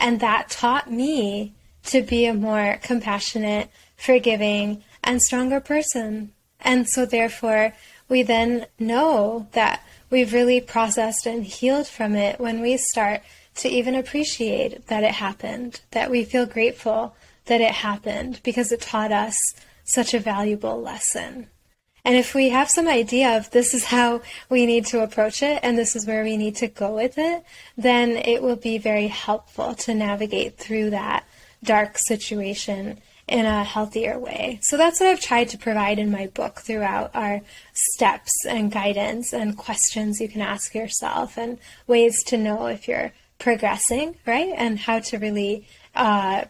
And 0.00 0.20
that 0.20 0.50
taught 0.50 0.90
me 0.90 1.54
to 1.84 2.02
be 2.02 2.26
a 2.26 2.34
more 2.34 2.78
compassionate, 2.82 3.70
forgiving, 3.96 4.82
and 5.02 5.22
stronger 5.22 5.60
person. 5.60 6.32
And 6.60 6.88
so, 6.88 7.06
therefore, 7.06 7.72
we 8.08 8.22
then 8.22 8.66
know 8.78 9.48
that 9.52 9.82
we've 10.10 10.32
really 10.32 10.60
processed 10.60 11.26
and 11.26 11.44
healed 11.44 11.86
from 11.86 12.14
it 12.14 12.40
when 12.40 12.60
we 12.60 12.76
start 12.76 13.22
to 13.58 13.68
even 13.68 13.94
appreciate 13.94 14.86
that 14.86 15.04
it 15.04 15.12
happened, 15.12 15.80
that 15.90 16.10
we 16.10 16.24
feel 16.24 16.46
grateful 16.46 17.14
that 17.46 17.60
it 17.60 17.72
happened 17.72 18.40
because 18.42 18.72
it 18.72 18.80
taught 18.80 19.12
us 19.12 19.36
such 19.84 20.14
a 20.14 20.20
valuable 20.20 20.80
lesson. 20.80 21.48
And 22.04 22.16
if 22.16 22.34
we 22.34 22.50
have 22.50 22.70
some 22.70 22.88
idea 22.88 23.36
of 23.36 23.50
this 23.50 23.74
is 23.74 23.84
how 23.84 24.22
we 24.48 24.64
need 24.64 24.86
to 24.86 25.02
approach 25.02 25.42
it 25.42 25.60
and 25.62 25.76
this 25.76 25.94
is 25.94 26.06
where 26.06 26.24
we 26.24 26.36
need 26.36 26.56
to 26.56 26.68
go 26.68 26.94
with 26.94 27.18
it, 27.18 27.44
then 27.76 28.12
it 28.12 28.42
will 28.42 28.56
be 28.56 28.78
very 28.78 29.08
helpful 29.08 29.74
to 29.74 29.94
navigate 29.94 30.56
through 30.56 30.90
that 30.90 31.24
dark 31.62 31.98
situation 31.98 32.98
in 33.26 33.44
a 33.44 33.62
healthier 33.62 34.18
way. 34.18 34.58
So 34.62 34.76
that's 34.76 35.00
what 35.00 35.08
I've 35.10 35.20
tried 35.20 35.50
to 35.50 35.58
provide 35.58 35.98
in 35.98 36.10
my 36.10 36.28
book 36.28 36.60
throughout 36.60 37.10
our 37.14 37.42
steps 37.74 38.32
and 38.48 38.72
guidance 38.72 39.34
and 39.34 39.56
questions 39.56 40.20
you 40.20 40.28
can 40.28 40.40
ask 40.40 40.74
yourself 40.74 41.36
and 41.36 41.58
ways 41.86 42.22
to 42.24 42.38
know 42.38 42.66
if 42.66 42.88
you're 42.88 43.12
progressing, 43.38 44.16
right? 44.26 44.52
And 44.56 44.78
how 44.78 44.98
to 45.00 45.18
really 45.18 45.66
uh, 45.94 46.44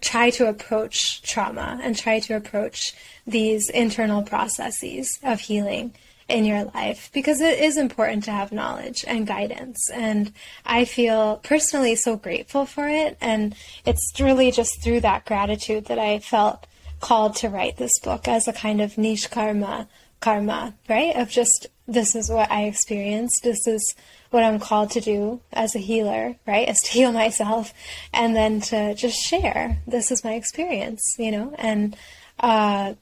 try 0.00 0.30
to 0.30 0.48
approach 0.48 1.22
trauma 1.22 1.80
and 1.82 1.96
try 1.96 2.20
to 2.20 2.34
approach 2.34 2.94
these 3.26 3.68
internal 3.68 4.22
processes 4.22 5.18
of 5.22 5.40
healing 5.40 5.94
in 6.28 6.44
your 6.44 6.64
life 6.64 7.10
because 7.12 7.40
it 7.40 7.58
is 7.58 7.76
important 7.76 8.24
to 8.24 8.30
have 8.30 8.52
knowledge 8.52 9.04
and 9.06 9.26
guidance. 9.26 9.90
And 9.92 10.32
I 10.64 10.84
feel 10.84 11.38
personally 11.42 11.96
so 11.96 12.16
grateful 12.16 12.66
for 12.66 12.88
it. 12.88 13.18
And 13.20 13.54
it's 13.84 14.12
really 14.20 14.52
just 14.52 14.82
through 14.82 15.00
that 15.00 15.24
gratitude 15.24 15.86
that 15.86 15.98
I 15.98 16.20
felt 16.20 16.66
called 17.00 17.34
to 17.36 17.48
write 17.48 17.78
this 17.78 17.98
book 18.00 18.28
as 18.28 18.46
a 18.46 18.52
kind 18.52 18.80
of 18.80 18.94
nishkarma, 18.94 19.88
karma, 20.20 20.74
right? 20.88 21.16
Of 21.16 21.30
just, 21.30 21.66
this 21.86 22.14
is 22.14 22.30
what 22.30 22.50
I 22.50 22.64
experienced. 22.64 23.42
This 23.42 23.66
is 23.66 23.94
what 24.30 24.44
I'm 24.44 24.60
called 24.60 24.90
to 24.92 25.00
do 25.00 25.40
as 25.52 25.74
a 25.74 25.80
healer, 25.80 26.36
right? 26.46 26.68
Is 26.68 26.78
to 26.80 26.90
heal 26.92 27.12
myself 27.12 27.72
and 28.12 28.34
then 28.34 28.60
to 28.62 28.94
just 28.94 29.18
share. 29.18 29.78
This 29.86 30.10
is 30.10 30.24
my 30.24 30.34
experience, 30.34 31.02
you 31.18 31.30
know, 31.30 31.54
and 31.58 31.96
uh, 32.38 32.94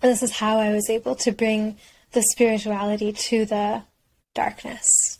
this 0.00 0.22
is 0.22 0.32
how 0.32 0.58
I 0.58 0.72
was 0.72 0.88
able 0.88 1.14
to 1.16 1.32
bring 1.32 1.76
the 2.12 2.22
spirituality 2.22 3.12
to 3.12 3.44
the 3.44 3.82
darkness. 4.34 5.18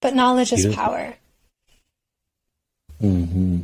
But 0.00 0.14
knowledge 0.14 0.52
is 0.52 0.74
power. 0.74 1.14
Mm-hmm. 3.00 3.62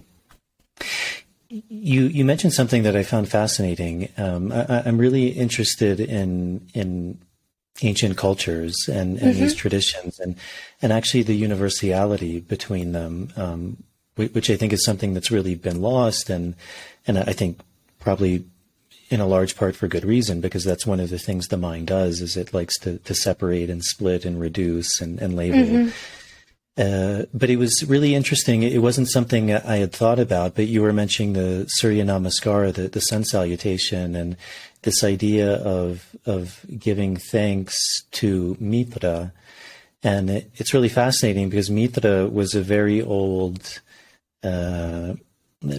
You 1.51 2.03
you 2.03 2.25
mentioned 2.25 2.53
something 2.53 2.83
that 2.83 2.95
I 2.95 3.03
found 3.03 3.29
fascinating. 3.29 4.11
Um, 4.19 4.53
I, 4.53 4.83
am 4.87 4.99
really 4.99 5.29
interested 5.29 5.99
in 5.99 6.69
in 6.75 7.19
ancient 7.81 8.17
cultures 8.17 8.77
and, 8.89 9.19
and 9.19 9.33
mm-hmm. 9.33 9.41
these 9.41 9.55
traditions 9.55 10.19
and 10.21 10.37
and 10.83 10.93
actually 10.93 11.23
the 11.23 11.35
universality 11.35 12.41
between 12.41 12.93
them, 12.93 13.33
um, 13.37 13.83
which 14.17 14.51
I 14.51 14.57
think 14.57 14.73
is 14.73 14.85
something 14.85 15.15
that's 15.15 15.31
really 15.31 15.55
been 15.55 15.81
lost 15.81 16.29
and 16.29 16.55
and 17.07 17.19
I 17.19 17.33
think 17.33 17.61
probably 17.99 18.45
in 19.11 19.21
a 19.21 19.27
large 19.27 19.57
part 19.57 19.75
for 19.75 19.89
good 19.89 20.05
reason 20.05 20.41
because 20.41 20.65
that's 20.65 20.87
one 20.87 21.01
of 21.01 21.09
the 21.09 21.19
things 21.19 21.49
the 21.49 21.57
mind 21.57 21.87
does 21.87 22.21
is 22.21 22.37
it 22.37 22.53
likes 22.53 22.79
to, 22.81 22.99
to 22.99 23.15
separate 23.15 23.71
and 23.71 23.83
split 23.83 24.25
and 24.25 24.39
reduce 24.39 25.01
and, 25.01 25.19
and 25.19 25.35
label. 25.35 25.59
Mm-hmm. 25.59 25.89
Uh, 26.79 27.25
but 27.35 27.51
it 27.51 27.57
was 27.57 27.85
really 27.89 28.15
interesting. 28.15 28.63
It 28.63 28.81
wasn't 28.81 29.11
something 29.11 29.53
I 29.53 29.79
had 29.79 29.93
thought 29.93 30.21
about, 30.21 30.55
but 30.55 30.69
you 30.69 30.81
were 30.81 30.93
mentioning 30.93 31.33
the 31.33 31.67
Surya 31.69 32.05
Namaskara, 32.05 32.73
the, 32.73 32.87
the 32.87 33.01
sun 33.01 33.25
salutation, 33.25 34.15
and 34.15 34.37
this 34.83 35.03
idea 35.03 35.55
of 35.57 36.15
of 36.25 36.65
giving 36.79 37.17
thanks 37.17 37.77
to 38.13 38.57
Mitra. 38.61 39.33
And 40.05 40.31
it, 40.31 40.53
it's 40.55 40.73
really 40.73 40.89
fascinating 40.89 41.49
because 41.49 41.69
Mitra 41.69 42.29
was 42.29 42.55
a 42.55 42.63
very 42.63 43.03
old 43.03 43.81
uh, 44.45 45.15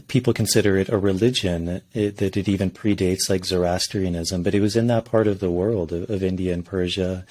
people 0.08 0.34
consider 0.34 0.78
it 0.78 0.90
a 0.90 0.98
religion 0.98 1.82
it, 1.94 2.18
that 2.18 2.36
it 2.36 2.50
even 2.50 2.70
predates 2.70 3.30
like 3.30 3.46
Zoroastrianism, 3.46 4.44
but 4.44 4.54
it 4.54 4.60
was 4.60 4.76
in 4.76 4.88
that 4.88 5.06
part 5.06 5.28
of 5.28 5.40
the 5.40 5.52
world 5.52 5.94
of, 5.94 6.10
of 6.10 6.24
India 6.24 6.54
and 6.54 6.66
Persia. 6.66 7.26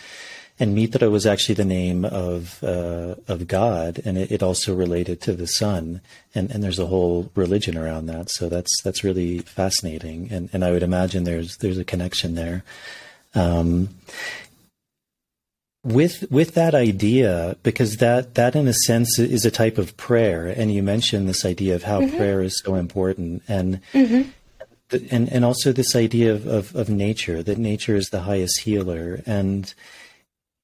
And 0.60 0.74
Mitra 0.74 1.08
was 1.08 1.24
actually 1.24 1.54
the 1.54 1.64
name 1.64 2.04
of 2.04 2.62
uh, 2.64 3.14
of 3.28 3.46
God, 3.46 4.00
and 4.04 4.18
it, 4.18 4.32
it, 4.32 4.42
also 4.42 4.74
related 4.74 5.20
to 5.22 5.32
the 5.32 5.46
sun. 5.46 6.00
And, 6.34 6.50
and 6.50 6.64
there's 6.64 6.80
a 6.80 6.86
whole 6.86 7.30
religion 7.36 7.76
around 7.76 8.06
that. 8.06 8.28
So 8.30 8.48
that's 8.48 8.74
that's 8.82 9.04
really 9.04 9.38
fascinating. 9.38 10.28
And 10.30 10.50
and 10.52 10.64
I 10.64 10.72
would 10.72 10.82
imagine 10.82 11.24
there's 11.24 11.56
there's 11.58 11.78
a 11.78 11.84
connection 11.84 12.34
there. 12.34 12.64
Um, 13.34 13.90
with 15.84 16.30
with 16.30 16.54
that 16.54 16.74
idea 16.74 17.56
because 17.62 17.98
that 17.98 18.34
that 18.34 18.56
in 18.56 18.66
a 18.66 18.72
sense 18.72 19.18
is 19.18 19.44
a 19.44 19.50
type 19.50 19.78
of 19.78 19.96
prayer 19.96 20.46
and 20.46 20.72
you 20.72 20.82
mentioned 20.82 21.28
this 21.28 21.44
idea 21.44 21.74
of 21.74 21.84
how 21.84 22.00
mm-hmm. 22.00 22.16
prayer 22.16 22.42
is 22.42 22.60
so 22.64 22.74
important 22.74 23.42
and 23.48 23.80
mm-hmm. 23.92 24.28
and 25.10 25.28
and 25.32 25.44
also 25.44 25.72
this 25.72 25.94
idea 25.94 26.32
of, 26.32 26.46
of, 26.46 26.74
of 26.74 26.88
nature 26.88 27.42
that 27.42 27.58
nature 27.58 27.94
is 27.94 28.08
the 28.08 28.22
highest 28.22 28.60
healer 28.60 29.22
and 29.24 29.72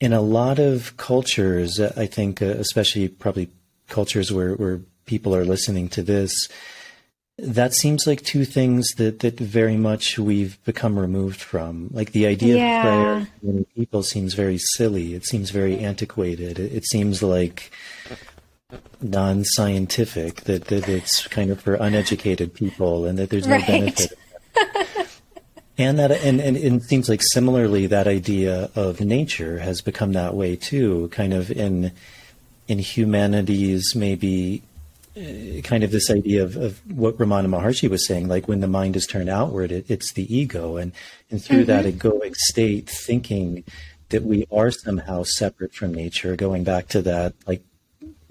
in 0.01 0.13
a 0.13 0.21
lot 0.21 0.59
of 0.59 0.97
cultures 0.97 1.81
i 1.81 2.07
think 2.07 2.43
uh, 2.43 2.47
especially 2.47 3.09
probably 3.09 3.49
cultures 3.89 4.33
where 4.33 4.55
where 4.55 4.81
people 5.07 5.35
are 5.35 5.45
listening 5.45 5.89
to 5.89 6.03
this 6.03 6.49
that 7.39 7.75
seems 7.75 8.07
like 8.07 8.23
two 8.23 8.45
things 8.45 8.87
that, 8.97 9.21
that 9.21 9.39
very 9.39 9.77
much 9.77 10.19
we've 10.19 10.63
become 10.65 10.99
removed 10.99 11.41
from. 11.41 11.89
Like 11.91 12.13
the 12.13 12.27
idea 12.27 12.57
yeah. 12.57 12.77
of 12.77 12.83
prayer 12.83 13.29
many 13.43 13.65
people 13.75 14.03
seems 14.03 14.35
very 14.35 14.59
silly. 14.59 15.15
It 15.15 15.27
seems 15.27 15.51
very 15.51 15.79
antiquated. 15.79 16.59
It, 16.61 16.73
it 16.73 16.85
seems 16.87 17.23
like 17.23 17.73
non-scientific. 19.01 20.43
That, 20.43 20.67
that 20.67 20.89
it's 20.89 21.27
kind 21.27 21.51
of 21.51 21.61
for 21.61 21.75
uneducated 21.75 22.55
people, 22.55 23.05
and 23.05 23.19
that 23.19 23.31
there's 23.31 23.49
no 23.49 23.57
right. 23.57 23.67
benefit. 23.67 24.13
and 25.77 25.99
that 25.99 26.11
and, 26.11 26.41
and, 26.41 26.57
it 26.57 26.83
seems 26.85 27.09
like 27.09 27.21
similarly 27.23 27.87
that 27.87 28.07
idea 28.07 28.71
of 28.75 29.01
nature 29.01 29.59
has 29.59 29.81
become 29.81 30.13
that 30.13 30.35
way 30.35 30.57
too. 30.57 31.09
Kind 31.09 31.33
of 31.33 31.51
in 31.51 31.93
in 32.69 32.79
humanities 32.79 33.95
maybe 33.95 34.63
uh, 35.17 35.61
kind 35.63 35.85
of 35.85 35.91
this 35.93 36.11
idea 36.11 36.43
of, 36.43 36.57
of, 36.57 36.81
what 36.97 37.17
Ramana 37.19 37.47
Maharshi 37.47 37.89
was 37.89 38.07
saying, 38.07 38.27
like 38.27 38.49
when 38.49 38.61
the 38.61 38.67
mind 38.67 38.97
is 38.97 39.07
turned 39.07 39.29
outward, 39.29 39.71
it, 39.71 39.89
it's 39.89 40.13
the 40.13 40.35
ego, 40.35 40.77
and 40.77 40.93
and 41.31 41.43
through 41.43 41.65
mm-hmm. 41.65 41.67
that 41.67 41.85
egoic 41.85 42.35
state, 42.35 42.89
thinking 42.89 43.65
that 44.09 44.23
we 44.23 44.47
are 44.53 44.71
somehow 44.71 45.23
separate 45.25 45.73
from 45.73 45.95
nature, 45.95 46.37
going 46.37 46.65
back 46.65 46.89
to 46.89 47.03
that 47.03 47.35
like 47.47 47.63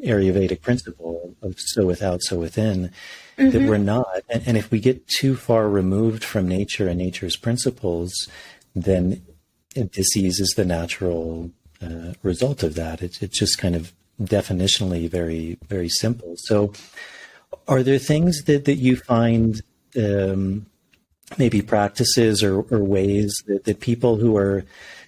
Ayurvedic 0.02 0.62
principle 0.62 1.36
of 1.42 1.56
so 1.58 1.86
without, 1.86 2.22
so 2.22 2.38
within, 2.38 2.92
mm-hmm. 3.38 3.50
that 3.52 3.70
we're 3.70 3.78
not. 3.78 4.22
And, 4.30 4.44
and 4.48 4.58
if 4.58 4.72
we 4.72 4.80
get 4.80 5.08
too 5.08 5.36
far 5.36 5.70
removed 5.70 6.24
from 6.24 6.48
nature 6.48 6.88
and 6.88 6.98
nature's 6.98 7.36
principles, 7.36 8.14
then 8.76 9.24
disease 9.92 10.40
is 10.40 10.54
the 10.56 10.66
natural 10.66 11.52
uh, 11.82 12.14
result 12.22 12.64
of 12.64 12.76
that. 12.76 13.02
It's 13.02 13.22
it's 13.22 13.38
just 13.38 13.58
kind 13.58 13.76
of 13.76 13.94
definitionally 14.22 15.10
very 15.10 15.58
very 15.68 15.90
simple. 15.90 16.36
So, 16.38 16.74
are 17.68 17.84
there 17.84 18.00
things 18.00 18.44
that 18.44 18.66
that 18.66 18.76
you 18.76 18.96
find 18.96 19.62
um, 19.98 20.68
maybe 21.38 21.62
practices 21.62 22.44
or, 22.44 22.62
or 22.62 22.80
ways 22.80 23.34
that, 23.48 23.64
that 23.66 23.80
people 23.80 24.18
who 24.18 24.38
are 24.38 24.66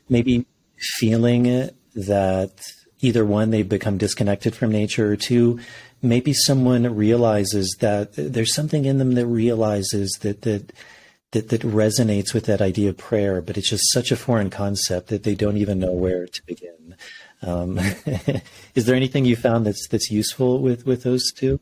maybe 0.10 0.45
feeling 0.77 1.69
that 1.95 2.52
either 3.02 3.26
one 3.26 3.52
they've 3.52 3.69
become 3.69 3.97
disconnected 3.97 4.56
from 4.56 4.72
nature 4.72 5.11
or 5.11 5.15
two 5.15 5.60
maybe 6.07 6.34
someone 6.34 6.95
realizes 6.95 7.76
that 7.80 8.14
there's 8.14 8.53
something 8.53 8.86
in 8.86 8.98
them 8.98 9.14
that 9.15 9.26
realizes 9.26 10.11
that 10.22 10.41
that 10.41 10.72
that, 11.32 11.49
that 11.49 11.61
resonates 11.61 12.34
with 12.34 12.45
that 12.45 12.61
idea 12.61 12.90
of 12.90 12.98
prayer, 12.98 13.41
but 13.41 13.57
it's 13.57 13.69
just 13.69 13.91
such 13.91 14.11
a 14.11 14.15
foreign 14.15 14.49
concept 14.49 15.07
that 15.10 15.23
they 15.23 15.36
don't 15.36 15.57
even 15.57 15.80
know 15.80 15.91
where 15.91 16.27
to 16.27 16.41
begin. 16.45 16.95
Um, 17.41 17.77
is 18.76 18.86
there 18.86 18.95
anything 18.95 19.26
you 19.26 19.36
found 19.36 19.65
that's 19.65 19.88
that's 19.90 20.10
useful 20.10 20.61
with 20.61 20.86
with 20.86 21.03
those 21.03 21.32
two? 21.32 21.60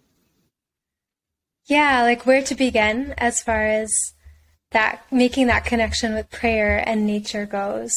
Yeah, 1.66 2.04
like 2.04 2.26
where 2.26 2.44
to 2.44 2.56
begin 2.56 3.14
as 3.18 3.42
far 3.42 3.66
as 3.66 3.92
that 4.72 5.06
making 5.12 5.48
that 5.48 5.66
connection 5.66 6.14
with 6.14 6.30
prayer 6.30 6.84
and 6.88 7.08
nature 7.08 7.46
goes 7.46 7.94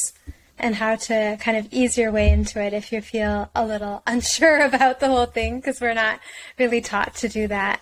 and 0.58 0.74
how 0.74 0.96
to 0.96 1.36
kind 1.40 1.56
of 1.56 1.68
ease 1.72 1.98
your 1.98 2.10
way 2.10 2.30
into 2.30 2.62
it 2.62 2.72
if 2.72 2.92
you 2.92 3.00
feel 3.00 3.50
a 3.54 3.66
little 3.66 4.02
unsure 4.06 4.60
about 4.60 5.00
the 5.00 5.08
whole 5.08 5.26
thing 5.26 5.56
because 5.56 5.80
we're 5.80 5.94
not 5.94 6.20
really 6.58 6.80
taught 6.80 7.14
to 7.16 7.28
do 7.28 7.46
that. 7.48 7.80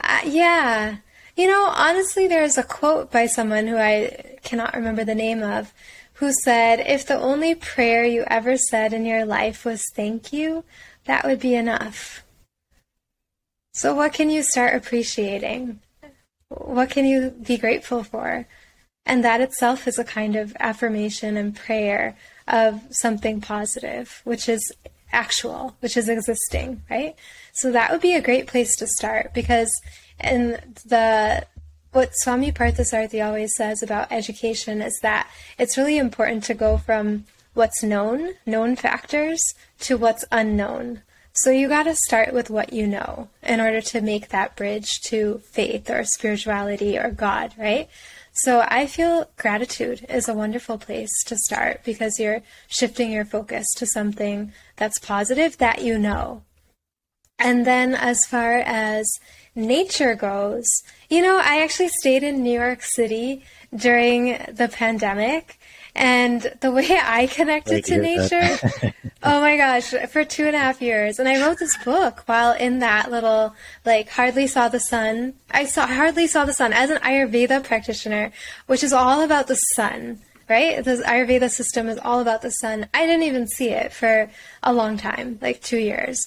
Uh, 0.00 0.20
yeah. 0.24 0.96
You 1.36 1.46
know, 1.48 1.66
honestly, 1.74 2.26
there's 2.26 2.56
a 2.56 2.62
quote 2.62 3.10
by 3.10 3.26
someone 3.26 3.66
who 3.66 3.76
I 3.76 4.38
cannot 4.42 4.74
remember 4.74 5.04
the 5.04 5.14
name 5.14 5.42
of 5.42 5.72
who 6.14 6.32
said, 6.32 6.80
If 6.80 7.06
the 7.06 7.18
only 7.18 7.54
prayer 7.54 8.04
you 8.04 8.24
ever 8.26 8.56
said 8.56 8.92
in 8.92 9.04
your 9.04 9.26
life 9.26 9.64
was 9.64 9.84
thank 9.94 10.32
you, 10.32 10.64
that 11.04 11.24
would 11.24 11.40
be 11.40 11.54
enough. 11.54 12.24
So, 13.74 13.94
what 13.94 14.14
can 14.14 14.30
you 14.30 14.42
start 14.42 14.74
appreciating? 14.74 15.80
What 16.48 16.88
can 16.88 17.04
you 17.04 17.30
be 17.30 17.58
grateful 17.58 18.02
for? 18.02 18.48
And 19.06 19.24
that 19.24 19.40
itself 19.40 19.86
is 19.86 19.98
a 19.98 20.04
kind 20.04 20.36
of 20.36 20.56
affirmation 20.60 21.36
and 21.36 21.54
prayer 21.54 22.16
of 22.48 22.82
something 22.90 23.40
positive, 23.40 24.20
which 24.24 24.48
is 24.48 24.60
actual, 25.12 25.76
which 25.80 25.96
is 25.96 26.08
existing, 26.08 26.82
right? 26.90 27.14
So, 27.52 27.70
that 27.72 27.90
would 27.90 28.00
be 28.00 28.14
a 28.14 28.20
great 28.20 28.46
place 28.46 28.76
to 28.76 28.86
start 28.86 29.32
because 29.32 29.72
in 30.22 30.58
the 30.84 31.46
what 31.92 32.10
Swami 32.16 32.52
Parthasarathy 32.52 33.24
always 33.24 33.54
says 33.56 33.82
about 33.82 34.12
education 34.12 34.82
is 34.82 34.98
that 35.00 35.30
it's 35.58 35.78
really 35.78 35.96
important 35.96 36.44
to 36.44 36.52
go 36.52 36.76
from 36.76 37.24
what's 37.54 37.82
known, 37.82 38.34
known 38.44 38.76
factors, 38.76 39.42
to 39.80 39.96
what's 39.96 40.24
unknown. 40.30 41.00
So 41.32 41.50
you 41.50 41.68
got 41.68 41.84
to 41.84 41.94
start 41.94 42.34
with 42.34 42.50
what 42.50 42.72
you 42.72 42.86
know 42.86 43.28
in 43.42 43.60
order 43.60 43.80
to 43.80 44.00
make 44.02 44.28
that 44.28 44.56
bridge 44.56 45.00
to 45.04 45.40
faith 45.52 45.88
or 45.88 46.04
spirituality 46.04 46.98
or 46.98 47.10
God, 47.10 47.54
right? 47.58 47.88
So 48.40 48.62
I 48.68 48.86
feel 48.86 49.30
gratitude 49.38 50.04
is 50.10 50.28
a 50.28 50.34
wonderful 50.34 50.76
place 50.76 51.10
to 51.24 51.38
start 51.38 51.80
because 51.84 52.20
you're 52.20 52.42
shifting 52.68 53.10
your 53.10 53.24
focus 53.24 53.66
to 53.76 53.86
something 53.86 54.52
that's 54.76 54.98
positive 54.98 55.56
that 55.56 55.82
you 55.82 55.98
know. 55.98 56.42
And 57.38 57.66
then 57.66 57.94
as 57.94 58.26
far 58.26 58.58
as 58.58 59.06
nature 59.54 60.14
goes, 60.14 60.66
you 61.08 61.22
know, 61.22 61.40
I 61.42 61.62
actually 61.62 61.88
stayed 61.88 62.22
in 62.22 62.42
New 62.42 62.52
York 62.52 62.82
City 62.82 63.42
during 63.74 64.38
the 64.52 64.68
pandemic. 64.70 65.58
And 65.96 66.52
the 66.60 66.70
way 66.70 66.86
I 67.02 67.26
connected 67.26 67.84
to 67.86 67.98
nature, 67.98 68.58
oh 69.22 69.40
my 69.40 69.56
gosh, 69.56 69.94
for 70.10 70.24
two 70.24 70.46
and 70.46 70.54
a 70.54 70.58
half 70.58 70.80
years. 70.80 71.18
And 71.18 71.28
I 71.28 71.40
wrote 71.40 71.58
this 71.58 71.76
book 71.78 72.22
while 72.26 72.52
in 72.52 72.78
that 72.80 73.10
little, 73.10 73.54
like, 73.84 74.10
hardly 74.10 74.46
saw 74.46 74.68
the 74.68 74.78
sun. 74.78 75.34
I 75.50 75.64
saw, 75.64 75.86
hardly 75.86 76.26
saw 76.26 76.44
the 76.44 76.52
sun 76.52 76.72
as 76.72 76.90
an 76.90 76.98
Ayurveda 76.98 77.64
practitioner, 77.64 78.30
which 78.66 78.84
is 78.84 78.92
all 78.92 79.22
about 79.22 79.48
the 79.48 79.56
sun 79.74 80.20
right? 80.48 80.84
The 80.84 81.02
Ayurveda 81.04 81.50
system 81.50 81.88
is 81.88 81.98
all 81.98 82.20
about 82.20 82.40
the 82.40 82.50
sun. 82.50 82.86
I 82.94 83.04
didn't 83.04 83.24
even 83.24 83.48
see 83.48 83.70
it 83.70 83.92
for 83.92 84.30
a 84.62 84.72
long 84.72 84.96
time, 84.96 85.40
like 85.42 85.60
two 85.60 85.78
years. 85.78 86.24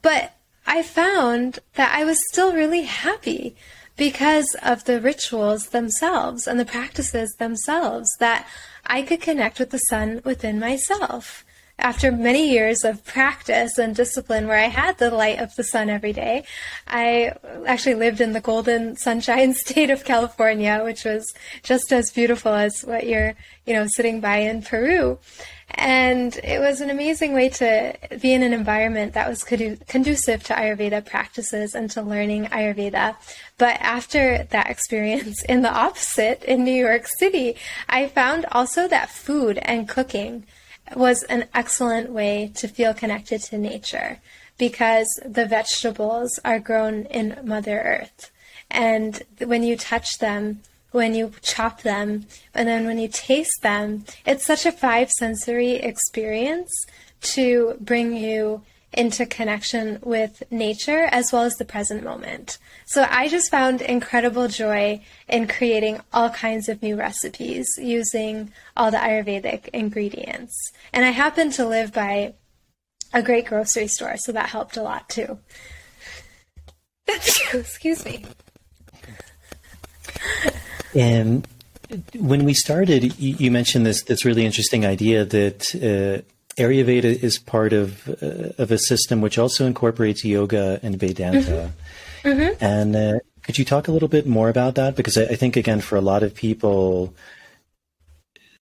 But 0.00 0.36
I 0.64 0.82
found 0.82 1.58
that 1.74 1.92
I 1.92 2.04
was 2.04 2.20
still 2.30 2.52
really 2.52 2.82
happy 2.82 3.56
because 3.96 4.46
of 4.62 4.84
the 4.84 5.00
rituals 5.00 5.68
themselves 5.68 6.46
and 6.46 6.58
the 6.58 6.64
practices 6.64 7.34
themselves 7.38 8.08
that 8.20 8.46
I 8.86 9.02
could 9.02 9.20
connect 9.20 9.58
with 9.58 9.70
the 9.70 9.78
sun 9.78 10.20
within 10.24 10.58
myself. 10.58 11.44
After 11.82 12.12
many 12.12 12.48
years 12.48 12.84
of 12.84 13.04
practice 13.04 13.76
and 13.76 13.92
discipline 13.92 14.46
where 14.46 14.56
I 14.56 14.68
had 14.68 14.98
the 14.98 15.10
light 15.10 15.40
of 15.40 15.52
the 15.56 15.64
sun 15.64 15.90
every 15.90 16.12
day, 16.12 16.44
I 16.86 17.32
actually 17.66 17.96
lived 17.96 18.20
in 18.20 18.34
the 18.34 18.40
golden 18.40 18.96
sunshine 18.96 19.52
state 19.66 19.90
of 19.90 20.04
California, 20.04 20.82
which 20.84 21.04
was 21.04 21.34
just 21.64 21.92
as 21.92 22.12
beautiful 22.12 22.54
as 22.54 22.82
what 22.82 23.08
you're, 23.08 23.34
you 23.66 23.74
know, 23.74 23.88
sitting 23.88 24.20
by 24.20 24.36
in 24.36 24.62
Peru. 24.62 25.18
And 25.70 26.36
it 26.44 26.60
was 26.60 26.80
an 26.80 26.88
amazing 26.88 27.32
way 27.32 27.48
to 27.48 27.96
be 28.20 28.32
in 28.32 28.44
an 28.44 28.52
environment 28.52 29.14
that 29.14 29.28
was 29.28 29.42
conducive 29.42 30.44
to 30.44 30.54
Ayurveda 30.54 31.04
practices 31.04 31.74
and 31.74 31.90
to 31.90 32.02
learning 32.02 32.44
Ayurveda. 32.44 33.16
But 33.58 33.80
after 33.80 34.46
that 34.50 34.70
experience 34.70 35.42
in 35.48 35.62
the 35.62 35.72
opposite 35.72 36.44
in 36.44 36.62
New 36.62 36.70
York 36.70 37.08
City, 37.18 37.56
I 37.88 38.06
found 38.06 38.46
also 38.52 38.86
that 38.86 39.10
food 39.10 39.58
and 39.62 39.88
cooking 39.88 40.46
was 40.94 41.22
an 41.24 41.46
excellent 41.54 42.10
way 42.10 42.52
to 42.56 42.68
feel 42.68 42.94
connected 42.94 43.40
to 43.42 43.58
nature 43.58 44.20
because 44.58 45.08
the 45.24 45.46
vegetables 45.46 46.38
are 46.44 46.58
grown 46.58 47.06
in 47.06 47.38
Mother 47.44 47.80
Earth. 47.80 48.30
And 48.70 49.22
when 49.38 49.62
you 49.62 49.76
touch 49.76 50.18
them, 50.18 50.60
when 50.92 51.14
you 51.14 51.32
chop 51.40 51.82
them 51.82 52.26
and 52.54 52.68
then 52.68 52.86
when 52.86 52.98
you 52.98 53.08
taste 53.08 53.62
them. 53.62 54.04
It's 54.24 54.46
such 54.46 54.64
a 54.64 54.72
five 54.72 55.10
sensory 55.10 55.72
experience 55.72 56.70
to 57.22 57.76
bring 57.80 58.14
you 58.14 58.62
into 58.92 59.24
connection 59.26 59.98
with 60.02 60.42
nature 60.50 61.08
as 61.10 61.32
well 61.32 61.42
as 61.42 61.54
the 61.54 61.64
present 61.64 62.04
moment. 62.04 62.58
So 62.84 63.06
I 63.08 63.28
just 63.28 63.50
found 63.50 63.80
incredible 63.80 64.48
joy 64.48 65.02
in 65.28 65.46
creating 65.48 66.00
all 66.12 66.30
kinds 66.30 66.68
of 66.68 66.82
new 66.82 66.96
recipes 66.96 67.66
using 67.78 68.52
all 68.76 68.90
the 68.90 68.98
Ayurvedic 68.98 69.68
ingredients. 69.68 70.54
And 70.92 71.04
I 71.04 71.10
happen 71.10 71.50
to 71.52 71.66
live 71.66 71.92
by 71.92 72.34
a 73.14 73.22
great 73.22 73.46
grocery 73.46 73.88
store, 73.88 74.16
so 74.16 74.32
that 74.32 74.48
helped 74.48 74.76
a 74.76 74.82
lot 74.82 75.08
too. 75.08 75.38
Excuse 77.08 78.04
me. 78.04 78.24
And 80.94 81.46
when 82.14 82.44
we 82.44 82.54
started, 82.54 83.18
you, 83.18 83.50
mentioned 83.50 83.86
this 83.86 84.02
this 84.02 84.24
really 84.24 84.44
interesting 84.44 84.86
idea 84.86 85.24
that 85.24 85.74
uh, 85.74 86.22
Ayurveda 86.58 87.04
is 87.04 87.38
part 87.38 87.72
of 87.72 88.08
uh, 88.08 88.52
of 88.62 88.70
a 88.70 88.78
system 88.78 89.20
which 89.20 89.38
also 89.38 89.66
incorporates 89.66 90.24
yoga 90.24 90.78
and 90.82 90.98
Vedanta. 90.98 91.72
Mm-hmm. 92.22 92.28
Mm-hmm. 92.28 92.64
And 92.64 92.96
uh, 92.96 93.18
could 93.42 93.58
you 93.58 93.64
talk 93.64 93.88
a 93.88 93.92
little 93.92 94.08
bit 94.08 94.26
more 94.26 94.48
about 94.48 94.74
that? 94.76 94.94
Because 94.94 95.16
I, 95.16 95.22
I, 95.22 95.34
think 95.36 95.56
again, 95.56 95.80
for 95.80 95.96
a 95.96 96.00
lot 96.00 96.22
of 96.22 96.34
people, 96.34 97.14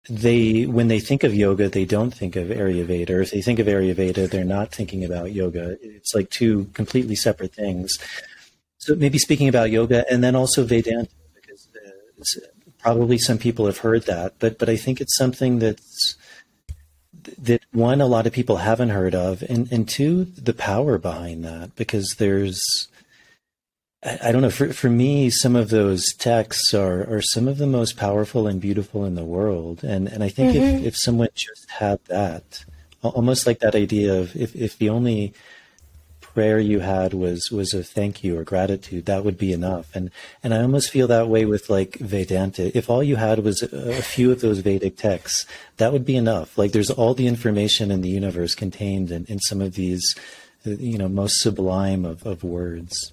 they 0.10 0.66
when 0.66 0.88
they 0.88 1.00
think 1.00 1.24
of 1.24 1.36
yoga, 1.36 1.68
they 1.68 1.86
don't 1.86 2.14
think 2.14 2.36
of 2.36 2.48
Ayurveda. 2.48 3.10
Or 3.10 3.22
if 3.22 3.32
they 3.32 3.42
think 3.42 3.60
of 3.60 3.68
Ayurveda, 3.68 4.30
they're 4.30 4.46
not 4.46 4.72
thinking 4.72 5.04
about 5.04 5.34
yoga. 5.34 5.78
It's 5.82 6.14
like 6.14 6.30
two 6.30 6.66
completely 6.74 7.16
separate 7.16 7.54
things. 7.54 7.98
So 8.78 8.96
maybe 8.96 9.18
speaking 9.18 9.50
about 9.50 9.72
yoga 9.72 10.06
and 10.12 10.24
then 10.24 10.36
also 10.36 10.64
Vedanta, 10.64 11.10
because 11.34 11.68
uh, 12.38 12.48
probably 12.78 13.18
some 13.18 13.38
people 13.38 13.66
have 13.66 13.80
heard 13.80 14.04
that, 14.04 14.36
but 14.40 14.58
but 14.58 14.70
I 14.70 14.78
think 14.78 15.02
it's 15.02 15.18
something 15.18 15.60
that's 15.60 16.16
that 17.44 17.62
one 17.72 18.02
a 18.02 18.06
lot 18.06 18.28
of 18.28 18.34
people 18.34 18.58
haven't 18.58 18.90
heard 18.90 19.16
of, 19.16 19.42
and 19.44 19.72
and 19.72 19.88
two 19.88 20.26
the 20.26 20.54
power 20.54 20.98
behind 20.98 21.44
that 21.46 21.76
because 21.76 22.16
there's 22.18 22.62
I, 24.04 24.20
I 24.26 24.32
don't 24.32 24.42
know 24.42 24.50
for 24.50 24.74
for 24.74 24.90
me 24.90 25.30
some 25.30 25.56
of 25.56 25.70
those 25.70 26.14
texts 26.14 26.74
are 26.74 27.02
are 27.14 27.22
some 27.22 27.48
of 27.48 27.58
the 27.58 27.68
most 27.68 27.98
powerful 27.98 28.48
and 28.48 28.62
beautiful 28.62 29.06
in 29.06 29.16
the 29.16 29.26
world, 29.26 29.84
and 29.84 30.08
and 30.08 30.24
I 30.24 30.30
think 30.30 30.56
mm-hmm. 30.56 30.78
if 30.78 30.86
if 30.86 30.98
someone 30.98 31.30
just 31.34 31.70
had 31.70 32.00
that, 32.06 32.66
almost 33.02 33.48
like 33.48 33.60
that 33.60 33.76
idea 33.76 34.14
of 34.20 34.36
if 34.36 34.56
if 34.56 34.78
the 34.78 34.90
only 34.90 35.34
prayer 36.40 36.58
you 36.58 36.80
had 36.80 37.14
was 37.14 37.52
was 37.52 37.74
a 37.74 37.84
thank 37.84 38.24
you 38.24 38.38
or 38.38 38.46
gratitude, 38.46 39.06
that 39.08 39.26
would 39.26 39.38
be 39.38 39.52
enough. 39.52 39.94
And 39.94 40.10
and 40.42 40.54
I 40.54 40.62
almost 40.62 40.90
feel 40.90 41.06
that 41.08 41.28
way 41.28 41.44
with 41.44 41.70
like 41.70 41.98
Vedanta. 41.98 42.72
If 42.78 42.90
all 42.90 43.04
you 43.04 43.18
had 43.18 43.40
was 43.40 43.62
a, 43.62 44.02
few 44.02 44.32
of 44.32 44.40
those 44.40 44.60
Vedic 44.60 44.96
texts, 44.96 45.46
that 45.76 45.92
would 45.92 46.06
be 46.06 46.16
enough. 46.16 46.58
Like 46.58 46.72
there's 46.72 46.90
all 46.90 47.14
the 47.14 47.28
information 47.28 47.92
in 47.92 48.00
the 48.00 48.08
universe 48.22 48.56
contained 48.56 49.12
in, 49.12 49.26
in 49.26 49.40
some 49.40 49.60
of 49.60 49.76
these, 49.76 50.16
you 50.64 50.98
know, 50.98 51.10
most 51.10 51.42
sublime 51.42 52.06
of, 52.06 52.26
of 52.26 52.42
words. 52.42 53.12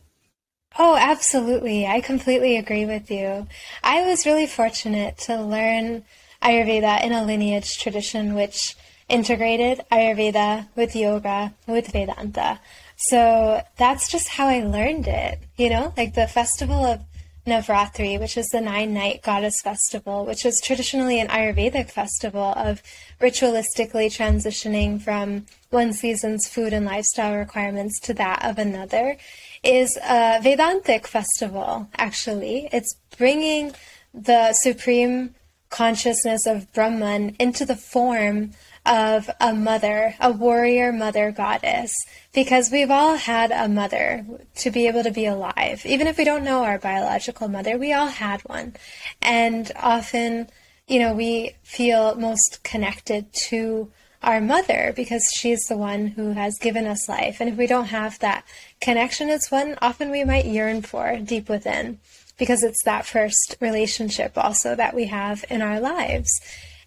Oh, 0.78 0.94
absolutely. 0.96 1.84
I 1.84 2.00
completely 2.00 2.56
agree 2.56 2.86
with 2.86 3.10
you. 3.10 3.48
I 3.82 4.06
was 4.06 4.24
really 4.24 4.46
fortunate 4.46 5.18
to 5.26 5.42
learn 5.42 6.04
Ayurveda 6.44 7.02
in 7.02 7.12
a 7.12 7.24
lineage 7.24 7.76
tradition 7.76 8.36
which 8.36 8.76
integrated 9.08 9.80
Ayurveda 9.90 10.68
with 10.76 10.94
yoga, 10.94 11.54
with 11.66 11.88
Vedanta. 11.88 12.60
So 12.96 13.62
that's 13.76 14.08
just 14.08 14.28
how 14.28 14.48
I 14.48 14.62
learned 14.62 15.06
it, 15.06 15.38
you 15.56 15.68
know, 15.68 15.92
like 15.96 16.14
the 16.14 16.26
festival 16.26 16.84
of 16.84 17.00
Navratri, 17.46 18.18
which 18.18 18.36
is 18.36 18.48
the 18.48 18.60
nine 18.60 18.92
night 18.92 19.22
goddess 19.22 19.60
festival, 19.62 20.24
which 20.24 20.44
is 20.44 20.60
traditionally 20.60 21.20
an 21.20 21.28
Ayurvedic 21.28 21.90
festival 21.90 22.54
of 22.56 22.82
ritualistically 23.20 24.06
transitioning 24.06 25.00
from 25.00 25.46
one 25.70 25.92
season's 25.92 26.48
food 26.48 26.72
and 26.72 26.86
lifestyle 26.86 27.36
requirements 27.36 28.00
to 28.00 28.14
that 28.14 28.44
of 28.44 28.58
another, 28.58 29.16
is 29.62 29.96
a 29.98 30.40
Vedantic 30.42 31.06
festival, 31.06 31.88
actually. 31.98 32.68
It's 32.72 32.96
bringing 33.16 33.72
the 34.12 34.52
supreme 34.54 35.34
consciousness 35.70 36.46
of 36.46 36.72
Brahman 36.72 37.36
into 37.38 37.64
the 37.64 37.76
form 37.76 38.52
of 38.86 39.28
a 39.40 39.52
mother, 39.52 40.14
a 40.20 40.30
warrior 40.30 40.92
mother 40.92 41.32
goddess, 41.32 41.92
because 42.32 42.70
we've 42.70 42.90
all 42.90 43.16
had 43.16 43.50
a 43.50 43.68
mother 43.68 44.24
to 44.56 44.70
be 44.70 44.86
able 44.86 45.02
to 45.02 45.10
be 45.10 45.26
alive. 45.26 45.84
Even 45.84 46.06
if 46.06 46.16
we 46.16 46.24
don't 46.24 46.44
know 46.44 46.64
our 46.64 46.78
biological 46.78 47.48
mother, 47.48 47.76
we 47.76 47.92
all 47.92 48.08
had 48.08 48.40
one. 48.42 48.74
And 49.20 49.70
often, 49.76 50.48
you 50.86 50.98
know, 51.00 51.14
we 51.14 51.56
feel 51.62 52.14
most 52.14 52.60
connected 52.62 53.32
to 53.32 53.90
our 54.22 54.40
mother 54.40 54.92
because 54.96 55.30
she's 55.34 55.62
the 55.68 55.76
one 55.76 56.08
who 56.08 56.32
has 56.32 56.58
given 56.60 56.86
us 56.86 57.08
life. 57.08 57.40
And 57.40 57.50
if 57.50 57.56
we 57.56 57.66
don't 57.66 57.86
have 57.86 58.18
that 58.20 58.44
connection, 58.80 59.28
it's 59.28 59.50
one 59.50 59.76
often 59.82 60.10
we 60.10 60.24
might 60.24 60.46
yearn 60.46 60.82
for 60.82 61.18
deep 61.18 61.48
within 61.48 61.98
because 62.38 62.62
it's 62.62 62.84
that 62.84 63.06
first 63.06 63.56
relationship 63.60 64.32
also 64.36 64.74
that 64.74 64.94
we 64.94 65.06
have 65.06 65.44
in 65.48 65.62
our 65.62 65.80
lives. 65.80 66.28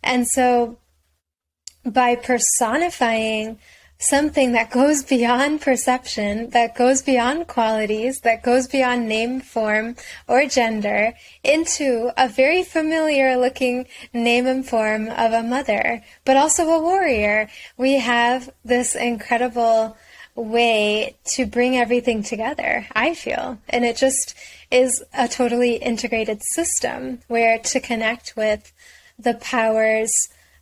And 0.04 0.28
so 0.28 0.78
by 1.90 2.16
personifying 2.16 3.58
something 4.00 4.54
that 4.54 4.72
goes 4.72 5.04
beyond 5.04 5.60
perception, 5.60 6.50
that 6.52 6.74
goes 6.74 7.02
beyond 7.02 7.48
qualities, 7.48 8.22
that 8.22 8.42
goes 8.42 8.66
beyond 8.66 9.08
name, 9.10 9.42
form, 9.42 9.96
or 10.28 10.46
gender, 10.46 11.14
into 11.44 12.10
a 12.18 12.30
very 12.30 12.64
familiar 12.64 13.38
looking 13.38 13.86
name 14.14 14.48
and 14.48 14.66
form 14.66 15.10
of 15.10 15.34
a 15.34 15.44
mother, 15.44 16.02
but 16.24 16.38
also 16.38 16.70
a 16.70 16.82
warrior. 16.82 17.50
We 17.78 18.00
have 18.00 18.50
this 18.64 18.96
incredible 18.96 19.98
way 20.34 21.18
to 21.26 21.46
bring 21.46 21.76
everything 21.76 22.24
together, 22.24 22.88
I 22.94 23.14
feel. 23.14 23.60
And 23.68 23.84
it 23.84 23.98
just 23.98 24.34
is 24.72 25.04
a 25.14 25.28
totally 25.28 25.76
integrated 25.76 26.42
system 26.54 27.20
where 27.28 27.60
to 27.60 27.82
connect 27.82 28.38
with 28.38 28.72
the 29.18 29.34
powers 29.34 30.12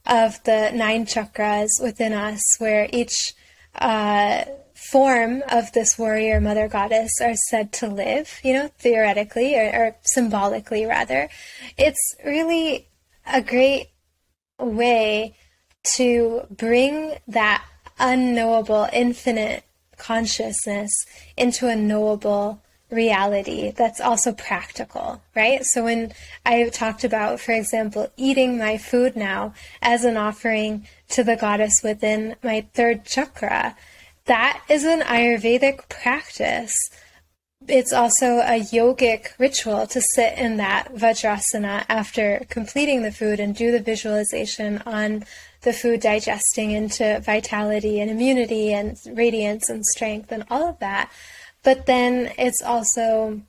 of 0.07 0.43
the 0.43 0.71
nine 0.73 1.05
chakras 1.05 1.69
within 1.81 2.13
us, 2.13 2.41
where 2.59 2.89
each 2.91 3.33
uh, 3.75 4.45
form 4.73 5.43
of 5.51 5.71
this 5.73 5.97
warrior 5.97 6.39
mother 6.39 6.67
goddess 6.67 7.11
are 7.21 7.35
said 7.49 7.71
to 7.73 7.87
live, 7.87 8.39
you 8.43 8.53
know, 8.53 8.69
theoretically 8.79 9.55
or, 9.55 9.65
or 9.65 9.95
symbolically, 10.03 10.85
rather. 10.85 11.29
It's 11.77 12.15
really 12.25 12.87
a 13.25 13.41
great 13.41 13.89
way 14.59 15.35
to 15.95 16.47
bring 16.49 17.15
that 17.27 17.63
unknowable, 17.99 18.87
infinite 18.93 19.63
consciousness 19.97 20.91
into 21.35 21.67
a 21.67 21.75
knowable 21.75 22.61
reality 22.89 23.71
that's 23.71 23.99
also 23.99 24.31
practical, 24.31 25.21
right? 25.35 25.65
So 25.65 25.83
when 25.83 26.13
I 26.45 26.69
talked 26.69 27.03
about, 27.03 27.39
for 27.39 27.51
example, 27.51 28.11
eating 28.15 28.57
my 28.57 28.77
food 28.77 29.15
now 29.15 29.53
as 29.81 30.05
an 30.05 30.17
offering 30.17 30.87
to 31.09 31.23
the 31.23 31.35
goddess 31.35 31.81
within 31.83 32.35
my 32.43 32.65
third 32.73 33.05
chakra, 33.05 33.75
that 34.25 34.61
is 34.69 34.83
an 34.83 35.01
Ayurvedic 35.01 35.89
practice. 35.89 36.75
It's 37.67 37.91
also 37.91 38.39
a 38.39 38.61
yogic 38.61 39.37
ritual 39.39 39.87
to 39.87 40.01
sit 40.13 40.37
in 40.37 40.57
that 40.57 40.93
Vajrasana 40.93 41.85
after 41.89 42.45
completing 42.49 43.03
the 43.03 43.11
food 43.11 43.39
and 43.39 43.55
do 43.55 43.71
the 43.71 43.79
visualization 43.79 44.81
on 44.85 45.25
the 45.63 45.73
food 45.73 45.99
digesting 45.99 46.71
into 46.71 47.19
vitality 47.19 47.99
and 47.99 48.11
immunity 48.11 48.71
and 48.73 48.95
radiance 49.11 49.69
and 49.69 49.85
strength 49.85 50.31
and 50.31 50.45
all 50.49 50.67
of 50.67 50.79
that. 50.79 51.11
But 51.63 51.85
then 51.85 52.31
it's 52.37 52.61
also 52.61 53.41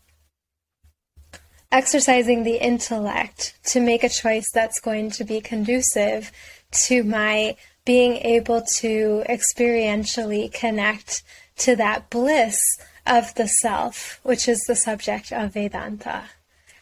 exercising 1.71 2.45
the 2.45 2.57
intellect 2.57 3.59
to 3.63 3.81
make 3.81 4.03
a 4.03 4.09
choice 4.09 4.47
that's 4.53 4.81
going 4.81 5.11
to 5.13 5.25
be 5.25 5.41
conducive 5.41 6.33
to 6.71 7.03
my 7.05 7.57
being 7.85 8.17
able 8.17 8.63
to 8.63 9.25
experientially 9.29 10.53
connect 10.53 11.23
to 11.57 11.77
that 11.77 12.11
bliss 12.11 12.59
of 13.07 13.35
the 13.35 13.49
self, 13.49 14.21
which 14.23 14.49
is 14.49 14.61
the 14.67 14.77
subject 14.77 15.33
of 15.33 15.55
Vedanta. 15.55 16.25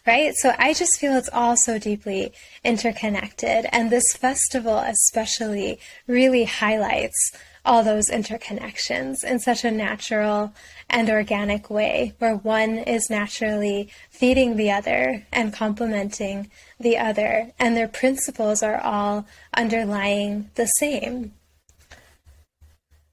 Right? 0.06 0.34
So 0.36 0.54
I 0.56 0.72
just 0.72 1.00
feel 1.00 1.16
it's 1.16 1.30
all 1.32 1.56
so 1.56 1.78
deeply 1.78 2.32
interconnected. 2.64 3.66
And 3.72 3.90
this 3.90 4.12
festival, 4.12 4.78
especially, 4.78 5.80
really 6.06 6.44
highlights 6.44 7.32
all 7.64 7.82
those 7.82 8.08
interconnections 8.08 9.24
in 9.24 9.40
such 9.40 9.64
a 9.64 9.70
natural 9.70 10.54
and 10.88 11.10
organic 11.10 11.68
way, 11.68 12.14
where 12.18 12.36
one 12.36 12.78
is 12.78 13.10
naturally 13.10 13.90
feeding 14.10 14.56
the 14.56 14.70
other 14.70 15.26
and 15.32 15.52
complementing 15.52 16.50
the 16.78 16.96
other, 16.96 17.52
and 17.58 17.76
their 17.76 17.88
principles 17.88 18.62
are 18.62 18.80
all 18.80 19.26
underlying 19.54 20.50
the 20.54 20.66
same. 20.66 21.32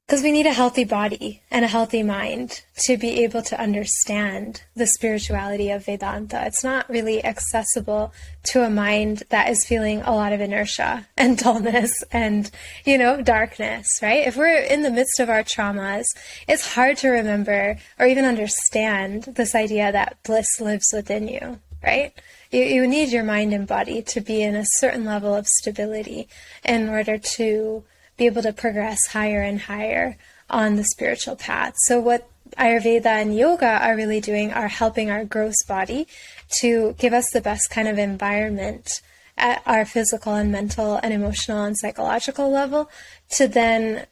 Because 0.05 0.21
we 0.21 0.33
need 0.33 0.45
a 0.45 0.53
healthy 0.53 0.83
body 0.83 1.41
and 1.49 1.63
a 1.63 1.69
healthy 1.69 2.03
mind 2.03 2.61
to 2.85 2.97
be 2.97 3.23
able 3.23 3.41
to 3.43 3.59
understand 3.59 4.63
the 4.75 4.85
spirituality 4.85 5.69
of 5.69 5.85
Vedanta. 5.85 6.45
It's 6.45 6.63
not 6.63 6.89
really 6.89 7.23
accessible 7.23 8.13
to 8.43 8.63
a 8.63 8.69
mind 8.69 9.23
that 9.29 9.49
is 9.49 9.65
feeling 9.65 10.01
a 10.01 10.13
lot 10.13 10.33
of 10.33 10.41
inertia 10.41 11.07
and 11.15 11.37
dullness 11.43 12.03
and, 12.11 12.51
you 12.83 12.97
know, 12.97 13.21
darkness, 13.21 13.87
right? 14.01 14.27
If 14.27 14.35
we're 14.35 14.57
in 14.57 14.81
the 14.81 14.91
midst 14.91 15.21
of 15.21 15.29
our 15.29 15.41
traumas, 15.41 16.05
it's 16.49 16.73
hard 16.73 16.97
to 16.97 17.07
remember 17.07 17.77
or 17.97 18.05
even 18.05 18.25
understand 18.25 19.23
this 19.23 19.55
idea 19.55 19.89
that 19.93 20.17
bliss 20.23 20.59
lives 20.59 20.91
within 20.93 21.29
you, 21.29 21.59
right? 21.81 22.13
You, 22.51 22.63
you 22.63 22.87
need 22.87 23.09
your 23.09 23.23
mind 23.23 23.53
and 23.53 23.65
body 23.65 24.01
to 24.01 24.19
be 24.19 24.41
in 24.41 24.55
a 24.57 24.65
certain 24.79 25.05
level 25.05 25.33
of 25.33 25.47
stability 25.47 26.27
in 26.65 26.89
order 26.89 27.17
to 27.17 27.85
be 28.17 28.25
able 28.25 28.41
to 28.43 28.53
progress 28.53 28.99
higher 29.11 29.41
and 29.41 29.61
higher 29.61 30.17
on 30.49 30.75
the 30.75 30.83
spiritual 30.83 31.35
path. 31.35 31.73
So, 31.85 31.99
what 31.99 32.29
Ayurveda 32.57 33.05
and 33.05 33.35
yoga 33.35 33.79
are 33.81 33.95
really 33.95 34.21
doing 34.21 34.51
are 34.51 34.67
helping 34.67 35.09
our 35.09 35.25
gross 35.25 35.63
body 35.67 36.07
to 36.59 36.95
give 36.99 37.13
us 37.13 37.29
the 37.31 37.41
best 37.41 37.69
kind 37.69 37.87
of 37.87 37.97
environment 37.97 39.01
at 39.37 39.63
our 39.65 39.85
physical 39.85 40.35
and 40.35 40.51
mental 40.51 40.99
and 41.01 41.13
emotional 41.13 41.63
and 41.63 41.77
psychological 41.77 42.51
level 42.51 42.89
to 43.31 43.47
then 43.47 44.05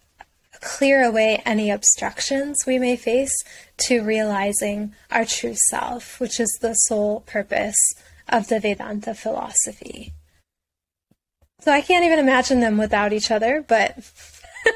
clear 0.61 1.03
away 1.03 1.41
any 1.45 1.69
obstructions 1.69 2.65
we 2.65 2.79
may 2.79 2.95
face 2.95 3.33
to 3.77 4.03
realizing 4.03 4.93
our 5.09 5.25
true 5.25 5.55
self, 5.69 6.19
which 6.19 6.39
is 6.39 6.49
the 6.61 6.73
sole 6.73 7.21
purpose 7.21 7.77
of 8.29 8.47
the 8.47 8.59
Vedanta 8.59 9.13
philosophy. 9.13 10.13
So 11.61 11.71
I 11.71 11.81
can't 11.81 12.05
even 12.05 12.19
imagine 12.19 12.59
them 12.59 12.77
without 12.77 13.13
each 13.13 13.29
other, 13.29 13.63
but 13.67 13.97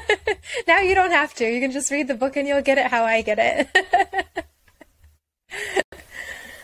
now 0.68 0.80
you 0.80 0.94
don't 0.94 1.10
have 1.10 1.34
to. 1.34 1.44
You 1.44 1.60
can 1.60 1.72
just 1.72 1.90
read 1.90 2.08
the 2.08 2.14
book 2.14 2.36
and 2.36 2.46
you'll 2.46 2.62
get 2.62 2.78
it 2.78 2.86
how 2.86 3.04
I 3.04 3.22
get 3.22 3.38
it. 3.40 4.46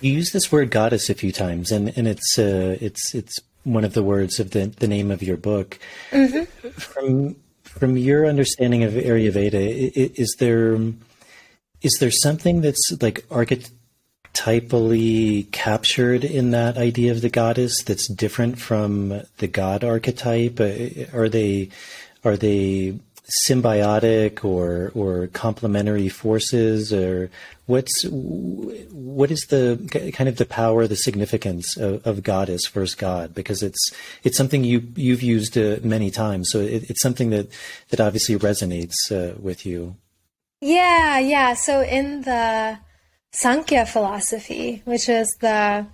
you 0.01 0.13
use 0.13 0.31
this 0.31 0.53
word 0.53 0.71
goddess 0.71 1.11
a 1.11 1.15
few 1.15 1.33
times, 1.33 1.73
and 1.73 1.97
and 1.97 2.07
it's 2.07 2.39
uh, 2.39 2.77
it's 2.81 3.15
it's 3.15 3.39
one 3.65 3.85
of 3.85 3.95
the 3.95 4.03
words 4.03 4.39
of 4.39 4.51
the 4.51 4.67
the 4.67 4.89
name 4.89 5.11
of 5.11 5.23
your 5.23 5.37
book. 5.37 5.79
Mm-hmm. 6.11 6.69
From 6.71 7.37
from 7.63 7.97
your 7.97 8.27
understanding 8.27 8.85
of 8.85 8.93
Ayurveda, 8.93 9.93
is 9.95 10.37
there 10.39 10.79
is 11.81 11.97
there 11.99 12.11
something 12.11 12.61
that's 12.61 12.93
like 13.01 13.25
archetypally 14.33 15.51
captured 15.53 16.25
in 16.25 16.51
that 16.53 16.77
idea 16.77 17.13
of 17.13 17.21
the 17.21 17.29
goddess 17.29 17.83
that's 17.83 18.07
different 18.09 18.59
from 18.59 19.23
the 19.39 19.47
god 19.47 19.85
archetype? 19.85 20.61
Uh, 20.61 21.17
are 21.17 21.29
they 21.29 21.69
are 22.25 22.37
they 22.37 22.99
symbiotic 23.47 24.45
or 24.45 24.93
or 24.95 25.29
complementary 25.29 26.09
forces? 26.09 26.93
Or 26.93 27.31
what's 27.67 28.05
what 28.09 29.31
is 29.31 29.41
the 29.49 30.13
kind 30.15 30.29
of 30.29 30.37
the 30.37 30.45
power 30.45 30.87
the 30.87 30.97
significance 30.97 31.77
of, 31.77 32.07
of 32.07 32.23
goddess 32.23 32.67
versus 32.69 32.95
god? 32.95 33.35
Because 33.35 33.63
it's 33.63 33.93
it's 34.23 34.37
something 34.37 34.65
you 34.65 34.89
you've 34.97 35.23
used 35.23 35.57
uh, 35.57 35.79
many 35.83 36.11
times. 36.11 36.51
So 36.51 36.61
it, 36.61 36.91
it's 36.91 37.03
something 37.03 37.31
that 37.31 37.49
that 37.91 38.01
obviously 38.01 38.37
resonates 38.37 38.95
uh, 39.11 39.39
with 39.41 39.67
you. 39.67 39.97
Yeah 40.61 41.19
yeah. 41.19 41.55
So 41.55 41.83
in 41.83 42.23
the 42.23 42.79
sankhya 43.33 43.87
philosophy 43.87 44.83
which 44.85 45.09
is 45.09 45.29
the 45.41 45.87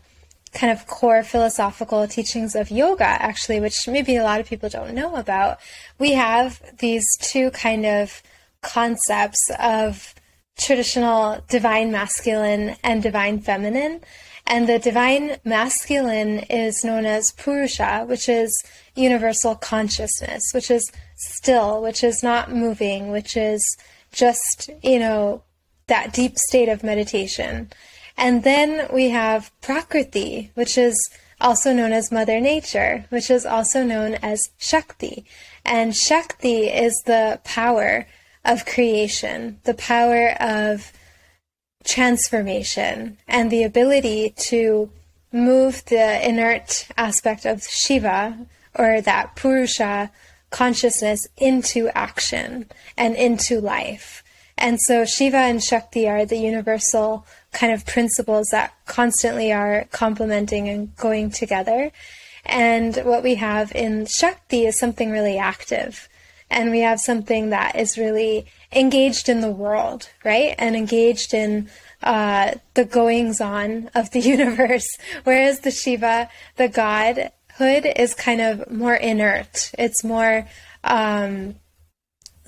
kind 0.53 0.73
of 0.73 0.87
core 0.87 1.23
philosophical 1.23 2.07
teachings 2.07 2.55
of 2.55 2.71
yoga, 2.71 3.05
actually, 3.05 3.61
which 3.61 3.87
maybe 3.87 4.17
a 4.17 4.25
lot 4.25 4.41
of 4.41 4.47
people 4.47 4.69
don't 4.69 4.95
know 4.95 5.17
about, 5.17 5.59
we 5.99 6.13
have 6.13 6.61
these 6.79 7.07
two 7.21 7.51
kind 7.51 7.85
of 7.85 8.23
concepts 8.63 9.41
of 9.61 10.15
traditional 10.59 11.43
divine 11.49 11.93
masculine 11.93 12.77
and 12.83 13.03
divine 13.03 13.41
feminine. 13.41 14.01
And 14.47 14.67
the 14.67 14.79
divine 14.79 15.37
masculine 15.45 16.39
is 16.51 16.83
known 16.83 17.05
as 17.05 17.33
Purusha, 17.33 18.07
which 18.09 18.29
is 18.29 18.51
universal 18.97 19.55
consciousness, 19.55 20.43
which 20.55 20.71
is 20.71 20.91
still, 21.17 21.83
which 21.83 22.03
is 22.03 22.23
not 22.23 22.51
moving, 22.51 23.11
which 23.11 23.37
is 23.37 23.61
just, 24.11 24.71
you 24.83 24.99
know, 24.99 25.43
that 25.89 26.13
deep 26.13 26.39
state 26.39 26.69
of 26.69 26.85
meditation. 26.85 27.71
And 28.17 28.45
then 28.45 28.89
we 28.93 29.11
have 29.11 29.53
Prakriti, 29.61 30.51
which 30.55 30.79
is 30.79 30.97
also 31.41 31.73
known 31.73 31.93
as 31.93 32.11
Mother 32.11 32.41
Nature, 32.41 33.07
which 33.11 33.31
is 33.31 33.47
also 33.47 33.85
known 33.85 34.15
as 34.15 34.51
Shakti. 34.59 35.25
And 35.65 35.95
Shakti 35.95 36.67
is 36.67 36.95
the 37.07 37.41
power 37.45 38.07
of 38.45 38.67
creation, 38.67 39.61
the 39.65 39.75
power 39.75 40.31
of 40.41 40.93
transformation, 41.85 43.19
and 43.29 43.51
the 43.51 43.63
ability 43.63 44.35
to 44.37 44.91
move 45.33 45.85
the 45.87 46.27
inert 46.27 46.89
aspect 46.97 47.45
of 47.45 47.67
Shiva 47.67 48.47
or 48.75 49.01
that 49.01 49.37
Purusha 49.37 50.11
consciousness 50.51 51.27
into 51.37 51.89
action 51.95 52.67
and 52.97 53.15
into 53.15 53.61
life. 53.61 54.25
And 54.59 54.79
so 54.81 55.05
Shiva 55.05 55.37
and 55.37 55.63
Shakti 55.63 56.09
are 56.09 56.27
the 56.27 56.37
universal 56.37 57.25
kind 57.53 57.73
of 57.73 57.87
principles 57.87 58.49
that 58.51 58.75
constantly 58.87 59.53
are 59.53 59.87
complementing 59.93 60.69
and 60.69 60.95
going 60.97 61.31
together. 61.31 61.93
And 62.45 62.97
what 63.05 63.23
we 63.23 63.37
have 63.37 63.73
in 63.73 64.07
Shakti 64.07 64.67
is 64.67 64.79
something 64.79 65.11
really 65.11 65.39
active. 65.39 66.09
And 66.51 66.71
we 66.71 66.81
have 66.81 66.99
something 66.99 67.51
that 67.51 67.77
is 67.77 67.99
really 67.99 68.47
engaged 68.73 69.29
in 69.29 69.43
the 69.43 69.51
world, 69.51 70.09
right? 70.25 70.55
And 70.59 70.75
engaged 70.75 71.35
in 71.35 71.71
uh, 72.03 72.55
the 72.75 72.85
goings 72.85 73.41
on 73.41 73.91
of 73.95 74.11
the 74.11 74.21
universe. 74.37 74.89
Whereas 75.25 75.61
the 75.61 75.71
Shiva, 75.71 76.29
the 76.57 76.69
godhood, 76.69 77.93
is 77.97 78.15
kind 78.15 78.41
of 78.41 78.71
more 78.71 78.95
inert. 78.95 79.71
It's 79.79 80.03
more 80.03 80.49
um, 80.85 81.57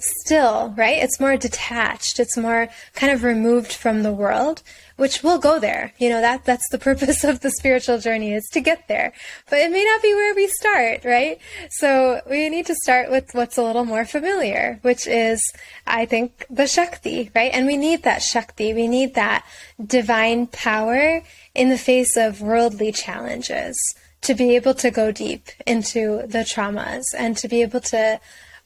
still, 0.03 0.73
right? 0.77 0.99
It's 0.99 1.21
more 1.21 1.37
detached. 1.37 2.19
It's 2.19 2.37
more 2.37 2.69
kind 2.95 3.13
of 3.13 3.23
removed 3.23 3.73
from 3.73 4.03
the 4.03 4.13
world, 4.13 4.63
which 4.97 5.23
will 5.23 5.39
go 5.39 5.59
there. 5.59 5.93
You 5.99 6.09
know, 6.09 6.21
that 6.21 6.45
that's 6.45 6.69
the 6.71 6.79
purpose 6.91 7.25
of 7.25 7.41
the 7.41 7.51
spiritual 7.51 7.99
journey 7.99 8.33
is 8.33 8.49
to 8.53 8.61
get 8.61 8.89
there. 8.89 9.13
But 9.49 9.61
it 9.61 9.71
may 9.71 9.85
not 9.85 10.03
be 10.03 10.15
where 10.15 10.35
we 10.35 10.49
start, 10.49 11.05
right? 11.05 11.39
So 11.71 12.21
we 12.29 12.49
need 12.49 12.67
to 12.67 12.75
start 12.83 13.11
with 13.11 13.31
what's 13.33 13.59
a 13.59 13.63
little 13.63 13.85
more 13.85 14.05
familiar, 14.05 14.79
which 14.83 15.07
is 15.07 15.41
I 15.87 16.07
think 16.07 16.47
the 16.51 16.67
Shakti, 16.67 17.31
right? 17.35 17.53
And 17.53 17.67
we 17.67 17.77
need 17.77 18.03
that 18.03 18.23
Shakti. 18.23 18.75
We 18.75 18.89
need 18.89 19.15
that 19.15 19.45
divine 19.85 20.47
power 20.47 21.23
in 21.55 21.69
the 21.69 21.79
face 21.79 22.17
of 22.17 22.41
worldly 22.41 22.93
challenges 22.93 23.77
to 24.23 24.35
be 24.35 24.55
able 24.55 24.75
to 24.75 24.91
go 24.91 25.11
deep 25.11 25.49
into 25.67 26.27
the 26.27 26.41
traumas 26.41 27.05
and 27.17 27.37
to 27.39 27.49
be 27.49 27.63
able 27.63 27.81
to 27.81 28.21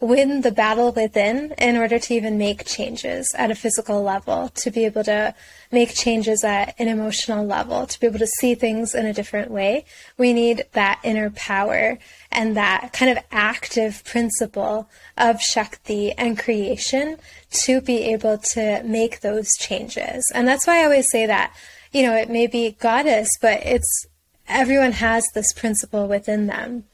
win 0.05 0.43
the 0.43 0.53
battle 0.53 0.93
within 0.93 1.53
in 1.57 1.79
order 1.79 1.99
to 1.99 2.15
even 2.15 2.37
make 2.37 2.67
changes 2.67 3.35
at 3.37 3.51
a 3.51 3.55
physical 3.55 4.03
level, 4.03 4.51
to 4.51 4.71
be 4.71 4.85
able 4.85 5.03
to 5.03 5.35
make 5.73 5.95
changes 5.95 6.45
at 6.45 6.75
an 6.79 6.89
emotional 6.89 7.45
level, 7.45 7.87
to 7.87 7.99
be 7.99 8.07
able 8.07 8.19
to 8.19 8.27
see 8.27 8.55
things 8.55 8.95
in 8.95 9.07
a 9.07 9.15
different 9.15 9.51
way. 9.51 9.87
We 10.19 10.35
need 10.35 10.65
that 10.73 11.01
inner 11.03 11.31
power 11.31 11.99
and 12.31 12.55
that 12.55 12.93
kind 12.93 13.11
of 13.11 13.25
active 13.33 14.05
principle 14.05 14.91
of 15.17 15.41
Shakti 15.41 16.13
and 16.13 16.39
creation 16.39 17.17
to 17.65 17.81
be 17.81 18.13
able 18.13 18.37
to 18.39 18.83
make 18.85 19.21
those 19.21 19.49
changes. 19.59 20.31
And 20.35 20.47
that's 20.47 20.67
why 20.67 20.81
I 20.81 20.85
always 20.85 21.11
say 21.11 21.25
that, 21.27 21.57
you 21.93 22.03
know, 22.03 22.15
it 22.15 22.29
may 22.29 22.47
be 22.47 22.73
goddess, 22.73 23.31
but 23.41 23.65
it's 23.65 24.07
everyone 24.49 24.93
has 24.93 25.25
this 25.35 25.55
principle 25.55 26.07
within 26.07 26.47
them. 26.47 26.85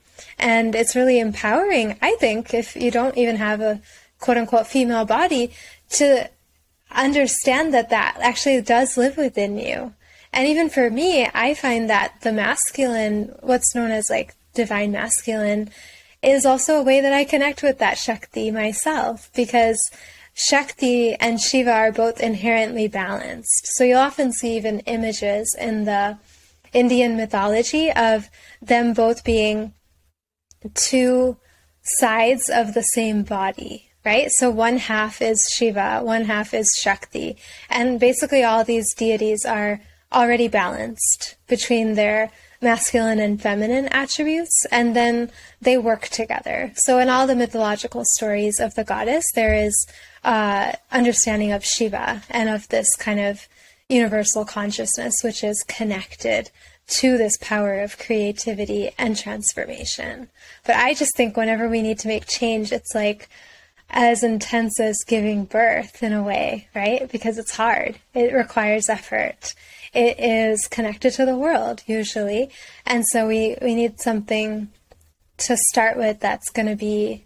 And 0.41 0.75
it's 0.75 0.97
really 0.97 1.21
empowering, 1.21 1.99
I 2.01 2.17
think, 2.19 2.55
if 2.55 2.75
you 2.75 2.91
don't 2.91 3.17
even 3.17 3.37
have 3.37 3.61
a 3.61 3.81
quote 4.19 4.39
unquote 4.39 4.67
female 4.67 5.05
body, 5.05 5.53
to 5.91 6.29
understand 6.91 7.73
that 7.75 7.91
that 7.91 8.17
actually 8.21 8.61
does 8.63 8.97
live 8.97 9.17
within 9.17 9.59
you. 9.59 9.95
And 10.33 10.49
even 10.49 10.69
for 10.69 10.91
me, 10.91 11.29
I 11.35 11.55
find 11.55 11.91
that 11.91 12.21
the 12.23 12.33
masculine, 12.33 13.35
what's 13.41 13.75
known 13.75 13.91
as 13.91 14.09
like 14.09 14.35
divine 14.55 14.93
masculine, 14.93 15.71
is 16.23 16.47
also 16.47 16.77
a 16.77 16.83
way 16.83 17.01
that 17.01 17.13
I 17.13 17.25
connect 17.25 17.63
with 17.63 17.79
that 17.79 17.99
Shakti 17.99 18.51
myself 18.51 19.31
because 19.35 19.81
Shakti 20.35 21.15
and 21.15 21.41
Shiva 21.41 21.73
are 21.73 21.93
both 21.93 22.21
inherently 22.21 22.89
balanced. 22.89 23.67
So 23.75 23.85
you'll 23.85 23.99
often 23.99 24.33
see 24.33 24.57
even 24.57 24.81
images 24.81 25.55
in 25.59 25.85
the 25.85 26.19
Indian 26.73 27.17
mythology 27.17 27.91
of 27.93 28.31
them 28.63 28.93
both 28.95 29.25
being 29.25 29.75
two 30.75 31.37
sides 31.83 32.49
of 32.49 32.75
the 32.75 32.83
same 32.83 33.23
body, 33.23 33.91
right? 34.05 34.31
So 34.33 34.51
one 34.51 34.79
half 34.79 35.23
is 35.23 35.49
Shiva, 35.51 36.01
one 36.03 36.25
half 36.25 36.55
is 36.55 36.71
Shakti. 36.79 37.37
And 37.69 37.99
basically, 37.99 38.45
all 38.45 38.65
these 38.65 38.95
deities 38.95 39.45
are 39.45 39.81
already 40.13 40.49
balanced 40.49 41.37
between 41.47 41.95
their 41.95 42.31
masculine 42.61 43.21
and 43.21 43.41
feminine 43.41 43.89
attributes, 43.89 44.67
and 44.71 44.95
then 44.95 45.31
they 45.63 45.79
work 45.79 46.09
together. 46.09 46.73
So, 46.77 46.99
in 46.99 47.09
all 47.09 47.27
the 47.27 47.37
mythological 47.37 48.03
stories 48.05 48.61
of 48.61 48.75
the 48.75 48.85
goddess, 48.85 49.25
there 49.35 49.55
is 49.55 49.87
uh, 50.25 50.73
understanding 50.93 51.53
of 51.53 51.65
Shiva 51.65 52.23
and 52.29 52.49
of 52.49 52.69
this 52.69 52.95
kind 52.97 53.21
of 53.21 53.49
universal 53.89 54.45
consciousness, 54.45 55.15
which 55.23 55.43
is 55.43 55.65
connected 55.67 56.51
to 56.91 57.17
this 57.17 57.37
power 57.41 57.81
of 57.81 57.99
creativity 57.99 58.91
and 58.99 59.17
transformation. 59.17 60.29
But 60.65 60.77
I 60.77 60.95
just 60.95 61.17
think 61.17 61.37
whenever 61.37 61.69
we 61.69 61.83
need 61.83 61.99
to 62.01 62.09
make 62.09 62.27
change, 62.27 62.73
it's 62.73 62.95
like 62.95 63.29
as 63.91 64.23
intense 64.23 64.79
as 64.79 64.97
giving 65.07 65.45
birth 65.45 66.03
in 66.03 66.13
a 66.13 66.23
way, 66.23 66.69
right? 66.75 67.11
Because 67.11 67.39
it's 67.39 67.57
hard, 67.57 67.99
it 68.15 68.33
requires 68.33 68.89
effort. 68.89 69.55
It 69.93 70.21
is 70.21 70.69
connected 70.69 71.13
to 71.15 71.27
the 71.27 71.37
world 71.37 71.83
usually. 71.87 72.51
And 72.87 73.05
so 73.11 73.27
we, 73.27 73.57
we 73.61 73.75
need 73.75 74.01
something 74.01 74.69
to 75.39 75.57
start 75.57 75.97
with 75.97 76.21
that's 76.21 76.51
going 76.51 76.69
to 76.69 76.77
be 76.77 77.25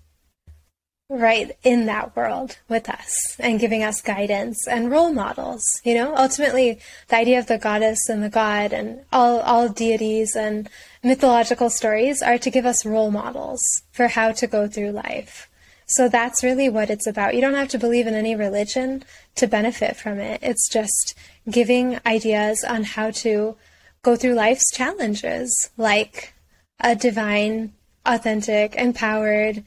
right 1.10 1.56
in 1.62 1.84
that 1.84 2.16
world 2.16 2.56
with 2.68 2.88
us 2.88 3.36
and 3.38 3.60
giving 3.60 3.82
us 3.82 4.00
guidance 4.00 4.66
and 4.66 4.90
role 4.90 5.12
models 5.12 5.62
you 5.84 5.94
know? 5.94 6.16
Ultimately 6.16 6.78
the 7.08 7.16
idea 7.16 7.38
of 7.38 7.46
the 7.46 7.58
goddess 7.58 8.08
and 8.08 8.22
the 8.22 8.30
god 8.30 8.72
and 8.72 9.04
all 9.12 9.40
all 9.40 9.68
deities 9.68 10.34
and 10.34 10.68
mythological 11.02 11.68
stories 11.68 12.22
are 12.22 12.38
to 12.38 12.50
give 12.50 12.64
us 12.64 12.86
role 12.86 13.10
models 13.10 13.62
for 13.92 14.08
how 14.08 14.32
to 14.32 14.46
go 14.46 14.66
through 14.66 14.92
life. 14.92 15.50
So 15.86 16.08
that's 16.08 16.42
really 16.42 16.70
what 16.70 16.88
it's 16.88 17.06
about. 17.06 17.34
You 17.34 17.42
don't 17.42 17.54
have 17.54 17.68
to 17.68 17.78
believe 17.78 18.06
in 18.06 18.14
any 18.14 18.34
religion 18.34 19.04
to 19.34 19.46
benefit 19.46 19.96
from 19.96 20.18
it. 20.18 20.40
It's 20.42 20.70
just 20.70 21.14
giving 21.50 22.00
ideas 22.06 22.64
on 22.64 22.84
how 22.84 23.10
to 23.10 23.56
go 24.02 24.16
through 24.16 24.34
life's 24.34 24.70
challenges 24.72 25.70
like 25.76 26.32
a 26.80 26.96
divine 26.96 27.74
authentic 28.06 28.74
empowered 28.76 29.64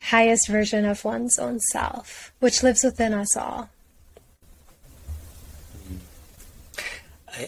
highest 0.00 0.48
version 0.48 0.84
of 0.84 1.04
one's 1.04 1.38
own 1.38 1.60
self, 1.60 2.32
which 2.40 2.62
lives 2.62 2.84
within 2.84 3.12
us 3.12 3.36
all. 3.36 3.70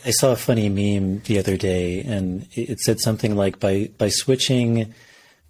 I 0.04 0.10
saw 0.10 0.32
a 0.32 0.36
funny 0.36 0.68
meme 0.68 1.22
the 1.24 1.38
other 1.38 1.56
day, 1.56 2.02
and 2.02 2.46
it 2.52 2.78
said 2.80 3.00
something 3.00 3.36
like 3.36 3.58
by 3.58 3.90
by 3.96 4.10
switching 4.10 4.94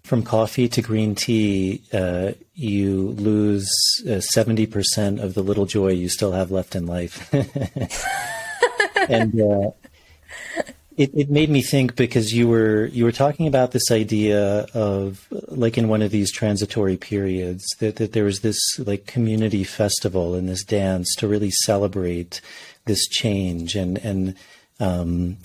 from 0.03 0.23
coffee 0.23 0.69
to 0.69 0.81
green 0.81 1.13
tea, 1.13 1.83
uh, 1.91 2.31
you 2.55 3.09
lose 3.09 3.69
uh, 4.09 4.21
seventy 4.21 4.65
percent 4.65 5.19
of 5.19 5.33
the 5.33 5.43
little 5.43 5.65
joy 5.65 5.89
you 5.89 6.07
still 6.07 6.31
have 6.31 6.51
left 6.51 6.75
in 6.75 6.85
life. 6.85 7.31
and 9.09 9.41
uh, 9.41 9.71
it, 10.99 11.11
it 11.13 11.29
made 11.29 11.49
me 11.49 11.61
think 11.61 11.95
because 11.95 12.33
you 12.33 12.49
were 12.49 12.87
you 12.87 13.05
were 13.05 13.13
talking 13.13 13.47
about 13.47 13.71
this 13.71 13.89
idea 13.89 14.67
of 14.73 15.25
like 15.47 15.77
in 15.77 15.87
one 15.87 16.01
of 16.01 16.11
these 16.11 16.29
transitory 16.29 16.97
periods 16.97 17.65
that, 17.79 17.95
that 17.95 18.11
there 18.11 18.25
was 18.25 18.41
this 18.41 18.59
like 18.79 19.05
community 19.05 19.63
festival 19.63 20.35
and 20.35 20.49
this 20.49 20.65
dance 20.65 21.15
to 21.15 21.27
really 21.27 21.51
celebrate 21.63 22.41
this 22.83 23.07
change. 23.07 23.75
And 23.75 23.97
and 23.99 24.35
um, 24.81 25.37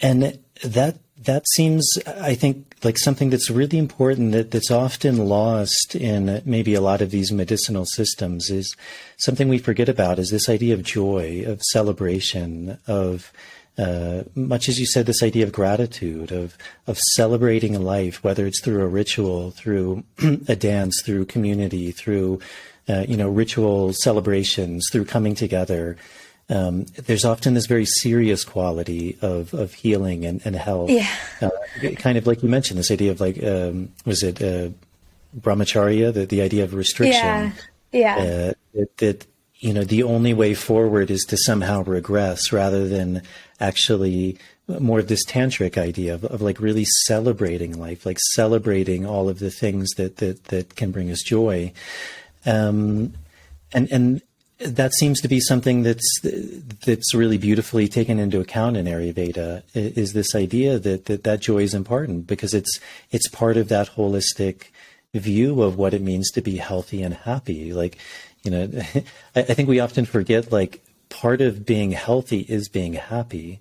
and 0.00 0.36
that 0.64 0.98
that 1.16 1.44
seems 1.54 1.88
I 2.04 2.34
think 2.34 2.74
like 2.82 2.98
something 2.98 3.30
that's 3.30 3.48
really 3.48 3.78
important 3.78 4.32
that, 4.32 4.50
that's 4.50 4.72
often 4.72 5.28
lost 5.28 5.94
in 5.94 6.42
maybe 6.44 6.74
a 6.74 6.80
lot 6.80 7.02
of 7.02 7.12
these 7.12 7.30
medicinal 7.30 7.86
systems 7.86 8.50
is 8.50 8.74
something 9.16 9.48
we 9.48 9.58
forget 9.58 9.88
about 9.88 10.18
is 10.18 10.30
this 10.30 10.48
idea 10.48 10.74
of 10.74 10.82
joy 10.82 11.44
of 11.46 11.62
celebration 11.62 12.78
of 12.88 13.32
uh, 13.78 14.22
much 14.34 14.68
as 14.68 14.80
you 14.80 14.86
said, 14.86 15.06
this 15.06 15.22
idea 15.22 15.44
of 15.44 15.52
gratitude, 15.52 16.32
of 16.32 16.56
of 16.86 16.98
celebrating 17.14 17.80
life, 17.82 18.24
whether 18.24 18.46
it's 18.46 18.60
through 18.60 18.82
a 18.82 18.86
ritual, 18.86 19.50
through 19.50 20.02
a 20.48 20.56
dance, 20.56 21.02
through 21.04 21.26
community, 21.26 21.92
through 21.92 22.40
uh, 22.88 23.04
you 23.06 23.16
know 23.16 23.28
ritual 23.28 23.92
celebrations, 23.92 24.86
through 24.90 25.04
coming 25.04 25.34
together. 25.34 25.96
Um, 26.48 26.84
there's 26.94 27.24
often 27.24 27.54
this 27.54 27.66
very 27.66 27.84
serious 27.84 28.44
quality 28.44 29.18
of 29.20 29.52
of 29.52 29.74
healing 29.74 30.24
and, 30.24 30.40
and 30.44 30.56
health. 30.56 30.90
Yeah. 30.90 31.10
Uh, 31.42 31.50
kind 31.96 32.16
of 32.16 32.26
like 32.26 32.42
you 32.42 32.48
mentioned, 32.48 32.78
this 32.78 32.90
idea 32.90 33.10
of 33.10 33.20
like 33.20 33.42
um, 33.42 33.90
was 34.06 34.22
it 34.22 34.40
uh, 34.40 34.70
brahmacharya, 35.38 36.14
the 36.14 36.24
the 36.24 36.40
idea 36.40 36.64
of 36.64 36.72
restriction. 36.72 37.14
Yeah. 37.14 37.52
Yeah. 37.92 38.16
Uh, 38.16 38.52
that, 38.74 38.96
that 38.98 39.26
you 39.58 39.72
know 39.72 39.84
the 39.84 40.02
only 40.02 40.34
way 40.34 40.54
forward 40.54 41.10
is 41.10 41.24
to 41.24 41.36
somehow 41.36 41.82
regress 41.84 42.52
rather 42.52 42.86
than 42.88 43.22
actually 43.60 44.38
more 44.80 44.98
of 44.98 45.08
this 45.08 45.24
tantric 45.24 45.78
idea 45.78 46.14
of, 46.14 46.24
of 46.24 46.42
like 46.42 46.60
really 46.60 46.84
celebrating 47.04 47.78
life 47.78 48.04
like 48.04 48.18
celebrating 48.34 49.06
all 49.06 49.28
of 49.28 49.38
the 49.38 49.50
things 49.50 49.90
that 49.96 50.16
that 50.16 50.44
that 50.44 50.76
can 50.76 50.90
bring 50.90 51.10
us 51.10 51.22
joy. 51.22 51.72
Um, 52.44 53.14
and 53.72 53.90
and 53.90 54.22
that 54.58 54.94
seems 54.94 55.20
to 55.20 55.28
be 55.28 55.40
something 55.40 55.82
that's 55.82 56.20
that's 56.84 57.14
really 57.14 57.36
beautifully 57.38 57.88
taken 57.88 58.18
into 58.18 58.40
account 58.40 58.76
in 58.76 58.86
Ayurveda 58.86 59.62
is 59.74 60.12
this 60.12 60.34
idea 60.34 60.78
that 60.78 61.06
that, 61.06 61.24
that 61.24 61.40
joy 61.40 61.58
is 61.58 61.74
important 61.74 62.26
because 62.26 62.54
it's 62.54 62.80
it's 63.10 63.28
part 63.28 63.56
of 63.56 63.68
that 63.68 63.90
holistic 63.90 64.68
view 65.14 65.62
of 65.62 65.76
what 65.76 65.94
it 65.94 66.02
means 66.02 66.30
to 66.30 66.40
be 66.40 66.56
healthy 66.56 67.02
and 67.02 67.14
happy. 67.14 67.72
Like 67.72 67.98
you 68.46 68.52
know, 68.52 68.82
I, 69.34 69.42
think 69.42 69.68
we 69.68 69.80
often 69.80 70.06
forget 70.06 70.52
like 70.52 70.82
part 71.08 71.40
of 71.40 71.66
being 71.66 71.90
healthy 71.90 72.40
is 72.40 72.68
being 72.68 72.94
happy, 72.94 73.58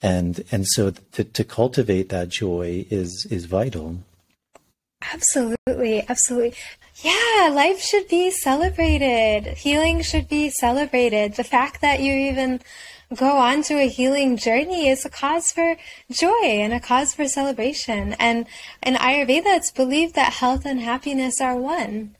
and 0.00 0.42
and 0.50 0.66
so 0.66 0.92
to, 1.12 1.24
to 1.24 1.44
cultivate 1.44 2.08
that 2.08 2.30
joy 2.30 2.86
is 2.90 3.26
is 3.30 3.44
vital. 3.44 3.98
Absolutely, 5.12 6.04
absolutely. 6.08 6.54
Yeah, 7.02 7.50
life 7.52 7.80
should 7.80 8.08
be 8.08 8.30
celebrated. 8.30 9.58
Healing 9.58 10.02
should 10.02 10.28
be 10.28 10.50
celebrated. 10.50 11.34
The 11.34 11.44
fact 11.44 11.80
that 11.80 12.00
you 12.00 12.12
even 12.12 12.60
go 13.14 13.36
on 13.36 13.62
to 13.64 13.74
a 13.74 13.88
healing 13.88 14.36
journey 14.36 14.88
is 14.88 15.04
a 15.04 15.10
cause 15.10 15.52
for 15.52 15.76
joy 16.10 16.44
and 16.44 16.72
a 16.72 16.80
cause 16.80 17.14
for 17.14 17.26
celebration. 17.26 18.14
And 18.14 18.46
in 18.82 18.94
Ayurveda, 18.94 19.56
it's 19.56 19.72
believed 19.72 20.14
that 20.14 20.34
health 20.34 20.64
and 20.64 20.80
happiness 20.80 21.40
are 21.40 21.56
one 21.56 22.14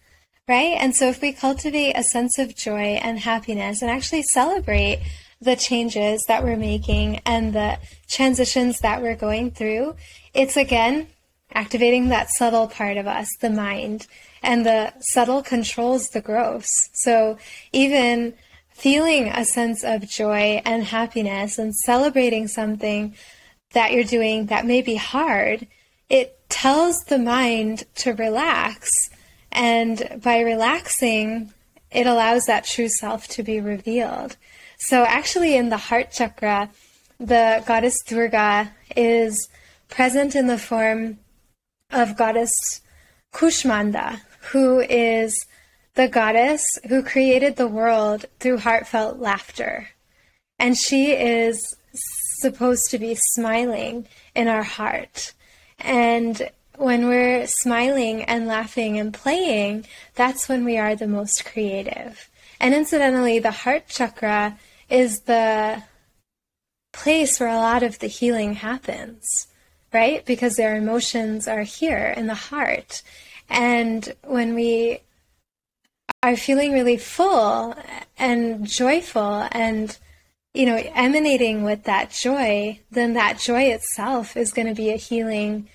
right? 0.48 0.77
And 0.78 0.94
so 0.94 1.09
if 1.09 1.20
we 1.20 1.32
cultivate 1.32 1.93
a 1.93 2.02
sense 2.02 2.39
of 2.39 2.56
joy 2.56 2.98
and 3.02 3.19
happiness 3.19 3.82
and 3.82 3.90
actually 3.90 4.23
celebrate 4.23 5.01
the 5.40 5.56
changes 5.56 6.24
that 6.28 6.43
we're 6.43 6.56
making 6.56 7.20
and 7.27 7.52
the 7.52 7.78
transitions 8.09 8.78
that 8.81 9.02
we're 9.02 9.16
going 9.16 9.51
through, 9.51 9.97
it's 10.35 10.56
again 10.56 11.09
activating 11.55 12.09
that 12.09 12.31
subtle 12.31 12.66
part 12.66 12.97
of 12.97 13.06
us, 13.06 13.28
the 13.40 13.51
mind. 13.51 14.06
And 14.43 14.66
the 14.66 14.93
subtle 15.12 15.43
controls 15.43 16.09
the 16.09 16.20
gross. 16.20 16.69
So 16.94 17.39
even 17.73 18.35
feeling 18.70 19.28
a 19.28 19.44
sense 19.44 19.85
of 19.85 20.09
joy 20.09 20.62
and 20.64 20.82
happiness 20.82 21.59
and 21.59 21.74
celebrating 21.74 22.48
something 22.48 23.14
that 23.73 23.93
you're 23.93 24.05
doing 24.05 24.47
that 24.47 24.66
may 24.66 24.82
be 24.82 24.97
hard, 24.97 25.66
it 26.09 26.39
tells 26.48 26.98
the 27.09 27.19
mind 27.19 27.85
to 27.97 28.12
relax 28.14 28.90
and 29.52 30.20
by 30.22 30.40
relaxing, 30.40 31.52
it 31.90 32.06
allows 32.06 32.46
that 32.46 32.64
true 32.64 32.88
self 32.88 33.28
to 33.28 33.42
be 33.42 33.60
revealed. 33.60 34.36
So, 34.78 35.04
actually, 35.04 35.56
in 35.56 35.68
the 35.68 35.76
heart 35.76 36.10
chakra, 36.10 36.70
the 37.20 37.62
goddess 37.66 37.96
Durga 38.06 38.72
is 38.96 39.48
present 39.88 40.34
in 40.34 40.46
the 40.46 40.58
form 40.58 41.18
of 41.90 42.16
goddess 42.16 42.50
Kushmanda, 43.32 44.20
who 44.50 44.80
is 44.80 45.38
the 45.94 46.08
goddess 46.08 46.64
who 46.88 47.02
created 47.02 47.56
the 47.56 47.68
world 47.68 48.24
through 48.40 48.58
heartfelt 48.58 49.18
laughter. 49.18 49.88
And 50.58 50.76
she 50.76 51.12
is 51.12 51.76
supposed 52.40 52.90
to 52.90 52.98
be 52.98 53.14
smiling 53.14 54.06
in 54.34 54.48
our 54.48 54.62
heart. 54.62 55.34
And 55.78 56.50
when 56.76 57.08
we're 57.08 57.46
smiling 57.46 58.22
and 58.24 58.46
laughing 58.46 58.98
and 58.98 59.12
playing, 59.12 59.86
that's 60.14 60.48
when 60.48 60.64
we 60.64 60.78
are 60.78 60.94
the 60.94 61.06
most 61.06 61.44
creative. 61.44 62.28
And 62.60 62.74
incidentally, 62.74 63.38
the 63.38 63.50
heart 63.50 63.88
chakra 63.88 64.58
is 64.88 65.20
the 65.22 65.82
place 66.92 67.40
where 67.40 67.48
a 67.48 67.56
lot 67.56 67.82
of 67.82 67.98
the 67.98 68.06
healing 68.06 68.54
happens, 68.54 69.24
right? 69.92 70.24
Because 70.24 70.56
their 70.56 70.76
emotions 70.76 71.48
are 71.48 71.62
here 71.62 72.14
in 72.16 72.26
the 72.26 72.34
heart. 72.34 73.02
And 73.48 74.14
when 74.24 74.54
we 74.54 75.00
are 76.22 76.36
feeling 76.36 76.72
really 76.72 76.96
full 76.96 77.74
and 78.16 78.64
joyful 78.64 79.48
and 79.50 79.98
you 80.54 80.66
know 80.66 80.80
emanating 80.94 81.64
with 81.64 81.84
that 81.84 82.10
joy 82.10 82.78
then 82.90 83.14
that 83.14 83.38
joy 83.38 83.62
itself 83.62 84.36
is 84.36 84.52
going 84.52 84.68
to 84.68 84.74
be 84.74 84.90
a 84.90 84.96
healing 84.96 85.68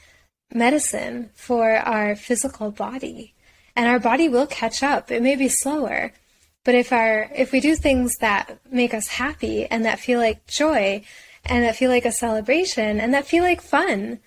medicine 0.53 1.29
for 1.33 1.71
our 1.77 2.15
physical 2.15 2.71
body. 2.71 3.33
And 3.75 3.87
our 3.87 3.99
body 3.99 4.27
will 4.27 4.47
catch 4.47 4.81
up. 4.81 5.11
It 5.11 5.21
may 5.21 5.35
be 5.35 5.49
slower, 5.49 6.13
but 6.63 6.75
if 6.75 6.91
our 6.91 7.29
if 7.33 7.51
we 7.51 7.59
do 7.59 7.75
things 7.75 8.15
that 8.19 8.59
make 8.71 8.93
us 8.93 9.07
happy 9.07 9.65
and 9.65 9.85
that 9.85 9.99
feel 9.99 10.19
like 10.19 10.47
joy 10.47 11.03
and 11.45 11.63
that 11.63 11.75
feel 11.75 11.89
like 11.89 12.05
a 12.05 12.11
celebration 12.11 12.99
and 12.99 13.13
that 13.13 13.27
feel 13.27 13.43
like 13.43 13.61
fun, 13.61 14.19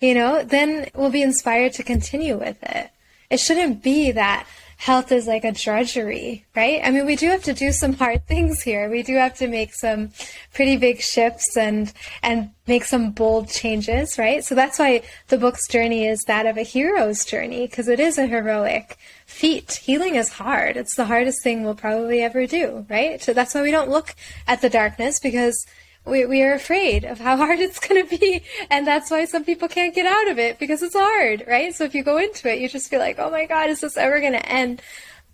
you 0.00 0.12
know, 0.12 0.42
then 0.42 0.90
we'll 0.94 1.10
be 1.10 1.22
inspired 1.22 1.72
to 1.74 1.82
continue 1.82 2.36
with 2.36 2.62
it. 2.62 2.90
It 3.30 3.40
shouldn't 3.40 3.82
be 3.82 4.10
that 4.12 4.46
health 4.76 5.10
is 5.10 5.26
like 5.26 5.44
a 5.44 5.52
drudgery, 5.52 6.44
right? 6.54 6.80
I 6.84 6.90
mean, 6.90 7.06
we 7.06 7.16
do 7.16 7.28
have 7.28 7.42
to 7.44 7.54
do 7.54 7.72
some 7.72 7.94
hard 7.94 8.26
things 8.28 8.62
here. 8.62 8.88
We 8.90 9.02
do 9.02 9.16
have 9.16 9.34
to 9.38 9.48
make 9.48 9.74
some 9.74 10.10
pretty 10.54 10.76
big 10.76 11.00
shifts 11.00 11.56
and 11.56 11.92
and 12.22 12.50
make 12.66 12.84
some 12.84 13.12
bold 13.12 13.48
changes, 13.48 14.18
right? 14.18 14.44
So 14.44 14.54
that's 14.54 14.78
why 14.78 15.02
the 15.28 15.38
book's 15.38 15.68
journey 15.68 16.06
is 16.06 16.22
that 16.26 16.46
of 16.46 16.56
a 16.56 16.62
hero's 16.62 17.24
journey 17.24 17.66
because 17.66 17.88
it 17.88 18.00
is 18.00 18.18
a 18.18 18.26
heroic 18.26 18.98
feat. 19.24 19.74
Healing 19.84 20.16
is 20.16 20.30
hard. 20.30 20.76
It's 20.76 20.96
the 20.96 21.04
hardest 21.06 21.42
thing 21.42 21.62
we'll 21.62 21.74
probably 21.74 22.22
ever 22.22 22.46
do, 22.46 22.86
right? 22.88 23.22
So 23.22 23.32
that's 23.32 23.54
why 23.54 23.62
we 23.62 23.70
don't 23.70 23.90
look 23.90 24.14
at 24.46 24.62
the 24.62 24.70
darkness 24.70 25.20
because 25.20 25.66
we, 26.06 26.24
we 26.24 26.42
are 26.42 26.54
afraid 26.54 27.04
of 27.04 27.18
how 27.18 27.36
hard 27.44 27.58
it's 27.58 27.78
going 27.78 28.06
to 28.06 28.18
be. 28.18 28.42
And 28.70 28.86
that's 28.86 29.10
why 29.10 29.24
some 29.24 29.44
people 29.44 29.68
can't 29.68 29.94
get 29.94 30.06
out 30.06 30.28
of 30.28 30.38
it 30.38 30.58
because 30.58 30.82
it's 30.82 30.96
hard, 30.96 31.44
right? 31.46 31.74
So 31.74 31.84
if 31.84 31.94
you 31.94 32.02
go 32.02 32.18
into 32.18 32.50
it, 32.50 32.60
you 32.60 32.68
just 32.68 32.88
feel 32.88 33.00
like, 33.00 33.18
oh 33.18 33.30
my 33.30 33.46
God, 33.46 33.68
is 33.68 33.80
this 33.80 33.96
ever 33.96 34.20
going 34.20 34.32
to 34.32 34.48
end? 34.48 34.80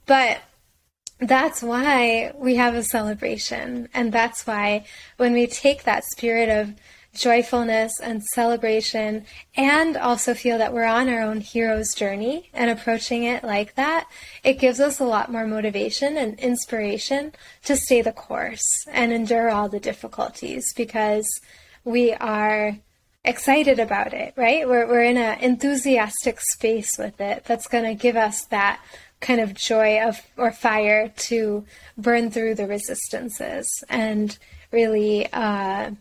But 0.07 0.41
that's 1.21 1.63
why 1.63 2.33
we 2.37 2.57
have 2.57 2.75
a 2.75 2.83
celebration. 2.83 3.89
And 3.95 4.11
that's 4.11 4.47
why 4.47 4.87
when 5.19 5.33
we 5.33 5.47
take 5.47 5.85
that 5.85 6.05
spirit 6.05 6.49
of 6.49 6.75
joyfulness 7.15 8.01
and 8.01 8.23
celebration, 8.23 9.25
and 9.57 9.97
also 9.97 10.35
feel 10.35 10.59
that 10.59 10.73
we're 10.73 10.85
on 10.85 11.09
our 11.09 11.21
own 11.21 11.41
hero's 11.41 11.95
journey 11.95 12.51
and 12.55 12.71
approaching 12.71 13.25
it 13.25 13.45
like 13.45 13.75
that, 13.75 14.07
it 14.43 14.59
gives 14.59 14.81
us 14.81 14.99
a 14.99 15.05
lot 15.05 15.31
more 15.31 15.47
motivation 15.47 16.17
and 16.17 16.39
inspiration 16.41 17.33
to 17.65 17.77
stay 17.77 18.01
the 18.03 18.13
course 18.13 18.87
and 18.91 19.13
endure 19.13 19.51
all 19.51 19.69
the 19.69 19.81
difficulties 19.81 20.73
because 20.75 21.29
we 21.85 22.13
are 22.15 22.77
excited 23.25 23.79
about 23.79 24.13
it, 24.13 24.35
right? 24.37 24.69
We're, 24.69 24.87
we're 24.87 25.05
in 25.05 25.17
an 25.17 25.39
enthusiastic 25.41 26.41
space 26.41 26.99
with 26.99 27.21
it 27.21 27.45
that's 27.45 27.69
going 27.69 27.85
to 27.85 27.95
give 27.95 28.17
us 28.17 28.45
that 28.47 28.81
kind 29.21 29.41
of 29.41 29.55
joy 29.55 30.01
of 30.03 30.21
or 30.37 30.51
fire 30.51 31.09
to 31.17 31.65
burn 31.97 32.31
through 32.31 32.57
the 32.57 32.67
resistances 32.67 33.85
and 33.89 34.37
really 34.73 35.33
uh, 35.33 35.93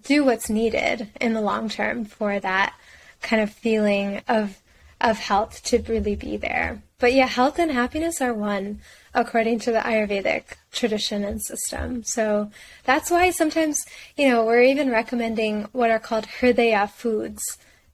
do 0.00 0.24
what's 0.24 0.48
needed 0.48 1.10
in 1.20 1.34
the 1.34 1.40
long 1.40 1.68
term 1.68 2.04
for 2.04 2.40
that 2.40 2.74
kind 3.20 3.42
of 3.42 3.50
feeling 3.50 4.22
of 4.28 4.58
of 5.00 5.18
health 5.18 5.62
to 5.64 5.82
really 5.82 6.14
be 6.14 6.36
there. 6.36 6.82
But 6.98 7.12
yeah, 7.12 7.26
health 7.26 7.58
and 7.58 7.72
happiness 7.72 8.20
are 8.20 8.32
one 8.32 8.80
according 9.12 9.58
to 9.60 9.72
the 9.72 9.80
Ayurvedic 9.80 10.44
tradition 10.70 11.24
and 11.24 11.42
system. 11.42 12.04
So 12.04 12.50
that's 12.84 13.10
why 13.10 13.30
sometimes, 13.30 13.84
you 14.16 14.28
know, 14.28 14.44
we're 14.44 14.62
even 14.62 14.90
recommending 14.90 15.64
what 15.72 15.90
are 15.90 15.98
called 15.98 16.26
hridaya 16.40 16.88
foods 16.88 17.42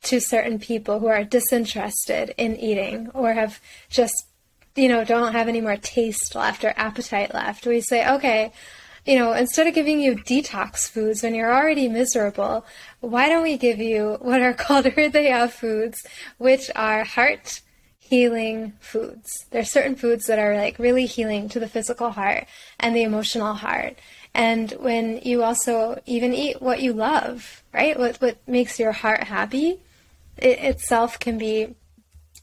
to 0.03 0.21
certain 0.21 0.59
people 0.59 1.01
who 1.01 1.07
are 1.07 1.25
disinterested 1.25 2.35
in 2.37 2.57
eating 2.57 3.09
or 3.15 3.33
have 3.33 3.61
just, 3.89 4.27
you 4.77 4.89
know, 4.89 5.03
don't 5.05 5.33
have 5.33 5.49
any 5.49 5.63
more 5.63 5.79
taste 5.79 6.35
left 6.35 6.63
or 6.63 6.75
appetite 6.77 7.33
left. 7.35 7.67
We 7.67 7.81
say, 7.81 8.07
okay, 8.09 8.53
you 9.09 9.19
know, 9.19 9.33
instead 9.33 9.67
of 9.67 9.73
giving 9.73 10.01
you 10.01 10.15
detox 10.15 10.87
foods 10.87 11.23
when 11.23 11.35
you're 11.35 11.51
already 11.51 11.89
miserable, 11.89 12.67
why 13.01 13.27
don't 13.31 13.43
we 13.43 13.57
give 13.57 13.79
you 13.79 14.19
what 14.21 14.43
are 14.43 14.53
called 14.65 14.85
hridaya 14.85 15.51
foods, 15.51 15.97
which 16.37 16.71
are 16.77 17.05
heart 17.05 17.63
healing 17.99 18.75
foods. 18.81 19.47
There 19.51 19.63
are 19.63 19.65
certain 19.65 19.97
foods 19.97 20.27
that 20.27 20.39
are 20.39 20.55
like 20.55 20.79
really 20.79 21.07
healing 21.07 21.49
to 21.49 21.59
the 21.59 21.69
physical 21.69 22.11
heart 22.11 22.45
and 22.79 22.95
the 22.95 23.03
emotional 23.03 23.55
heart. 23.55 23.99
And 24.35 24.73
when 24.73 25.21
you 25.23 25.43
also 25.43 26.03
even 26.05 26.35
eat 26.35 26.61
what 26.61 26.83
you 26.83 26.93
love, 26.93 27.63
right? 27.73 27.99
What 27.99 28.21
what 28.21 28.37
makes 28.47 28.79
your 28.79 28.93
heart 28.93 29.25
happy, 29.25 29.81
it 30.37 30.59
itself 30.59 31.19
can 31.19 31.39
be 31.39 31.75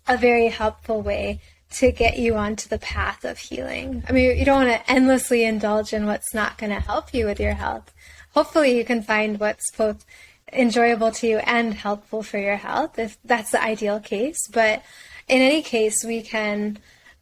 a 0.08 0.18
very 0.18 0.48
helpful 0.48 1.04
way 1.04 1.42
to 1.76 1.92
get 1.92 2.18
you 2.18 2.36
onto 2.36 2.70
the 2.70 2.78
path 2.80 3.26
of 3.26 3.38
healing. 3.38 4.04
I 4.08 4.12
mean, 4.12 4.38
you 4.38 4.46
don't 4.46 4.66
want 4.66 4.70
to 4.70 4.92
endlessly 4.92 5.44
indulge 5.44 5.94
in 5.94 6.06
what's 6.06 6.34
not 6.34 6.58
going 6.58 6.72
to 6.72 6.80
help 6.80 7.14
you 7.14 7.26
with 7.26 7.40
your 7.40 7.54
health. 7.54 7.94
Hopefully, 8.32 8.78
you 8.78 8.86
can 8.86 9.02
find 9.02 9.40
what's 9.40 9.72
both 9.76 10.06
enjoyable 10.54 11.12
to 11.12 11.28
you 11.28 11.38
and 11.40 11.74
helpful 11.74 12.24
for 12.24 12.38
your 12.38 12.56
health 12.56 12.98
if 12.98 13.18
that's 13.26 13.52
the 13.52 13.62
ideal 13.62 14.00
case. 14.00 14.38
But 14.52 14.84
in 15.28 15.42
any 15.42 15.62
case, 15.62 15.98
we 16.06 16.22
can 16.22 16.78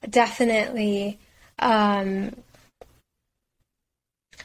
definitely 0.07 1.19
um, 1.59 2.35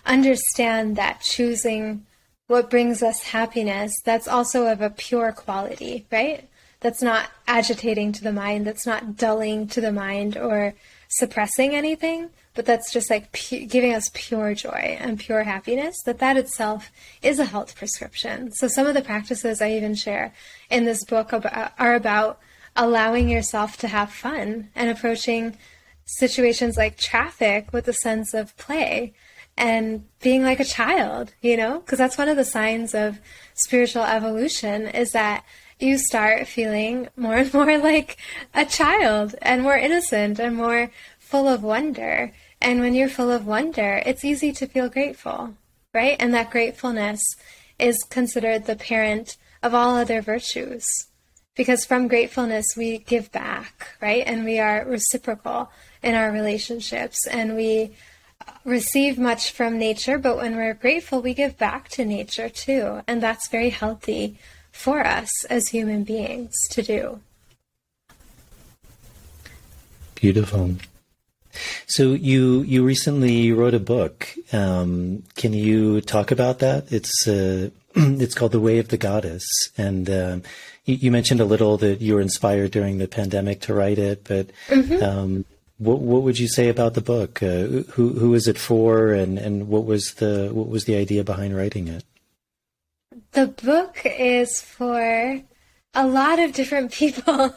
understand 0.06 0.96
that 0.96 1.20
choosing 1.20 2.06
what 2.46 2.70
brings 2.70 3.02
us 3.02 3.24
happiness, 3.24 3.92
that's 4.04 4.26
also 4.26 4.66
of 4.66 4.80
a 4.80 4.88
pure 4.88 5.32
quality, 5.32 6.06
right? 6.10 6.47
That's 6.80 7.02
not 7.02 7.30
agitating 7.46 8.12
to 8.12 8.22
the 8.22 8.32
mind, 8.32 8.66
that's 8.66 8.86
not 8.86 9.16
dulling 9.16 9.66
to 9.68 9.80
the 9.80 9.92
mind 9.92 10.36
or 10.36 10.74
suppressing 11.08 11.74
anything, 11.74 12.30
but 12.54 12.66
that's 12.66 12.92
just 12.92 13.10
like 13.10 13.32
pu- 13.32 13.66
giving 13.66 13.94
us 13.94 14.10
pure 14.14 14.54
joy 14.54 14.96
and 15.00 15.18
pure 15.18 15.42
happiness, 15.42 16.02
that 16.04 16.18
that 16.18 16.36
itself 16.36 16.92
is 17.22 17.38
a 17.38 17.44
health 17.44 17.74
prescription. 17.74 18.52
So 18.52 18.68
some 18.68 18.86
of 18.86 18.94
the 18.94 19.02
practices 19.02 19.60
I 19.60 19.72
even 19.72 19.94
share 19.94 20.32
in 20.70 20.84
this 20.84 21.04
book 21.04 21.32
about, 21.32 21.56
uh, 21.56 21.68
are 21.78 21.94
about 21.94 22.38
allowing 22.76 23.28
yourself 23.28 23.76
to 23.78 23.88
have 23.88 24.12
fun 24.12 24.70
and 24.74 24.88
approaching 24.88 25.56
situations 26.04 26.76
like 26.76 26.96
traffic 26.96 27.72
with 27.72 27.88
a 27.88 27.92
sense 27.92 28.34
of 28.34 28.56
play 28.56 29.12
and 29.56 30.04
being 30.20 30.42
like 30.42 30.60
a 30.60 30.64
child, 30.64 31.34
you 31.42 31.56
know? 31.56 31.80
Because 31.80 31.98
that's 31.98 32.16
one 32.16 32.28
of 32.28 32.36
the 32.36 32.44
signs 32.44 32.94
of 32.94 33.18
spiritual 33.54 34.04
evolution 34.04 34.86
is 34.86 35.10
that 35.10 35.44
you 35.78 35.98
start 35.98 36.46
feeling 36.46 37.08
more 37.16 37.36
and 37.36 37.52
more 37.60 37.78
like 37.78 38.16
a 38.54 38.64
child 38.64 39.34
and 39.42 39.62
more 39.62 39.76
innocent 39.76 40.38
and 40.38 40.56
more 40.56 40.90
full 41.18 41.48
of 41.48 41.62
wonder. 41.62 42.32
And 42.60 42.80
when 42.80 42.94
you're 42.94 43.08
full 43.08 43.30
of 43.30 43.46
wonder, 43.46 44.02
it's 44.04 44.24
easy 44.24 44.52
to 44.52 44.66
feel 44.66 44.88
grateful, 44.88 45.54
right? 45.94 46.16
And 46.18 46.34
that 46.34 46.50
gratefulness 46.50 47.22
is 47.78 48.02
considered 48.10 48.64
the 48.64 48.76
parent 48.76 49.36
of 49.62 49.74
all 49.74 49.96
other 49.96 50.20
virtues 50.20 50.86
because 51.54 51.84
from 51.84 52.08
gratefulness 52.08 52.64
we 52.76 52.98
give 52.98 53.30
back, 53.32 53.96
right? 54.00 54.22
And 54.26 54.44
we 54.44 54.60
are 54.60 54.84
reciprocal 54.84 55.70
in 56.02 56.14
our 56.14 56.30
relationships 56.30 57.26
and 57.26 57.56
we 57.56 57.96
receive 58.64 59.18
much 59.18 59.50
from 59.50 59.78
nature, 59.78 60.18
but 60.18 60.36
when 60.36 60.56
we're 60.56 60.74
grateful, 60.74 61.20
we 61.20 61.34
give 61.34 61.58
back 61.58 61.88
to 61.90 62.04
nature 62.04 62.48
too. 62.48 63.00
And 63.06 63.20
that's 63.20 63.48
very 63.48 63.70
healthy 63.70 64.38
for 64.78 65.04
us 65.04 65.44
as 65.50 65.68
human 65.68 66.04
beings 66.04 66.54
to 66.70 66.82
do. 66.82 67.20
Beautiful. 70.14 70.76
So 71.86 72.12
you 72.12 72.62
you 72.62 72.84
recently 72.84 73.50
wrote 73.52 73.74
a 73.74 73.80
book. 73.80 74.28
Um, 74.52 75.24
can 75.34 75.52
you 75.52 76.00
talk 76.00 76.30
about 76.30 76.60
that? 76.60 76.92
It's 76.92 77.26
uh, 77.26 77.70
it's 77.96 78.36
called 78.36 78.52
The 78.52 78.60
Way 78.60 78.78
of 78.78 78.88
the 78.88 78.96
Goddess, 78.96 79.44
and 79.76 80.08
um, 80.08 80.42
you, 80.84 80.94
you, 80.94 81.10
mentioned 81.10 81.40
a 81.40 81.44
little 81.44 81.76
that 81.78 82.00
you 82.00 82.14
were 82.14 82.20
inspired 82.20 82.70
during 82.70 82.98
the 82.98 83.08
pandemic 83.08 83.60
to 83.62 83.74
write 83.74 83.98
it. 83.98 84.22
But 84.24 84.50
mm-hmm. 84.68 85.02
um, 85.02 85.44
what 85.78 85.98
what 85.98 86.22
would 86.22 86.38
you 86.38 86.48
say 86.48 86.68
about 86.68 86.94
the 86.94 87.00
book? 87.00 87.42
Uh, 87.42 87.82
who 87.94 88.10
who 88.20 88.34
is 88.34 88.46
it 88.46 88.58
for, 88.58 89.12
and, 89.12 89.38
and 89.38 89.66
what 89.66 89.84
was 89.84 90.14
the 90.14 90.50
what 90.52 90.68
was 90.68 90.84
the 90.84 90.94
idea 90.94 91.24
behind 91.24 91.56
writing 91.56 91.88
it? 91.88 92.04
The 93.32 93.46
book 93.46 94.02
is 94.04 94.60
for 94.60 95.42
a 95.94 96.06
lot 96.06 96.38
of 96.38 96.52
different 96.52 96.92
people. 96.92 97.54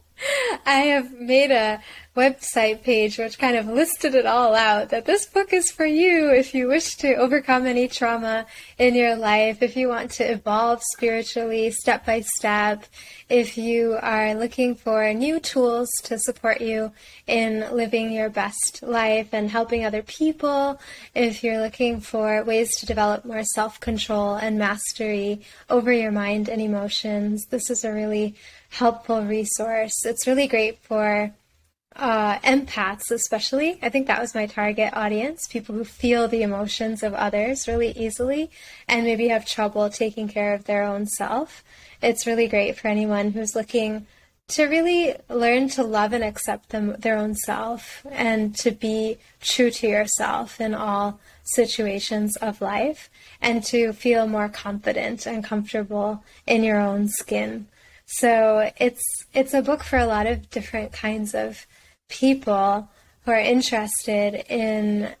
I 0.66 0.80
have 0.80 1.12
made 1.12 1.50
a 1.50 1.80
website 2.16 2.82
page 2.82 3.18
which 3.18 3.38
kind 3.38 3.56
of 3.56 3.66
listed 3.66 4.14
it 4.14 4.24
all 4.24 4.54
out 4.54 4.90
that 4.90 5.04
this 5.04 5.26
book 5.26 5.52
is 5.52 5.70
for 5.70 5.84
you 5.84 6.30
if 6.30 6.54
you 6.54 6.68
wish 6.68 6.94
to 6.94 7.14
overcome 7.14 7.66
any 7.66 7.88
trauma 7.88 8.46
in 8.78 8.94
your 8.94 9.16
life, 9.16 9.62
if 9.62 9.76
you 9.76 9.88
want 9.88 10.10
to 10.10 10.24
evolve 10.24 10.80
spiritually 10.94 11.70
step 11.70 12.06
by 12.06 12.20
step, 12.36 12.84
if 13.28 13.58
you 13.58 13.98
are 14.00 14.34
looking 14.34 14.74
for 14.74 15.12
new 15.12 15.40
tools 15.40 15.88
to 16.04 16.18
support 16.18 16.60
you 16.60 16.92
in 17.26 17.66
living 17.72 18.12
your 18.12 18.30
best 18.30 18.82
life 18.82 19.28
and 19.32 19.50
helping 19.50 19.84
other 19.84 20.02
people, 20.02 20.78
if 21.14 21.42
you're 21.42 21.60
looking 21.60 22.00
for 22.00 22.44
ways 22.44 22.76
to 22.76 22.86
develop 22.86 23.24
more 23.24 23.44
self 23.44 23.80
control 23.80 24.36
and 24.36 24.58
mastery 24.58 25.40
over 25.70 25.92
your 25.92 26.12
mind 26.12 26.48
and 26.48 26.60
emotions, 26.60 27.46
this 27.46 27.70
is 27.70 27.84
a 27.84 27.92
really 27.92 28.34
helpful 28.70 29.22
resource. 29.22 30.04
It's 30.04 30.26
really 30.26 30.46
great 30.46 30.78
for 30.82 31.32
uh, 31.96 32.38
empaths, 32.40 33.10
especially. 33.10 33.78
I 33.82 33.88
think 33.88 34.06
that 34.06 34.20
was 34.20 34.34
my 34.34 34.46
target 34.46 34.92
audience 34.94 35.46
people 35.48 35.74
who 35.74 35.84
feel 35.84 36.28
the 36.28 36.42
emotions 36.42 37.02
of 37.02 37.14
others 37.14 37.68
really 37.68 37.90
easily 37.90 38.50
and 38.88 39.04
maybe 39.04 39.28
have 39.28 39.46
trouble 39.46 39.88
taking 39.90 40.28
care 40.28 40.54
of 40.54 40.64
their 40.64 40.82
own 40.82 41.06
self. 41.06 41.62
It's 42.02 42.26
really 42.26 42.48
great 42.48 42.78
for 42.78 42.88
anyone 42.88 43.30
who's 43.30 43.54
looking 43.54 44.06
to 44.46 44.64
really 44.64 45.14
learn 45.30 45.68
to 45.70 45.82
love 45.82 46.12
and 46.12 46.22
accept 46.22 46.68
them, 46.68 46.96
their 46.98 47.16
own 47.16 47.34
self 47.34 48.04
and 48.10 48.54
to 48.56 48.70
be 48.70 49.16
true 49.40 49.70
to 49.70 49.88
yourself 49.88 50.60
in 50.60 50.74
all 50.74 51.18
situations 51.44 52.36
of 52.36 52.60
life 52.60 53.08
and 53.40 53.64
to 53.64 53.92
feel 53.92 54.26
more 54.26 54.48
confident 54.48 55.26
and 55.26 55.44
comfortable 55.44 56.22
in 56.46 56.62
your 56.62 56.78
own 56.78 57.08
skin. 57.08 57.66
So 58.06 58.70
it's 58.78 59.02
it's 59.32 59.54
a 59.54 59.62
book 59.62 59.82
for 59.82 59.98
a 59.98 60.06
lot 60.06 60.26
of 60.26 60.50
different 60.50 60.92
kinds 60.92 61.34
of 61.34 61.66
people 62.14 62.88
who 63.24 63.32
are 63.32 63.40
interested 63.40 64.44
in 64.48 65.14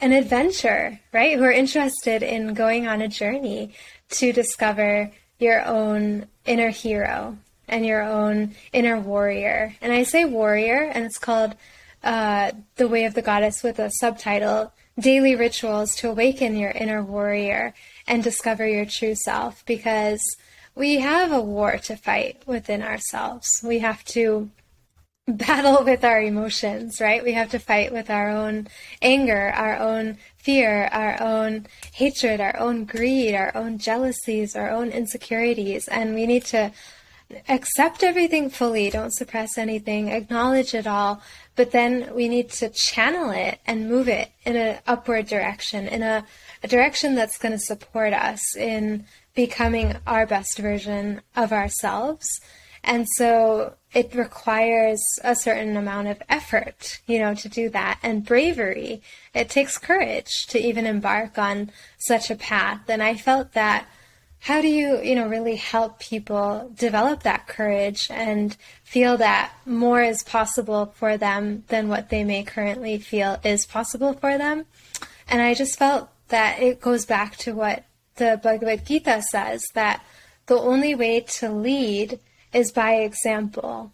an 0.00 0.12
adventure, 0.12 1.00
right? 1.12 1.36
Who 1.36 1.44
are 1.44 1.52
interested 1.52 2.22
in 2.22 2.54
going 2.54 2.86
on 2.86 3.00
a 3.00 3.08
journey 3.08 3.72
to 4.10 4.32
discover 4.32 5.10
your 5.38 5.64
own 5.64 6.26
inner 6.44 6.70
hero 6.70 7.38
and 7.66 7.84
your 7.84 8.02
own 8.02 8.54
inner 8.72 8.98
warrior. 9.00 9.74
And 9.80 9.92
I 9.92 10.02
say 10.02 10.24
warrior, 10.24 10.90
and 10.94 11.04
it's 11.04 11.18
called 11.18 11.54
uh, 12.02 12.52
The 12.76 12.88
Way 12.88 13.04
of 13.04 13.14
the 13.14 13.22
Goddess 13.22 13.62
with 13.62 13.78
a 13.78 13.90
subtitle 13.90 14.72
Daily 14.98 15.34
Rituals 15.34 15.94
to 15.96 16.10
Awaken 16.10 16.56
Your 16.56 16.70
Inner 16.70 17.02
Warrior 17.02 17.72
and 18.06 18.22
Discover 18.22 18.66
Your 18.66 18.84
True 18.84 19.14
Self, 19.14 19.64
because 19.64 20.20
we 20.74 20.98
have 20.98 21.32
a 21.32 21.40
war 21.40 21.78
to 21.78 21.96
fight 21.96 22.42
within 22.46 22.82
ourselves. 22.82 23.48
We 23.64 23.78
have 23.80 24.04
to 24.06 24.50
battle 25.28 25.84
with 25.84 26.04
our 26.04 26.20
emotions, 26.20 27.00
right? 27.00 27.22
We 27.22 27.32
have 27.34 27.50
to 27.50 27.58
fight 27.58 27.92
with 27.92 28.10
our 28.10 28.30
own 28.30 28.68
anger, 29.02 29.52
our 29.54 29.78
own 29.78 30.18
fear, 30.36 30.88
our 30.92 31.20
own 31.20 31.66
hatred, 31.92 32.40
our 32.40 32.58
own 32.58 32.84
greed, 32.84 33.34
our 33.34 33.54
own 33.54 33.78
jealousies, 33.78 34.56
our 34.56 34.70
own 34.70 34.88
insecurities. 34.88 35.86
And 35.88 36.14
we 36.14 36.26
need 36.26 36.44
to 36.46 36.72
accept 37.48 38.02
everything 38.02 38.48
fully, 38.48 38.88
don't 38.88 39.12
suppress 39.12 39.58
anything, 39.58 40.08
acknowledge 40.08 40.74
it 40.74 40.86
all. 40.86 41.20
But 41.56 41.72
then 41.72 42.14
we 42.14 42.28
need 42.28 42.50
to 42.52 42.70
channel 42.70 43.30
it 43.30 43.60
and 43.66 43.88
move 43.88 44.08
it 44.08 44.30
in 44.44 44.56
an 44.56 44.78
upward 44.86 45.26
direction, 45.26 45.86
in 45.88 46.02
a, 46.02 46.24
a 46.62 46.68
direction 46.68 47.14
that's 47.14 47.36
going 47.36 47.52
to 47.52 47.58
support 47.58 48.14
us 48.14 48.56
in 48.56 49.04
becoming 49.34 49.96
our 50.06 50.26
best 50.26 50.58
version 50.58 51.20
of 51.36 51.52
ourselves 51.52 52.40
And 52.84 53.06
so 53.16 53.74
it 53.94 54.14
requires 54.14 55.02
a 55.24 55.34
certain 55.34 55.76
amount 55.76 56.08
of 56.08 56.22
effort, 56.28 57.00
you 57.06 57.18
know, 57.18 57.34
to 57.34 57.48
do 57.48 57.70
that 57.70 57.98
and 58.02 58.24
bravery. 58.24 59.02
It 59.34 59.48
takes 59.48 59.78
courage 59.78 60.46
to 60.48 60.58
even 60.58 60.86
embark 60.86 61.38
on 61.38 61.70
such 61.98 62.30
a 62.30 62.36
path. 62.36 62.82
And 62.88 63.02
I 63.02 63.14
felt 63.14 63.52
that 63.52 63.86
how 64.40 64.60
do 64.60 64.68
you, 64.68 65.00
you 65.02 65.14
know, 65.14 65.26
really 65.26 65.56
help 65.56 65.98
people 65.98 66.70
develop 66.76 67.22
that 67.22 67.48
courage 67.48 68.08
and 68.10 68.56
feel 68.84 69.16
that 69.16 69.52
more 69.66 70.02
is 70.02 70.22
possible 70.22 70.92
for 70.96 71.16
them 71.16 71.64
than 71.68 71.88
what 71.88 72.08
they 72.08 72.24
may 72.24 72.44
currently 72.44 72.98
feel 72.98 73.40
is 73.42 73.66
possible 73.66 74.12
for 74.12 74.38
them? 74.38 74.66
And 75.28 75.42
I 75.42 75.54
just 75.54 75.78
felt 75.78 76.10
that 76.28 76.60
it 76.60 76.80
goes 76.80 77.04
back 77.04 77.36
to 77.38 77.52
what 77.52 77.84
the 78.16 78.38
Bhagavad 78.42 78.86
Gita 78.86 79.22
says 79.22 79.64
that 79.74 80.04
the 80.46 80.58
only 80.58 80.94
way 80.94 81.20
to 81.20 81.50
lead 81.50 82.20
is 82.52 82.72
by 82.72 82.94
example. 82.96 83.92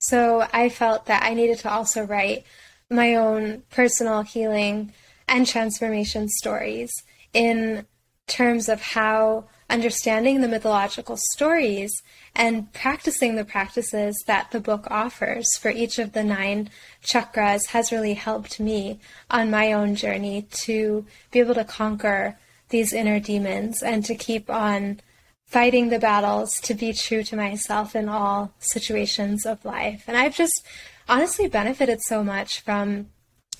So 0.00 0.46
I 0.52 0.68
felt 0.68 1.06
that 1.06 1.24
I 1.24 1.34
needed 1.34 1.58
to 1.60 1.70
also 1.70 2.04
write 2.04 2.44
my 2.90 3.14
own 3.14 3.62
personal 3.70 4.22
healing 4.22 4.92
and 5.26 5.46
transformation 5.46 6.28
stories 6.28 6.90
in 7.32 7.86
terms 8.26 8.68
of 8.68 8.80
how 8.80 9.46
understanding 9.70 10.40
the 10.40 10.48
mythological 10.48 11.18
stories 11.32 11.90
and 12.34 12.72
practicing 12.72 13.36
the 13.36 13.44
practices 13.44 14.16
that 14.26 14.50
the 14.50 14.60
book 14.60 14.86
offers 14.90 15.46
for 15.58 15.70
each 15.70 15.98
of 15.98 16.12
the 16.12 16.24
nine 16.24 16.70
chakras 17.04 17.68
has 17.68 17.92
really 17.92 18.14
helped 18.14 18.58
me 18.60 18.98
on 19.30 19.50
my 19.50 19.72
own 19.72 19.94
journey 19.94 20.42
to 20.50 21.04
be 21.30 21.38
able 21.38 21.54
to 21.54 21.64
conquer 21.64 22.38
these 22.70 22.92
inner 22.92 23.20
demons 23.20 23.82
and 23.82 24.04
to 24.04 24.14
keep 24.14 24.48
on 24.48 25.00
fighting 25.48 25.88
the 25.88 25.98
battles 25.98 26.60
to 26.60 26.74
be 26.74 26.92
true 26.92 27.22
to 27.24 27.34
myself 27.34 27.96
in 27.96 28.08
all 28.08 28.52
situations 28.58 29.46
of 29.46 29.64
life. 29.64 30.04
And 30.06 30.16
I've 30.16 30.36
just 30.36 30.64
honestly 31.08 31.48
benefited 31.48 32.00
so 32.02 32.22
much 32.22 32.60
from 32.60 33.08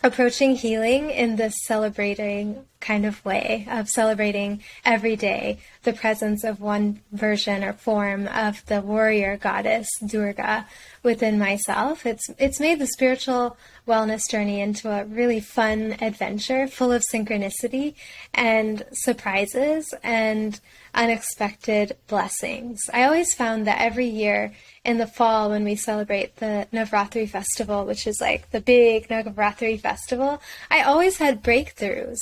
approaching 0.02 0.54
healing 0.54 1.10
in 1.10 1.36
this 1.36 1.54
celebrating 1.64 2.64
kind 2.80 3.04
of 3.04 3.24
way 3.24 3.66
of 3.68 3.88
celebrating 3.88 4.62
every 4.84 5.16
day 5.16 5.58
the 5.82 5.92
presence 5.92 6.44
of 6.44 6.60
one 6.60 7.00
version 7.10 7.64
or 7.64 7.72
form 7.72 8.28
of 8.28 8.64
the 8.66 8.80
warrior 8.80 9.36
goddess 9.36 9.88
Durga 10.06 10.66
within 11.02 11.38
myself. 11.38 12.06
It's 12.06 12.30
it's 12.38 12.60
made 12.60 12.78
the 12.78 12.86
spiritual 12.86 13.56
wellness 13.88 14.30
journey 14.30 14.60
into 14.60 14.88
a 14.88 15.04
really 15.04 15.40
fun 15.40 15.96
adventure 16.00 16.68
full 16.68 16.92
of 16.92 17.02
synchronicity 17.12 17.94
and 18.34 18.84
surprises 18.92 19.92
and 20.04 20.60
unexpected 20.94 21.96
blessings. 22.06 22.80
I 22.92 23.04
always 23.04 23.34
found 23.34 23.66
that 23.66 23.80
every 23.80 24.06
year 24.06 24.52
in 24.88 24.96
the 24.96 25.06
fall 25.06 25.50
when 25.50 25.64
we 25.64 25.76
celebrate 25.76 26.36
the 26.36 26.66
Navratri 26.72 27.28
festival, 27.28 27.84
which 27.84 28.06
is 28.06 28.22
like 28.22 28.50
the 28.52 28.60
big 28.60 29.06
Navratri 29.08 29.78
festival, 29.78 30.40
I 30.70 30.80
always 30.80 31.18
had 31.18 31.44
breakthroughs. 31.44 32.16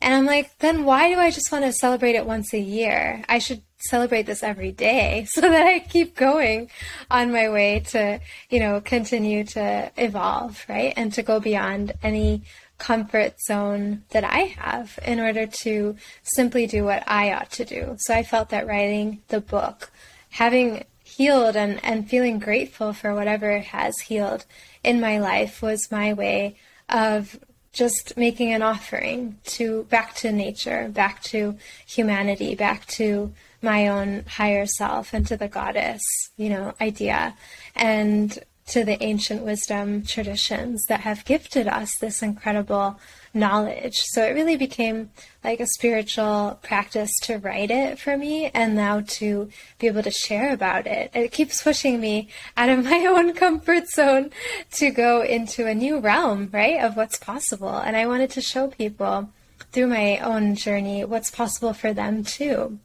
And 0.00 0.14
I'm 0.14 0.24
like, 0.24 0.56
then 0.58 0.84
why 0.84 1.12
do 1.12 1.18
I 1.18 1.32
just 1.32 1.50
want 1.50 1.64
to 1.64 1.72
celebrate 1.72 2.14
it 2.14 2.24
once 2.24 2.54
a 2.54 2.60
year? 2.60 3.24
I 3.28 3.40
should 3.40 3.62
celebrate 3.78 4.26
this 4.26 4.44
every 4.44 4.70
day 4.70 5.24
so 5.28 5.40
that 5.40 5.66
I 5.66 5.80
keep 5.80 6.14
going 6.14 6.70
on 7.10 7.32
my 7.32 7.48
way 7.48 7.80
to, 7.88 8.20
you 8.48 8.60
know, 8.60 8.80
continue 8.80 9.42
to 9.46 9.90
evolve, 9.96 10.64
right? 10.68 10.94
And 10.96 11.12
to 11.14 11.22
go 11.24 11.40
beyond 11.40 11.94
any 12.00 12.44
comfort 12.78 13.40
zone 13.40 14.04
that 14.10 14.22
I 14.22 14.54
have 14.62 15.00
in 15.04 15.18
order 15.18 15.46
to 15.64 15.96
simply 16.22 16.68
do 16.68 16.84
what 16.84 17.02
I 17.08 17.32
ought 17.32 17.50
to 17.52 17.64
do. 17.64 17.96
So 17.98 18.14
I 18.14 18.22
felt 18.22 18.50
that 18.50 18.68
writing 18.68 19.22
the 19.28 19.40
book, 19.40 19.90
having 20.30 20.84
healed 21.16 21.56
and, 21.56 21.82
and 21.84 22.08
feeling 22.08 22.38
grateful 22.38 22.92
for 22.92 23.14
whatever 23.14 23.58
has 23.58 23.98
healed 24.00 24.44
in 24.82 25.00
my 25.00 25.18
life 25.18 25.62
was 25.62 25.90
my 25.90 26.12
way 26.12 26.56
of 26.88 27.38
just 27.72 28.16
making 28.16 28.52
an 28.52 28.62
offering 28.62 29.36
to 29.44 29.84
back 29.84 30.14
to 30.14 30.30
nature, 30.30 30.88
back 30.88 31.22
to 31.22 31.56
humanity, 31.86 32.54
back 32.54 32.86
to 32.86 33.32
my 33.60 33.88
own 33.88 34.24
higher 34.28 34.66
self 34.66 35.12
and 35.12 35.26
to 35.26 35.36
the 35.36 35.48
goddess, 35.48 36.02
you 36.36 36.48
know, 36.48 36.74
idea. 36.80 37.34
And 37.74 38.38
to 38.66 38.84
the 38.84 39.02
ancient 39.02 39.42
wisdom 39.42 40.02
traditions 40.02 40.84
that 40.84 41.00
have 41.00 41.24
gifted 41.24 41.68
us 41.68 41.96
this 41.96 42.22
incredible 42.22 42.98
knowledge. 43.34 43.96
So 43.96 44.24
it 44.24 44.32
really 44.32 44.56
became 44.56 45.10
like 45.42 45.60
a 45.60 45.66
spiritual 45.66 46.58
practice 46.62 47.10
to 47.24 47.38
write 47.38 47.70
it 47.70 47.98
for 47.98 48.16
me 48.16 48.50
and 48.54 48.74
now 48.74 49.00
to 49.00 49.50
be 49.78 49.86
able 49.86 50.02
to 50.02 50.10
share 50.10 50.52
about 50.52 50.86
it. 50.86 51.10
It 51.14 51.32
keeps 51.32 51.62
pushing 51.62 52.00
me 52.00 52.28
out 52.56 52.70
of 52.70 52.84
my 52.90 53.04
own 53.06 53.34
comfort 53.34 53.88
zone 53.88 54.30
to 54.72 54.90
go 54.90 55.22
into 55.22 55.66
a 55.66 55.74
new 55.74 55.98
realm, 55.98 56.48
right, 56.52 56.80
of 56.80 56.96
what's 56.96 57.18
possible. 57.18 57.76
And 57.76 57.96
I 57.96 58.06
wanted 58.06 58.30
to 58.30 58.40
show 58.40 58.68
people 58.68 59.30
through 59.72 59.88
my 59.88 60.18
own 60.18 60.54
journey 60.54 61.04
what's 61.04 61.30
possible 61.30 61.74
for 61.74 61.92
them 61.92 62.24
too 62.24 62.78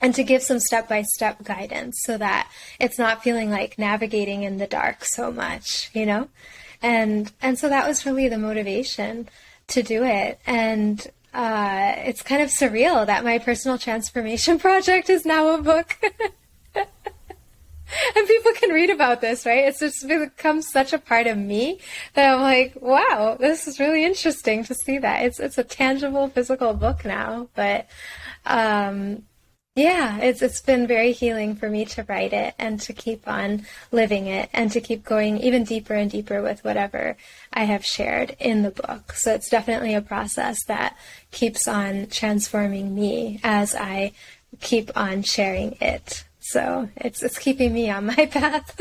and 0.00 0.14
to 0.14 0.24
give 0.24 0.42
some 0.42 0.60
step 0.60 0.88
by 0.88 1.02
step 1.02 1.42
guidance 1.44 2.00
so 2.02 2.16
that 2.18 2.50
it's 2.78 2.98
not 2.98 3.22
feeling 3.22 3.50
like 3.50 3.78
navigating 3.78 4.42
in 4.42 4.56
the 4.58 4.66
dark 4.66 5.04
so 5.04 5.30
much, 5.30 5.90
you 5.92 6.06
know? 6.06 6.28
And 6.82 7.32
and 7.42 7.58
so 7.58 7.68
that 7.68 7.86
was 7.86 8.06
really 8.06 8.28
the 8.28 8.38
motivation 8.38 9.28
to 9.68 9.82
do 9.82 10.04
it. 10.04 10.40
And 10.46 11.06
uh, 11.32 11.94
it's 11.98 12.22
kind 12.22 12.42
of 12.42 12.48
surreal 12.48 13.06
that 13.06 13.24
my 13.24 13.38
personal 13.38 13.78
transformation 13.78 14.58
project 14.66 15.10
is 15.10 15.24
now 15.24 15.54
a 15.54 15.62
book. 15.62 15.96
and 16.74 18.26
people 18.26 18.52
can 18.54 18.70
read 18.70 18.90
about 18.90 19.20
this, 19.20 19.46
right? 19.46 19.64
It's 19.64 19.80
just 19.80 20.06
become 20.06 20.62
such 20.62 20.92
a 20.92 20.98
part 20.98 21.26
of 21.26 21.36
me 21.36 21.78
that 22.14 22.32
I'm 22.32 22.40
like, 22.40 22.74
wow, 22.80 23.36
this 23.38 23.68
is 23.68 23.78
really 23.78 24.04
interesting 24.04 24.64
to 24.64 24.74
see 24.74 24.98
that. 24.98 25.24
It's 25.24 25.40
it's 25.40 25.58
a 25.58 25.64
tangible 25.64 26.28
physical 26.28 26.74
book 26.74 27.04
now, 27.04 27.48
but 27.54 27.86
um, 28.46 29.24
yeah, 29.80 30.18
it's 30.18 30.42
it's 30.42 30.60
been 30.60 30.86
very 30.86 31.12
healing 31.12 31.56
for 31.56 31.70
me 31.70 31.86
to 31.86 32.04
write 32.04 32.34
it 32.34 32.54
and 32.58 32.78
to 32.82 32.92
keep 32.92 33.26
on 33.26 33.64
living 33.90 34.26
it 34.26 34.50
and 34.52 34.70
to 34.72 34.80
keep 34.80 35.04
going 35.04 35.38
even 35.38 35.64
deeper 35.64 35.94
and 35.94 36.10
deeper 36.10 36.42
with 36.42 36.62
whatever 36.64 37.16
I 37.52 37.64
have 37.64 37.84
shared 37.84 38.36
in 38.38 38.62
the 38.62 38.70
book. 38.70 39.12
So 39.12 39.34
it's 39.34 39.48
definitely 39.48 39.94
a 39.94 40.02
process 40.02 40.64
that 40.66 40.96
keeps 41.30 41.66
on 41.66 42.08
transforming 42.08 42.94
me 42.94 43.40
as 43.42 43.74
I 43.74 44.12
keep 44.60 44.90
on 44.94 45.22
sharing 45.22 45.78
it. 45.80 46.24
So 46.40 46.90
it's 46.96 47.22
it's 47.22 47.38
keeping 47.38 47.72
me 47.72 47.90
on 47.90 48.06
my 48.06 48.26
path. 48.30 48.78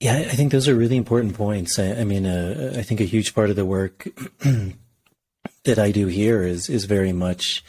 yeah, 0.00 0.16
I 0.16 0.34
think 0.34 0.52
those 0.52 0.68
are 0.68 0.74
really 0.74 0.96
important 0.96 1.34
points. 1.34 1.78
I, 1.78 1.92
I 1.92 2.04
mean, 2.04 2.24
uh, 2.24 2.74
I 2.78 2.82
think 2.82 3.00
a 3.00 3.04
huge 3.04 3.34
part 3.34 3.50
of 3.50 3.56
the 3.56 3.66
work 3.66 4.08
that 5.64 5.78
I 5.78 5.90
do 5.92 6.06
here 6.06 6.42
is 6.42 6.68
is 6.68 6.84
very 6.84 7.12
much 7.12 7.64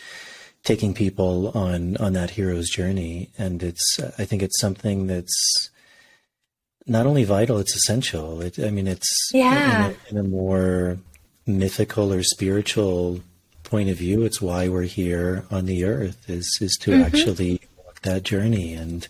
taking 0.63 0.93
people 0.93 1.49
on 1.49 1.97
on 1.97 2.13
that 2.13 2.31
hero's 2.31 2.69
journey, 2.69 3.29
and 3.37 3.61
it's 3.63 3.99
I 4.17 4.25
think 4.25 4.41
it's 4.41 4.59
something 4.59 5.07
that's 5.07 5.69
not 6.87 7.05
only 7.05 7.23
vital, 7.23 7.59
it's 7.59 7.75
essential. 7.75 8.41
It, 8.41 8.59
I 8.59 8.71
mean, 8.71 8.87
it's 8.87 9.29
yeah. 9.33 9.87
in, 9.87 9.91
a, 9.91 10.09
in 10.09 10.17
a 10.17 10.29
more 10.29 10.97
mythical 11.45 12.11
or 12.11 12.23
spiritual 12.23 13.21
point 13.63 13.89
of 13.89 13.97
view, 13.97 14.23
it's 14.23 14.41
why 14.41 14.67
we're 14.67 14.83
here 14.83 15.45
on 15.51 15.65
the 15.65 15.85
earth 15.85 16.29
is 16.29 16.57
is 16.61 16.77
to 16.81 16.91
mm-hmm. 16.91 17.03
actually 17.03 17.61
walk 17.77 18.01
that 18.01 18.23
journey 18.23 18.73
and 18.73 19.07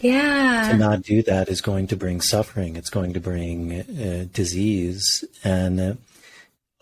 yeah 0.00 0.68
to 0.70 0.76
not 0.76 1.02
do 1.02 1.22
that 1.22 1.48
is 1.48 1.60
going 1.60 1.86
to 1.86 1.96
bring 1.96 2.20
suffering 2.20 2.76
it's 2.76 2.90
going 2.90 3.14
to 3.14 3.20
bring 3.20 3.80
uh, 3.80 4.26
disease 4.32 5.24
and 5.42 5.80
uh, 5.80 5.94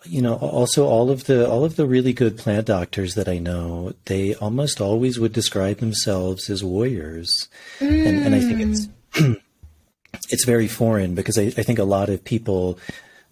you 0.05 0.21
know 0.21 0.35
also 0.35 0.87
all 0.87 1.11
of 1.11 1.25
the 1.25 1.49
all 1.49 1.65
of 1.65 1.77
the 1.77 1.87
really 1.87 2.13
good 2.13 2.37
plant 2.37 2.67
doctors 2.67 3.15
that 3.15 3.29
i 3.29 3.39
know 3.39 3.93
they 4.07 4.35
almost 4.37 4.81
always 4.81 5.19
would 5.19 5.33
describe 5.33 5.79
themselves 5.79 6.51
as 6.51 6.65
warriors 6.65 7.49
mm. 7.79 8.07
and, 8.07 8.25
and 8.25 8.35
i 8.35 8.41
think 8.41 8.61
it's 8.61 8.89
mm. 9.13 9.41
it's 10.31 10.45
very 10.45 10.69
foreign 10.69 11.15
because 11.15 11.39
I, 11.39 11.45
I 11.45 11.63
think 11.63 11.79
a 11.79 11.85
lot 11.85 12.09
of 12.09 12.25
people 12.25 12.79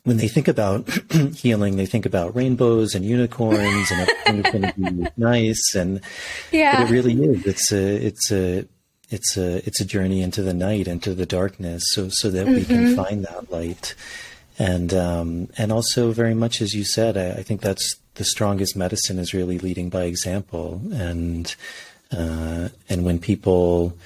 when 0.04 0.16
they 0.16 0.28
think 0.28 0.48
about 0.48 0.88
healing, 1.36 1.76
they 1.76 1.86
think 1.86 2.06
about 2.06 2.34
rainbows 2.34 2.94
and 2.94 3.04
unicorns 3.04 3.90
and 3.90 4.08
everything's 4.26 4.50
going 4.50 4.62
to 4.62 5.02
be 5.02 5.10
nice. 5.22 5.74
And 5.74 6.00
yeah, 6.50 6.82
it 6.82 6.90
really 6.90 7.12
is. 7.22 7.46
It's 7.46 7.70
a, 7.70 8.06
it's 8.06 8.32
a, 8.32 8.66
it's 9.10 9.36
a, 9.36 9.56
it's 9.66 9.80
a 9.80 9.84
journey 9.84 10.22
into 10.22 10.42
the 10.42 10.54
night, 10.54 10.88
into 10.88 11.14
the 11.14 11.26
darkness, 11.26 11.82
so 11.88 12.08
so 12.08 12.30
that 12.30 12.46
mm-hmm. 12.46 12.54
we 12.54 12.64
can 12.64 12.86
mm-hmm. 12.86 12.94
find 12.94 13.24
that 13.24 13.50
light 13.50 13.94
and 14.60 14.92
um, 14.92 15.48
and 15.56 15.72
also 15.72 16.12
very 16.12 16.34
much 16.34 16.60
as 16.60 16.74
you 16.74 16.84
said, 16.84 17.16
I, 17.16 17.40
I, 17.40 17.42
think 17.42 17.62
that's 17.62 17.96
the 18.16 18.24
strongest 18.24 18.76
medicine 18.76 19.18
is 19.18 19.32
really 19.32 19.58
leading 19.58 19.88
by 19.88 20.02
example, 20.02 20.82
and 20.92 21.52
uh, 22.12 22.68
and 22.90 23.04
when 23.06 23.18
people 23.20 23.96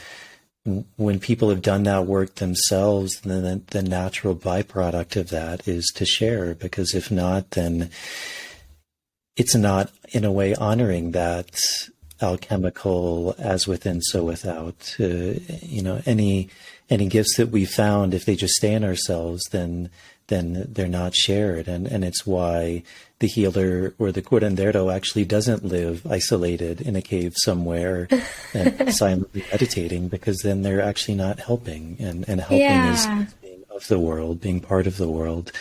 when 0.97 1.19
people 1.19 1.51
have 1.51 1.61
done 1.61 1.83
that 1.83 2.07
work 2.07 2.37
themselves, 2.37 3.21
then 3.21 3.43
the, 3.43 3.63
the 3.79 3.83
natural 3.83 4.37
byproduct 4.37 5.17
of 5.17 5.29
that 5.31 5.67
is 5.67 5.87
to 5.97 6.07
share. 6.07 6.55
Because 6.55 6.95
if 6.95 7.11
not, 7.11 7.51
then 7.51 7.91
it's 9.37 9.57
not 9.57 9.91
in 10.13 10.25
a 10.25 10.33
way 10.33 10.55
honoring 10.55 11.11
that 11.11 11.61
alchemical, 12.23 13.35
as 13.39 13.67
within, 13.67 14.01
so 14.01 14.23
without. 14.23 14.95
Uh, 15.01 15.35
you 15.63 15.83
know, 15.83 16.01
any 16.07 16.49
any 16.89 17.09
gifts 17.09 17.39
that 17.39 17.49
we 17.49 17.65
found, 17.65 18.15
if 18.15 18.25
they 18.25 18.37
just 18.37 18.55
stay 18.55 18.73
in 18.73 18.85
ourselves, 18.85 19.43
then 19.51 19.91
then 20.29 20.67
they're 20.69 20.89
not 20.89 21.15
shared, 21.15 21.69
and 21.69 21.87
and 21.87 22.05
it's 22.05 22.27
why 22.27 22.83
the 23.19 23.27
healer 23.27 23.95
or 23.99 24.13
the 24.13 24.23
curandero 24.23 24.95
actually 24.95 25.25
doesn't 25.25 25.65
live 25.65 26.07
isolated 26.07 26.81
in 26.81 26.97
a 26.97 27.03
cave 27.03 27.35
somewhere 27.37 28.09
and 28.55 28.95
silently 28.95 29.45
meditating, 29.51 30.09
because 30.09 30.39
then 30.43 30.63
they're 30.63 30.83
actually 30.83 31.15
not 31.15 31.41
helping, 31.41 31.97
and 31.99 32.29
and 32.29 32.41
helping 32.41 32.61
yeah. 32.61 33.23
is 33.23 33.35
being 33.43 33.65
of 33.71 33.87
the 33.89 33.99
world, 33.99 34.41
being 34.41 34.61
part 34.61 34.87
of 34.87 34.97
the 34.97 35.09
world. 35.09 35.53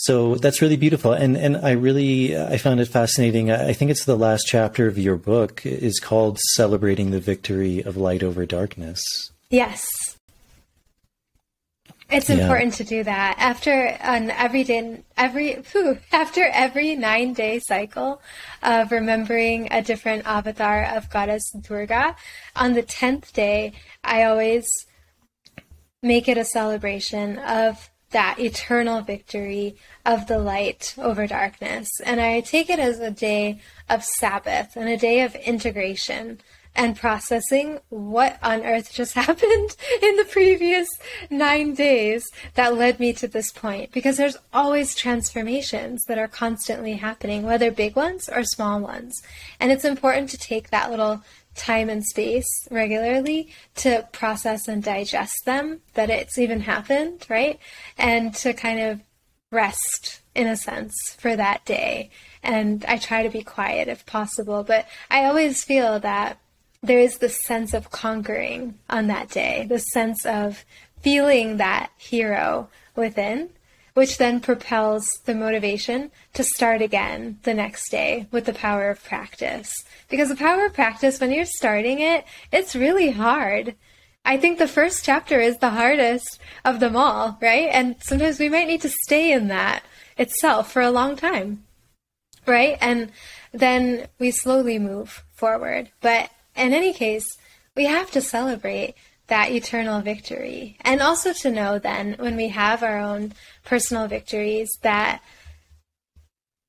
So 0.00 0.36
that's 0.36 0.62
really 0.62 0.76
beautiful, 0.76 1.12
and 1.12 1.36
and 1.36 1.56
I 1.56 1.72
really 1.72 2.36
I 2.38 2.56
found 2.58 2.78
it 2.78 2.86
fascinating. 2.86 3.50
I 3.50 3.72
think 3.72 3.90
it's 3.90 4.04
the 4.04 4.16
last 4.16 4.44
chapter 4.46 4.86
of 4.86 4.96
your 4.96 5.16
book 5.16 5.66
is 5.66 5.98
called 5.98 6.38
"Celebrating 6.54 7.10
the 7.10 7.18
Victory 7.18 7.80
of 7.80 7.96
Light 7.96 8.22
Over 8.22 8.46
Darkness." 8.46 9.02
Yes, 9.50 9.84
it's 12.10 12.30
important 12.30 12.72
yeah. 12.72 12.76
to 12.76 12.84
do 12.84 13.04
that 13.04 13.36
after 13.38 13.70
an 13.70 14.30
everyday 14.30 15.02
every 15.16 15.54
whew, 15.72 15.98
after 16.12 16.44
every 16.52 16.96
nine 16.96 17.34
day 17.34 17.58
cycle 17.58 18.22
of 18.62 18.90
remembering 18.92 19.68
a 19.70 19.82
different 19.82 20.26
avatar 20.26 20.84
of 20.84 21.10
goddess 21.10 21.50
Durga. 21.50 22.16
On 22.56 22.72
the 22.72 22.82
tenth 22.82 23.32
day, 23.34 23.72
I 24.02 24.24
always 24.24 24.66
make 26.02 26.28
it 26.28 26.38
a 26.38 26.44
celebration 26.44 27.38
of 27.38 27.90
that 28.10 28.38
eternal 28.38 29.02
victory 29.02 29.76
of 30.06 30.26
the 30.28 30.38
light 30.38 30.94
over 30.96 31.26
darkness. 31.26 31.88
And 32.04 32.20
I 32.20 32.40
take 32.40 32.70
it 32.70 32.78
as 32.78 33.00
a 33.00 33.10
day 33.10 33.60
of 33.90 34.02
Sabbath 34.02 34.76
and 34.76 34.88
a 34.88 34.96
day 34.96 35.20
of 35.22 35.34
integration 35.34 36.40
and 36.74 36.96
processing 36.96 37.80
what 37.88 38.38
on 38.42 38.64
earth 38.64 38.92
just 38.92 39.14
happened 39.26 39.76
in 40.02 40.16
the 40.16 40.26
previous 40.30 40.88
nine 41.30 41.74
days 41.74 42.24
that 42.54 42.76
led 42.76 43.00
me 43.00 43.12
to 43.14 43.28
this 43.28 43.50
point. 43.50 43.92
Because 43.92 44.16
there's 44.16 44.36
always 44.52 44.94
transformations 44.94 46.04
that 46.06 46.18
are 46.18 46.28
constantly 46.28 46.94
happening, 46.94 47.42
whether 47.42 47.70
big 47.70 47.96
ones 47.96 48.28
or 48.28 48.44
small 48.44 48.80
ones. 48.80 49.22
And 49.60 49.72
it's 49.72 49.84
important 49.84 50.30
to 50.30 50.38
take 50.38 50.70
that 50.70 50.90
little 50.90 51.22
time 51.54 51.90
and 51.90 52.04
space 52.04 52.46
regularly 52.70 53.52
to 53.74 54.08
process 54.12 54.68
and 54.68 54.82
digest 54.82 55.44
them, 55.44 55.80
that 55.94 56.10
it's 56.10 56.38
even 56.38 56.60
happened, 56.60 57.26
right? 57.28 57.58
And 57.98 58.34
to 58.36 58.52
kind 58.52 58.80
of 58.80 59.00
rest 59.50 60.20
in 60.34 60.46
a 60.46 60.56
sense 60.56 60.94
for 61.18 61.34
that 61.34 61.64
day. 61.64 62.10
And 62.42 62.84
I 62.86 62.98
try 62.98 63.22
to 63.22 63.30
be 63.30 63.42
quiet 63.42 63.88
if 63.88 64.06
possible, 64.06 64.62
but 64.62 64.86
I 65.10 65.24
always 65.24 65.64
feel 65.64 65.98
that 66.00 66.38
there 66.82 66.98
is 66.98 67.18
this 67.18 67.42
sense 67.44 67.74
of 67.74 67.90
conquering 67.90 68.78
on 68.88 69.06
that 69.08 69.30
day, 69.30 69.66
the 69.68 69.78
sense 69.78 70.24
of 70.24 70.64
feeling 71.00 71.56
that 71.56 71.90
hero 71.96 72.68
within 72.94 73.50
which 73.98 74.16
then 74.18 74.38
propels 74.38 75.10
the 75.24 75.34
motivation 75.34 76.08
to 76.32 76.44
start 76.44 76.80
again 76.80 77.36
the 77.42 77.52
next 77.52 77.90
day 77.90 78.28
with 78.30 78.44
the 78.44 78.52
power 78.52 78.90
of 78.90 79.02
practice. 79.02 79.72
Because 80.08 80.28
the 80.28 80.36
power 80.36 80.66
of 80.66 80.72
practice, 80.72 81.18
when 81.18 81.32
you're 81.32 81.44
starting 81.44 81.98
it, 81.98 82.24
it's 82.52 82.76
really 82.76 83.10
hard. 83.10 83.74
I 84.24 84.36
think 84.36 84.58
the 84.58 84.68
first 84.68 85.04
chapter 85.04 85.40
is 85.40 85.58
the 85.58 85.70
hardest 85.70 86.38
of 86.64 86.78
them 86.78 86.94
all, 86.94 87.38
right? 87.42 87.70
And 87.72 87.96
sometimes 88.00 88.38
we 88.38 88.48
might 88.48 88.68
need 88.68 88.82
to 88.82 88.94
stay 89.02 89.32
in 89.32 89.48
that 89.48 89.82
itself 90.16 90.70
for 90.70 90.80
a 90.80 90.92
long 90.92 91.16
time, 91.16 91.64
right? 92.46 92.78
And 92.80 93.10
then 93.50 94.06
we 94.20 94.30
slowly 94.30 94.78
move 94.78 95.24
forward. 95.34 95.90
But 96.00 96.30
in 96.58 96.74
any 96.74 96.92
case, 96.92 97.38
we 97.76 97.84
have 97.84 98.10
to 98.12 98.20
celebrate 98.20 98.94
that 99.28 99.50
eternal 99.50 100.00
victory. 100.00 100.76
And 100.80 101.00
also 101.00 101.32
to 101.32 101.50
know 101.50 101.78
then, 101.78 102.16
when 102.18 102.36
we 102.36 102.48
have 102.48 102.82
our 102.82 102.98
own 102.98 103.32
personal 103.64 104.08
victories, 104.08 104.70
that 104.82 105.22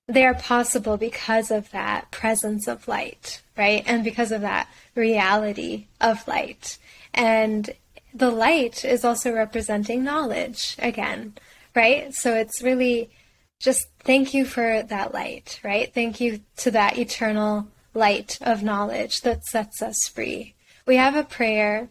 they 0.08 0.26
are 0.26 0.34
possible 0.34 0.98
because 0.98 1.52
of 1.52 1.72
that 1.72 2.12
presence 2.12 2.68
of 2.68 2.88
light, 2.88 3.42
right? 3.58 3.84
And 3.86 4.04
because 4.04 4.32
of 4.32 4.42
that 4.42 4.68
reality 4.96 5.88
of 6.02 6.28
light. 6.28 6.78
And 7.14 7.70
the 8.14 8.32
light 8.32 8.84
is 8.84 9.06
also 9.06 9.32
representing 9.32 10.04
knowledge 10.04 10.76
again, 10.80 11.34
right? 11.76 12.14
So 12.14 12.34
it's 12.34 12.62
really 12.62 13.10
just 13.60 13.88
thank 14.00 14.34
you 14.34 14.46
for 14.46 14.84
that 14.84 15.14
light, 15.14 15.60
right? 15.64 15.94
Thank 15.94 16.20
you 16.20 16.40
to 16.58 16.72
that 16.72 16.98
eternal 16.98 17.68
light 17.94 18.38
of 18.42 18.64
knowledge 18.64 19.22
that 19.22 19.46
sets 19.46 19.82
us 19.82 19.98
free. 20.08 20.56
We 20.86 20.96
have 20.96 21.16
a 21.16 21.24
prayer 21.24 21.90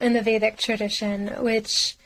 in 0.00 0.12
the 0.12 0.22
Vedic 0.22 0.58
tradition, 0.58 1.28
which 1.42 1.96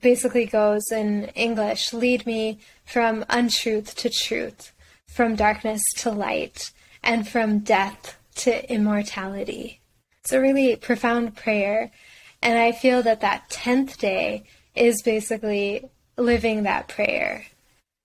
basically 0.00 0.46
goes 0.46 0.84
in 0.92 1.26
English 1.34 1.92
lead 1.92 2.24
me 2.26 2.58
from 2.84 3.24
untruth 3.28 3.94
to 3.96 4.10
truth, 4.10 4.72
from 5.08 5.34
darkness 5.34 5.82
to 5.96 6.10
light, 6.10 6.70
and 7.02 7.26
from 7.26 7.60
death 7.60 8.16
to 8.36 8.72
immortality. 8.72 9.80
It's 10.20 10.32
a 10.32 10.40
really 10.40 10.76
profound 10.76 11.36
prayer. 11.36 11.90
And 12.42 12.58
I 12.58 12.72
feel 12.72 13.02
that 13.02 13.20
that 13.20 13.48
10th 13.48 13.96
day 13.98 14.44
is 14.74 15.02
basically 15.02 15.88
living 16.16 16.62
that 16.62 16.88
prayer 16.88 17.46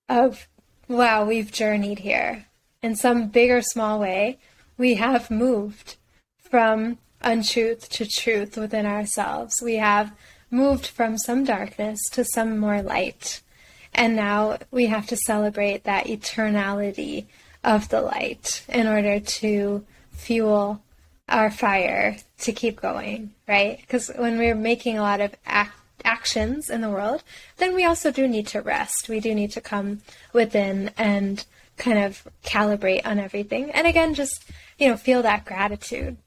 of, 0.08 0.48
wow, 0.88 1.26
we've 1.26 1.52
journeyed 1.52 2.00
here. 2.00 2.46
In 2.82 2.96
some 2.96 3.28
big 3.28 3.52
or 3.52 3.62
small 3.62 4.00
way, 4.00 4.40
we 4.82 4.96
have 4.96 5.30
moved 5.30 5.96
from 6.40 6.98
untruth 7.22 7.88
to 7.88 8.04
truth 8.04 8.58
within 8.58 8.88
ourselves. 8.88 9.62
We 9.62 9.76
have 9.76 10.12
moved 10.50 10.88
from 10.88 11.20
some 11.20 11.44
darkness 11.44 12.00
to 12.14 12.26
some 12.26 12.58
more 12.58 12.82
light. 12.82 13.42
And 13.94 14.16
now 14.16 14.58
we 14.72 14.88
have 14.88 15.06
to 15.08 15.16
celebrate 15.16 15.84
that 15.84 16.08
eternality 16.08 17.26
of 17.64 17.90
the 17.90 18.02
light 18.02 18.66
in 18.70 18.88
order 18.88 19.20
to 19.20 19.86
fuel 20.14 20.82
our 21.30 21.52
fire 21.52 22.18
to 22.40 22.52
keep 22.52 22.82
going, 22.82 23.36
right? 23.48 23.78
Because 23.82 24.10
when 24.18 24.40
we're 24.40 24.56
making 24.56 24.98
a 24.98 25.04
lot 25.04 25.22
of 25.22 25.36
act- 25.46 25.78
actions 26.04 26.72
in 26.72 26.82
the 26.82 26.90
world, 26.90 27.22
then 27.58 27.76
we 27.76 27.86
also 27.86 28.12
do 28.12 28.28
need 28.28 28.48
to 28.48 28.62
rest. 28.62 29.10
We 29.10 29.20
do 29.20 29.36
need 29.36 29.52
to 29.52 29.62
come 29.62 30.02
within 30.34 30.90
and 30.98 31.46
kind 31.82 31.98
of 31.98 32.28
calibrate 32.44 33.06
on 33.06 33.18
everything. 33.18 33.72
And 33.72 33.88
again, 33.88 34.14
just, 34.14 34.46
you 34.78 34.88
know, 34.88 34.96
feel 34.96 35.24
that 35.24 35.46
gratitude 35.46 36.18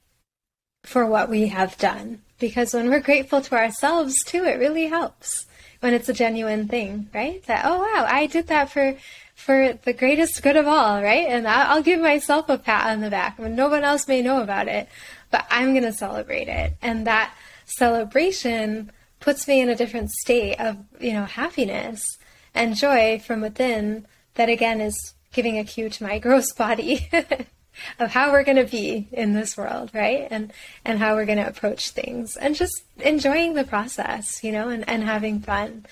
for 0.82 1.06
what 1.06 1.30
we 1.30 1.46
have 1.46 1.78
done. 1.78 2.22
Because 2.40 2.74
when 2.74 2.90
we're 2.90 3.00
grateful 3.00 3.40
to 3.40 3.54
ourselves 3.54 4.22
too, 4.24 4.44
it 4.44 4.58
really 4.58 4.88
helps 4.88 5.46
when 5.78 5.94
it's 5.94 6.08
a 6.08 6.12
genuine 6.12 6.66
thing, 6.66 7.08
right? 7.14 7.40
That, 7.44 7.64
oh 7.64 7.78
wow, 7.78 8.04
I 8.08 8.26
did 8.26 8.48
that 8.48 8.70
for, 8.70 8.96
for 9.36 9.78
the 9.84 9.92
greatest 9.92 10.42
good 10.42 10.56
of 10.56 10.66
all, 10.66 11.00
right? 11.00 11.28
And 11.28 11.46
I'll 11.46 11.82
give 11.82 12.00
myself 12.00 12.48
a 12.48 12.58
pat 12.58 12.90
on 12.90 13.00
the 13.00 13.10
back 13.10 13.38
when 13.38 13.54
no 13.54 13.68
one 13.68 13.84
else 13.84 14.08
may 14.08 14.22
know 14.22 14.42
about 14.42 14.66
it, 14.66 14.88
but 15.30 15.46
I'm 15.50 15.72
going 15.72 15.84
to 15.84 15.92
celebrate 15.92 16.48
it. 16.48 16.74
And 16.82 17.06
that 17.06 17.32
celebration 17.64 18.90
puts 19.20 19.46
me 19.46 19.60
in 19.60 19.68
a 19.68 19.76
different 19.76 20.10
state 20.10 20.56
of, 20.56 20.78
you 21.00 21.12
know, 21.12 21.26
happiness 21.26 22.18
and 22.54 22.74
joy 22.74 23.20
from 23.24 23.40
within 23.40 24.06
that 24.34 24.48
again 24.48 24.80
is 24.80 25.14
giving 25.34 25.58
a 25.58 25.64
cue 25.64 25.90
to 25.90 26.02
my 26.02 26.18
gross 26.18 26.52
body 26.52 27.08
of 27.98 28.10
how 28.10 28.32
we're 28.32 28.44
going 28.44 28.56
to 28.56 28.64
be 28.64 29.08
in 29.12 29.34
this 29.34 29.56
world, 29.56 29.90
right? 29.92 30.26
And 30.30 30.52
and 30.84 30.98
how 30.98 31.14
we're 31.14 31.26
going 31.26 31.38
to 31.38 31.48
approach 31.48 31.90
things 31.90 32.36
and 32.36 32.54
just 32.54 32.84
enjoying 32.98 33.54
the 33.54 33.64
process, 33.64 34.42
you 34.42 34.52
know, 34.52 34.68
and, 34.68 34.88
and 34.88 35.04
having 35.04 35.40
fun. 35.40 35.86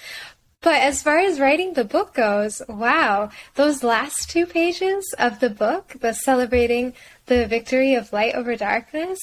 But 0.63 0.81
as 0.81 1.03
far 1.03 1.19
as 1.19 1.41
writing 1.41 1.75
the 1.75 1.85
book 1.85 2.15
goes, 2.15 2.63
wow, 2.69 3.31
those 3.57 3.83
last 3.83 4.31
two 4.31 4.47
pages 4.47 5.13
of 5.19 5.41
the 5.41 5.51
book, 5.51 5.97
the 6.01 6.13
celebrating 6.15 6.95
the 7.27 7.47
victory 7.49 7.95
of 7.95 8.13
light 8.13 8.37
over 8.37 8.55
darkness, 8.55 9.19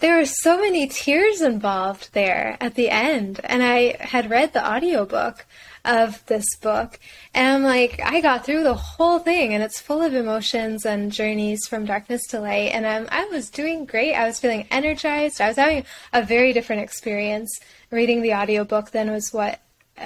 there 0.00 0.18
were 0.18 0.26
so 0.26 0.58
many 0.58 0.88
tears 0.88 1.40
involved 1.40 2.12
there 2.12 2.56
at 2.60 2.74
the 2.74 2.90
end. 2.90 3.40
And 3.44 3.62
I 3.62 3.96
had 4.00 4.28
read 4.28 4.52
the 4.52 4.68
audiobook 4.68 5.46
of 5.84 6.24
this 6.26 6.56
book. 6.56 6.98
And 7.34 7.46
I'm 7.46 7.62
like, 7.62 8.00
I 8.04 8.20
got 8.20 8.44
through 8.44 8.62
the 8.62 8.74
whole 8.74 9.18
thing, 9.18 9.54
and 9.54 9.62
it's 9.62 9.80
full 9.80 10.02
of 10.02 10.14
emotions 10.14 10.86
and 10.86 11.12
journeys 11.12 11.66
from 11.66 11.84
darkness 11.84 12.26
to 12.28 12.40
light. 12.40 12.72
And 12.72 12.86
um, 12.86 13.08
I 13.10 13.24
was 13.26 13.50
doing 13.50 13.84
great. 13.84 14.14
I 14.14 14.26
was 14.26 14.40
feeling 14.40 14.66
energized. 14.70 15.40
I 15.40 15.48
was 15.48 15.56
having 15.56 15.84
a 16.12 16.22
very 16.22 16.52
different 16.52 16.82
experience 16.82 17.50
reading 17.90 18.22
the 18.22 18.34
audiobook 18.34 18.90
than 18.90 19.10
was 19.10 19.32
what 19.32 19.60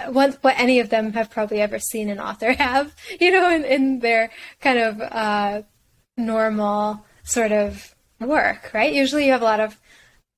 what 0.09 0.37
what 0.43 0.59
any 0.59 0.81
of 0.81 0.91
them 0.91 1.13
have 1.13 1.31
probably 1.31 1.61
ever 1.61 1.79
seen 1.79 2.11
an 2.11 2.19
author 2.19 2.53
have, 2.59 2.95
you 3.21 3.31
know, 3.31 3.51
in, 3.51 3.65
in 3.65 3.99
their 4.01 4.31
kind 4.61 4.79
of 4.79 5.01
uh, 5.01 5.63
normal 6.17 7.05
sort 7.23 7.53
of 7.53 7.95
work, 8.21 8.71
right? 8.73 8.93
Usually 8.93 9.27
you 9.27 9.33
have 9.33 9.43
a 9.43 9.45
lot 9.45 9.61
of 9.61 9.79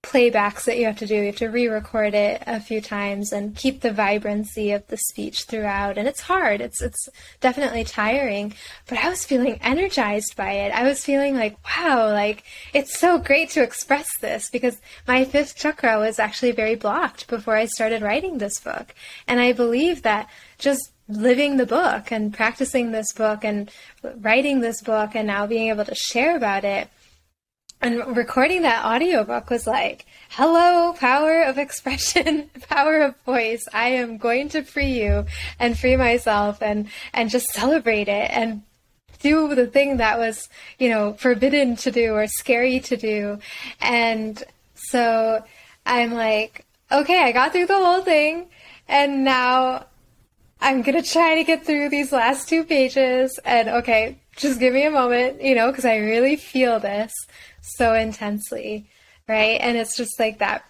playbacks 0.04 0.64
that 0.64 0.78
you 0.78 0.86
have 0.86 0.98
to 0.98 1.06
do. 1.06 1.16
You 1.16 1.26
have 1.26 1.36
to 1.36 1.48
re-record 1.48 2.14
it 2.14 2.42
a 2.46 2.60
few 2.60 2.80
times 2.80 3.32
and 3.32 3.56
keep 3.56 3.80
the 3.80 3.92
vibrancy 3.92 4.70
of 4.70 4.86
the 4.86 4.96
speech 4.96 5.42
throughout. 5.44 5.98
And 5.98 6.06
it's 6.06 6.20
hard. 6.20 6.60
It's 6.60 6.80
it's 6.80 7.08
definitely 7.40 7.82
tiring. 7.82 8.54
But 8.86 8.98
I 8.98 9.08
was 9.08 9.24
feeling 9.24 9.58
energized 9.60 10.36
by 10.36 10.52
it. 10.52 10.72
I 10.72 10.84
was 10.84 11.04
feeling 11.04 11.34
like, 11.34 11.56
wow, 11.66 12.12
like 12.12 12.44
it's 12.72 12.98
so 12.98 13.18
great 13.18 13.50
to 13.50 13.62
express 13.62 14.08
this 14.20 14.48
because 14.50 14.80
my 15.06 15.24
fifth 15.24 15.56
chakra 15.56 15.98
was 15.98 16.20
actually 16.20 16.52
very 16.52 16.76
blocked 16.76 17.26
before 17.26 17.56
I 17.56 17.66
started 17.66 18.00
writing 18.00 18.38
this 18.38 18.60
book. 18.60 18.94
And 19.26 19.40
I 19.40 19.52
believe 19.52 20.02
that 20.02 20.30
just 20.58 20.92
living 21.08 21.56
the 21.56 21.66
book 21.66 22.12
and 22.12 22.32
practicing 22.32 22.92
this 22.92 23.12
book 23.12 23.42
and 23.42 23.70
writing 24.20 24.60
this 24.60 24.80
book 24.80 25.16
and 25.16 25.26
now 25.26 25.46
being 25.46 25.70
able 25.70 25.84
to 25.84 25.94
share 25.94 26.36
about 26.36 26.64
it 26.64 26.88
and 27.80 28.16
recording 28.16 28.62
that 28.62 28.84
audiobook 28.84 29.50
was 29.50 29.66
like, 29.66 30.04
hello, 30.30 30.92
power 30.94 31.42
of 31.42 31.58
expression, 31.58 32.50
power 32.68 33.02
of 33.02 33.16
voice. 33.20 33.68
I 33.72 33.90
am 33.90 34.18
going 34.18 34.48
to 34.50 34.62
free 34.64 35.00
you 35.00 35.26
and 35.60 35.78
free 35.78 35.96
myself 35.96 36.60
and, 36.60 36.88
and 37.12 37.30
just 37.30 37.46
celebrate 37.52 38.08
it 38.08 38.30
and 38.32 38.62
do 39.20 39.54
the 39.54 39.66
thing 39.66 39.98
that 39.98 40.18
was, 40.18 40.48
you 40.78 40.88
know, 40.88 41.12
forbidden 41.14 41.76
to 41.76 41.92
do 41.92 42.14
or 42.14 42.26
scary 42.26 42.80
to 42.80 42.96
do. 42.96 43.38
And 43.80 44.42
so 44.74 45.44
I'm 45.86 46.14
like, 46.14 46.64
okay, 46.90 47.22
I 47.22 47.30
got 47.30 47.52
through 47.52 47.66
the 47.66 47.78
whole 47.78 48.02
thing 48.02 48.48
and 48.88 49.22
now 49.22 49.86
I'm 50.60 50.82
going 50.82 51.00
to 51.00 51.08
try 51.08 51.36
to 51.36 51.44
get 51.44 51.64
through 51.64 51.90
these 51.90 52.10
last 52.10 52.48
two 52.48 52.64
pages 52.64 53.38
and 53.44 53.68
okay, 53.68 54.18
just 54.36 54.58
give 54.58 54.74
me 54.74 54.84
a 54.84 54.90
moment, 54.90 55.42
you 55.42 55.54
know, 55.54 55.70
because 55.70 55.84
I 55.84 55.96
really 55.96 56.36
feel 56.36 56.80
this 56.80 57.12
so 57.60 57.94
intensely, 57.94 58.88
right? 59.28 59.60
And 59.60 59.76
it's 59.76 59.96
just 59.96 60.18
like 60.18 60.38
that, 60.38 60.64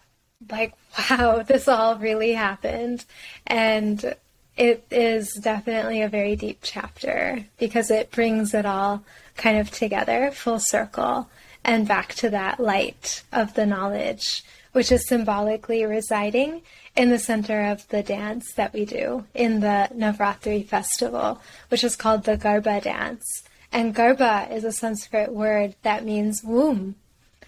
like, 0.50 0.74
wow, 1.10 1.42
this 1.42 1.68
all 1.68 1.96
really 1.96 2.32
happened. 2.32 3.04
And 3.46 4.14
it 4.56 4.84
is 4.90 5.32
definitely 5.34 6.02
a 6.02 6.08
very 6.08 6.34
deep 6.34 6.58
chapter 6.62 7.44
because 7.58 7.90
it 7.90 8.10
brings 8.10 8.54
it 8.54 8.66
all 8.66 9.04
kind 9.36 9.56
of 9.58 9.70
together, 9.70 10.30
full 10.32 10.58
circle, 10.58 11.30
and 11.64 11.86
back 11.86 12.14
to 12.14 12.30
that 12.30 12.58
light 12.58 13.22
of 13.32 13.54
the 13.54 13.66
knowledge, 13.66 14.42
which 14.72 14.90
is 14.90 15.06
symbolically 15.06 15.84
residing 15.84 16.62
in 16.96 17.10
the 17.10 17.18
center 17.18 17.62
of 17.62 17.86
the 17.88 18.02
dance 18.02 18.52
that 18.54 18.72
we 18.72 18.84
do 18.84 19.24
in 19.32 19.60
the 19.60 19.88
Navratri 19.94 20.66
festival, 20.66 21.40
which 21.68 21.84
is 21.84 21.94
called 21.94 22.24
the 22.24 22.36
Garba 22.36 22.82
dance. 22.82 23.44
And 23.72 23.94
Garba 23.94 24.50
is 24.50 24.64
a 24.64 24.72
Sanskrit 24.72 25.32
word 25.32 25.74
that 25.82 26.04
means 26.04 26.42
womb. 26.42 26.96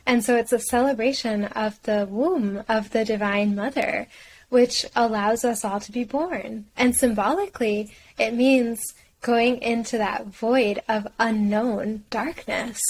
And 0.07 0.25
so 0.25 0.37
it's 0.37 0.53
a 0.53 0.59
celebration 0.59 1.45
of 1.45 1.81
the 1.83 2.07
womb 2.11 2.65
of 2.69 2.91
the 2.91 3.05
Divine 3.05 3.55
Mother, 3.55 4.09
which 4.49 4.85
allows 4.97 5.45
us 5.45 5.65
all 5.65 5.81
to 5.81 5.93
be 5.93 6.05
born. 6.05 6.67
And 6.77 6.97
symbolically, 6.97 7.91
it 8.19 8.35
means 8.35 8.83
going 9.21 9.61
into 9.63 9.99
that 9.99 10.27
void 10.27 10.83
of 10.89 11.07
unknown 11.19 12.05
darkness 12.11 12.81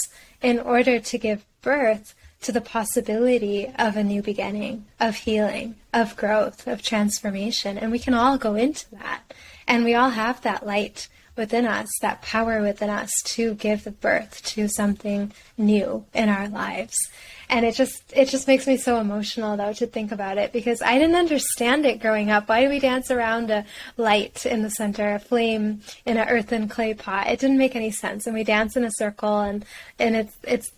in 0.41 0.59
order 0.59 0.99
to 0.99 1.17
give 1.17 1.45
birth 1.61 2.15
to 2.41 2.51
the 2.51 2.61
possibility 2.61 3.71
of 3.77 3.95
a 3.95 4.03
new 4.03 4.21
beginning, 4.21 4.85
of 4.99 5.15
healing, 5.15 5.75
of 5.93 6.15
growth, 6.15 6.65
of 6.67 6.81
transformation. 6.81 7.77
And 7.77 7.91
we 7.91 7.99
can 7.99 8.15
all 8.15 8.37
go 8.37 8.55
into 8.55 8.89
that. 8.91 9.21
And 9.67 9.83
we 9.83 9.93
all 9.93 10.09
have 10.09 10.41
that 10.41 10.65
light 10.65 11.07
within 11.41 11.65
us, 11.65 11.89
that 12.01 12.21
power 12.21 12.61
within 12.61 12.91
us 12.91 13.11
to 13.23 13.55
give 13.55 13.99
birth 13.99 14.43
to 14.43 14.67
something 14.67 15.33
new 15.57 16.05
in 16.13 16.29
our 16.29 16.47
lives. 16.47 16.95
And 17.49 17.65
it 17.65 17.73
just 17.73 18.13
it 18.15 18.29
just 18.29 18.47
makes 18.47 18.67
me 18.67 18.77
so 18.77 18.97
emotional 18.99 19.57
though 19.57 19.73
to 19.73 19.87
think 19.87 20.11
about 20.11 20.37
it 20.37 20.53
because 20.53 20.83
I 20.83 20.99
didn't 20.99 21.15
understand 21.15 21.85
it 21.85 21.99
growing 21.99 22.29
up. 22.29 22.47
Why 22.47 22.61
do 22.63 22.69
we 22.69 22.79
dance 22.79 23.09
around 23.09 23.49
a 23.49 23.65
light 23.97 24.45
in 24.45 24.61
the 24.61 24.69
center, 24.69 25.15
a 25.15 25.19
flame 25.19 25.81
in 26.05 26.17
an 26.17 26.29
earthen 26.29 26.69
clay 26.69 26.93
pot? 26.93 27.27
It 27.27 27.39
didn't 27.39 27.57
make 27.57 27.75
any 27.75 27.91
sense. 27.91 28.27
And 28.27 28.35
we 28.35 28.43
dance 28.43 28.77
in 28.77 28.85
a 28.85 28.91
circle 28.91 29.41
and 29.41 29.65
and 29.97 30.15
it's 30.15 30.37
it's 30.43 30.71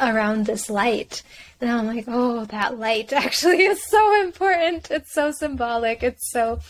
around 0.00 0.46
this 0.46 0.70
light. 0.70 1.22
And 1.60 1.70
I'm 1.70 1.86
like, 1.86 2.04
oh, 2.08 2.44
that 2.46 2.78
light 2.78 3.12
actually 3.24 3.64
is 3.64 3.82
so 3.84 4.22
important. 4.22 4.90
It's 4.92 5.12
so 5.12 5.32
symbolic. 5.32 6.02
It's 6.02 6.30
so 6.30 6.60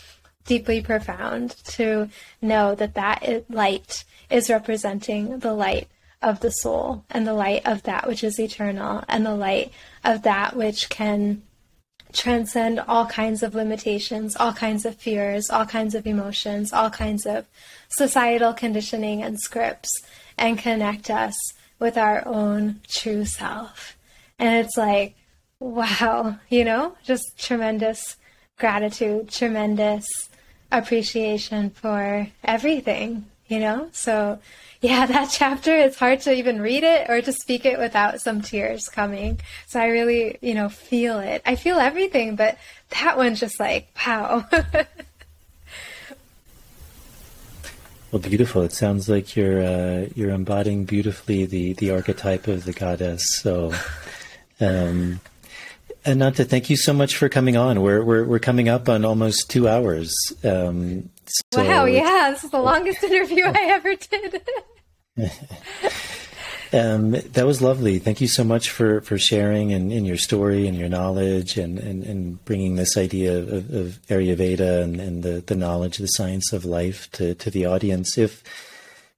deeply 0.44 0.80
profound 0.80 1.50
to 1.64 2.08
know 2.42 2.74
that 2.74 2.94
that 2.94 3.44
light 3.48 4.04
is 4.30 4.50
representing 4.50 5.38
the 5.38 5.52
light 5.52 5.88
of 6.22 6.40
the 6.40 6.50
soul 6.50 7.04
and 7.10 7.26
the 7.26 7.34
light 7.34 7.62
of 7.66 7.82
that 7.82 8.06
which 8.06 8.24
is 8.24 8.40
eternal 8.40 9.04
and 9.08 9.26
the 9.26 9.34
light 9.34 9.72
of 10.04 10.22
that 10.22 10.56
which 10.56 10.88
can 10.88 11.42
transcend 12.12 12.80
all 12.80 13.06
kinds 13.06 13.42
of 13.42 13.54
limitations, 13.54 14.36
all 14.36 14.52
kinds 14.52 14.86
of 14.86 14.96
fears, 14.96 15.50
all 15.50 15.66
kinds 15.66 15.94
of 15.94 16.06
emotions, 16.06 16.72
all 16.72 16.88
kinds 16.88 17.26
of 17.26 17.46
societal 17.88 18.52
conditioning 18.52 19.22
and 19.22 19.38
scripts, 19.40 19.90
and 20.38 20.58
connect 20.58 21.10
us 21.10 21.36
with 21.78 21.98
our 21.98 22.26
own 22.26 22.80
true 22.88 23.24
self. 23.24 23.98
And 24.38 24.64
it's 24.64 24.76
like, 24.76 25.16
wow, 25.58 26.38
you 26.48 26.64
know, 26.64 26.96
just 27.04 27.36
tremendous 27.36 28.16
gratitude, 28.58 29.28
tremendous 29.30 30.06
appreciation 30.78 31.70
for 31.70 32.26
everything, 32.42 33.26
you 33.48 33.60
know? 33.60 33.88
So, 33.92 34.38
yeah, 34.80 35.06
that 35.14 35.30
chapter, 35.32 35.74
it's 35.74 35.98
hard 35.98 36.20
to 36.22 36.32
even 36.32 36.60
read 36.60 36.84
it 36.84 37.08
or 37.08 37.20
to 37.22 37.32
speak 37.32 37.64
it 37.64 37.78
without 37.78 38.20
some 38.20 38.42
tears 38.42 38.88
coming. 38.88 39.40
So 39.66 39.80
I 39.80 39.86
really, 39.86 40.38
you 40.40 40.54
know, 40.54 40.68
feel 40.68 41.18
it. 41.20 41.42
I 41.46 41.56
feel 41.56 41.76
everything, 41.76 42.36
but 42.36 42.58
that 43.00 43.16
one's 43.16 43.40
just 43.40 43.58
like, 43.58 43.88
wow. 44.06 44.46
well, 48.12 48.20
beautiful. 48.20 48.62
It 48.62 48.72
sounds 48.72 49.08
like 49.08 49.34
you're 49.36 49.62
uh, 49.62 50.08
you're 50.14 50.30
embodying 50.30 50.84
beautifully 50.84 51.46
the 51.46 51.72
the 51.74 51.90
archetype 51.90 52.46
of 52.46 52.64
the 52.64 52.72
goddess. 52.72 53.22
So, 53.36 53.72
um, 54.60 55.20
Ananta, 56.06 56.44
thank 56.44 56.68
you 56.68 56.76
so 56.76 56.92
much 56.92 57.16
for 57.16 57.28
coming 57.28 57.56
on. 57.56 57.80
We're 57.80 58.04
we're 58.04 58.24
we're 58.24 58.38
coming 58.38 58.68
up 58.68 58.88
on 58.88 59.04
almost 59.04 59.48
two 59.48 59.68
hours. 59.68 60.14
Um, 60.42 61.08
so 61.52 61.64
wow! 61.64 61.86
Yeah, 61.86 62.30
this 62.30 62.44
is 62.44 62.50
the 62.50 62.60
longest 62.60 63.02
interview 63.04 63.44
I 63.46 63.66
ever 63.70 63.94
did. 63.94 64.42
um, 66.74 67.12
that 67.12 67.46
was 67.46 67.62
lovely. 67.62 67.98
Thank 67.98 68.20
you 68.20 68.28
so 68.28 68.44
much 68.44 68.68
for 68.68 69.00
for 69.00 69.16
sharing 69.16 69.72
and, 69.72 69.90
in 69.90 70.04
your 70.04 70.18
story 70.18 70.66
and 70.66 70.76
your 70.76 70.90
knowledge 70.90 71.56
and, 71.56 71.78
and, 71.78 72.04
and 72.04 72.44
bringing 72.44 72.76
this 72.76 72.98
idea 72.98 73.38
of, 73.38 73.72
of 73.72 74.00
Ayurveda 74.08 74.82
and, 74.82 75.00
and 75.00 75.22
the 75.22 75.42
the 75.46 75.56
knowledge, 75.56 75.96
the 75.96 76.06
science 76.06 76.52
of 76.52 76.66
life 76.66 77.10
to 77.12 77.34
to 77.36 77.50
the 77.50 77.64
audience. 77.64 78.18
If 78.18 78.42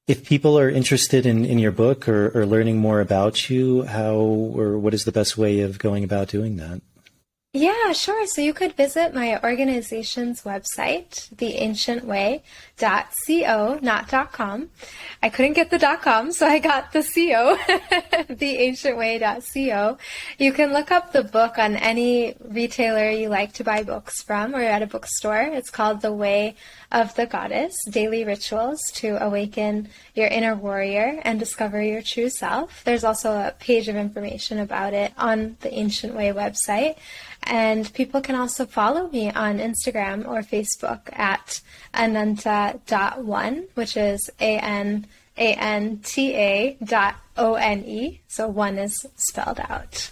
if 0.06 0.24
people 0.24 0.58
are 0.58 0.70
interested 0.70 1.26
in, 1.26 1.44
in 1.44 1.58
your 1.58 1.72
book 1.72 2.08
or, 2.08 2.30
or 2.38 2.46
learning 2.46 2.78
more 2.78 3.00
about 3.00 3.50
you, 3.50 3.82
how 3.82 4.14
or 4.14 4.78
what 4.78 4.94
is 4.94 5.04
the 5.04 5.12
best 5.12 5.36
way 5.36 5.60
of 5.60 5.78
going 5.78 6.04
about 6.04 6.28
doing 6.28 6.56
that? 6.56 6.80
Yeah, 7.52 7.92
sure. 7.92 8.26
So 8.26 8.42
you 8.42 8.52
could 8.52 8.74
visit 8.74 9.14
my 9.14 9.40
organization's 9.42 10.42
website, 10.42 11.34
theancientway.co, 12.76 13.78
not 13.82 14.08
dot 14.08 14.32
.com. 14.32 14.70
I 15.22 15.28
couldn't 15.28 15.54
get 15.54 15.70
the 15.70 15.78
dot 15.78 16.02
.com, 16.02 16.32
so 16.32 16.46
I 16.46 16.58
got 16.58 16.92
the 16.92 17.02
.co, 17.02 17.56
theancientway.co. 18.34 19.98
You 20.38 20.52
can 20.52 20.72
look 20.72 20.90
up 20.90 21.12
the 21.12 21.22
book 21.22 21.58
on 21.58 21.76
any 21.76 22.36
retailer 22.44 23.10
you 23.10 23.28
like 23.28 23.52
to 23.54 23.64
buy 23.64 23.82
books 23.82 24.22
from 24.22 24.54
or 24.54 24.60
at 24.60 24.82
a 24.82 24.86
bookstore. 24.86 25.40
It's 25.40 25.70
called 25.70 26.02
The 26.02 26.12
Way 26.12 26.54
of 26.92 27.14
the 27.16 27.26
Goddess, 27.26 27.74
Daily 27.90 28.24
Rituals 28.24 28.80
to 28.94 29.22
Awaken 29.22 29.88
Your 30.14 30.28
Inner 30.28 30.54
Warrior 30.54 31.20
and 31.22 31.38
Discover 31.38 31.82
Your 31.82 32.02
True 32.02 32.28
Self. 32.28 32.84
There's 32.84 33.04
also 33.04 33.32
a 33.32 33.54
page 33.58 33.88
of 33.88 33.96
information 33.96 34.58
about 34.58 34.94
it 34.94 35.12
on 35.16 35.56
the 35.60 35.72
Ancient 35.72 36.14
Way 36.14 36.32
website. 36.32 36.96
And 37.42 37.92
people 37.94 38.20
can 38.20 38.34
also 38.34 38.66
follow 38.66 39.08
me 39.08 39.30
on 39.30 39.58
Instagram 39.58 40.26
or 40.26 40.42
Facebook 40.42 41.16
at 41.16 41.60
ananta.one, 42.66 43.66
which 43.74 43.96
is 43.96 44.30
A 44.40 44.58
N 44.58 45.06
A 45.36 45.54
N 45.54 46.00
T 46.02 46.34
A 46.34 46.76
dot 46.82 47.16
O 47.36 47.54
N 47.54 47.84
E. 47.84 48.20
So 48.28 48.48
one 48.48 48.78
is 48.78 49.06
spelled 49.16 49.60
out. 49.60 50.10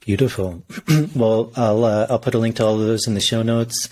Beautiful. 0.00 0.62
well, 1.14 1.52
I'll 1.56 1.84
uh, 1.84 2.06
I'll 2.10 2.18
put 2.18 2.34
a 2.34 2.38
link 2.38 2.56
to 2.56 2.66
all 2.66 2.80
of 2.80 2.86
those 2.86 3.06
in 3.06 3.14
the 3.14 3.20
show 3.20 3.42
notes. 3.42 3.88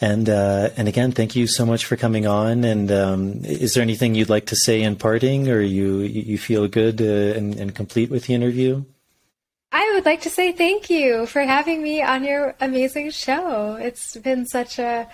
And 0.00 0.28
uh, 0.28 0.70
and 0.76 0.88
again, 0.88 1.12
thank 1.12 1.36
you 1.36 1.46
so 1.46 1.64
much 1.64 1.84
for 1.84 1.96
coming 1.96 2.26
on. 2.26 2.64
And 2.64 2.90
um, 2.90 3.44
is 3.44 3.74
there 3.74 3.82
anything 3.82 4.16
you'd 4.16 4.28
like 4.28 4.46
to 4.46 4.56
say 4.56 4.82
in 4.82 4.96
parting, 4.96 5.48
or 5.48 5.60
you 5.60 6.00
you 6.00 6.38
feel 6.38 6.66
good 6.66 7.00
uh, 7.00 7.38
and, 7.38 7.54
and 7.54 7.74
complete 7.74 8.10
with 8.10 8.26
the 8.26 8.34
interview? 8.34 8.84
I 9.74 9.92
would 9.94 10.04
like 10.04 10.20
to 10.22 10.30
say 10.30 10.52
thank 10.52 10.90
you 10.90 11.24
for 11.24 11.40
having 11.40 11.82
me 11.82 12.02
on 12.02 12.24
your 12.24 12.54
amazing 12.60 13.10
show. 13.10 13.76
It's 13.80 14.16
been 14.18 14.44
such 14.44 14.78
a, 14.78 15.08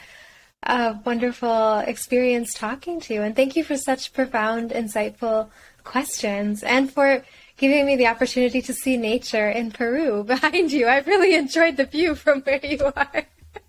a 0.62 0.98
wonderful 1.05 1.78
experience 1.78 2.55
talking 2.55 3.01
to 3.02 3.14
you, 3.14 3.22
and 3.22 3.35
thank 3.35 3.56
you 3.56 3.64
for 3.64 3.76
such 3.76 4.12
profound, 4.12 4.70
insightful 4.70 5.48
questions, 5.85 6.62
and 6.62 6.93
for 6.93 7.24
giving 7.56 7.86
me 7.86 7.97
the 7.97 8.06
opportunity 8.06 8.62
to 8.62 8.72
see 8.72 8.97
nature 8.97 9.48
in 9.48 9.70
Peru 9.70 10.24
behind 10.35 10.72
you. 10.72 10.89
I've 10.89 11.06
really 11.06 11.35
enjoyed 11.35 11.76
the 11.76 11.85
view 11.85 12.14
from 12.14 12.43
where 12.43 12.64
you 12.64 12.93
are. 12.97 13.26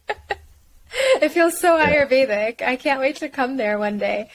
it 1.21 1.29
feels 1.29 1.59
so 1.59 1.77
Ayurvedic. 1.77 2.61
I 2.61 2.75
can't 2.75 2.99
wait 2.99 3.17
to 3.17 3.29
come 3.29 3.57
there 3.57 3.77
one 3.77 3.97
day. 3.97 4.29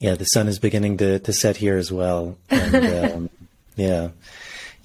Yeah, 0.00 0.14
the 0.14 0.24
sun 0.26 0.46
is 0.46 0.58
beginning 0.60 0.98
to, 0.98 1.18
to 1.18 1.32
set 1.32 1.56
here 1.56 1.76
as 1.76 1.90
well. 1.90 2.38
And, 2.50 2.74
um, 3.14 3.30
yeah. 3.76 4.10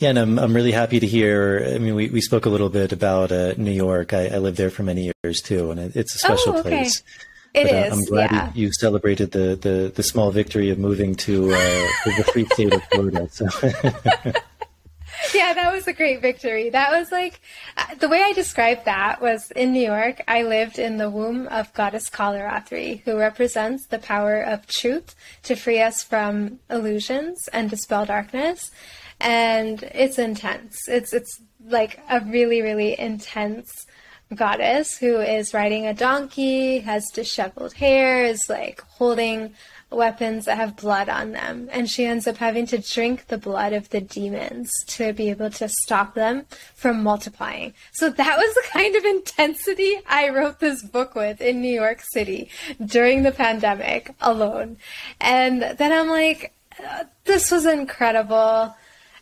Yeah, 0.03 0.09
and 0.09 0.19
I'm 0.19 0.37
I'm 0.37 0.53
really 0.53 0.73
happy 0.73 0.99
to 0.99 1.07
hear. 1.07 1.65
I 1.75 1.77
mean, 1.77 1.95
we, 1.95 2.09
we 2.09 2.19
spoke 2.19 2.45
a 2.45 2.49
little 2.49 2.67
bit 2.67 2.91
about 2.91 3.31
uh, 3.31 3.53
New 3.55 3.71
York. 3.71 4.11
I, 4.11 4.27
I, 4.27 4.37
lived 4.39 4.57
there 4.57 4.69
for 4.69 4.83
many 4.83 5.13
years 5.23 5.41
too, 5.41 5.71
and 5.71 5.79
it, 5.79 5.95
it's 5.95 6.13
a 6.13 6.17
special 6.17 6.57
oh, 6.57 6.59
okay. 6.59 6.69
place. 6.69 7.03
It 7.53 7.69
but, 7.69 7.73
uh, 7.73 7.95
I'm 7.95 8.03
glad 8.03 8.31
yeah. 8.33 8.51
you, 8.53 8.65
you, 8.65 8.73
celebrated 8.73 9.31
the, 9.31 9.55
the, 9.55 9.93
the 9.95 10.03
small 10.03 10.29
victory 10.31 10.71
of 10.71 10.77
moving 10.77 11.15
to 11.15 11.53
uh, 11.53 11.87
the 12.17 12.29
free 12.33 12.45
state 12.47 12.73
of 12.73 12.83
Florida. 12.91 13.29
So. 13.31 13.45
yeah, 15.33 15.53
that 15.53 15.71
was 15.71 15.87
a 15.87 15.93
great 15.93 16.21
victory. 16.21 16.69
That 16.69 16.91
was 16.91 17.09
like 17.09 17.39
uh, 17.77 17.95
the 17.95 18.09
way 18.09 18.21
I 18.21 18.33
described 18.33 18.83
that 18.83 19.21
was 19.21 19.51
in 19.51 19.71
New 19.71 19.85
York. 19.85 20.21
I 20.27 20.43
lived 20.43 20.79
in 20.79 20.97
the 20.97 21.09
womb 21.09 21.47
of 21.47 21.73
Goddess 21.73 22.09
Kalaratri, 22.09 23.03
who 23.03 23.17
represents 23.17 23.85
the 23.85 23.99
power 23.99 24.41
of 24.41 24.67
truth 24.67 25.15
to 25.43 25.55
free 25.55 25.79
us 25.79 26.03
from 26.03 26.59
illusions 26.69 27.47
and 27.53 27.69
dispel 27.69 28.05
darkness 28.05 28.69
and 29.23 29.81
it's 29.81 30.19
intense. 30.19 30.87
It's 30.87 31.13
it's 31.13 31.41
like 31.65 31.99
a 32.09 32.19
really 32.19 32.61
really 32.61 32.99
intense 32.99 33.87
goddess 34.35 34.97
who 34.97 35.19
is 35.19 35.53
riding 35.53 35.87
a 35.87 35.93
donkey, 35.93 36.79
has 36.79 37.09
disheveled 37.13 37.73
hair, 37.73 38.23
is 38.25 38.49
like 38.49 38.81
holding 38.81 39.53
weapons 39.89 40.45
that 40.45 40.57
have 40.57 40.75
blood 40.75 41.07
on 41.07 41.31
them, 41.31 41.69
and 41.71 41.89
she 41.89 42.03
ends 42.05 42.27
up 42.27 42.37
having 42.37 42.65
to 42.65 42.79
drink 42.79 43.27
the 43.27 43.37
blood 43.37 43.73
of 43.73 43.89
the 43.89 44.01
demons 44.01 44.71
to 44.87 45.13
be 45.13 45.29
able 45.29 45.51
to 45.51 45.69
stop 45.69 46.15
them 46.15 46.45
from 46.73 47.03
multiplying. 47.03 47.73
So 47.93 48.09
that 48.09 48.37
was 48.37 48.53
the 48.55 48.69
kind 48.71 48.95
of 48.95 49.05
intensity 49.05 49.99
I 50.07 50.29
wrote 50.29 50.59
this 50.59 50.83
book 50.83 51.15
with 51.15 51.41
in 51.41 51.61
New 51.61 51.73
York 51.73 52.01
City 52.11 52.49
during 52.83 53.23
the 53.23 53.31
pandemic 53.31 54.15
alone. 54.19 54.77
And 55.21 55.61
then 55.61 55.91
I'm 55.91 56.09
like, 56.09 56.53
uh, 56.83 57.03
this 57.25 57.51
was 57.51 57.67
incredible 57.67 58.75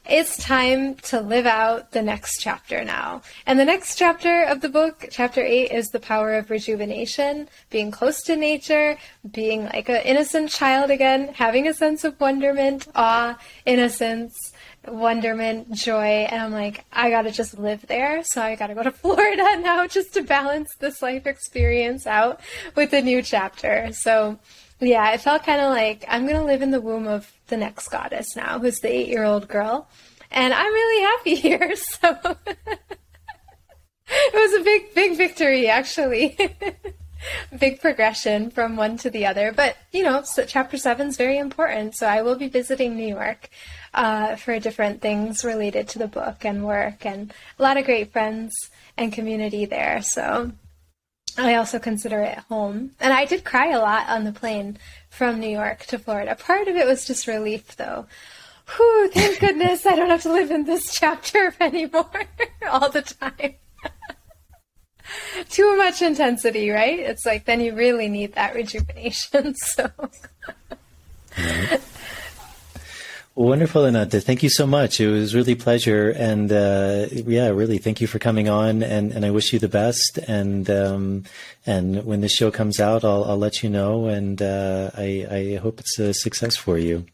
it's 0.09 0.43
time 0.43 0.95
to 0.95 1.21
live 1.21 1.45
out 1.45 1.91
the 1.91 2.01
next 2.01 2.39
chapter 2.39 2.83
now. 2.83 3.21
And 3.45 3.59
the 3.59 3.65
next 3.65 3.97
chapter 3.97 4.43
of 4.43 4.61
the 4.61 4.69
book, 4.69 5.07
chapter 5.11 5.41
8, 5.41 5.71
is 5.71 5.89
the 5.89 5.99
power 5.99 6.33
of 6.33 6.49
rejuvenation, 6.49 7.47
being 7.69 7.91
close 7.91 8.21
to 8.23 8.35
nature, 8.35 8.97
being 9.31 9.65
like 9.65 9.89
an 9.89 10.01
innocent 10.03 10.49
child 10.49 10.89
again, 10.89 11.33
having 11.33 11.67
a 11.67 11.73
sense 11.73 12.03
of 12.03 12.19
wonderment, 12.19 12.87
awe, 12.95 13.37
innocence, 13.65 14.53
wonderment, 14.87 15.71
joy. 15.71 16.25
And 16.29 16.41
I'm 16.41 16.51
like, 16.51 16.83
I 16.91 17.11
gotta 17.11 17.31
just 17.31 17.59
live 17.59 17.85
there. 17.87 18.23
So 18.23 18.41
I 18.41 18.55
gotta 18.55 18.73
go 18.73 18.83
to 18.83 18.91
Florida 18.91 19.57
now 19.59 19.85
just 19.85 20.13
to 20.15 20.23
balance 20.23 20.75
this 20.79 21.01
life 21.01 21.27
experience 21.27 22.07
out 22.07 22.41
with 22.75 22.93
a 22.93 23.01
new 23.01 23.21
chapter. 23.21 23.89
So 23.93 24.39
yeah, 24.79 25.11
it 25.13 25.21
felt 25.21 25.43
kind 25.43 25.61
of 25.61 25.69
like 25.69 26.03
I'm 26.07 26.27
to 26.27 26.43
live 26.43 26.63
in 26.63 26.71
the 26.71 26.81
womb 26.81 27.07
of 27.07 27.31
the 27.51 27.57
next 27.57 27.89
goddess 27.89 28.35
now, 28.35 28.57
who's 28.57 28.79
the 28.79 28.91
eight 28.91 29.07
year 29.07 29.23
old 29.23 29.47
girl. 29.47 29.87
And 30.31 30.53
I'm 30.53 30.73
really 30.73 31.03
happy 31.03 31.35
here. 31.47 31.75
So 31.75 32.37
it 34.07 34.33
was 34.33 34.59
a 34.59 34.63
big, 34.63 34.95
big 34.95 35.17
victory, 35.17 35.67
actually. 35.67 36.37
big 37.59 37.79
progression 37.79 38.49
from 38.49 38.75
one 38.75 38.97
to 38.97 39.09
the 39.09 39.25
other. 39.25 39.51
But, 39.51 39.77
you 39.91 40.03
know, 40.03 40.23
so 40.23 40.45
chapter 40.45 40.77
seven 40.77 41.07
is 41.07 41.17
very 41.17 41.37
important. 41.37 41.95
So 41.95 42.07
I 42.07 42.23
will 42.23 42.35
be 42.35 42.47
visiting 42.47 42.95
New 42.95 43.07
York 43.07 43.49
uh, 43.93 44.35
for 44.37 44.59
different 44.59 45.01
things 45.01 45.43
related 45.43 45.87
to 45.89 45.99
the 45.99 46.07
book 46.07 46.45
and 46.45 46.65
work, 46.65 47.05
and 47.05 47.33
a 47.59 47.63
lot 47.63 47.77
of 47.77 47.85
great 47.85 48.11
friends 48.11 48.53
and 48.97 49.13
community 49.13 49.65
there. 49.65 50.01
So 50.01 50.51
I 51.37 51.55
also 51.55 51.79
consider 51.79 52.21
it 52.21 52.37
home. 52.49 52.91
And 52.99 53.13
I 53.13 53.25
did 53.25 53.43
cry 53.43 53.71
a 53.71 53.79
lot 53.79 54.09
on 54.09 54.23
the 54.23 54.31
plane 54.31 54.77
from 55.09 55.39
New 55.39 55.49
York 55.49 55.85
to 55.87 55.99
Florida. 55.99 56.35
Part 56.35 56.67
of 56.67 56.75
it 56.75 56.85
was 56.85 57.05
just 57.05 57.27
relief, 57.27 57.75
though. 57.77 58.05
Whew, 58.75 59.09
thank 59.09 59.39
goodness 59.39 59.85
I 59.85 59.95
don't 59.95 60.09
have 60.09 60.23
to 60.23 60.31
live 60.31 60.51
in 60.51 60.65
this 60.65 60.93
chapter 60.99 61.53
anymore 61.59 62.09
all 62.69 62.89
the 62.89 63.01
time. 63.01 63.55
Too 65.49 65.75
much 65.77 66.01
intensity, 66.01 66.69
right? 66.69 66.99
It's 66.99 67.25
like 67.25 67.45
then 67.45 67.59
you 67.59 67.75
really 67.75 68.07
need 68.07 68.33
that 68.35 68.55
rejuvenation. 68.55 69.55
So. 69.55 69.89
Wonderful, 73.35 73.85
Ananta. 73.85 74.19
Thank 74.19 74.43
you 74.43 74.49
so 74.49 74.67
much. 74.67 74.99
It 74.99 75.09
was 75.09 75.33
really 75.33 75.55
pleasure, 75.55 76.09
and 76.09 76.51
uh, 76.51 77.07
yeah, 77.09 77.47
really, 77.47 77.77
thank 77.77 78.01
you 78.01 78.07
for 78.07 78.19
coming 78.19 78.49
on. 78.49 78.83
And, 78.83 79.13
and 79.13 79.25
I 79.25 79.31
wish 79.31 79.53
you 79.53 79.59
the 79.59 79.69
best. 79.69 80.17
And 80.27 80.69
um, 80.69 81.23
and 81.65 82.03
when 82.03 82.19
this 82.19 82.33
show 82.33 82.51
comes 82.51 82.81
out, 82.81 83.05
I'll 83.05 83.23
I'll 83.23 83.37
let 83.37 83.63
you 83.63 83.69
know. 83.69 84.07
And 84.07 84.41
uh, 84.41 84.91
I 84.97 85.27
I 85.31 85.55
hope 85.55 85.79
it's 85.79 85.97
a 85.97 86.13
success 86.13 86.57
for 86.57 86.77
you. 86.77 87.05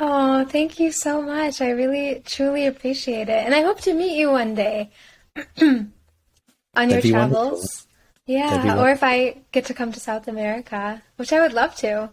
Oh, 0.00 0.44
thank 0.44 0.80
you 0.80 0.90
so 0.90 1.22
much. 1.22 1.60
I 1.60 1.70
really 1.70 2.20
truly 2.26 2.66
appreciate 2.66 3.28
it, 3.28 3.46
and 3.46 3.54
I 3.54 3.62
hope 3.62 3.80
to 3.82 3.94
meet 3.94 4.18
you 4.18 4.32
one 4.32 4.56
day 4.56 4.90
on 5.60 6.90
your 6.90 7.00
travels. 7.00 7.86
Wonderful. 8.26 8.66
Yeah, 8.66 8.82
or 8.82 8.90
if 8.90 9.04
I 9.04 9.42
get 9.52 9.66
to 9.66 9.74
come 9.74 9.92
to 9.92 10.00
South 10.00 10.26
America, 10.26 11.00
which 11.14 11.32
I 11.32 11.40
would 11.40 11.52
love 11.52 11.76
to. 11.76 12.10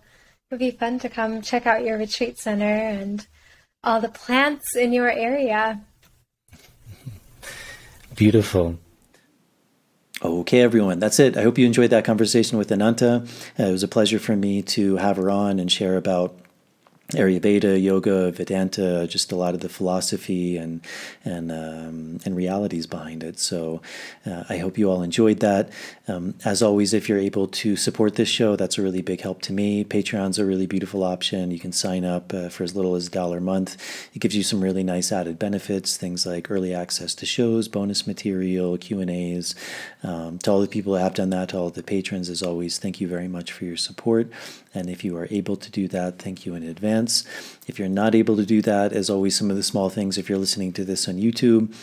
It 0.52 0.56
would 0.56 0.60
be 0.60 0.72
fun 0.72 1.00
to 1.00 1.08
come 1.08 1.42
check 1.42 1.66
out 1.66 1.86
your 1.86 1.98
retreat 1.98 2.38
center 2.38 2.66
and 2.66 3.26
all 3.84 4.00
the 4.00 4.10
plants 4.10 4.76
in 4.76 4.94
your 4.94 5.10
area. 5.10 5.82
Beautiful. 8.16 8.78
Okay, 10.24 10.62
everyone, 10.62 11.00
that's 11.00 11.20
it. 11.20 11.36
I 11.36 11.42
hope 11.42 11.58
you 11.58 11.66
enjoyed 11.66 11.90
that 11.90 12.06
conversation 12.06 12.60
with 12.60 12.72
Ananta. 12.72 13.26
Uh, 13.60 13.64
it 13.64 13.72
was 13.72 13.82
a 13.82 13.88
pleasure 13.88 14.20
for 14.20 14.36
me 14.36 14.62
to 14.62 14.98
have 14.98 15.18
her 15.18 15.32
on 15.32 15.60
and 15.60 15.72
share 15.72 15.98
about 15.98 16.36
Ayurveda, 17.12 17.82
yoga, 17.82 18.32
Vedanta, 18.32 19.06
just 19.08 19.32
a 19.32 19.36
lot 19.36 19.54
of 19.54 19.60
the 19.60 19.70
philosophy 19.70 20.58
and 20.58 20.82
and 21.26 21.52
um, 21.52 22.20
and 22.26 22.36
realities 22.36 22.88
behind 22.88 23.24
it. 23.24 23.38
So 23.40 23.82
uh, 24.26 24.44
I 24.50 24.58
hope 24.58 24.78
you 24.78 24.90
all 24.90 25.04
enjoyed 25.04 25.40
that. 25.40 25.70
Um, 26.08 26.36
as 26.46 26.62
always, 26.62 26.94
if 26.94 27.10
you're 27.10 27.18
able 27.18 27.48
to 27.48 27.76
support 27.76 28.16
this 28.16 28.30
show, 28.30 28.56
that's 28.56 28.78
a 28.78 28.82
really 28.82 29.02
big 29.02 29.22
help 29.22 29.42
to 29.44 29.54
me. 29.54 29.84
Patreon's 29.84 30.40
a 30.40 30.46
really 30.46 30.68
beautiful 30.68 31.04
option. 31.04 31.52
You 31.52 31.60
can 31.60 31.72
sign 31.72 32.06
up 32.06 32.34
uh, 32.34 32.50
for 32.50 32.64
as 32.64 32.76
little 32.76 32.96
as 32.96 33.08
a 33.08 33.12
dollar 33.12 33.38
a 33.38 33.42
month. 33.42 33.78
It 34.14 34.20
gives 34.20 34.36
you 34.36 34.44
some 34.44 34.62
really 34.62 34.84
nice 34.84 35.12
added 35.12 35.38
benefits, 35.38 35.98
things 35.98 36.26
like 36.26 36.50
early 36.50 36.74
access 36.74 37.14
to 37.16 37.26
shows, 37.26 37.68
bonus 37.68 38.08
material, 38.08 38.78
Q 38.78 39.00
and 39.02 39.10
A's. 39.10 39.54
Um, 40.04 40.40
to 40.40 40.52
all 40.52 40.62
the 40.62 40.68
people 40.68 40.94
who 40.94 41.00
have 41.00 41.14
done 41.14 41.30
that, 41.32 41.50
to 41.50 41.58
all 41.58 41.70
the 41.70 41.84
patrons, 41.84 42.30
as 42.30 42.42
always, 42.42 42.80
thank 42.80 43.02
you 43.02 43.08
very 43.08 43.28
much 43.28 43.52
for 43.52 43.66
your 43.66 43.78
support. 43.78 44.30
And 44.74 44.90
if 44.90 45.04
you 45.04 45.18
are 45.18 45.28
able 45.30 45.58
to 45.58 45.70
do 45.70 45.88
that, 45.90 46.20
thank 46.20 46.46
you 46.46 46.56
in 46.56 46.64
advance. 46.64 47.26
If 47.68 47.78
you're 47.78 47.90
not 47.90 48.16
able 48.16 48.38
to 48.38 48.46
do 48.46 48.62
that, 48.62 48.94
as 48.94 49.10
always, 49.10 49.38
some 49.38 49.52
of 49.52 49.58
the 49.58 49.64
small 49.64 49.90
things, 49.90 50.18
if 50.18 50.30
you're 50.30 50.38
listening 50.38 50.72
to 50.74 50.86
this 50.86 51.08
on 51.08 51.16
YouTube, 51.16 51.74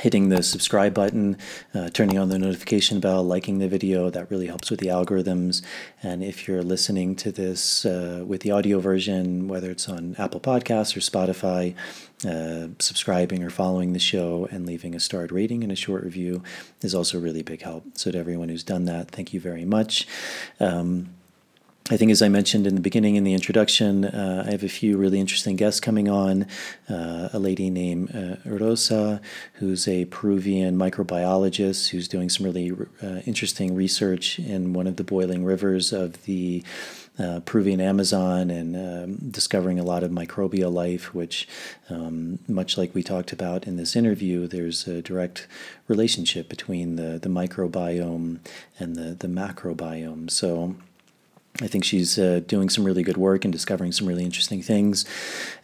hitting 0.00 0.28
the 0.28 0.42
subscribe 0.42 0.94
button, 0.94 1.36
uh, 1.74 1.88
turning 1.90 2.18
on 2.18 2.28
the 2.28 2.38
notification 2.38 3.00
bell, 3.00 3.22
liking 3.22 3.58
the 3.58 3.68
video. 3.68 4.10
That 4.10 4.30
really 4.30 4.46
helps 4.46 4.70
with 4.70 4.80
the 4.80 4.88
algorithms. 4.88 5.62
And 6.02 6.22
if 6.22 6.46
you're 6.46 6.62
listening 6.62 7.16
to 7.16 7.32
this 7.32 7.84
uh, 7.86 8.24
with 8.26 8.42
the 8.42 8.50
audio 8.50 8.78
version, 8.78 9.48
whether 9.48 9.70
it's 9.70 9.88
on 9.88 10.14
Apple 10.18 10.40
Podcasts 10.40 10.96
or 10.96 11.00
Spotify, 11.00 11.74
uh, 12.26 12.68
subscribing 12.78 13.42
or 13.42 13.50
following 13.50 13.92
the 13.92 13.98
show 13.98 14.48
and 14.50 14.66
leaving 14.66 14.94
a 14.94 15.00
starred 15.00 15.32
rating 15.32 15.62
and 15.62 15.70
a 15.70 15.76
short 15.76 16.02
review 16.02 16.42
is 16.82 16.94
also 16.94 17.18
really 17.18 17.42
big 17.42 17.62
help. 17.62 17.84
So, 17.94 18.10
to 18.10 18.18
everyone 18.18 18.48
who's 18.48 18.64
done 18.64 18.84
that, 18.86 19.10
thank 19.10 19.32
you 19.32 19.40
very 19.40 19.64
much. 19.64 20.06
Um, 20.60 21.15
I 21.88 21.96
think, 21.96 22.10
as 22.10 22.20
I 22.20 22.28
mentioned 22.28 22.66
in 22.66 22.74
the 22.74 22.80
beginning 22.80 23.14
in 23.14 23.22
the 23.22 23.32
introduction, 23.32 24.06
uh, 24.06 24.42
I 24.44 24.50
have 24.50 24.64
a 24.64 24.68
few 24.68 24.96
really 24.96 25.20
interesting 25.20 25.54
guests 25.54 25.78
coming 25.78 26.08
on. 26.08 26.48
Uh, 26.88 27.28
a 27.32 27.38
lady 27.38 27.70
named 27.70 28.12
uh, 28.12 28.36
Rosa, 28.44 29.20
who's 29.54 29.86
a 29.86 30.06
Peruvian 30.06 30.76
microbiologist 30.76 31.90
who's 31.90 32.08
doing 32.08 32.28
some 32.28 32.44
really 32.44 32.72
uh, 33.00 33.20
interesting 33.24 33.76
research 33.76 34.40
in 34.40 34.72
one 34.72 34.88
of 34.88 34.96
the 34.96 35.04
boiling 35.04 35.44
rivers 35.44 35.92
of 35.92 36.24
the 36.24 36.64
uh, 37.20 37.40
Peruvian 37.44 37.80
Amazon 37.80 38.50
and 38.50 38.74
um, 38.74 39.30
discovering 39.30 39.78
a 39.78 39.84
lot 39.84 40.02
of 40.02 40.10
microbial 40.10 40.72
life, 40.72 41.14
which, 41.14 41.46
um, 41.88 42.40
much 42.48 42.76
like 42.76 42.96
we 42.96 43.02
talked 43.04 43.32
about 43.32 43.64
in 43.64 43.76
this 43.76 43.94
interview, 43.94 44.48
there's 44.48 44.88
a 44.88 45.00
direct 45.02 45.46
relationship 45.86 46.48
between 46.48 46.96
the, 46.96 47.20
the 47.20 47.28
microbiome 47.28 48.40
and 48.80 48.96
the, 48.96 49.14
the 49.14 49.28
macrobiome. 49.28 50.28
So, 50.28 50.74
I 51.62 51.68
think 51.68 51.84
she's 51.84 52.18
uh, 52.18 52.40
doing 52.46 52.68
some 52.68 52.84
really 52.84 53.02
good 53.02 53.16
work 53.16 53.44
and 53.44 53.52
discovering 53.52 53.92
some 53.92 54.06
really 54.06 54.24
interesting 54.24 54.62
things. 54.62 55.04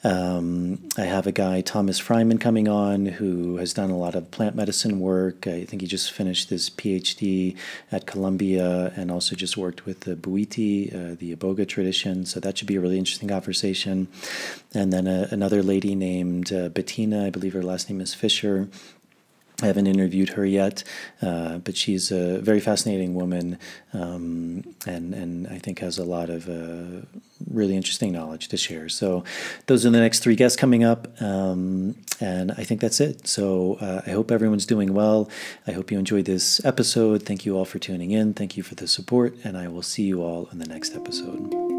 Um, 0.02 0.88
I 0.96 1.02
have 1.02 1.26
a 1.26 1.32
guy, 1.32 1.60
Thomas 1.60 2.00
Fryman, 2.00 2.40
coming 2.40 2.66
on 2.66 3.06
who 3.06 3.56
has 3.58 3.74
done 3.74 3.90
a 3.90 3.98
lot 3.98 4.14
of 4.14 4.30
plant 4.30 4.56
medicine 4.56 5.00
work. 5.00 5.46
I 5.46 5.64
think 5.64 5.82
he 5.82 5.88
just 5.88 6.12
finished 6.12 6.48
his 6.48 6.70
PhD 6.70 7.56
at 7.90 8.06
Columbia 8.06 8.92
and 8.96 9.10
also 9.10 9.36
just 9.36 9.56
worked 9.56 9.84
with 9.84 10.00
the 10.00 10.16
Bwiti, 10.16 10.94
uh, 10.94 11.14
the 11.18 11.34
Iboga 11.36 11.68
tradition. 11.68 12.24
So 12.24 12.40
that 12.40 12.56
should 12.56 12.68
be 12.68 12.76
a 12.76 12.80
really 12.80 12.98
interesting 12.98 13.28
conversation. 13.28 14.08
And 14.72 14.92
then 14.92 15.06
uh, 15.06 15.28
another 15.30 15.62
lady 15.62 15.94
named 15.94 16.52
uh, 16.52 16.70
Bettina, 16.70 17.26
I 17.26 17.30
believe 17.30 17.52
her 17.52 17.62
last 17.62 17.90
name 17.90 18.00
is 18.00 18.14
Fisher 18.14 18.68
I 19.62 19.66
haven't 19.66 19.86
interviewed 19.86 20.30
her 20.30 20.44
yet, 20.44 20.84
uh, 21.22 21.58
but 21.58 21.76
she's 21.76 22.10
a 22.10 22.38
very 22.40 22.60
fascinating 22.60 23.14
woman, 23.14 23.58
um, 23.92 24.64
and 24.86 25.14
and 25.14 25.46
I 25.46 25.58
think 25.58 25.78
has 25.78 25.98
a 25.98 26.04
lot 26.04 26.28
of 26.30 26.48
uh, 26.48 27.06
really 27.50 27.76
interesting 27.76 28.12
knowledge 28.12 28.48
to 28.48 28.56
share. 28.56 28.88
So, 28.88 29.24
those 29.66 29.86
are 29.86 29.90
the 29.90 30.00
next 30.00 30.20
three 30.20 30.36
guests 30.36 30.56
coming 30.56 30.84
up, 30.84 31.08
um, 31.22 31.96
and 32.20 32.52
I 32.52 32.64
think 32.64 32.80
that's 32.80 33.00
it. 33.00 33.26
So, 33.26 33.74
uh, 33.80 34.02
I 34.06 34.10
hope 34.10 34.30
everyone's 34.30 34.66
doing 34.66 34.92
well. 34.94 35.30
I 35.66 35.72
hope 35.72 35.90
you 35.90 35.98
enjoyed 35.98 36.24
this 36.24 36.64
episode. 36.64 37.22
Thank 37.22 37.46
you 37.46 37.56
all 37.56 37.64
for 37.64 37.78
tuning 37.78 38.10
in. 38.10 38.34
Thank 38.34 38.56
you 38.56 38.62
for 38.62 38.74
the 38.74 38.88
support, 38.88 39.36
and 39.44 39.56
I 39.56 39.68
will 39.68 39.82
see 39.82 40.02
you 40.02 40.22
all 40.22 40.48
in 40.52 40.58
the 40.58 40.66
next 40.66 40.94
episode. 40.94 41.71